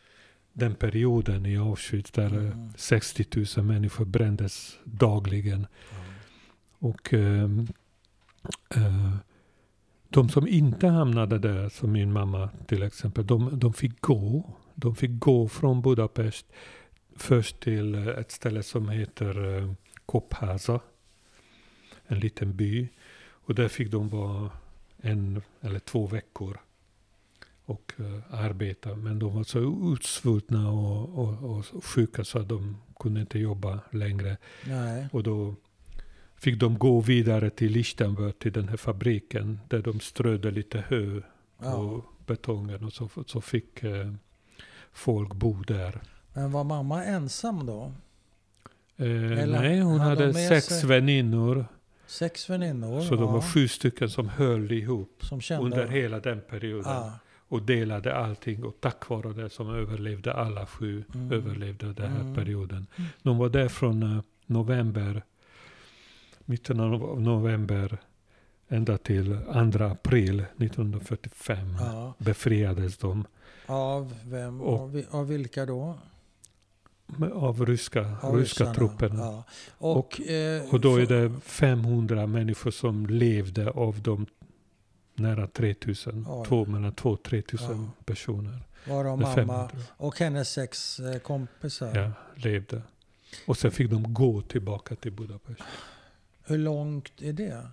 den 0.52 0.74
perioden 0.74 1.46
i 1.46 1.56
Auschwitz 1.56 2.10
där 2.10 2.32
eh, 2.38 2.52
Mm. 2.52 2.72
60 2.76 3.26
000 3.56 3.64
människor 3.66 4.04
brändes 4.04 4.78
dagligen. 4.84 5.66
Och 6.78 7.14
ehm, 7.14 7.66
eh, 8.76 9.14
de 10.08 10.28
som 10.28 10.48
inte 10.48 10.88
hamnade 10.88 11.38
där, 11.38 11.68
som 11.68 11.92
min 11.92 12.12
mamma 12.12 12.48
till 12.66 12.82
exempel, 12.82 13.26
de, 13.26 13.58
de 13.58 13.72
fick 13.72 14.00
gå. 14.00 14.54
De 14.74 14.96
fick 14.96 15.10
gå 15.20 15.48
från 15.48 15.82
Budapest 15.82 16.46
först 17.16 17.60
till 17.60 17.94
eh, 17.94 18.06
ett 18.06 18.30
ställe 18.30 18.62
som 18.62 18.88
heter 18.88 19.56
eh, 19.56 19.72
Kophaza. 20.06 20.80
En 22.06 22.18
liten 22.18 22.56
by. 22.56 22.88
Och 23.20 23.54
där 23.54 23.68
fick 23.68 23.90
de 23.90 24.08
vara 24.08 24.50
en 24.96 25.42
eller 25.60 25.78
två 25.78 26.06
veckor 26.06 26.58
och 27.64 27.92
eh, 27.98 28.34
arbeta. 28.34 28.94
Men 28.94 29.18
de 29.18 29.34
var 29.34 29.44
så 29.44 29.92
utsvultna 29.92 30.70
och, 30.70 31.18
och, 31.18 31.50
och 31.50 31.84
sjuka 31.84 32.24
så 32.24 32.38
att 32.38 32.48
de 32.48 32.76
kunde 32.98 33.20
inte 33.20 33.38
jobba 33.38 33.80
längre. 33.90 34.36
Nej. 34.64 35.08
Och 35.12 35.22
då 35.22 35.54
fick 36.40 36.60
de 36.60 36.78
gå 36.78 37.00
vidare 37.00 37.50
till 37.50 37.72
Lichtenberg, 37.72 38.32
till 38.32 38.52
den 38.52 38.68
här 38.68 38.76
fabriken, 38.76 39.60
där 39.68 39.82
de 39.82 40.00
strödde 40.00 40.50
lite 40.50 40.84
hö 40.88 41.20
Ja. 41.62 42.02
betongen 42.26 42.84
och 42.84 42.92
så, 42.92 43.08
så 43.26 43.40
fick 43.40 43.82
eh, 43.82 44.12
folk 44.92 45.34
bo 45.34 45.62
där. 45.62 46.00
Men 46.34 46.52
var 46.52 46.64
mamma 46.64 47.04
ensam 47.04 47.66
då? 47.66 47.92
Eh, 48.96 49.06
nej, 49.46 49.80
hon 49.80 50.00
hade 50.00 50.10
hade 50.10 50.26
de 50.26 50.48
sex 50.48 50.66
sig- 50.66 50.88
väninnor, 50.88 51.66
Sex 52.06 52.50
väninnor? 52.50 53.00
så 53.00 53.14
de 53.14 53.20
ja, 53.24 53.30
var 53.30 53.40
sju 53.40 53.68
stycken 53.68 54.10
som 54.10 54.28
höll 54.28 54.72
ihop 54.72 55.16
Som 55.24 55.40
kände... 55.40 55.64
under 55.64 55.86
hela 55.86 56.20
den 56.20 56.40
perioden. 56.50 56.92
ah, 56.92 57.10
Och 57.48 57.62
delade 57.62 58.14
allting 58.16 58.64
och 58.64 58.76
tack 58.80 59.08
vare 59.08 59.32
det 59.32 59.50
som 59.50 59.70
överlevde, 59.70 60.32
alla 60.32 60.66
sju 60.66 61.04
Mm. 61.14 61.32
överlevde 61.32 61.92
den 61.92 62.12
här 62.12 62.20
Mm. 62.20 62.34
perioden. 62.34 62.86
De 63.22 63.38
var 63.38 63.48
där 63.48 63.68
från 63.68 64.02
eh, 64.02 64.22
november, 64.46 65.22
mitten 66.48 66.80
av 66.80 67.20
november, 67.22 67.98
ända 68.68 68.98
till 68.98 69.38
2 69.78 69.84
april 69.84 70.40
1945 70.56 71.76
ja. 71.80 72.14
befriades 72.18 72.98
de 72.98 73.24
Av 73.66 74.14
vem? 74.24 74.60
Och- 74.60 74.80
av, 74.80 75.02
av 75.10 75.28
vilka 75.28 75.66
då? 75.66 75.94
av 77.32 77.66
ryska, 77.66 78.16
Av 78.22 78.36
ryska 78.36 78.64
ryssarna, 78.64 78.74
trupperna. 78.74 79.16
Ja. 79.22 79.44
Och, 79.78 80.20
eh, 80.20 80.62
Och 80.74 80.80
då 80.80 80.96
är 80.96 81.06
det 81.06 81.40
500 81.40 82.26
människor 82.26 82.70
som 82.70 83.06
levde 83.06 83.70
av 83.70 84.00
de 84.02 84.26
nära 85.14 85.46
3000, 85.46 86.26
Oj. 86.28 86.46
två, 86.46 86.66
mellan 86.66 86.92
2 86.92 87.10
och 87.10 87.22
3000 87.22 87.82
Ja. 87.84 88.04
personer. 88.04 88.62
Varav 88.88 89.18
mamma 89.20 89.34
500. 89.34 89.68
och 89.96 90.18
hennes 90.18 90.48
sex 90.50 91.00
eh, 91.00 91.18
kompisar. 91.18 91.96
Ja, 91.98 92.12
levde. 92.34 92.82
Och 93.46 93.56
sen 93.56 93.70
fick 93.70 93.90
de 93.90 94.14
gå 94.14 94.42
tillbaka 94.42 94.94
till 94.96 95.12
Budapest. 95.12 95.60
Hur 96.48 96.58
långt 96.58 97.22
är 97.22 97.32
det? 97.32 97.68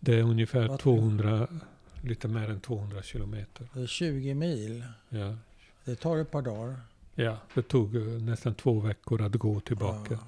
Det 0.00 0.14
är 0.18 0.22
ungefär 0.22 0.68
Vad- 0.68 0.80
200, 0.80 1.48
lite 2.02 2.28
mer 2.28 2.50
än 2.50 2.60
200 2.60 3.02
kilometer. 3.02 3.68
Det 3.72 3.80
är 3.82 3.86
20 3.86 4.34
mil. 4.34 4.84
Ja, 5.08 5.36
Det 5.84 5.96
tar 5.96 6.16
ett 6.18 6.30
par 6.30 6.42
dagar. 6.42 6.80
ja 7.14 7.38
det 7.54 7.62
tog 7.62 7.96
eh, 7.96 8.02
nästan 8.02 8.54
två 8.54 8.80
veckor 8.80 9.22
att 9.22 9.32
gå 9.34 9.60
tillbaka. 9.60 10.14
Ja. 10.14 10.18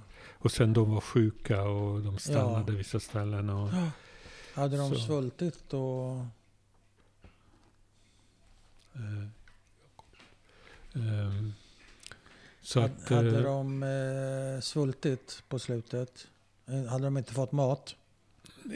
Och 0.40 0.52
sen 0.52 0.72
de 0.72 0.90
var 0.94 1.00
sjuka 1.00 1.62
och 1.62 2.00
de 2.00 2.18
stannade 2.18 2.72
Ja. 2.72 2.78
vissa 2.78 3.00
ställen. 3.00 3.50
Och, 3.50 3.70
Hade 4.54 4.76
de 4.76 4.94
Så. 4.94 5.00
svultit 5.00 5.72
och... 5.74 6.16
eh, 8.94 9.24
ehm, 10.94 11.52
så 12.62 12.80
Hade, 12.80 12.92
att, 12.94 13.08
hade 13.08 13.36
eh, 13.38 13.42
de 13.44 13.82
eh, 13.82 14.60
svultit 14.60 15.42
på 15.48 15.58
slutet? 15.58 16.26
Eh, 16.68 16.84
Hade 16.90 17.04
de 17.04 17.16
inte 17.18 17.32
fått 17.34 17.52
mat? 17.52 17.96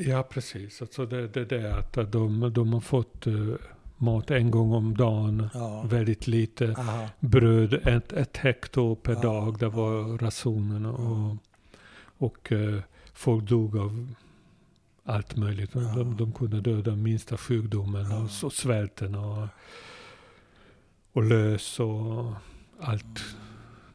Ja, 0.07 0.23
precis. 0.23 0.83
Alltså 0.83 1.07
det, 1.07 1.29
det, 1.29 1.45
det 1.45 1.61
är 1.69 1.79
att 1.79 2.13
de, 2.13 2.53
de 2.53 2.73
har 2.73 2.81
fått 2.81 3.27
eh, 3.27 3.35
mat 3.97 4.31
en 4.31 4.51
gång 4.51 4.73
om 4.73 4.97
dagen. 4.97 5.49
Ja. 5.55 5.83
Väldigt 5.83 6.27
lite. 6.27 6.75
Aha. 6.79 7.09
bröd 7.21 7.75
ett, 7.75 8.13
ett 8.13 8.37
hekto 8.37 8.97
per 8.97 9.13
Ja, 9.13 9.21
dag. 9.21 9.59
Det 9.59 9.69
var 9.69 9.93
ja. 10.11 10.17
rationerna. 10.21 10.89
Ja. 10.99 11.37
Och, 12.19 12.27
och 12.29 12.53
eh, 12.53 12.81
folk 13.13 13.45
dog 13.49 13.77
av 13.79 14.15
allt 15.05 15.37
möjligt. 15.37 15.71
Ja. 15.75 15.81
De, 15.81 16.17
de 16.17 16.33
kunde 16.33 16.61
döda 16.61 16.97
minsta 16.97 17.37
sjukdomen 17.37 18.11
Ja. 18.11 18.23
och 18.23 18.31
så 18.31 18.51
svälten 18.51 19.15
och, 19.15 19.49
och 21.13 21.23
lös 21.23 21.81
och 21.81 22.33
allt. 22.81 23.21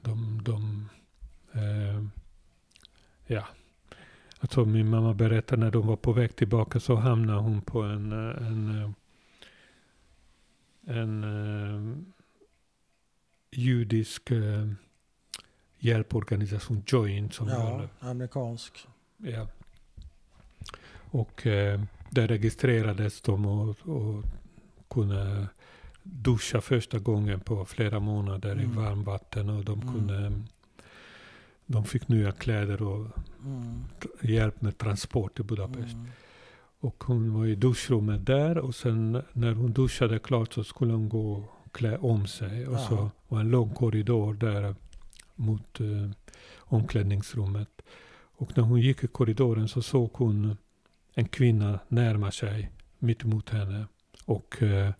De, 0.01 0.41
de 0.43 0.89
eh, 1.53 2.03
ja. 3.27 3.47
Alltså 4.39 4.65
min 4.65 4.89
mamma 4.89 5.13
berättade 5.13 5.61
när 5.63 5.71
de 5.71 5.87
var 5.87 5.95
på 5.95 6.11
väg 6.11 6.35
tillbaka 6.35 6.79
så 6.79 6.95
hamnade 6.95 7.39
hon 7.39 7.61
på 7.61 7.81
en, 7.81 8.11
eh, 8.11 8.47
en, 8.47 8.83
eh, 8.83 8.91
en 10.97 11.23
eh, 11.23 11.97
judisk 13.51 14.31
hjälporganisation, 15.79 16.83
Joint, 16.87 17.33
som 17.33 17.47
Ja, 17.47 17.55
höll 17.59 17.87
amerikansk. 17.99 18.87
Ja. 19.17 19.47
Och 21.11 21.47
eh, 21.47 21.81
där 22.09 22.27
registrerades 22.27 23.21
de 23.21 23.45
och, 23.45 23.69
och 23.89 24.25
kunde 24.89 25.47
duscha 26.03 26.61
första 26.61 26.99
gången 26.99 27.39
på 27.39 27.65
flera 27.65 27.99
månader 27.99 28.51
Mm. 28.51 28.63
i 28.71 28.75
varmvatten. 28.75 29.49
Och 29.49 29.65
de, 29.65 29.81
Mm. 29.81 30.43
De 31.67 31.83
fick 31.85 32.07
nya 32.07 32.31
kläder 32.31 32.81
och 32.81 33.07
Mm. 33.45 33.83
hjälp 34.21 34.61
med 34.61 34.77
transport 34.77 35.35
till 35.35 35.45
Budapest. 35.45 35.93
Mm. 35.93 36.07
Och 36.79 37.03
hon 37.03 37.33
var 37.33 37.45
i 37.45 37.55
duschrummet 37.55 38.25
där 38.25 38.57
och 38.57 38.75
sen 38.75 39.21
när 39.33 39.53
hon 39.53 39.71
duschade 39.73 40.19
klart 40.19 40.53
så 40.53 40.63
skulle 40.63 40.93
hon 40.93 41.09
gå 41.09 41.33
och 41.33 41.73
klä 41.75 41.97
om 41.97 42.27
sig. 42.27 42.67
Och 42.67 42.73
Ja. 42.73 42.79
så 42.87 43.09
var 43.27 43.39
en 43.39 43.49
lång 43.49 43.69
korridor 43.69 44.33
där 44.33 44.75
mot 45.35 45.79
eh, 45.79 46.09
omklädningsrummet. 46.59 47.81
Och 48.39 48.57
när 48.57 48.63
hon 48.63 48.81
gick 48.81 49.03
i 49.03 49.07
korridoren 49.07 49.67
så 49.67 49.81
såg 49.81 50.09
hon 50.13 50.57
en 51.13 51.27
kvinna 51.27 51.79
närma 51.87 52.31
sig 52.31 52.71
mitt 52.99 53.23
emot 53.23 53.49
henne. 53.49 53.85
Och 54.25 54.61
eh, 54.63 54.91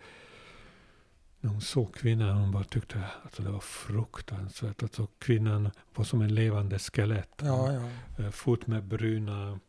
när 1.39 1.49
hon 1.51 1.61
såg 1.61 1.93
kvinnan 1.95 2.37
hon 2.37 2.51
bara 2.51 2.63
tyckte 2.63 3.03
att 3.23 3.37
det 3.37 3.51
var 3.51 3.59
fruktansvärt. 3.59 4.83
Alltså 4.83 5.07
kvinnan 5.19 5.69
var 5.95 6.03
som 6.05 6.21
en 6.21 6.35
levande 6.35 6.79
skelett. 6.79 7.41
Ja, 7.41 7.73
ja. 7.73 7.89
Eh, 8.23 8.31
fot 8.31 8.67
med 8.67 8.83
bruna 8.83 9.59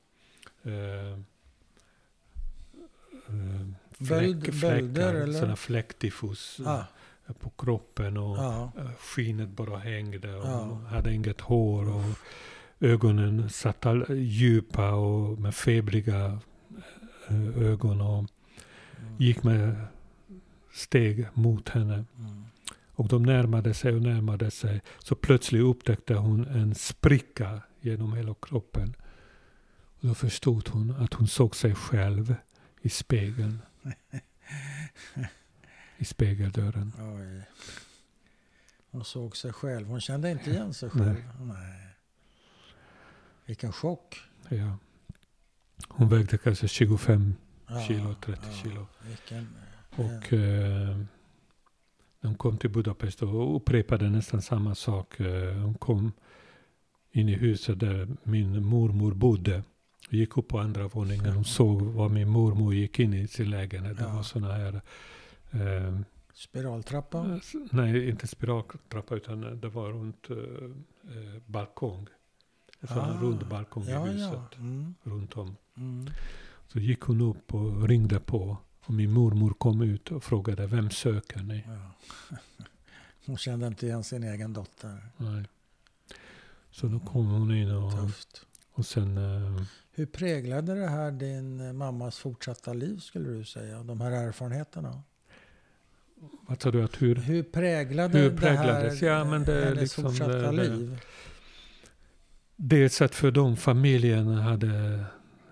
eh, 0.62 1.12
eh, 3.28 3.66
Böld- 3.98 4.42
fläck, 4.44 4.60
bölder, 4.60 5.12
fläckar, 5.24 5.32
sådana 5.32 5.56
fläcktifus 5.56 6.60
Ah, 6.66 6.84
eh, 7.26 7.32
på 7.34 7.50
kroppen 7.50 8.16
och 8.16 8.36
ja. 8.38 8.72
eh, 8.78 8.90
skinet 8.98 9.48
bara 9.48 9.78
hängde 9.78 10.34
och 10.34 10.46
Ja. 10.46 10.80
hade 10.90 11.12
inget 11.14 11.40
hår 11.40 11.88
och 11.94 12.04
ögonen 12.80 13.50
satt 13.50 13.86
all, 13.86 14.04
djupa 14.18 14.90
och 14.92 15.38
med 15.38 15.54
febriga 15.54 16.38
ögon 17.56 18.00
och 18.00 18.18
Mm. 19.00 19.14
gick 19.18 19.42
med 19.42 19.86
steg 20.78 21.26
mot 21.34 21.68
henne. 21.68 21.94
Mm. 21.94 22.44
Och 22.94 23.08
de 23.08 23.22
närmade 23.22 23.74
sig 23.74 23.94
och 23.94 24.02
närmade 24.02 24.50
sig. 24.50 24.82
Så 24.98 25.14
plötsligt 25.14 25.62
upptäckte 25.62 26.14
hon 26.14 26.46
en 26.46 26.74
spricka 26.74 27.62
genom 27.80 28.12
hela 28.12 28.34
kroppen. 28.42 28.94
Och 30.00 30.08
då 30.08 30.14
förstod 30.14 30.68
hon 30.68 30.90
att 30.90 31.14
hon 31.14 31.28
såg 31.28 31.56
sig 31.56 31.74
själv 31.74 32.34
i 32.82 32.88
spegeln. 32.88 33.58
I 35.98 36.04
spegeldörren. 36.04 36.92
Oj. 36.98 37.42
Hon 38.90 39.04
såg 39.04 39.36
sig 39.36 39.52
själv. 39.52 39.86
Hon 39.86 40.00
kände 40.00 40.30
inte 40.30 40.50
igen 40.50 40.74
sig 40.74 40.90
själv. 40.90 41.24
Nej. 41.40 41.46
Nej. 41.54 41.96
Vilken 43.46 43.72
chock. 43.72 44.22
Ja. 44.48 44.78
Hon 45.88 46.08
vägde 46.08 46.38
kanske 46.38 46.68
25 46.68 47.34
Ja, 47.68 47.80
kilo, 47.80 48.14
30 48.14 48.40
ja, 48.46 48.52
kilo. 48.52 48.86
Vilken, 49.08 49.48
Och 49.98 50.32
eh, 50.32 50.98
de 52.20 52.34
kom 52.34 52.56
till 52.58 52.70
Budapest 52.70 53.22
och 53.22 53.56
upprepade 53.56 54.10
nästan 54.10 54.42
samma 54.42 54.74
sak. 54.74 55.20
Eh, 55.20 55.62
de 55.62 55.74
kom 55.74 56.12
in 57.10 57.28
i 57.28 57.34
huset 57.34 57.80
där 57.80 58.08
min 58.22 58.64
mormor 58.64 59.12
bodde. 59.14 59.62
Gick 60.10 60.36
upp 60.36 60.48
på 60.48 60.58
andra 60.58 60.88
våningen 60.88 61.36
och 61.36 61.46
såg 61.46 61.82
vad 61.82 62.10
min 62.10 62.28
mormor 62.28 62.74
gick 62.74 62.98
in 62.98 63.14
i 63.14 63.28
sin 63.28 63.50
lägenhet. 63.50 63.96
Det 63.98 64.04
Ja. 64.04 64.12
var 64.14 64.22
såna 64.22 64.52
här 64.52 64.80
eh, 65.50 65.98
spiraltrappa. 66.34 67.36
S- 67.42 67.52
Nej, 67.72 68.08
inte 68.08 68.26
spiraltrappa 68.26 69.14
utan 69.16 69.60
det 69.60 69.68
var 69.68 69.88
runt 69.92 70.30
eh, 70.30 70.36
eh, 70.36 71.42
balkong. 71.46 72.06
En 72.80 72.88
här 72.88 73.00
Ah, 73.16 73.20
rund 73.20 73.48
balkong 73.48 73.82
i 73.84 73.90
Ja, 73.90 74.04
huset 74.04 74.32
ja. 74.32 74.58
Mm, 74.58 74.94
runt 75.02 75.36
om. 75.36 75.56
mm. 75.76 76.06
Så 76.66 76.78
gick 76.78 77.00
hon 77.00 77.20
upp 77.20 77.54
och 77.54 77.88
ringde 77.88 78.20
på. 78.20 78.56
Och 78.88 78.94
min 78.94 79.10
mormor 79.12 79.50
kom 79.58 79.80
ut 79.82 80.10
och 80.10 80.24
frågade 80.24 80.66
vem 80.66 80.90
söker 80.90 81.40
ni? 81.42 81.64
Ja. 81.66 82.36
Hon 83.26 83.36
kände 83.38 83.66
inte 83.66 83.86
igen 83.86 84.04
sin 84.04 84.22
egen 84.24 84.52
dotter. 84.52 85.08
Nej. 85.16 85.44
Så 86.70 86.86
då 86.86 87.00
kom 87.00 87.26
hon 87.26 87.54
in 87.56 87.70
och, 87.70 87.92
Tufft. 87.92 88.46
och 88.72 88.86
sen... 88.86 89.18
Eh, 89.18 89.62
Hur 89.92 90.06
präglade 90.06 90.74
det 90.74 90.88
här 90.88 91.10
din 91.10 91.60
eh, 91.60 91.72
mammas 91.72 92.18
fortsatta 92.18 92.72
liv 92.72 92.98
skulle 92.98 93.28
du 93.30 93.44
säga? 93.44 93.82
De 93.82 94.00
här 94.00 94.10
erfarenheterna? 94.10 95.02
vad 96.48 96.62
sa 96.62 96.70
du 96.70 96.84
att 96.84 97.02
hur? 97.02 97.14
Hur 97.16 97.42
präglade 97.42 98.18
Hur 98.18 98.30
det 98.30 98.36
präglades? 98.36 99.00
här 99.00 99.08
Ja, 99.08 99.24
men 99.24 99.44
det 99.44 99.64
hennes 99.64 99.80
liksom 99.80 100.04
fortsatta 100.04 100.32
det- 100.32 100.40
det- 100.56 100.68
liv? 100.76 101.00
Dels 102.56 103.02
att 103.02 103.14
för 103.14 103.30
de 103.30 103.56
familjerna 103.56 104.42
hade 104.42 105.04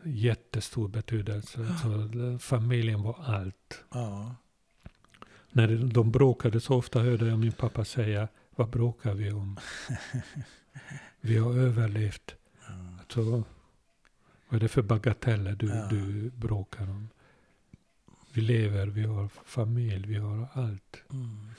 jättestor 0.06 0.88
betydelse. 0.88 1.60
Ah. 1.70 1.78
Så 1.82 1.88
det- 1.88 2.38
familjen 2.38 3.02
var 3.02 3.16
allt. 3.24 3.84
Ja. 3.90 4.34
När 5.50 5.68
de 5.92 6.10
bråkade 6.12 6.60
så 6.60 6.74
ofta 6.74 7.00
hörde 7.02 7.26
jag 7.26 7.38
min 7.38 7.52
pappa 7.52 7.84
säga, 7.84 8.28
vad 8.56 8.70
bråkar 8.70 9.14
vi 9.14 9.32
om? 9.32 9.56
Vi 11.20 11.36
har 11.38 11.54
överlevt. 11.58 12.34
Ja. 12.68 12.98
Alltså, 13.00 13.24
vad 14.48 14.56
är 14.56 14.60
det 14.60 14.68
för 14.68 14.82
bagateller 14.82 15.54
du, 15.56 15.66
Ja. 15.68 15.86
du 15.90 16.30
bråkar 16.30 16.82
om? 16.90 17.08
Vi 18.32 18.40
lever, 18.40 18.86
vi 18.86 19.02
har 19.02 19.28
familj, 19.44 20.06
vi 20.08 20.16
har 20.16 20.48
allt. 20.52 21.02
Mm. 21.12 21.50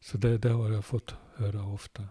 Så 0.00 0.18
det, 0.18 0.38
det 0.38 0.48
har 0.50 0.70
jag 0.70 0.84
fått 0.84 1.14
höra 1.36 1.62
ofta. 1.66 2.02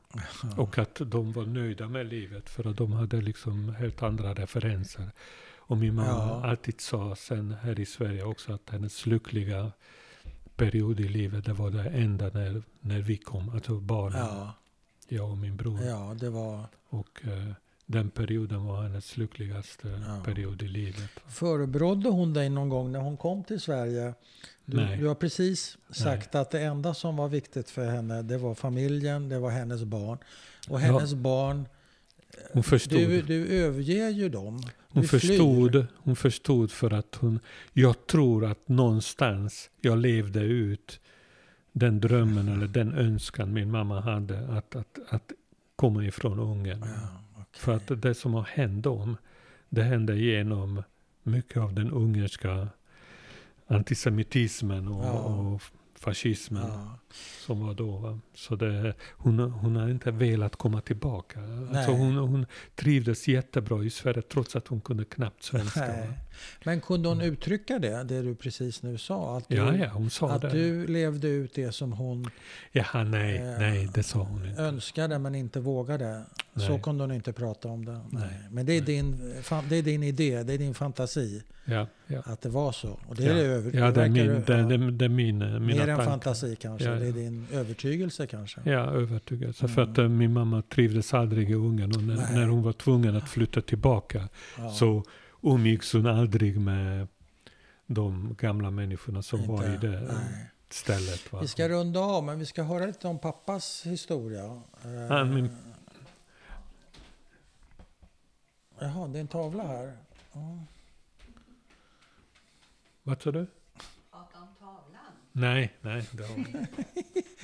Och 0.57 0.77
att 0.77 1.01
de 1.05 1.31
var 1.31 1.45
nöjda 1.45 1.87
med 1.87 2.05
livet 2.05 2.49
för 2.49 2.67
att 2.67 2.77
de 2.77 2.91
hade 2.91 3.21
liksom 3.21 3.69
helt 3.75 4.03
andra 4.03 4.33
referenser. 4.33 5.11
Och 5.57 5.77
min 5.77 5.95
mamma 5.95 6.07
Ja. 6.07 6.45
alltid 6.49 6.81
sa 6.81 7.15
sen 7.15 7.55
här 7.61 7.79
i 7.79 7.85
Sverige 7.85 8.23
också 8.23 8.53
att 8.53 8.69
hennes 8.69 9.05
lyckliga 9.05 9.71
period 10.55 10.99
i 10.99 11.07
livet, 11.07 11.45
det 11.45 11.53
var 11.53 11.69
det 11.71 11.89
enda 11.89 12.29
när, 12.33 12.63
när 12.79 12.99
vi 13.01 13.17
kom, 13.17 13.49
alltså 13.49 13.79
barnen, 13.79 14.19
Ja. 14.19 14.53
jag 15.07 15.29
och 15.31 15.37
min 15.37 15.55
bror. 15.57 15.81
ja, 15.81 16.15
det 16.19 16.29
var... 16.29 16.65
Och 16.89 17.21
eh, 17.25 17.51
den 17.85 18.09
perioden 18.09 18.65
var 18.65 18.83
hennes 18.83 19.17
lyckligaste 19.17 19.87
Ja. 20.07 20.21
period 20.25 20.61
i 20.61 20.67
livet. 20.67 21.09
Förebrådde 21.27 22.09
hon 22.09 22.33
dig 22.33 22.49
någon 22.49 22.69
gång 22.69 22.91
när 22.91 22.99
hon 22.99 23.17
kom 23.17 23.43
till 23.43 23.59
Sverige? 23.59 24.13
Du, 24.65 24.77
Nej. 24.77 24.97
du 24.97 25.07
har 25.07 25.15
precis 25.15 25.77
sagt 25.91 26.35
att 26.35 26.51
det 26.51 26.61
enda 26.61 26.93
som 26.93 27.15
var 27.17 27.27
viktigt 27.29 27.69
för 27.69 27.85
henne 27.91 28.21
det 28.21 28.37
var 28.37 28.55
familjen, 28.55 29.29
det 29.29 29.39
var 29.39 29.49
hennes 29.49 29.83
barn. 29.83 30.17
Och 30.69 30.75
Ja. 30.81 30.85
hennes 30.85 31.13
barn, 31.13 31.67
Hon 32.53 32.63
förstod. 32.63 32.99
du, 32.99 33.21
du 33.21 33.47
överger 33.47 34.09
ju 34.09 34.29
dem. 34.29 34.63
Hon 34.89 35.01
Du 35.01 35.07
flyr. 35.07 35.19
förstod, 35.19 35.85
hon 35.97 36.15
förstod 36.15 36.71
för 36.71 36.93
att 36.93 37.15
hon, 37.15 37.39
jag 37.73 38.07
tror 38.07 38.45
att 38.45 38.67
någonstans 38.67 39.69
jag 39.81 39.97
levde 39.97 40.39
ut 40.39 40.99
den 41.71 41.99
drömmen 41.99 42.47
eller 42.47 42.67
den 42.67 42.93
önskan 42.93 43.53
min 43.53 43.71
mamma 43.71 44.01
hade 44.01 44.47
att, 44.57 44.75
att, 44.75 44.99
att 45.09 45.31
komma 45.75 46.05
ifrån 46.05 46.39
Ungern. 46.39 46.83
Ja. 46.85 47.21
För 47.55 47.75
att 47.75 48.01
det 48.01 48.13
som 48.15 48.33
har 48.33 48.43
hänt 48.43 48.83
dem, 48.83 49.17
det 49.69 49.83
hände 49.83 50.15
genom 50.15 50.83
mycket 51.23 51.57
av 51.57 51.73
den 51.73 51.91
ungerska 51.91 52.67
antisemitismen 53.67 54.87
och, 54.87 55.05
Ja. 55.05 55.11
och 55.11 55.61
fascismen 55.99 56.67
Ja. 56.67 56.99
Som 57.45 57.65
var 57.67 57.73
då. 57.73 57.97
Va? 57.97 58.19
Så 58.35 58.55
det, 58.55 58.93
hon, 59.11 59.39
hon 59.39 59.75
har 59.75 59.89
inte 59.89 60.11
velat 60.11 60.55
komma 60.55 60.81
tillbaka. 60.81 61.39
Alltså 61.73 61.91
hon, 61.91 62.15
hon 62.15 62.45
trivdes 62.75 63.27
jättebra 63.27 63.83
i 63.83 63.89
Sverige 63.89 64.21
trots 64.21 64.55
att 64.55 64.67
hon 64.67 64.81
kunde 64.81 65.05
knappt 65.05 65.43
svenska. 65.43 65.93
Men 66.63 66.81
kunde 66.81 67.09
hon 67.09 67.21
uttrycka 67.21 67.79
det, 67.79 68.03
det 68.03 68.21
du 68.21 68.35
precis 68.35 68.83
nu 68.83 68.97
sa? 68.97 69.37
Att 69.37 69.49
du, 69.49 69.55
Ja, 69.55 69.75
ja, 69.75 69.89
hon 69.93 70.09
sa 70.09 70.31
att 70.31 70.41
det. 70.41 70.49
du 70.49 70.87
levde 70.87 71.27
ut 71.27 71.53
det 71.55 71.71
som 71.71 71.91
hon 71.93 72.29
Jaha, 72.71 73.03
nej, 73.03 73.37
eh, 73.37 73.59
nej, 73.59 73.89
det 73.93 74.03
sa 74.03 74.19
hon 74.19 74.45
inte. 74.49 74.61
önskade 74.61 75.19
men 75.19 75.35
inte 75.35 75.59
vågade. 75.59 76.21
Så 76.55 76.69
Nej. 76.71 76.81
kunde 76.81 77.03
hon 77.03 77.11
inte 77.11 77.33
prata 77.33 77.67
om 77.67 77.85
det. 77.85 77.99
Nej. 78.09 78.29
Men 78.51 78.65
det 78.65 78.73
är, 78.73 78.81
Nej. 78.81 78.85
din, 78.85 79.33
det 79.69 79.75
är 79.75 79.81
din 79.81 80.03
idé, 80.03 80.43
det 80.43 80.53
är 80.53 80.57
din 80.57 80.73
fantasi 80.73 81.43
Ja, 81.65 81.87
ja. 82.07 82.21
att 82.25 82.41
det 82.41 82.49
var 82.49 82.71
så. 82.71 82.99
Och 83.07 83.15
det 83.15 83.23
är 83.23 83.27
ja. 83.27 83.33
det 83.33 83.41
över, 83.41 83.79
ja, 83.79 83.91
det 83.91 84.03
är, 84.03 84.09
min, 84.09 84.27
det, 84.27 84.43
ja. 84.47 84.57
det, 84.57 84.91
det 84.91 85.05
är 85.05 85.09
min, 85.09 85.37
mina 85.37 85.59
Mer 85.59 85.79
än 85.81 85.87
tankar. 85.87 86.05
fantasi 86.05 86.55
kanske, 86.55 86.87
Ja, 86.89 86.95
det 87.05 87.11
din 87.11 87.47
övertygelse 87.51 88.27
kanske. 88.27 88.61
Ja, 88.65 88.79
övertygelse. 88.79 89.65
Mm. 89.65 89.75
För 89.75 89.81
att 89.81 89.97
eh, 89.97 90.07
min 90.09 90.33
mamma 90.33 90.61
trivdes 90.61 91.13
aldrig 91.13 91.49
i 91.51 91.53
Ungern. 91.53 91.95
Och 91.95 92.03
när, 92.03 92.15
när 92.33 92.47
hon 92.47 92.63
var 92.63 92.73
tvungen 92.73 93.15
att 93.15 93.29
flytta 93.29 93.61
tillbaka 93.61 94.29
Ja. 94.57 94.71
så 94.71 95.03
umgicks 95.41 95.93
hon 95.93 96.05
aldrig 96.07 96.59
med 96.59 97.07
de 97.87 98.35
gamla 98.39 98.71
människorna 98.71 99.21
som 99.21 99.39
Inte- 99.39 99.51
var 99.51 99.63
i 99.63 99.77
det 99.77 100.01
nej. 100.01 100.51
stället. 100.69 101.33
Va? 101.33 101.39
Vi 101.41 101.47
ska 101.47 101.69
runda 101.69 101.99
av, 101.99 102.23
men 102.23 102.39
vi 102.39 102.45
ska 102.45 102.63
höra 102.63 102.85
lite 102.85 103.07
om 103.07 103.19
pappas 103.19 103.83
historia. 103.85 104.61
Eh, 104.83 104.91
Ja, 105.09 105.23
min- 105.25 105.49
Jaha, 108.79 109.07
det 109.07 109.17
är 109.19 109.21
en 109.21 109.27
tavla 109.27 109.63
här. 109.63 109.97
Ja. 110.33 110.59
Vad 113.03 113.21
sa 113.21 113.31
du? 113.31 113.47
Nej, 115.37 115.73
nej. 115.81 116.03
Det 116.11 116.23
har, 116.23 116.35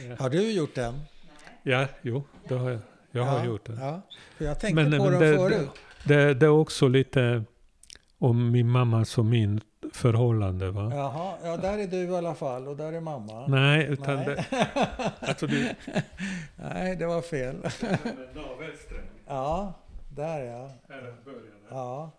ja. 0.10 0.16
Har 0.20 0.30
du 0.30 0.52
gjort 0.52 0.76
den? 0.76 1.00
ja, 1.64 1.86
jo, 2.02 2.24
det 2.48 2.54
har 2.56 2.70
jag. 2.70 2.80
Jag 3.12 3.24
har 3.24 3.40
ja, 3.40 3.46
gjort 3.46 3.66
det. 3.66 3.74
Ja. 3.74 4.02
För 4.38 4.46
jag 4.46 4.60
tänkte 4.60 4.84
Men- 4.84 5.00
på 5.00 5.04
men 5.10 5.20
den 5.20 5.22
det- 5.32 5.38
förut. 5.38 5.70
Det, 6.04 6.34
det 6.34 6.46
är 6.46 6.50
också 6.50 6.88
lite 6.88 7.44
om 8.18 8.52
min 8.52 8.70
mammas 8.70 9.18
och 9.18 9.26
min 9.26 9.62
förhållande. 9.94 10.72
Va? 10.72 10.92
Jaha, 10.96 11.38
ja 11.44 11.58
där 11.58 11.78
är 11.78 11.88
du 11.88 11.98
i 11.98 12.16
alla 12.16 12.36
fall 12.36 12.68
och 12.68 12.78
där 12.78 12.94
är 12.94 13.00
mamma. 13.00 13.48
Nej, 13.48 13.86
utan 13.88 14.16
Nej. 14.16 14.26
det... 14.26 14.46
Alltså 15.20 15.48
du... 15.48 15.70
Nej, 16.56 16.96
det 16.96 17.06
var 17.06 17.22
fel. 17.22 17.56
Ja, 19.28 19.74
där 20.16 20.40
ja. 20.44 20.70
Här 20.90 21.16
börjar 21.26 21.40
det. 21.40 21.48
Ja, 21.70 22.12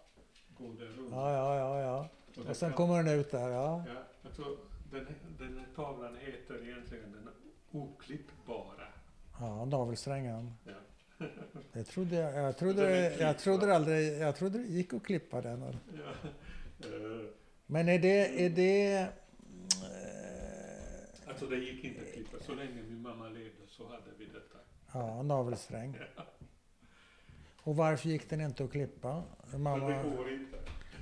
det 0.58 0.64
ja, 1.10 1.32
ja, 1.32 1.56
ja. 1.56 1.80
ja. 1.80 2.08
Och 2.36 2.44
det 2.44 2.50
Och 2.50 2.56
sen 2.56 2.68
kan- 2.70 2.76
kommer 2.76 3.02
den 3.02 3.20
ut 3.20 3.30
där, 3.30 3.48
ja. 3.48 3.84
Ja, 3.86 3.92
jag 4.22 4.32
tror 4.36 4.46
den, 4.92 5.06
den 5.38 5.58
här 5.58 5.66
tavlan 5.76 6.16
heter 6.20 6.64
egentligen 6.68 7.12
den 7.12 7.28
oklippbara. 7.70 8.86
Ja, 9.40 9.64
navelsträngen. 9.64 10.52
Ja. 10.64 10.72
Det 11.72 11.84
trodde 11.84 12.16
jag. 12.16 12.34
Jag 12.34 12.56
trodde, 12.58 13.16
jag 13.20 13.38
trodde 13.38 13.74
aldrig, 13.76 14.18
jag 14.18 14.36
trodde 14.36 14.58
det 14.58 14.64
gick 14.68 14.94
att 14.94 15.02
klippa 15.02 15.40
den. 15.40 15.60
Ja. 15.62 15.72
Eh, 16.84 17.26
Men 17.66 17.88
är 17.88 17.98
det, 17.98 18.44
är 18.44 18.50
det... 18.50 18.92
eh, 18.94 19.08
Alltså 21.28 21.46
det 21.46 21.56
gick 21.56 21.84
inte 21.84 22.00
att 22.02 22.12
klippa. 22.12 22.36
Så 22.44 22.54
länge 22.54 22.82
min 22.82 23.02
mamma 23.02 23.28
levde 23.28 23.66
så 23.68 23.86
hade 23.88 24.10
vi 24.18 24.24
detta. 24.24 24.58
Ja, 24.92 25.22
navelsträng. 25.22 25.98
Och 27.62 27.76
varför 27.76 28.08
gick 28.08 28.30
den 28.30 28.40
inte 28.40 28.64
att 28.64 28.70
klippa? 28.72 29.22
Mamma... 29.56 29.88
det 29.88 30.02
går 30.16 30.32
inte. 30.32 30.56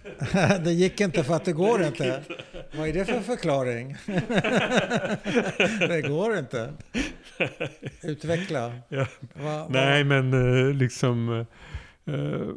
det 0.64 0.72
gick 0.72 1.00
inte 1.00 1.24
för 1.24 1.34
att 1.34 1.44
det 1.44 1.52
går 1.52 1.78
Det 1.78 1.84
gick 1.84 2.00
inte. 2.00 2.22
Vad 2.72 2.88
är 2.88 2.92
det 2.92 3.04
för 3.04 3.20
förklaring? 3.20 3.96
det 5.88 6.02
går 6.08 6.38
inte. 6.38 6.72
Utveckla. 8.02 8.72
Ja. 8.88 9.06
Va, 9.34 9.58
va, 9.58 9.66
Nej, 9.70 10.04
men 10.04 10.32
eh, 10.68 10.74
liksom... 10.74 11.46
eh, 12.04 12.48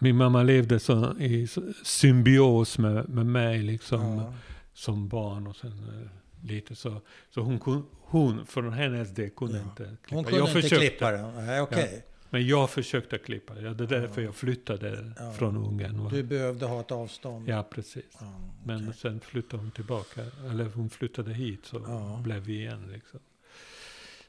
min 0.00 0.16
mamma 0.16 0.42
levde 0.42 0.78
så, 0.78 1.18
i 1.18 1.48
symbios 1.84 2.78
med, 2.78 3.08
med 3.08 3.26
mig 3.26 3.62
liksom. 3.62 4.18
Ja, 4.18 4.34
som 4.72 5.08
barn 5.08 5.46
och 5.46 5.56
sen 5.56 5.70
eh, 5.70 6.46
lite 6.48 6.74
så. 6.74 7.00
Så 7.34 7.40
hon, 7.40 7.84
hon 7.92 8.46
för 8.46 8.70
hennes 8.70 9.14
del 9.14 9.30
kunde 9.30 9.56
Ja. 9.58 9.62
inte 9.62 9.84
klippa. 9.84 10.14
hon 10.14 10.24
kunde 10.24 10.38
jag 10.38 10.48
inte 10.48 10.60
försökte, 10.62 10.86
klippa 10.86 11.10
den. 11.10 11.46
Nej, 11.46 11.60
okej. 11.60 11.90
men 11.92 12.15
Men 12.36 12.46
jag 12.46 12.70
försökte 12.70 13.18
klippa. 13.18 13.60
Ja, 13.60 13.70
det 13.74 13.84
är 13.84 14.00
därför 14.00 14.20
Ja. 14.20 14.26
jag 14.26 14.34
flyttade 14.34 15.12
Ja. 15.18 15.32
från 15.32 15.56
Ungern. 15.56 16.04
va. 16.04 16.10
Du 16.10 16.22
behövde 16.22 16.66
ha 16.66 16.80
ett 16.80 16.92
avstånd. 16.92 17.48
Ja, 17.48 17.62
precis. 17.70 18.04
Ja, 18.20 18.32
Men 18.64 18.76
okej. 18.88 18.94
sen 19.00 19.20
flyttade 19.20 19.62
hon 19.62 19.70
tillbaka. 19.70 20.20
Eller 20.50 20.64
hon 20.64 20.90
flyttade 20.90 21.34
hit 21.34 21.60
så 21.66 21.84
Ja. 21.86 22.20
blev 22.24 22.42
vi 22.42 22.52
igen. 22.58 22.88
Liksom. 22.92 23.20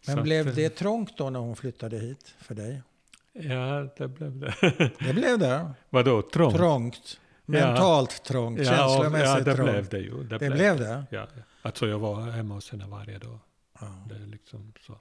Men 0.06 0.16
Så 0.16 0.22
blev 0.24 0.48
att, 0.48 0.56
det 0.56 0.70
trångt 0.70 1.18
då 1.18 1.30
när 1.30 1.40
hon 1.40 1.56
flyttade 1.56 1.98
hit 1.98 2.36
för 2.40 2.56
dig? 2.56 2.82
Ja, 3.34 3.88
det 3.98 4.08
blev 4.08 4.38
det. 4.40 4.54
Det 5.00 5.14
blev 5.14 5.40
det. 5.40 5.72
Vadå, 5.90 6.22
trångt? 6.22 6.56
Trångt. 6.56 7.20
Mentalt 7.46 8.24
trångt. 8.24 8.66
Känslomässigt 8.66 9.28
ja, 9.28 9.40
det 9.40 9.56
trångt. 9.56 9.72
blev 9.72 9.90
det 9.90 10.00
ju. 10.00 10.24
Det 10.24 10.50
blev 10.50 10.78
det? 10.80 11.04
Ja, 11.12 11.28
alltså 11.62 11.88
jag 11.88 12.00
var 12.00 12.22
hemma 12.22 12.54
hos 12.54 12.72
henne 12.72 12.86
varje 12.88 13.18
dag. 13.18 13.40
Det 14.10 14.16
är 14.16 14.28
liksom 14.28 14.74
så. 14.88 14.98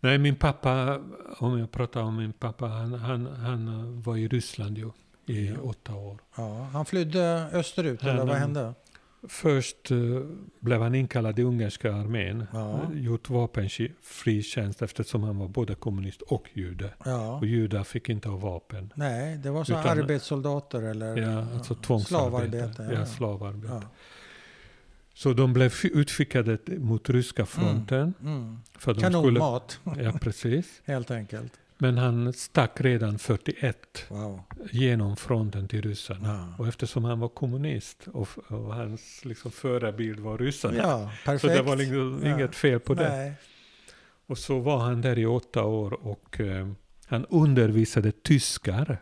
Nej, 0.00 0.18
min 0.18 0.36
pappa, 0.36 1.00
om 1.38 1.58
jag 1.58 1.70
pratar 1.70 2.00
om 2.02 2.16
min 2.16 2.32
pappa, 2.32 2.66
han, 2.66 2.94
han, 2.94 3.26
han 3.26 4.00
var 4.02 4.16
i 4.16 4.28
Ryssland 4.28 4.78
ju 4.78 4.90
i 5.26 5.48
Ja. 5.48 5.60
åtta 5.62 5.94
år. 5.94 6.18
Ja, 6.36 6.68
han 6.72 6.84
flydde 6.84 7.48
österut, 7.52 8.00
Ja, 8.02 8.08
eller 8.08 8.18
vad 8.18 8.28
men- 8.28 8.36
hände? 8.40 8.74
Först 9.28 9.90
eh, 9.90 9.96
blev 10.60 10.82
han 10.82 10.94
inkallad 10.94 11.38
i 11.38 11.42
ungerska 11.42 11.94
armén. 11.94 12.46
Ja. 12.52 12.72
eh, 12.92 12.98
Gjort 13.02 13.30
vapenfri 13.30 14.42
tjänst 14.42 14.82
eftersom 14.82 15.22
han 15.22 15.38
var 15.38 15.48
både 15.48 15.74
kommunist 15.74 16.22
och 16.22 16.44
jude. 16.52 16.94
Ja. 17.04 17.36
Och 17.38 17.46
judar 17.46 17.84
fick 17.84 18.08
inte 18.08 18.28
ha 18.28 18.36
vapen. 18.36 18.92
Nej, 18.96 19.36
det 19.38 19.50
var 19.50 19.64
så 19.64 19.72
Utan- 19.72 19.98
arbetssoldater 19.98 20.82
eller 20.82 21.16
Ja, 21.16 21.46
alltså 21.54 21.74
tvångsarbete. 21.74 22.50
slavarbete. 22.50 22.94
Ja, 23.00 23.06
slavarbete. 23.06 23.86
Så 25.22 25.32
de 25.32 25.52
blev 25.52 25.72
utskickade 25.82 26.58
mot 26.78 27.10
ryska 27.10 27.46
fronten. 27.46 28.14
Mm. 28.22 28.58
För 28.78 28.94
de 28.94 29.00
skulle, 29.00 29.12
Kanonmat, 29.12 29.80
ja, 30.02 30.12
precis. 30.20 30.80
helt 30.84 31.10
enkelt. 31.10 31.52
Men 31.78 31.98
han 31.98 32.32
stack 32.32 32.80
redan 32.80 33.18
41 33.18 34.04
Wow. 34.08 34.40
genom 34.72 35.16
fronten 35.16 35.68
till 35.68 35.82
ryssarna. 35.82 36.28
Ja, 36.28 36.54
Och 36.62 36.68
eftersom 36.68 37.04
han 37.04 37.20
var 37.20 37.28
kommunist 37.28 38.08
och, 38.12 38.28
och 38.48 38.74
hans 38.74 39.24
liksom 39.24 39.50
förebild 39.50 40.20
var 40.20 40.38
ryssarna. 40.38 40.76
ja 41.26 41.38
så 41.38 41.46
det 41.46 41.62
var 41.62 41.76
liksom 41.76 42.20
Ja. 42.24 42.34
inget 42.34 42.54
fel 42.54 42.80
på 42.80 42.94
det. 42.94 43.08
Nej. 43.08 43.32
Och 44.26 44.38
så 44.38 44.58
var 44.60 44.78
han 44.78 45.00
där 45.00 45.18
i 45.18 45.26
åtta 45.26 45.64
år 45.64 46.06
och 46.06 46.40
eh, 46.40 46.68
han 47.06 47.24
undervisade 47.26 48.12
tyskar 48.12 48.98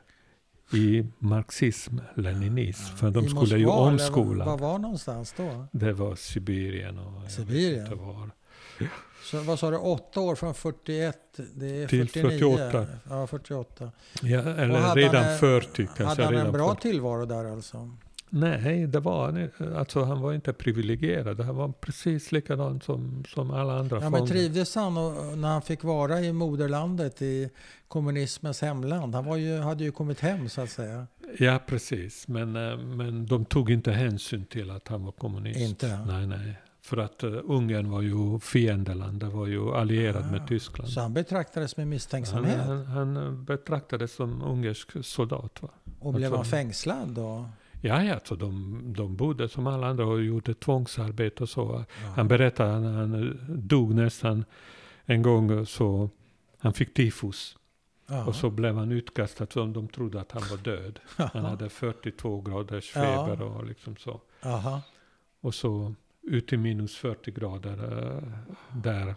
i 0.72 1.06
marxism, 1.18 1.98
leninism. 2.14 2.96
För 2.96 3.10
de 3.10 3.24
I 3.24 3.28
skulle 3.28 3.58
ju 3.58 3.66
Moskva, 3.66 3.88
eller 3.88 3.92
omskola. 3.92 4.44
Var, 4.44 4.58
var 4.58 4.78
någonstans 4.78 5.34
då? 5.36 5.66
Det 5.72 5.92
var 5.92 6.16
Sibirien 6.16 6.98
och 6.98 7.30
Sibirien? 7.30 7.98
var. 7.98 8.30
Så 9.22 9.40
vad 9.40 9.58
sa 9.58 9.70
du, 9.70 9.76
åtta 9.76 10.20
år 10.20 10.34
från 10.34 10.54
41? 10.54 11.16
Det 11.54 11.82
är 11.82 11.88
Till 11.88 12.08
49. 12.08 12.38
48. 12.38 12.86
Ja, 13.08 13.26
48. 13.26 13.92
Ja, 14.22 14.40
eller 14.40 14.94
redan 14.94 15.24
han, 15.24 15.32
eh, 15.32 15.38
40 15.38 15.86
kanske. 15.96 16.04
Hade 16.04 16.24
han 16.24 16.46
en 16.46 16.52
bra 16.52 16.68
40. 16.68 16.80
tillvaro 16.82 17.24
där 17.24 17.44
alltså? 17.44 17.90
Nej, 18.30 18.86
det 18.86 19.00
var 19.00 19.24
han 19.32 19.50
alltså 19.76 20.02
han 20.04 20.20
var 20.20 20.32
inte 20.32 20.52
privilegierad. 20.52 21.40
Han 21.40 21.56
var 21.56 21.68
precis 21.80 22.32
likadan 22.32 22.80
som, 22.80 23.24
som 23.28 23.50
alla 23.50 23.78
andra 23.78 23.96
Ja, 23.96 24.10
men 24.10 24.12
fångar. 24.12 24.26
trivdes 24.26 24.74
han 24.74 24.96
och, 24.96 25.38
när 25.38 25.48
han 25.48 25.62
fick 25.62 25.84
vara 25.84 26.20
i 26.20 26.32
moderlandet, 26.32 27.22
i 27.22 27.50
kommunismens 27.88 28.60
hemland? 28.62 29.14
Han 29.14 29.24
var 29.24 29.36
ju, 29.36 29.58
hade 29.60 29.84
ju 29.84 29.92
kommit 29.92 30.20
hem 30.20 30.48
så 30.48 30.60
att 30.60 30.70
säga. 30.70 31.06
Ja, 31.38 31.58
precis. 31.66 32.28
Men, 32.28 32.56
eh, 32.56 32.76
men 32.78 33.26
de 33.26 33.44
tog 33.44 33.70
inte 33.70 33.92
hänsyn 33.92 34.44
till 34.44 34.70
att 34.70 34.88
han 34.88 35.04
var 35.04 35.12
kommunist. 35.12 35.60
Inte? 35.60 35.98
Nej, 36.06 36.26
nej. 36.26 36.58
För 36.82 36.96
att 36.96 37.24
uh, 37.24 37.40
Ungern 37.44 37.90
var 37.90 38.02
ju 38.02 38.40
fiendeland. 38.40 39.20
Det 39.20 39.26
var 39.26 39.46
ju 39.46 39.74
allierad 39.74 40.24
Ah, 40.28 40.30
med 40.30 40.48
Tyskland. 40.48 40.90
Så 40.90 41.00
han 41.00 41.14
betraktades 41.14 41.76
med 41.76 41.84
Han, 41.84 41.90
misstänksamhet? 41.90 42.58
han, 42.60 42.86
han 42.86 43.44
betraktades 43.44 44.12
som 44.12 44.42
ungersk 44.42 44.88
soldat. 45.04 45.62
Va? 45.62 45.68
och 46.00 46.14
blev 46.14 46.30
han 46.30 46.38
alltså- 46.38 46.50
fängslad 46.50 47.08
då? 47.08 47.48
Ja, 47.80 48.04
ja, 48.04 48.20
så 48.24 48.34
de, 48.34 48.82
de 48.96 49.16
bodde 49.16 49.48
som 49.48 49.66
alla 49.66 49.86
andra 49.86 50.06
och 50.06 50.22
gjorde 50.22 50.54
tvångsarbete 50.54 51.42
och 51.42 51.48
så. 51.48 51.84
Ja. 52.02 52.08
Han 52.16 52.28
berättade 52.28 52.80
när 52.80 52.92
han 52.92 53.38
dog 53.48 53.94
nästan 53.94 54.44
en 55.04 55.22
gång 55.22 55.66
så 55.66 56.10
han 56.58 56.72
fick 56.72 56.94
tifus. 56.94 57.56
Ja. 58.06 58.26
Och 58.26 58.34
så 58.34 58.50
blev 58.50 58.76
han 58.76 58.92
utkastad 58.92 59.46
som 59.50 59.72
de 59.72 59.88
trodde 59.88 60.20
att 60.20 60.32
han 60.32 60.42
var 60.50 60.56
död. 60.56 60.98
Han 61.16 61.44
hade 61.44 61.68
42 61.68 62.40
graders 62.40 62.92
Ja. 62.96 63.26
feber 63.26 63.42
och 63.46 63.66
liksom 63.66 63.96
så. 63.96 64.20
Och 65.40 65.54
så 65.54 65.94
ut 66.22 66.48
till 66.48 66.58
minus 66.58 66.96
40 66.96 67.30
grader 67.30 68.12
eh, 68.16 68.22
där. 68.78 69.14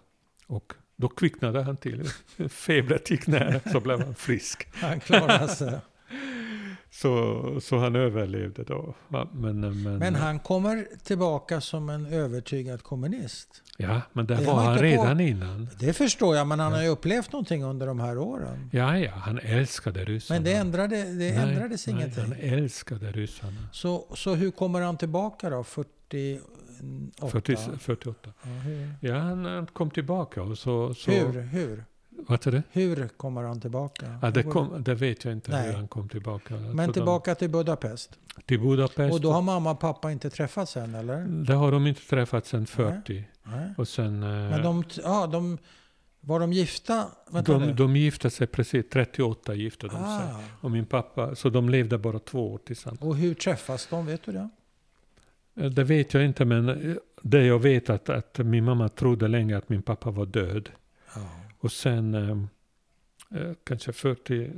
Och 0.48 0.74
då 0.96 1.08
kvicknade 1.08 1.62
han 1.64 1.78
till. 1.78 2.04
Febret 2.50 3.12
gick 3.12 3.28
ner 3.28 3.62
så 3.72 3.80
blev 3.80 4.00
han 4.00 4.16
frisk. 4.16 4.68
Han 4.74 5.00
klarade 5.00 5.48
sig. 5.48 5.80
Så, 6.93 7.41
så 7.61 7.77
han 7.77 7.95
överlevde 7.95 8.63
då. 8.63 8.93
Men, 9.07 9.27
men, 9.34 9.97
Men 9.97 10.15
han 10.15 10.39
kommer 10.39 10.88
tillbaka 11.03 11.61
som 11.61 11.89
en 11.89 12.05
övertygad 12.05 12.84
kommunist. 12.84 13.47
Ja, 13.77 14.01
men 14.13 14.26
det 14.26 14.35
Det 14.35 14.45
var 14.45 14.53
han 14.53 14.65
inte 14.73 14.80
på- 14.80 15.03
redan 15.03 15.19
innan. 15.19 15.69
Det 15.80 15.93
förstår 15.93 16.35
jag, 16.35 16.47
men 16.47 16.59
han 16.59 16.73
har 16.73 16.81
ju 16.81 16.88
upplevt 16.88 17.31
någonting 17.31 17.63
under 17.63 17.88
de 17.88 17.99
här 17.99 18.18
åren. 18.18 18.69
Ja, 18.73 18.97
ja, 18.97 19.11
han 19.11 19.39
älskade 19.39 20.05
ryssarna. 20.05 20.39
Men 20.39 20.43
det, 20.43 20.53
ändrade, 20.53 20.95
det 20.95 21.13
Nej, 21.13 21.35
ändrades 21.35 21.88
nej, 21.88 21.95
ingenting. 21.95 22.23
Han 22.23 22.34
älskade 22.39 23.11
ryssarna. 23.11 23.69
Så, 23.72 24.05
så 24.15 24.34
hur 24.35 24.51
kommer 24.51 24.81
han 24.81 24.97
tillbaka 24.97 25.49
då? 25.49 25.63
48? 25.63 26.45
40, 27.31 27.55
48. 27.80 28.30
Ja? 28.43 28.49
Ja, 29.09 29.18
han, 29.19 29.45
han 29.45 29.65
kom 29.68 29.89
tillbaka 29.91 30.41
och 30.41 30.57
så... 30.57 30.93
så 30.93 31.11
Hur, 31.11 31.41
hur? 31.41 31.84
Vad 32.18 32.44
sa 32.44 32.52
du? 32.52 32.62
Hur 32.72 33.08
kommer 33.08 33.44
han 33.44 33.62
tillbaka? 33.62 34.20
Ja, 34.22 34.32
det, 34.32 34.44
kom, 34.44 34.84
det 34.84 34.96
vet 34.96 35.26
jag 35.26 35.34
inte 35.34 35.52
Nej. 35.52 35.68
hur 35.68 35.74
han 35.74 35.88
kom 35.88 36.10
tillbaka. 36.10 36.56
Men 36.74 36.88
Så 36.88 36.94
tillbaka 36.94 37.36
till 37.36 37.50
Budapest. 37.50 38.18
De, 38.36 38.42
till 38.42 38.60
Budapest. 38.60 39.14
Och 39.14 39.22
då 39.22 39.32
har 39.32 39.42
mamma 39.42 39.72
och 39.72 39.80
pappa 39.80 40.12
inte 40.12 40.30
träffats 40.30 40.78
än, 40.78 40.96
eller? 40.96 41.22
Det 41.46 41.54
har 41.54 41.72
de 41.72 41.88
inte 41.88 42.02
träffat 42.02 42.46
sedan 42.46 42.66
40. 42.66 43.26
Nej. 43.44 43.74
Och 43.78 43.88
sen... 43.88 44.24
eh, 44.24 44.30
Men 44.30 44.64
de, 44.64 44.84
ja, 45.04 45.28
de, 45.28 45.58
var 46.22 46.40
de 46.40 46.54
gifta? 46.54 47.06
Vänta 47.32 47.52
de, 47.54 47.62
nu. 47.62 47.74
de 47.74 47.96
gifte 47.96 48.30
sig 48.30 48.48
precis, 48.48 48.86
38 48.90 49.54
gifte 49.54 49.88
de 49.88 49.92
sig. 49.92 50.02
ah, 50.04 50.40
Och 50.62 50.72
min 50.72 50.86
pappa, 50.86 51.36
så 51.36 51.50
de 51.50 51.70
levde 51.70 51.98
bara 51.98 52.20
två 52.20 52.54
år 52.54 52.58
tillsammans. 52.58 53.02
och 53.02 53.16
hur 53.16 53.34
träffas 53.34 53.88
de? 53.90 54.06
Vet 54.06 54.24
du 54.26 54.32
det? 54.32 54.50
Eh, 55.56 55.66
Det 55.70 55.84
vet 55.84 56.14
jag 56.14 56.26
inte, 56.26 56.46
men 56.46 56.70
eh, 56.70 56.96
det 57.22 57.46
jag 57.46 57.60
vet 57.60 57.90
att, 57.90 58.10
att 58.10 58.38
min 58.38 58.64
mamma 58.66 58.90
trodde 58.90 59.28
länge 59.28 59.58
att 59.58 59.70
min 59.70 59.82
pappa 59.82 60.12
var 60.12 60.26
död. 60.26 60.70
Ja. 61.16 61.22
Och 61.62 61.72
sen, 61.72 62.16
eh, 62.16 63.42
eh, 63.42 63.54
kanske 63.64 63.94
40, 63.94 64.52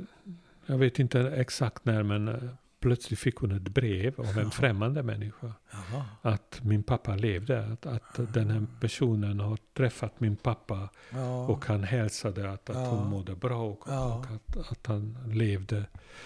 jag 0.66 0.78
vet 0.78 0.98
inte 0.98 1.20
exakt 1.20 1.84
när, 1.84 2.02
men 2.02 2.28
eh, 2.28 2.34
plötsligt 2.80 3.18
fick 3.18 3.36
hon 3.36 3.50
ett 3.52 3.62
brev 3.68 4.20
av 4.20 4.38
en 4.38 4.50
främmande 4.50 5.02
människa. 5.02 5.52
Jaha. 5.72 6.04
Att 6.22 6.60
min 6.62 6.82
pappa 6.82 7.16
levde, 7.16 7.66
att, 7.66 7.86
att 7.86 8.34
den 8.34 8.50
här 8.50 8.66
personen 8.80 9.40
har 9.40 9.58
träffat 9.76 10.20
min 10.20 10.36
pappa 10.36 10.88
Ja. 11.12 11.46
och 11.46 11.64
han 11.66 11.84
hälsade 11.84 12.50
att, 12.52 12.70
att 12.70 12.76
Ja. 12.76 12.86
hon 12.90 13.06
mådde 13.10 13.34
bra 13.34 13.62
och, 13.66 13.84
Ja. 13.86 14.14
och 14.18 14.26
att, 14.34 14.70
att 14.72 14.86
han 14.86 15.18
levde 15.26 15.84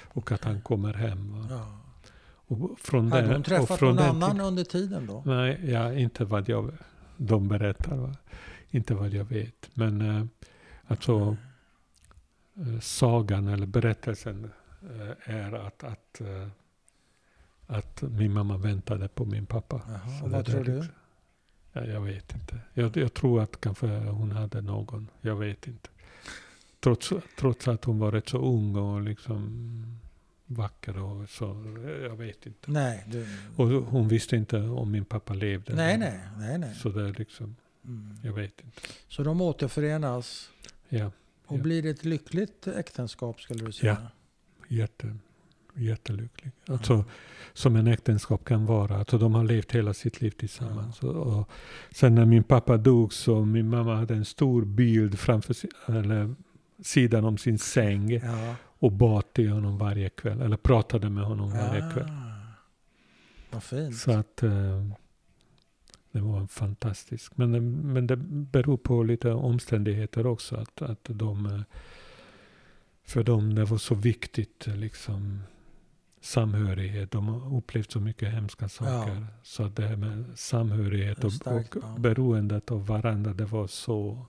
och 0.09 0.33
att 0.33 0.45
han 0.45 0.61
kommer 0.61 0.93
hem. 0.95 1.47
Och 2.51 2.79
från 2.81 3.13
Hade 3.13 3.23
den- 3.23 3.31
hon 3.33 3.41
och 3.41 3.47
träffat 3.47 3.79
från 3.79 3.97
någon 3.97 4.05
annan 4.23 4.41
under 4.41 4.65
tiden 4.65 5.07
då? 5.07 5.23
Nej, 5.27 5.61
ja, 5.71 5.93
inte 5.93 6.25
vad 6.25 6.49
jag, 6.49 6.71
de 7.17 7.49
berättar. 7.49 7.97
Va? 7.97 8.15
Inte 8.71 8.95
vad 8.95 9.09
jag 9.15 9.25
vet. 9.25 9.71
Men 9.75 10.01
eh, 10.01 10.25
alltså 10.89 11.37
eh, 12.57 12.81
sagan 12.81 13.49
eller 13.49 13.67
berättelsen 13.67 14.51
eh, 14.83 15.35
är 15.37 15.53
att, 15.53 15.85
att, 15.85 16.21
eh, 16.21 16.49
att 17.67 18.03
min 18.03 18.33
mamma 18.33 18.57
väntade 18.57 19.09
på 19.09 19.25
min 19.25 19.47
pappa. 19.47 19.81
Jaha, 19.89 20.29
vad 20.29 20.47
tror 20.47 20.65
du? 20.65 20.77
liksom- 20.77 20.95
Ja, 21.73 21.85
jag 21.85 22.01
vet 22.01 22.35
inte. 22.35 22.61
Jag, 22.75 22.97
jag 22.97 23.15
tror 23.15 23.43
att 23.43 23.61
kanske 23.61 23.87
hon 23.87 24.31
hade 24.31 24.61
någon. 24.63 25.09
Jag 25.21 25.37
vet 25.37 25.67
inte. 25.67 25.89
Trots, 26.81 27.13
trots 27.39 27.69
att 27.69 27.85
hon 27.85 27.99
var 27.99 28.13
rätt 28.13 28.29
så 28.29 28.39
ung 28.39 28.77
och 28.77 29.03
liksom 29.03 29.99
vacker 30.47 30.99
och 31.03 31.29
så. 31.31 31.47
Jag 32.03 32.17
vet 32.17 32.47
inte. 32.47 32.71
Nej, 32.71 33.05
du, 33.07 33.27
Och 33.57 33.67
hon 33.69 34.09
visste 34.09 34.37
inte 34.37 34.59
om 34.61 34.91
min 34.91 35.05
pappa 35.05 35.35
levde. 35.35 35.75
nej, 35.75 35.99
nej, 35.99 36.21
nej, 36.39 36.59
nej. 36.59 36.75
Så 36.75 36.89
det 36.89 37.09
är 37.09 37.13
liksom, 37.13 37.57
Mm. 37.85 38.17
jag 38.23 38.33
vet 38.33 38.61
inte. 38.65 38.81
Så 39.09 39.23
de 39.23 39.41
återförenas 39.41 40.51
Ja, 40.89 41.11
och 41.47 41.59
Ja. 41.59 41.63
blir 41.63 41.83
det 41.83 41.91
ett 41.91 42.05
lyckligt 42.05 42.67
äktenskap 42.67 43.41
skulle 43.41 43.65
du 43.65 43.73
säga? 43.73 43.97
jätte, 44.69 45.17
jättelycklig. 45.75 46.53
Alltså, 46.69 47.05
som 47.53 47.77
en 47.77 47.87
äktenskap 47.87 48.45
kan 48.45 48.67
vara. 48.67 48.97
Alltså, 48.99 49.19
de 49.19 49.35
har 49.35 49.45
levt 49.45 49.73
hela 49.73 49.95
sitt 49.95 50.21
liv 50.21 50.31
tillsammans. 50.31 51.01
Och, 51.03 51.17
och 51.39 51.49
sen 51.91 52.15
när 52.15 52.25
min 52.25 52.43
pappa 52.45 52.77
dog 52.77 53.13
så 53.13 53.45
min 53.45 53.69
mamma 53.69 53.97
hade 53.97 54.15
en 54.15 54.25
stor 54.25 54.65
bild 54.65 55.19
framför 55.19 55.57
eller, 55.87 56.35
sidan 56.83 57.25
om 57.25 57.39
sin 57.39 57.59
säng 57.59 58.11
Ja. 58.11 58.55
och 58.61 58.93
bad 58.93 59.33
till 59.33 59.51
honom 59.51 59.79
varje 59.79 60.09
kväll. 60.09 60.41
Eller 60.43 60.57
pratade 60.57 61.11
med 61.11 61.25
honom 61.25 61.51
varje 61.51 61.91
kväll. 61.93 62.09
Ah, 62.09 62.55
vad 63.51 63.63
fint. 63.63 63.97
Så 63.97 64.13
att 64.13 64.43
eh, 64.43 64.51
det 66.19 66.25
var 66.25 66.47
fantastiskt. 66.47 67.37
Men, 67.37 67.71
men 67.93 68.07
det 68.07 68.17
beror 68.17 68.77
på 68.77 69.03
lite 69.03 69.33
omständigheter 69.33 70.27
också. 70.27 70.57
Att, 70.57 70.83
att 70.83 71.05
de, 71.05 71.47
eh, 71.47 71.61
för 73.05 73.25
dem 73.25 73.55
det 73.55 73.65
var 73.65 73.79
så 73.79 73.95
viktigt 73.95 74.67
liksom 74.67 75.43
samhörighet. 76.21 77.11
De 77.11 77.29
har 77.29 77.57
upplevt 77.57 77.93
så 77.93 78.01
mycket 78.01 78.33
hemska 78.33 78.69
saker. 78.69 79.27
Så 79.43 79.69
det 79.69 79.83
här 79.83 79.97
med 79.97 80.25
samhörighet 80.35 81.25
och, 81.25 81.33
starkt 81.33 81.77
och 81.77 81.83
band. 81.83 82.01
beroendet 82.01 82.71
av 82.71 82.87
varandra, 82.87 83.35
det 83.35 83.45
var 83.45 83.67
så... 83.67 84.27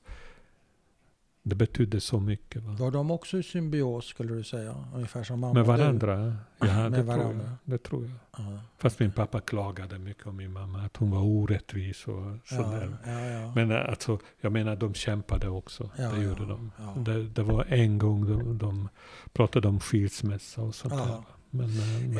Det 1.44 1.56
betydde 1.56 2.02
så 2.02 2.20
mycket. 2.20 2.64
Va? 2.64 2.72
Var 2.80 2.92
de 2.92 3.12
också 3.12 3.38
i 3.38 3.44
symbios 3.44 4.06
skulle 4.06 4.34
du 4.34 4.44
säga? 4.44 4.86
Ungefär 4.96 5.24
som 5.24 5.40
mamma 5.40 5.54
Med 5.54 5.66
varandra? 5.66 6.36
Ja, 6.60 6.66
Med 6.66 6.92
det, 6.92 6.96
Tror 7.04 7.06
varandra. 7.06 7.46
jag, 7.64 7.74
det 7.74 7.78
tror 7.84 8.04
jag. 8.06 8.46
Ja. 8.46 8.60
Fast 8.78 9.00
min 9.00 9.12
pappa 9.12 9.40
klagade 9.42 10.00
mycket 10.00 10.28
om 10.28 10.36
min 10.36 10.52
mamma, 10.54 10.82
att 10.82 10.98
hon 10.98 11.12
var 11.12 11.20
orättvis 11.22 12.08
och 12.08 12.38
sådär. 12.46 12.98
ja. 13.06 13.52
Men 13.56 13.72
äh, 13.72 13.90
alltså, 13.90 14.20
jag 14.42 14.52
menar, 14.52 14.76
de 14.76 14.94
kämpade 14.94 15.50
också. 15.50 15.90
Det 15.98 16.22
gjorde 16.24 16.46
de. 16.46 16.72
Det, 17.06 17.24
det 17.24 17.44
var 17.44 17.66
en 17.70 17.98
gång 17.98 18.28
de, 18.28 18.58
de 18.58 18.90
pratade 19.34 19.68
om 19.68 19.80
skilsmässa 19.80 20.62
och 20.62 20.76
sånt 20.76 20.94
där. 20.94 21.24
Men, 21.50 21.70
äh, 21.70 22.10
men, 22.10 22.18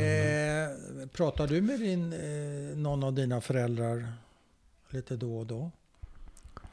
Eh, 1.02 1.08
pratar 1.08 1.48
du 1.48 1.62
med 1.62 1.80
din, 1.80 2.14
eh, 2.14 2.78
någon 2.78 3.04
av 3.04 3.14
dina 3.14 3.42
föräldrar 3.42 4.08
lite 4.90 5.16
då 5.16 5.38
och 5.40 5.46
då? 5.46 5.72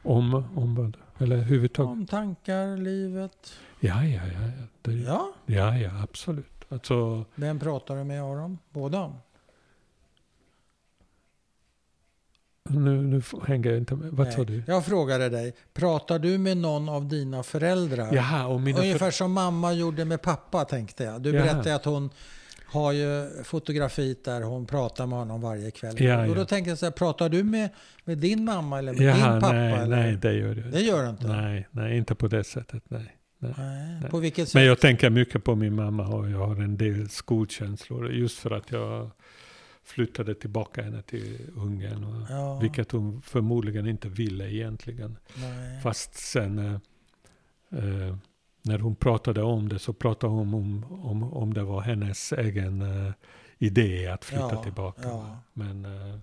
Om, 0.07 0.43
om 0.55 0.75
vad? 0.75 0.97
Eller 1.17 1.35
överhuvudtaget? 1.35 1.91
Om 1.91 2.05
tankar, 2.05 2.77
livet? 2.77 3.53
Ja, 3.79 4.05
ja, 4.05 4.21
ja. 4.27 4.51
Det, 4.81 4.93
ja. 4.93 5.33
Ja, 5.45 5.77
ja, 5.77 5.91
absolut. 6.03 6.65
Alltså, 6.69 7.25
vem 7.35 7.59
pratar 7.59 7.95
du 7.95 8.03
med 8.03 8.23
av 8.23 8.37
dem? 8.37 8.57
Båda? 8.69 9.13
nu, 12.69 13.01
nu 13.01 13.21
hänger 13.47 13.69
jag 13.69 13.77
inte 13.77 13.95
med. 13.95 14.11
Vad 14.11 14.33
sa 14.33 14.43
du? 14.43 14.63
Jag 14.67 14.85
frågade 14.85 15.29
dig, 15.29 15.53
pratar 15.73 16.19
du 16.19 16.37
med 16.37 16.57
någon 16.57 16.89
av 16.89 17.07
dina 17.07 17.43
föräldrar? 17.43 18.13
Jaha, 18.13 18.47
och 18.47 18.61
mina 18.61 18.79
Ungefär 18.79 19.05
för... 19.05 19.11
som 19.11 19.31
mamma 19.31 19.73
gjorde 19.73 20.05
med 20.05 20.21
pappa 20.21 20.65
tänkte 20.65 21.03
jag. 21.03 21.21
Du 21.21 21.31
Jaha. 21.31 21.43
berättade 21.45 21.75
att 21.75 21.85
hon 21.85 22.09
har 22.67 22.91
ju 22.91 23.29
fotografiet 23.43 24.25
där 24.25 24.41
hon 24.41 24.65
pratar 24.65 25.07
med 25.07 25.19
honom 25.19 25.41
varje 25.41 25.71
kväll. 25.71 26.01
Ja, 26.01 26.27
och 26.27 26.35
då 26.35 26.41
ja. 26.41 26.45
tänker 26.45 26.71
jag 26.71 26.77
så 26.77 26.85
här, 26.85 26.91
pratar 26.91 27.29
du 27.29 27.43
med, 27.43 27.69
med 28.05 28.17
din 28.17 28.45
mamma 28.45 28.79
eller 28.79 28.93
med 28.93 29.01
Jaha, 29.01 29.31
din 29.31 29.41
pappa? 29.41 29.53
nej, 29.53 29.73
eller? 29.73 29.95
nej, 29.97 30.15
det 30.15 30.33
gör 30.33 30.55
jag 30.55 30.71
Det 30.71 30.81
gör 30.81 31.03
du 31.03 31.09
inte? 31.09 31.27
Nej, 31.27 31.67
nej, 31.71 31.97
inte 31.97 32.15
på 32.15 32.27
det 32.27 32.43
sättet. 32.43 32.83
Nej. 32.87 33.17
Nej. 33.39 33.53
Nej. 34.01 34.09
På 34.11 34.19
vilket 34.19 34.47
sätt? 34.47 34.55
Men 34.55 34.65
jag 34.65 34.79
tänker 34.79 35.09
mycket 35.09 35.43
på 35.43 35.55
min 35.55 35.75
mamma 35.75 36.07
och 36.07 36.29
jag 36.29 36.47
har 36.47 36.55
en 36.55 36.77
del 36.77 37.09
skolkänslor. 37.09 38.11
Just 38.11 38.39
för 38.39 38.51
att 38.51 38.71
jag 38.71 39.11
flyttade 39.83 40.35
tillbaka 40.35 40.81
henne 40.81 41.01
till 41.01 41.37
Ungern. 41.55 42.03
Och, 42.03 42.27
ja, 42.29 42.59
Vilket 42.59 42.91
hon 42.91 43.21
förmodligen 43.21 43.87
inte 43.87 44.09
ville 44.09 44.51
egentligen. 44.51 45.17
nej. 45.35 45.81
Fast 45.81 46.13
sen 46.15 46.59
eh, 46.59 46.73
eh, 47.79 48.15
när 48.67 48.79
hon 48.79 48.95
pratade 48.95 49.41
om 49.43 49.69
det 49.69 49.79
så 49.79 49.93
pratade 49.93 50.33
hon 50.33 50.53
om, 50.53 50.85
om, 51.05 51.33
om 51.33 51.53
det 51.53 51.63
var 51.63 51.81
hennes 51.81 52.33
egen 52.33 52.81
eh, 53.07 53.13
idé 53.57 54.07
att 54.07 54.25
flytta 54.25 54.49
Ja, 54.53 54.63
tillbaka. 54.63 55.01
ja. 55.03 55.37
Men 55.53 55.85
eh, 55.85 56.19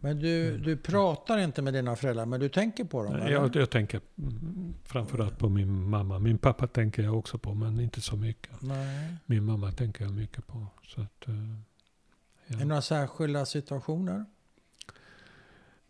Men 0.00 0.18
du, 0.20 0.48
Mm. 0.50 0.62
du 0.62 0.76
pratar 0.76 1.38
inte 1.38 1.62
med 1.62 1.74
dina 1.74 1.96
föräldrar, 1.96 2.26
men 2.26 2.40
du 2.40 2.48
tänker 2.48 2.84
på 2.84 3.02
dem? 3.04 3.14
eller? 3.14 3.28
jag, 3.30 3.56
jag 3.56 3.70
tänker 3.70 4.00
framförallt 4.84 5.38
på 5.38 5.48
min 5.48 5.88
mamma. 5.90 6.18
Min 6.18 6.38
pappa 6.38 6.66
tänker 6.66 7.02
jag 7.02 7.18
också 7.18 7.38
på, 7.38 7.54
men 7.54 7.80
inte 7.80 8.00
så 8.00 8.16
mycket. 8.16 8.62
Nej. 8.62 9.16
Min 9.26 9.44
mamma 9.44 9.72
tänker 9.72 10.04
jag 10.04 10.14
mycket 10.14 10.46
på. 10.46 10.66
Så 10.86 11.00
att, 11.00 11.28
eh, 11.28 11.34
ja. 12.46 12.54
Är 12.54 12.58
det 12.58 12.64
några 12.64 12.82
särskilda 12.82 13.46
situationer? 13.46 14.24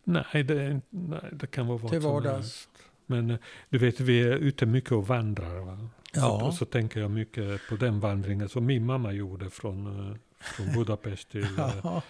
Nej, 0.05 0.43
det, 0.45 0.81
nej, 0.91 1.21
det 1.33 1.47
kan 1.47 1.67
vara 1.67 1.79
vad 1.79 1.91
Till 1.93 2.03
som 2.03 2.11
vardags? 2.13 2.37
helst. 2.37 2.69
Men 3.07 3.31
eh, 3.31 3.37
du 3.71 3.79
vet, 3.79 4.01
vi 4.01 4.23
är 4.23 4.33
ute 4.33 4.67
mycket 4.67 4.93
och 4.93 5.07
vandrar. 5.07 5.61
Va? 5.61 5.79
Så, 6.13 6.21
Ja. 6.21 6.45
och 6.47 6.55
så 6.55 6.65
tänker 6.65 7.01
jag 7.01 7.11
mycket 7.11 7.61
på 7.69 7.77
den 7.77 8.01
vandringen 8.01 8.49
som 8.49 8.67
min 8.67 8.87
mamma 8.87 9.13
gjorde 9.13 9.51
från, 9.51 9.87
eh, 10.11 10.17
från 10.41 10.73
Budapest 10.75 11.31
till 11.31 11.43
eh, 11.59 11.71
Ja. 11.85 12.03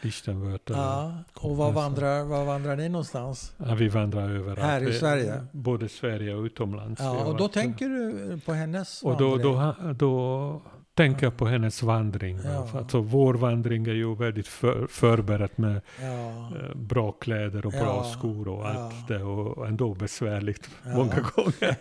Lichtenwörth. 0.00 0.72
ja. 0.72 1.14
Och 1.34 1.56
var 1.56 1.72
vandrar, 1.72 2.24
var 2.24 2.44
vandrar 2.44 2.76
ni 2.76 2.88
någonstans? 2.88 3.54
Ja, 3.56 3.74
vi 3.74 3.88
vandrar 3.88 4.30
överallt. 4.30 4.60
Här 4.60 4.88
i 4.88 4.92
Sverige? 4.98 5.46
Både 5.52 5.88
Sverige 5.88 6.34
och 6.34 6.42
utomlands. 6.44 7.00
Ja, 7.00 7.24
och 7.24 7.36
då 7.36 7.48
tänker 7.48 7.88
du 7.88 8.40
på 8.40 8.52
hennes 8.52 9.02
Och 9.02 9.16
då, 9.16 9.28
vandring? 9.30 9.52
då, 9.52 9.58
ha- 9.58 9.92
då 9.92 10.62
tänker 10.94 11.26
jag 11.26 11.36
på 11.36 11.46
hennes 11.46 11.82
vandring. 11.82 12.36
va. 12.36 12.42
Ja. 12.72 12.78
Alltså, 12.78 13.00
vår 13.00 13.34
vandring 13.34 13.86
är 13.86 13.92
ju 13.94 14.14
väldigt 14.14 14.48
för, 14.48 14.86
förberett 14.86 15.58
med 15.58 15.80
Ja. 16.00 16.52
eh, 16.56 16.74
bra 16.74 17.12
kläder 17.12 17.66
och 17.66 17.72
bra 17.72 17.80
Ja, 17.80 18.04
skor 18.04 18.48
och 18.48 18.68
allt 18.68 18.94
ja. 19.08 19.14
det. 19.18 19.24
Och 19.24 19.66
ändå 19.68 19.94
besvärligt 19.94 20.70
många 20.84 21.20
gånger. 21.34 21.76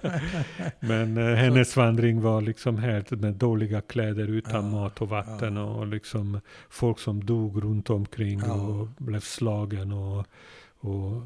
Men 0.86 1.18
eh, 1.18 1.36
hennes 1.36 1.78
vandring 1.78 2.22
var 2.22 2.42
liksom 2.42 2.78
helt 2.78 3.12
med 3.12 3.34
dåliga 3.34 3.82
kläder 3.82 4.28
utan 4.28 4.72
mat 4.72 5.02
och 5.02 5.10
vatten. 5.10 5.58
Och 5.58 5.88
liksom 5.88 6.42
folk 6.70 7.00
som 7.00 7.26
dog 7.26 7.64
runt 7.64 7.90
omkring 7.90 8.44
och 8.44 8.88
blev 8.98 9.20
slagen 9.20 9.92
och, 9.92 10.26
och 10.80 11.22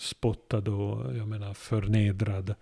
spottad 0.00 0.68
och 0.68 1.16
jag 1.16 1.28
menar 1.28 1.54
förnedrad. 1.54 2.54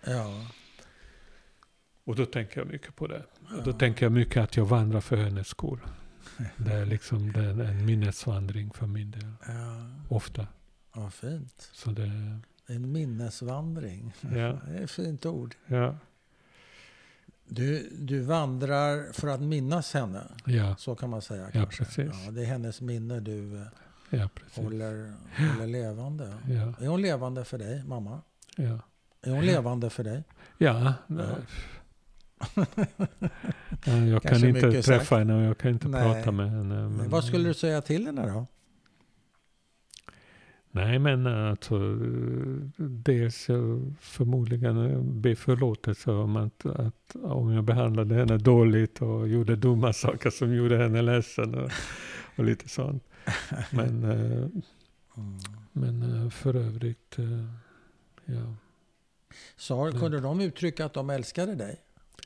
Och 2.05 2.15
då 2.15 2.25
tänker 2.25 2.59
jag 2.61 2.67
mycket 2.67 2.95
på 2.95 3.07
det. 3.07 3.23
Och 3.49 3.57
Ja. 3.57 3.61
då 3.65 3.73
tänker 3.73 4.05
jag 4.05 4.11
mycket 4.13 4.43
att 4.43 4.57
jag 4.57 4.65
vandrar 4.65 5.01
för 5.01 5.17
hennes 5.17 5.47
skull. 5.47 5.79
Det 6.57 6.73
är 6.73 6.85
liksom 6.85 7.31
det 7.31 7.39
är 7.39 7.49
en 7.63 7.85
minnesvandring 7.85 8.71
för 8.73 8.87
min 8.87 9.11
del. 9.11 9.31
ja. 9.47 9.85
Ofta. 10.09 10.47
Vad 10.93 11.13
fint. 11.13 11.69
Så 11.73 11.91
det, 11.91 12.39
En 12.67 12.91
minnesvandring. 12.91 14.13
ja, 14.21 14.29
Det 14.67 14.77
är 14.77 14.83
ett 14.83 14.91
fint 14.91 15.25
ord. 15.25 15.55
ja, 15.67 15.95
Du, 17.49 17.89
du 17.99 18.19
vandrar 18.19 19.13
för 19.13 19.27
att 19.27 19.41
minnas 19.41 19.93
henne. 19.93 20.21
ja, 20.45 20.75
Så 20.75 20.95
kan 20.95 21.09
man 21.09 21.21
säga 21.21 21.43
Ja, 21.43 21.49
kanske. 21.51 21.83
precis. 21.85 22.11
Ja, 22.25 22.31
det 22.31 22.41
är 22.41 22.45
hennes 22.45 22.81
minne 22.81 23.19
du 23.19 23.55
eh, 23.61 23.67
ja, 24.09 24.29
precis. 24.35 24.57
håller, 24.57 25.13
håller 25.37 25.67
levande. 25.67 26.33
Ja, 26.49 26.73
Är 26.85 26.87
hon 26.87 27.01
levande 27.01 27.45
för 27.45 27.57
dig, 27.57 27.83
mamma? 27.83 28.21
ja. 28.55 28.79
Är 29.21 29.31
hon 29.31 29.45
levande 29.45 29.89
för 29.89 30.03
dig? 30.03 30.23
Ja, 30.57 30.93
Ja. 31.07 31.35
Ja 33.85 33.97
jag 34.05 34.21
kan 34.23 34.45
inte 34.45 34.71
träffa 34.71 34.81
sagt. 34.99 35.09
henne 35.11 35.35
och 35.35 35.41
jag 35.41 35.57
kan 35.57 35.71
inte 35.71 35.87
Nej. 35.87 36.01
prata 36.13 36.31
med 36.31 36.51
henne. 36.51 36.89
Men, 36.89 37.09
Vad 37.09 37.23
skulle 37.23 37.47
du 37.49 37.53
säga 37.53 37.81
till 37.81 38.05
henne 38.05 38.27
då? 38.29 38.45
Nej, 40.71 40.99
men 40.99 41.27
alltså, 41.27 41.79
dels 42.77 43.47
förmodligen 43.99 45.21
be 45.21 45.35
förlåtelse 45.35 46.11
om 46.11 46.35
att, 46.35 46.65
att 46.65 47.15
om 47.23 47.51
jag 47.51 47.63
behandlade 47.63 48.15
henne 48.15 48.37
dåligt 48.37 49.01
och 49.01 49.27
gjorde 49.27 49.55
dumma 49.55 49.93
saker 49.93 50.29
som 50.29 50.53
gjorde 50.55 50.77
henne 50.77 51.01
ledsen 51.01 51.55
och, 51.55 51.71
och 52.37 52.43
lite 52.43 52.69
sånt. 52.69 53.03
Men, 53.71 54.03
eh, 54.03 54.47
Mm. 55.17 55.39
men 55.71 56.23
eh, 56.23 56.29
för 56.29 56.55
övrigt, 56.55 57.19
eh, 57.19 57.45
ja. 58.25 58.55
Sa, 59.55 59.91
kunde 59.91 60.19
de 60.19 60.41
uttrycka 60.41 60.85
att 60.85 60.93
de 60.93 61.09
älskade 61.09 61.55
dig? 61.55 61.79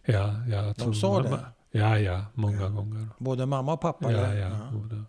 Ja, 0.05 0.13
ja, 0.49 0.55
jag 0.55 0.65
De 0.65 0.73
tror 0.73 0.93
sa 0.93 1.13
mamma- 1.13 1.30
det? 1.72 1.80
Ja, 1.80 1.99
ja, 1.99 2.26
många 2.34 2.61
Ja. 2.61 2.68
gånger. 2.69 3.07
Både 3.18 3.45
mamma 3.45 3.73
och 3.73 3.81
pappa? 3.81 4.11
Ja, 4.11 4.34
ja, 4.35 4.49
både. 4.73 5.03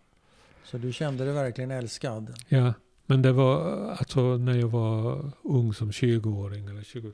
Så 0.64 0.78
du 0.78 0.92
kände 0.92 1.24
dig 1.24 1.34
verkligen 1.34 1.70
älskad? 1.70 2.34
Ja, 2.48 2.72
men 3.06 3.22
det 3.22 3.32
var 3.32 3.60
alltså 3.98 4.36
när 4.36 4.54
jag 4.54 4.68
var 4.68 5.30
ung 5.42 5.74
som 5.74 5.90
20-åring 5.92 6.66
eller 6.66 6.82
20, 6.82 7.12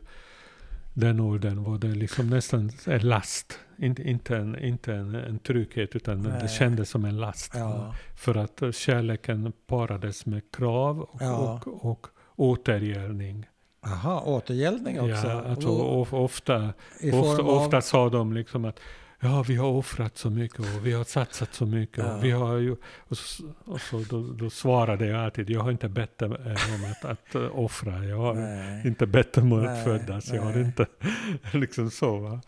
den 0.95 1.21
åldern 1.21 1.65
var 1.65 1.79
det 1.79 1.89
liksom 1.89 2.31
nästan 2.31 2.71
en 2.87 3.09
last. 3.09 3.59
Inte, 3.79 4.03
inte, 4.03 4.37
en, 4.37 4.59
inte 4.65 4.95
en, 4.95 5.15
en 5.15 5.39
trygghet 5.39 5.97
utan 5.97 6.23
det 6.23 6.29
Nej. 6.39 6.49
kändes 6.49 6.91
som 6.91 7.05
en 7.05 7.17
last. 7.21 7.53
Ja. 7.55 7.95
För 8.17 8.35
att 8.35 8.63
eh, 8.63 8.71
kärleken 8.71 9.53
parades 9.67 10.27
med 10.27 10.43
krav 10.53 11.01
och, 11.01 11.23
Ja. 11.23 11.61
och, 11.67 11.91
och 11.91 12.07
återgällning. 12.37 13.47
Aha, 13.93 14.21
återgäldning 14.27 15.01
också? 15.01 15.27
Ja, 15.27 15.43
alltså, 15.49 15.69
Och 15.69 16.01
of, 16.01 16.13
ofta, 16.15 16.73
ofta, 17.13 17.43
av... 17.43 17.49
ofta 17.49 17.81
sa 17.81 18.09
de 18.09 18.33
liksom 18.33 18.65
att 18.65 18.81
Ja, 19.21 19.45
vi 19.49 19.57
har 19.57 19.69
offrat 19.69 20.19
så 20.19 20.31
mycket 20.31 20.59
och 20.59 20.87
vi 20.87 20.93
har 20.93 21.05
satsat 21.05 21.55
så 21.55 21.67
mycket. 21.67 21.99
Ja. 21.99 22.17
Och 22.17 22.25
vi 22.25 22.31
har 22.31 22.57
ju, 22.57 22.77
och 22.99 23.17
så, 23.17 23.45
och 23.65 23.81
så 23.81 23.99
då, 24.11 24.33
då 24.33 24.51
svarade 24.51 25.07
jag 25.07 25.25
alltid, 25.25 25.51
jag 25.51 25.61
har 25.61 25.71
inte 25.71 25.89
bett 25.89 26.23
om 26.23 26.33
att, 26.33 27.05
att 27.05 27.35
eh, 27.35 27.59
offra. 27.59 28.05
Jag 28.05 28.17
har 28.17 28.35
Nej. 28.35 28.87
inte 28.87 29.07
bett 29.07 29.39
om 29.39 29.53
att 29.53 29.85
födas. 29.85 30.33
Jag 30.33 30.43
har 30.43 30.59
inte 30.61 30.87
liksom 31.53 31.91
så. 31.91 32.19
Va? 32.19 32.41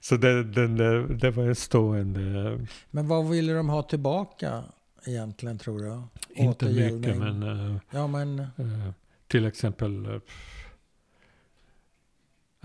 Så 0.00 0.16
det, 0.16 0.44
den, 0.44 0.76
där- 0.76 1.06
det 1.14 1.30
var 1.30 1.44
en 1.44 1.54
stående, 1.54 2.58
Men 2.90 3.08
vad 3.08 3.28
ville 3.28 3.52
de 3.52 3.68
ha 3.68 3.82
tillbaka 3.82 4.62
egentligen 5.06 5.58
tror 5.58 5.78
du? 5.78 6.02
inte 6.42 6.64
mycket 6.66 7.16
men 7.16 7.42
eh, 7.42 7.76
Ja 7.90 8.06
men, 8.06 8.38
eh, 8.38 8.90
till 9.28 9.46
exempel 9.46 10.04
eh, 10.06 10.20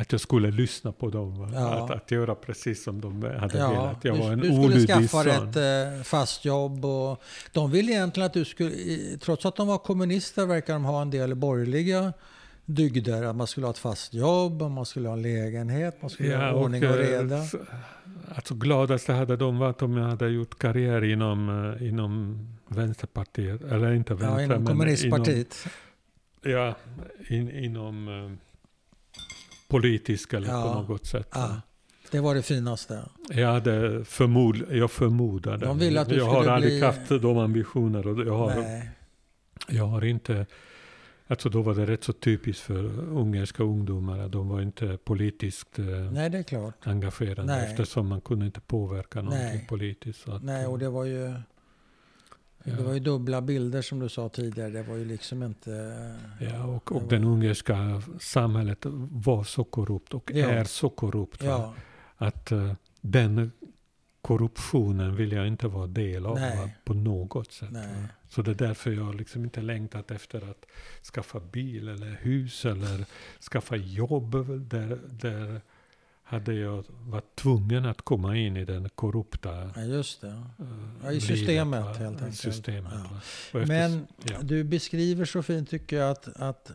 att 0.01 0.11
jag 0.11 0.21
skulle 0.21 0.51
lyssna 0.51 0.91
på 0.91 1.09
dem. 1.09 1.51
Ja. 1.53 1.85
Att, 1.85 1.91
att 1.91 2.11
göra 2.11 2.35
precis 2.35 2.83
som 2.83 3.01
de 3.01 3.23
hade 3.23 3.57
ja, 3.57 3.69
velat. 3.69 4.05
Jag 4.05 4.15
du, 4.15 4.19
var 4.19 4.31
en 4.31 4.39
du 4.39 4.45
skulle 4.45 4.65
olydig 4.65 4.87
skaffa 4.87 5.23
son. 5.23 5.49
ett 5.49 5.55
eh, 5.97 6.03
fast 6.03 6.45
jobb 6.45 6.85
och 6.85 7.21
de 7.51 7.71
ville 7.71 7.91
egentligen 7.91 8.25
att 8.25 8.33
du 8.33 8.45
skulle, 8.45 8.71
trots 9.17 9.45
att 9.45 9.55
de 9.55 9.67
var 9.67 9.77
kommunister 9.77 10.45
verkar 10.45 10.73
de 10.73 10.85
ha 10.85 11.01
en 11.01 11.09
del 11.09 11.35
borgerliga 11.35 12.13
dygder. 12.65 13.23
Att 13.23 13.35
man 13.35 13.47
skulle 13.47 13.65
ha 13.65 13.71
ett 13.71 13.77
fast 13.77 14.13
jobb, 14.13 14.61
och 14.61 14.71
man 14.71 14.85
skulle 14.85 15.07
ha 15.07 15.13
en 15.13 15.21
lägenhet, 15.21 16.01
man 16.01 16.09
skulle 16.09 16.35
ha 16.35 16.51
och, 16.51 16.63
ordning 16.63 16.87
och 16.87 16.95
eh, 16.95 16.97
reda. 16.97 17.43
Alltså 18.35 18.55
gladaste 18.55 19.13
hade 19.13 19.35
de 19.35 19.57
varit 19.57 19.81
om 19.81 19.97
jag 19.97 20.05
hade 20.05 20.29
gjort 20.29 20.59
karriär 20.59 21.03
inom, 21.03 21.49
eh, 21.79 21.87
inom 21.87 22.39
Vänsterpartiet. 22.67 23.61
Eller 23.61 23.93
inte 23.93 24.13
Vänster, 24.13 24.39
Ja, 24.39 24.43
inom 24.43 24.65
kommunistpartiet. 24.65 25.55
Inom, 26.45 26.57
ja, 26.57 26.75
in, 27.29 27.51
inom 27.51 28.07
eh, 28.07 28.50
politisk 29.71 30.33
eller 30.33 30.47
Ja. 30.47 30.83
på 30.85 30.93
något 30.93 31.05
sätt. 31.05 31.27
Ja, 31.33 31.61
det 32.11 32.19
var 32.19 32.35
det 32.35 32.41
finaste. 32.41 32.99
Jag, 33.29 33.47
hade 33.53 34.05
förmod, 34.05 34.63
jag 34.71 34.91
förmodade. 34.91 35.65
De 35.65 35.79
ville 35.79 36.01
att 36.01 36.09
du 36.09 36.15
jag 36.15 36.25
har 36.25 36.45
aldrig 36.47 36.71
bli- 36.73 36.81
haft 36.85 37.09
de 37.09 37.37
ambitioner. 37.37 38.07
Och 38.07 38.25
jag, 38.27 38.37
har, 38.37 38.49
Nej. 38.61 38.89
jag 39.69 39.85
har 39.85 40.05
inte... 40.05 40.45
Alltså 41.27 41.49
då 41.49 41.61
var 41.61 41.75
det 41.75 41.85
rätt 41.85 42.03
så 42.03 42.13
typiskt 42.13 42.61
för 42.63 42.83
ungerska 42.99 43.63
ungdomar. 43.63 44.19
att 44.19 44.31
De 44.31 44.49
var 44.49 44.61
inte 44.61 44.97
politiskt 45.03 45.79
eh, 45.79 45.85
Nej, 45.85 46.43
engagerade. 46.83 47.43
Nej. 47.47 47.71
Eftersom 47.71 48.07
man 48.07 48.21
kunde 48.21 48.45
inte 48.45 48.61
påverka 48.61 49.21
någonting 49.21 49.47
Nej. 49.47 49.65
politiskt. 49.69 50.19
Så 50.23 50.31
att, 50.31 50.43
Nej, 50.43 50.65
och 50.67 50.79
det 50.79 50.89
var 50.89 51.05
ju... 51.05 51.33
ja. 52.63 52.75
Det 52.75 52.83
var 52.83 52.93
ju 52.93 52.99
dubbla 52.99 53.41
bilder 53.41 53.81
som 53.81 53.99
du 53.99 54.09
sa 54.09 54.29
tidigare. 54.29 54.69
Det 54.69 54.83
var 54.83 54.95
ju 54.95 55.05
liksom 55.05 55.43
inte... 55.43 55.71
Ja, 56.39 56.63
och, 56.65 56.83
det 56.87 56.95
och 56.95 57.01
var- 57.01 57.09
den 57.09 57.23
ungerska 57.23 58.01
samhället 58.19 58.77
var 59.11 59.43
så 59.43 59.63
korrupt 59.63 60.13
och 60.13 60.31
Ja. 60.33 60.49
är 60.49 60.63
så 60.63 60.89
korrupt. 60.89 61.43
Ja, 61.43 61.73
Att 62.17 62.51
eh, 62.51 62.73
den 63.01 63.51
korruptionen 64.21 65.15
vill 65.15 65.31
jag 65.31 65.47
inte 65.47 65.67
vara 65.67 65.87
del 65.87 66.25
av 66.25 66.35
va? 66.39 66.69
på 66.85 66.93
något 66.93 67.51
sätt. 67.51 67.69
Så 68.29 68.41
det 68.41 68.51
är 68.51 68.55
därför 68.55 68.91
jag 68.91 69.15
liksom 69.15 69.43
inte 69.43 69.61
längtat 69.61 70.11
efter 70.11 70.49
att 70.51 70.65
skaffa 71.13 71.39
bil 71.39 71.87
eller 71.87 72.17
hus 72.21 72.65
eller 72.65 73.05
skaffa 73.51 73.75
jobb. 73.75 74.31
Där, 74.69 74.99
där 75.09 75.61
hade 76.31 76.53
jag 76.53 76.83
varit 77.07 77.35
tvungen 77.35 77.85
att 77.85 78.01
komma 78.01 78.37
in 78.37 78.57
i 78.57 78.65
den 78.65 78.89
korrupta 78.89 79.71
ja, 79.75 79.81
just 79.81 80.21
det. 80.21 80.27
eh, 80.27 80.65
Ja, 81.03 81.09
i 81.11 81.13
livet, 81.13 81.23
systemet, 81.23 81.85
va? 81.85 81.93
helt 81.93 82.21
enkelt. 82.21 82.37
Systemet, 82.39 82.91
Ja. 82.95 83.17
efter- 83.61 83.65
Men 83.65 84.07
ja. 84.29 84.37
du 84.41 84.63
beskriver 84.63 85.25
så 85.25 85.43
fint 85.43 85.69
tycker 85.69 85.95
jag 85.97 86.11
att, 86.11 86.27
att 86.35 86.71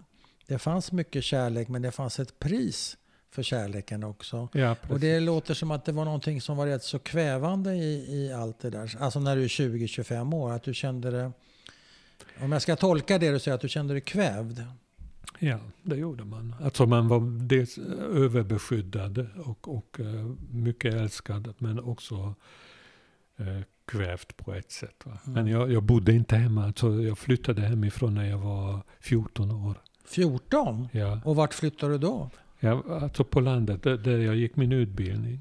det 0.46 0.58
fanns 0.58 0.92
mycket 0.92 1.24
kärlek 1.24 1.68
men 1.68 1.82
det 1.82 1.90
fanns 1.90 2.18
ett 2.20 2.38
pris 2.38 2.96
för 3.30 3.42
kärleken 3.42 4.04
också. 4.04 4.48
Ja, 4.52 4.76
Och 4.88 5.00
det 5.00 5.20
låter 5.20 5.54
som 5.54 5.70
att 5.70 5.84
det 5.84 5.92
var 5.92 6.04
någonting 6.04 6.40
som 6.40 6.56
var 6.56 6.66
rätt 6.66 6.82
så 6.82 6.98
kvävande 6.98 7.74
i, 7.74 8.06
i 8.16 8.32
allt 8.32 8.58
det 8.60 8.70
där. 8.70 8.96
Alltså 9.00 9.20
när 9.20 9.36
du 9.36 9.44
är 9.44 9.48
20-25 9.48 10.34
år, 10.34 10.52
att 10.52 10.62
du 10.62 10.74
kände 10.74 11.10
det... 11.10 11.32
Om 12.40 12.52
jag 12.52 12.62
ska 12.62 12.76
tolka 12.76 13.18
det 13.18 13.30
du 13.30 13.38
säger, 13.38 13.54
att 13.54 13.60
du 13.60 13.68
kände 13.68 13.94
dig 13.94 14.00
kvävd. 14.00 14.60
Ja, 15.38 15.58
det 15.82 15.96
gjorde 15.96 16.24
man. 16.24 16.54
Alltså 16.62 16.86
man 16.86 17.08
var 17.08 17.20
dels 17.46 17.78
överbeskyddad 18.14 19.26
och, 19.44 19.76
och 19.76 20.00
eh, 20.00 20.26
mycket 20.50 20.94
älskad, 20.94 21.54
men 21.58 21.80
också 21.80 22.34
eh, 23.36 23.60
kvävt 23.86 24.36
på 24.36 24.54
ett 24.54 24.70
sätt. 24.72 25.04
Mm. 25.06 25.18
Men 25.24 25.46
jag, 25.46 25.72
jag 25.72 25.82
bodde 25.82 26.12
inte 26.12 26.36
hemma, 26.36 26.64
alltså 26.64 27.02
jag 27.02 27.18
flyttade 27.18 27.62
hemifrån 27.62 28.14
när 28.14 28.30
jag 28.30 28.38
var 28.38 28.80
14 29.00 29.50
år. 29.50 29.74
14? 30.08 30.88
Ja, 30.92 31.20
Och 31.24 31.36
vart 31.36 31.54
flyttade 31.54 31.92
du 31.92 31.98
då? 31.98 32.30
ja, 32.60 32.82
alltså 33.02 33.24
på 33.24 33.40
landet, 33.40 33.82
där, 33.82 33.96
där 33.96 34.18
jag 34.18 34.36
gick 34.36 34.56
min 34.56 34.72
utbildning. 34.72 35.40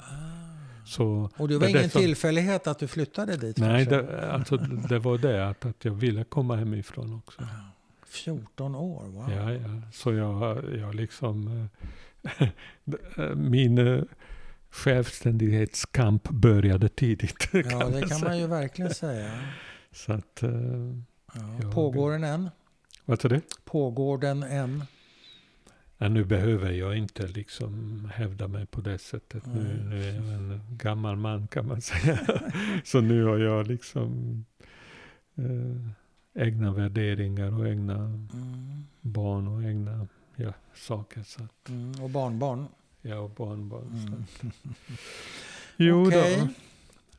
Så 0.85 1.29
Och 1.37 1.47
det 1.47 1.53
var 1.57 1.65
det 1.67 1.69
ingen 1.69 1.89
som- 1.89 2.01
tillfällighet 2.01 2.67
att 2.67 2.79
du 2.79 2.87
flyttade 2.87 3.37
dit? 3.37 3.57
Nej, 3.57 3.85
det, 3.85 4.31
alltså, 4.31 4.57
det 4.57 4.99
var 4.99 5.17
det 5.17 5.47
att, 5.49 5.65
att 5.65 5.85
jag 5.85 5.93
ville 5.93 6.23
komma 6.23 6.55
hemifrån 6.55 7.13
också. 7.13 7.41
14 8.15 8.75
år, 8.75 9.05
wow. 9.07 9.31
Ja, 9.31 9.51
ja. 9.53 9.81
Så 9.91 10.13
jag, 10.13 10.63
jag 10.79 10.95
liksom... 10.95 11.67
eh, 13.17 13.35
min 13.35 13.77
eh, 13.77 14.03
självständighetskamp 14.69 16.29
började 16.29 16.89
tidigt. 16.89 17.49
Ja, 17.53 17.61
kan 17.61 17.79
det 17.79 17.99
man 17.99 18.01
kan 18.01 18.09
säga. 18.19 18.29
man 18.29 18.39
ju 18.39 18.47
verkligen 18.47 18.93
säga. 18.93 19.31
Så 19.91 20.13
att... 20.13 20.43
eh, 20.43 20.49
Ja. 21.33 21.41
Jag- 21.61 21.73
Pågår 21.73 22.11
den 22.11 22.23
än? 22.23 22.49
vad 23.05 23.21
sa 23.21 23.27
du? 23.27 23.41
Pågår 23.65 24.17
den 24.17 24.43
än? 24.43 24.83
Ja, 25.97 26.07
nu 26.09 26.23
behöver 26.25 26.71
jag 26.71 26.97
inte 26.97 27.27
liksom 27.27 28.05
hävda 28.15 28.47
mig 28.47 28.65
på 28.65 28.81
det 28.81 28.97
sättet. 28.97 29.45
Nu, 29.45 29.63
Nej. 29.63 29.83
nu 29.89 30.03
är 30.09 30.13
jag 30.15 30.33
en 30.33 30.61
gammal 30.69 31.15
man 31.15 31.47
kan 31.47 31.67
man 31.67 31.81
säga. 31.81 32.19
Så 32.83 33.01
nu 33.01 33.23
har 33.25 33.37
jag 33.37 33.67
liksom 33.67 34.45
eh, 35.37 35.89
egna 36.35 36.73
värderingar 36.73 37.59
och 37.59 37.67
egna 37.67 37.95
Mm. 37.95 38.85
barn 39.01 39.47
och 39.47 39.63
egna 39.63 40.07
ja, 40.35 40.53
saker. 40.75 41.23
Så 41.23 41.43
att, 41.43 41.69
Mm. 41.69 42.03
Och 42.03 42.09
barnbarn? 42.09 42.67
ja, 43.01 43.19
och 43.19 43.29
barnbarn. 43.29 43.89
Så 43.91 44.07
Mm. 44.07 44.23
att, 44.23 44.99
jo 45.77 46.07
Okej. 46.07 46.37
då, 46.39 46.47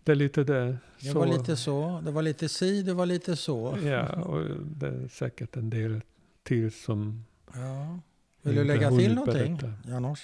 det 0.04 0.12
är 0.12 0.16
lite 0.16 0.44
det. 0.44 0.78
Det 1.00 1.12
var 1.12 1.26
lite 1.26 1.56
så. 1.56 2.00
Det 2.04 2.10
var 2.10 2.22
lite 2.22 2.48
si, 2.48 2.82
det 2.82 2.94
var 2.94 3.06
lite 3.06 3.36
så. 3.36 3.78
Ja, 3.84 4.08
och 4.22 4.44
det 4.66 4.86
är 4.88 5.08
säkert 5.08 5.56
en 5.56 5.70
del 5.70 6.00
till 6.42 6.72
som 6.72 7.24
Ja. 7.54 7.98
Vill 8.42 8.54
du 8.54 8.64
lägga 8.64 8.90
till 8.90 9.14
någonting. 9.14 9.58
Janos? 9.86 10.22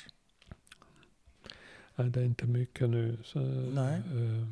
Nej, 1.96 2.10
det 2.10 2.20
är 2.20 2.24
inte 2.24 2.46
mycket 2.46 2.88
nu. 2.90 3.18
Så, 3.24 3.38
Nej. 3.40 3.94
eh, 3.94 4.46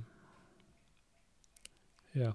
ja. 2.13 2.33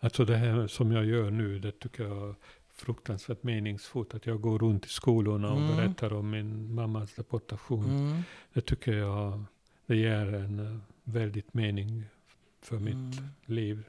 Alltså 0.00 0.24
det 0.24 0.36
här 0.36 0.66
som 0.66 0.92
jag 0.92 1.04
gör 1.04 1.30
nu, 1.30 1.58
det 1.58 1.72
tycker 1.72 2.04
jag 2.04 2.28
är 2.28 2.34
fruktansvärt 2.74 3.42
meningsfullt. 3.42 4.14
Att 4.14 4.26
jag 4.26 4.40
går 4.40 4.58
runt 4.58 4.86
i 4.86 4.88
skolorna 4.88 5.50
och 5.52 5.60
Mm. 5.60 5.76
berättar 5.76 6.12
om 6.12 6.30
min 6.30 6.74
mammas 6.74 7.14
deportation. 7.14 7.84
Mm. 7.84 8.22
Det 8.52 8.60
tycker 8.60 8.92
jag, 8.92 9.44
det 9.86 9.96
ger 9.96 10.34
en 10.34 10.58
eh, 10.58 10.78
väldigt 11.04 11.54
mening 11.54 12.04
för 12.60 12.78
mitt 12.78 12.94
Mm. 12.94 13.28
liv. 13.46 13.82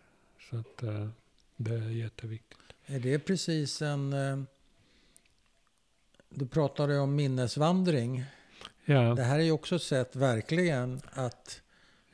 Så 0.49 0.57
att 0.57 0.83
eh, 0.83 1.09
det 1.57 1.73
är 1.73 1.89
jätteviktigt. 1.89 2.57
Är 2.85 2.99
det 2.99 3.19
precis 3.19 3.81
en... 3.81 4.13
eh, 4.13 4.39
Du 6.29 6.47
pratade 6.47 6.99
om 6.99 7.15
minnesvandring. 7.15 8.23
Ja, 8.85 9.15
Det 9.15 9.23
här 9.23 9.39
är 9.39 9.43
ju 9.43 9.51
också 9.51 9.75
ett 9.75 9.81
sätt 9.81 10.15
verkligen 10.15 11.01
att 11.11 11.61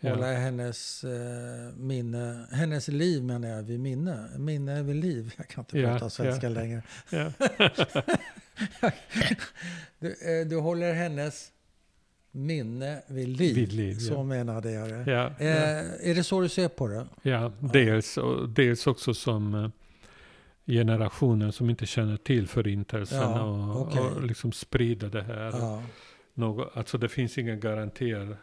hålla 0.02 0.34
ja, 0.34 0.40
hennes 0.40 1.04
eh, 1.04 1.76
minne, 1.78 2.48
hennes 2.52 2.88
liv 2.88 3.24
menar 3.24 3.50
jag, 3.50 3.64
vid 3.64 3.80
minne. 3.80 4.30
Minne 4.38 4.84
vid 4.84 4.96
liv. 4.96 5.34
Jag 5.38 5.48
kan 5.48 5.62
inte 5.62 5.80
Ja, 5.80 5.90
prata 5.92 6.10
svenska 6.10 6.48
ja. 6.50 6.54
längre. 6.54 6.82
Du, 10.00 10.08
eh, 10.10 10.48
du 10.48 10.56
håller 10.58 10.94
hennes 10.94 11.52
minne 12.32 13.02
vid 13.08 13.28
liv. 13.28 13.56
Vid 13.56 13.74
liv, 13.74 13.96
Så 13.96 14.14
ja. 14.14 14.24
menade 14.24 14.72
jag 14.72 14.90
det. 14.90 15.12
Eh, 15.40 16.10
är 16.10 16.16
det 16.16 16.24
så 16.24 16.42
du 16.42 16.50
ser 16.50 16.68
på 16.68 16.88
det? 16.88 17.08
Ja, 17.22 17.52
dels, 17.60 18.18
och 18.18 18.50
dels 18.50 18.88
också 18.88 19.14
som 19.14 19.56
eh, 19.56 19.70
generationen 20.66 21.52
som 21.52 21.70
inte 21.70 21.86
känner 21.86 22.18
till 22.18 22.48
förintelsen 22.48 23.34
och, 23.34 23.82
okej. 23.82 24.00
och 24.02 24.24
liksom 24.24 24.52
sprida 24.52 25.10
det 25.10 25.24
här. 25.24 25.52
Ja. 25.52 25.84
Något, 26.34 26.78
alltså 26.78 26.98
det 26.98 27.10
finns 27.10 27.38
inga 27.38 27.56
garantier 27.56 28.38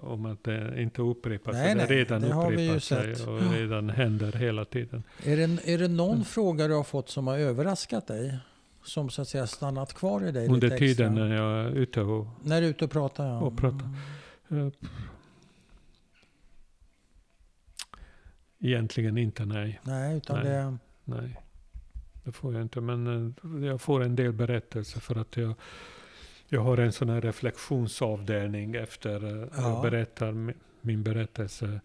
om 0.00 0.26
att 0.26 0.44
det 0.44 0.82
inte 0.82 1.02
upprepar 1.02 1.52
Nej, 1.52 1.74
nej, 1.74 1.86
det 1.88 1.94
redan 1.94 2.20
det 2.22 2.32
har 2.32 2.50
vi 2.50 2.72
ju 2.72 2.80
sett. 2.80 3.26
och 3.26 3.52
redan 3.52 3.90
händer 3.90 4.32
hela 4.32 4.64
tiden. 4.64 5.02
Är, 5.24 5.36
det, 5.36 5.68
är 5.74 5.78
det 5.78 5.88
någon 5.88 6.12
Mm. 6.12 6.24
fråga 6.24 6.68
du 6.68 6.74
har 6.74 6.84
fått 6.84 7.08
som 7.08 7.26
har 7.26 7.38
överraskat 7.38 8.06
dig? 8.06 8.38
Som 8.84 9.10
så 9.10 9.22
att 9.22 9.28
säga 9.28 9.46
stannat 9.46 9.94
kvar 9.94 10.24
i 10.28 10.32
dig 10.32 10.48
Under 10.48 10.78
tiden 10.78 11.14
när 11.14 11.34
jag 11.36 11.64
är 11.64 11.70
ute 11.70 12.00
och 12.00 12.26
När 12.44 12.60
du 12.60 12.66
är 12.66 12.70
ute 12.70 12.84
och 12.84 12.90
pratar? 12.90 13.26
Ja. 13.28 13.40
Och 13.40 13.56
pratar. 13.58 13.90
Mm. 14.50 14.66
eh, 14.66 14.72
Egentligen 18.58 19.18
inte, 19.18 19.44
nej. 19.44 19.80
Nej, 19.82 20.16
utan 20.16 20.36
Nej. 20.36 20.46
det... 20.52 20.78
Nej, 21.04 21.40
det 22.24 22.32
får 22.32 22.52
jag 22.54 22.62
inte. 22.62 22.80
Men 22.80 23.06
eh, 23.60 23.66
jag 23.68 23.80
får 23.80 24.02
en 24.04 24.16
del 24.16 24.32
berättelser 24.32 25.00
för 25.00 25.16
att 25.20 25.36
jag, 25.36 25.54
jag 26.48 26.60
har 26.60 26.78
en 26.78 26.92
sån 26.92 27.08
här 27.08 27.20
reflektionsavdelning 27.20 28.74
efter 28.74 29.24
eh, 29.42 29.48
Ja. 29.56 29.62
jag 29.70 29.82
berättar 29.82 30.32
mi- 30.32 30.54
min 30.80 31.02
berättelse. 31.02 31.80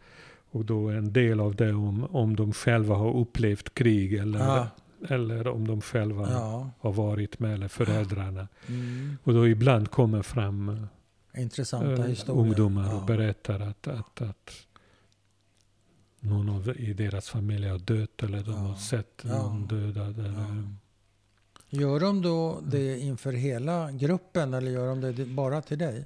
Och 0.51 0.65
då 0.65 0.89
en 0.89 1.13
del 1.13 1.39
av 1.39 1.55
det 1.55 1.73
om, 1.73 2.03
om 2.15 2.35
de 2.35 2.53
själva 2.53 2.95
har 2.95 3.17
upplevt 3.17 3.73
krig 3.73 4.13
eller, 4.13 4.39
Ja. 4.39 4.67
eller 5.09 5.47
om 5.47 5.67
de 5.67 5.81
själva 5.81 6.27
Ja. 6.31 6.69
har 6.79 6.91
varit 6.93 7.39
med 7.39 7.53
eller 7.53 7.67
föräldrarna. 7.67 8.47
Mm. 8.67 9.17
Och 9.23 9.33
då 9.33 9.47
ibland 9.47 9.91
kommer 9.91 10.21
fram 10.21 10.69
eh, 10.69 11.41
Intressanta 11.41 11.91
eh, 12.03 12.03
historier. 12.09 12.41
ungdomar 12.41 12.95
och 12.95 13.05
berättar 13.05 13.59
att, 13.59 13.87
att, 13.87 14.21
att 14.21 14.51
någon 16.19 16.49
av, 16.49 16.69
i 16.77 16.93
deras 16.93 17.29
familj 17.29 17.67
har 17.67 17.79
dött 17.79 18.23
eller 18.23 18.43
de 18.43 18.53
har 18.53 18.75
sett 18.75 19.23
någon 19.23 19.67
dödad. 19.67 20.19
Eller. 20.19 20.69
Gör 21.73 21.99
de 21.99 22.21
då 22.21 22.51
Mm. 22.57 22.69
det 22.69 22.99
inför 22.99 23.33
hela 23.33 23.91
gruppen 23.91 24.53
eller 24.53 24.71
gör 24.71 24.87
de 24.87 25.01
det 25.01 25.25
bara 25.25 25.61
till 25.61 25.77
dig? 25.77 26.05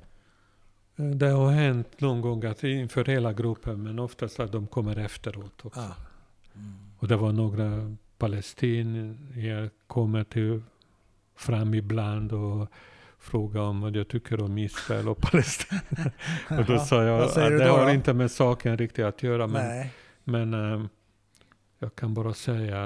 Eh, 0.96 1.06
Det 1.06 1.30
har 1.30 1.52
hänt 1.52 2.02
någon 2.02 2.22
gång 2.22 2.46
att 2.46 2.64
inför 2.64 3.06
hela 3.06 3.34
gruppen 3.34 3.84
men 3.84 4.00
oftast 4.00 4.40
att 4.40 4.52
de 4.52 4.68
kommer 4.68 4.98
efteråt 5.00 5.66
också. 5.66 5.80
Ah. 5.80 5.96
Mm. 6.56 6.74
Och 7.00 7.08
det 7.08 7.16
var 7.16 7.32
några 7.32 7.96
palestinier 8.18 9.70
kommer 9.88 10.24
till 10.24 10.62
fram 11.36 11.74
ibland 11.74 12.32
och 12.32 12.68
fråga 13.20 13.62
om 13.62 13.82
vad 13.82 13.96
jag 13.96 14.08
tycker 14.08 14.42
om 14.42 14.58
Israel 14.58 15.10
och 15.10 15.18
Palestina. 15.18 15.82
och 16.60 16.66
då 16.66 16.80
sa 16.80 17.04
jag 17.04 17.22
att 17.24 17.36
det 17.36 17.66
då 17.66 17.72
har 17.74 17.90
inte 17.94 18.14
med 18.14 18.32
saken 18.32 18.78
riktigt 18.78 19.06
att 19.06 19.24
göra. 19.24 19.48
Men, 19.48 19.88
men 20.24 20.54
ehm, 20.54 20.90
jag 21.80 21.96
kan 21.96 22.14
bara 22.14 22.34
säga, 22.34 22.78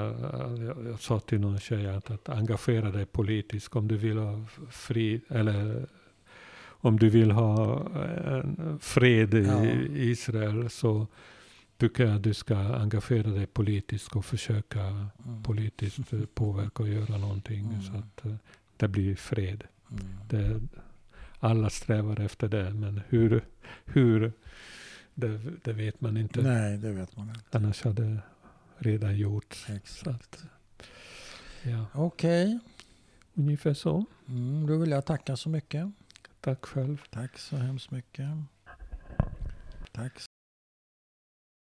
jag, 0.85 0.99
sa 0.99 1.19
till 1.19 1.39
någon 1.39 1.59
tjej 1.59 1.87
att, 1.87 2.11
att 2.11 2.29
engagera 2.29 2.91
dig 2.91 3.05
politiskt 3.05 3.75
om 3.75 3.87
du 3.87 3.97
vill 3.97 4.17
ha 4.17 4.45
fri, 4.71 5.21
eller 5.29 5.87
om 6.81 6.99
du 6.99 7.09
vill 7.09 7.31
ha 7.31 7.83
fred 8.79 9.33
i 9.33 9.43
Ja. 9.45 9.65
Israel 9.95 10.69
så 10.69 11.07
tycker 11.77 12.05
jag 12.05 12.15
att 12.15 12.23
du 12.23 12.33
ska 12.33 12.55
engagera 12.57 13.29
dig 13.31 13.45
politiskt 13.45 14.15
och 14.15 14.25
försöka 14.25 14.81
Mm. 15.25 15.43
politiskt 15.43 15.99
påverka 16.35 16.83
och 16.83 16.89
göra 16.89 17.17
någonting 17.17 17.59
Mm. 17.65 17.81
så 17.81 17.93
att 17.97 18.25
eh, 18.25 18.35
det 18.77 18.87
blir 18.87 19.15
fred. 19.15 19.63
Mm. 19.91 20.05
Det, 20.29 20.59
alla 21.39 21.69
strävar 21.69 22.19
efter 22.19 22.47
det, 22.47 22.73
men 22.73 23.01
hur, 23.09 23.41
hur 23.85 24.31
det, 25.15 25.39
det 25.63 25.73
vet 25.73 26.01
man 26.01 26.17
inte. 26.17 26.41
Nej, 26.41 26.77
det 26.77 26.91
vet 26.91 27.17
man 27.17 27.29
inte. 27.29 27.57
Annars 27.57 27.83
hade 27.83 28.17
redan 28.79 29.17
gjorts. 29.17 29.65
Så 29.65 29.73
Exakt. 29.73 30.43
ja, 31.63 31.85
Okej, 31.93 32.59
ungefär 33.33 33.73
så. 33.73 34.05
mm, 34.27 34.67
då 34.67 34.77
vill 34.77 34.89
jag 34.91 35.05
tacka 35.05 35.35
så 35.35 35.49
mycket. 35.49 35.91
Tack 36.41 36.65
själv. 36.65 37.01
Tack 37.09 37.37
så 37.39 37.57
hemskt 37.57 37.91
mycket. 37.91 38.27
Tack 39.91 40.13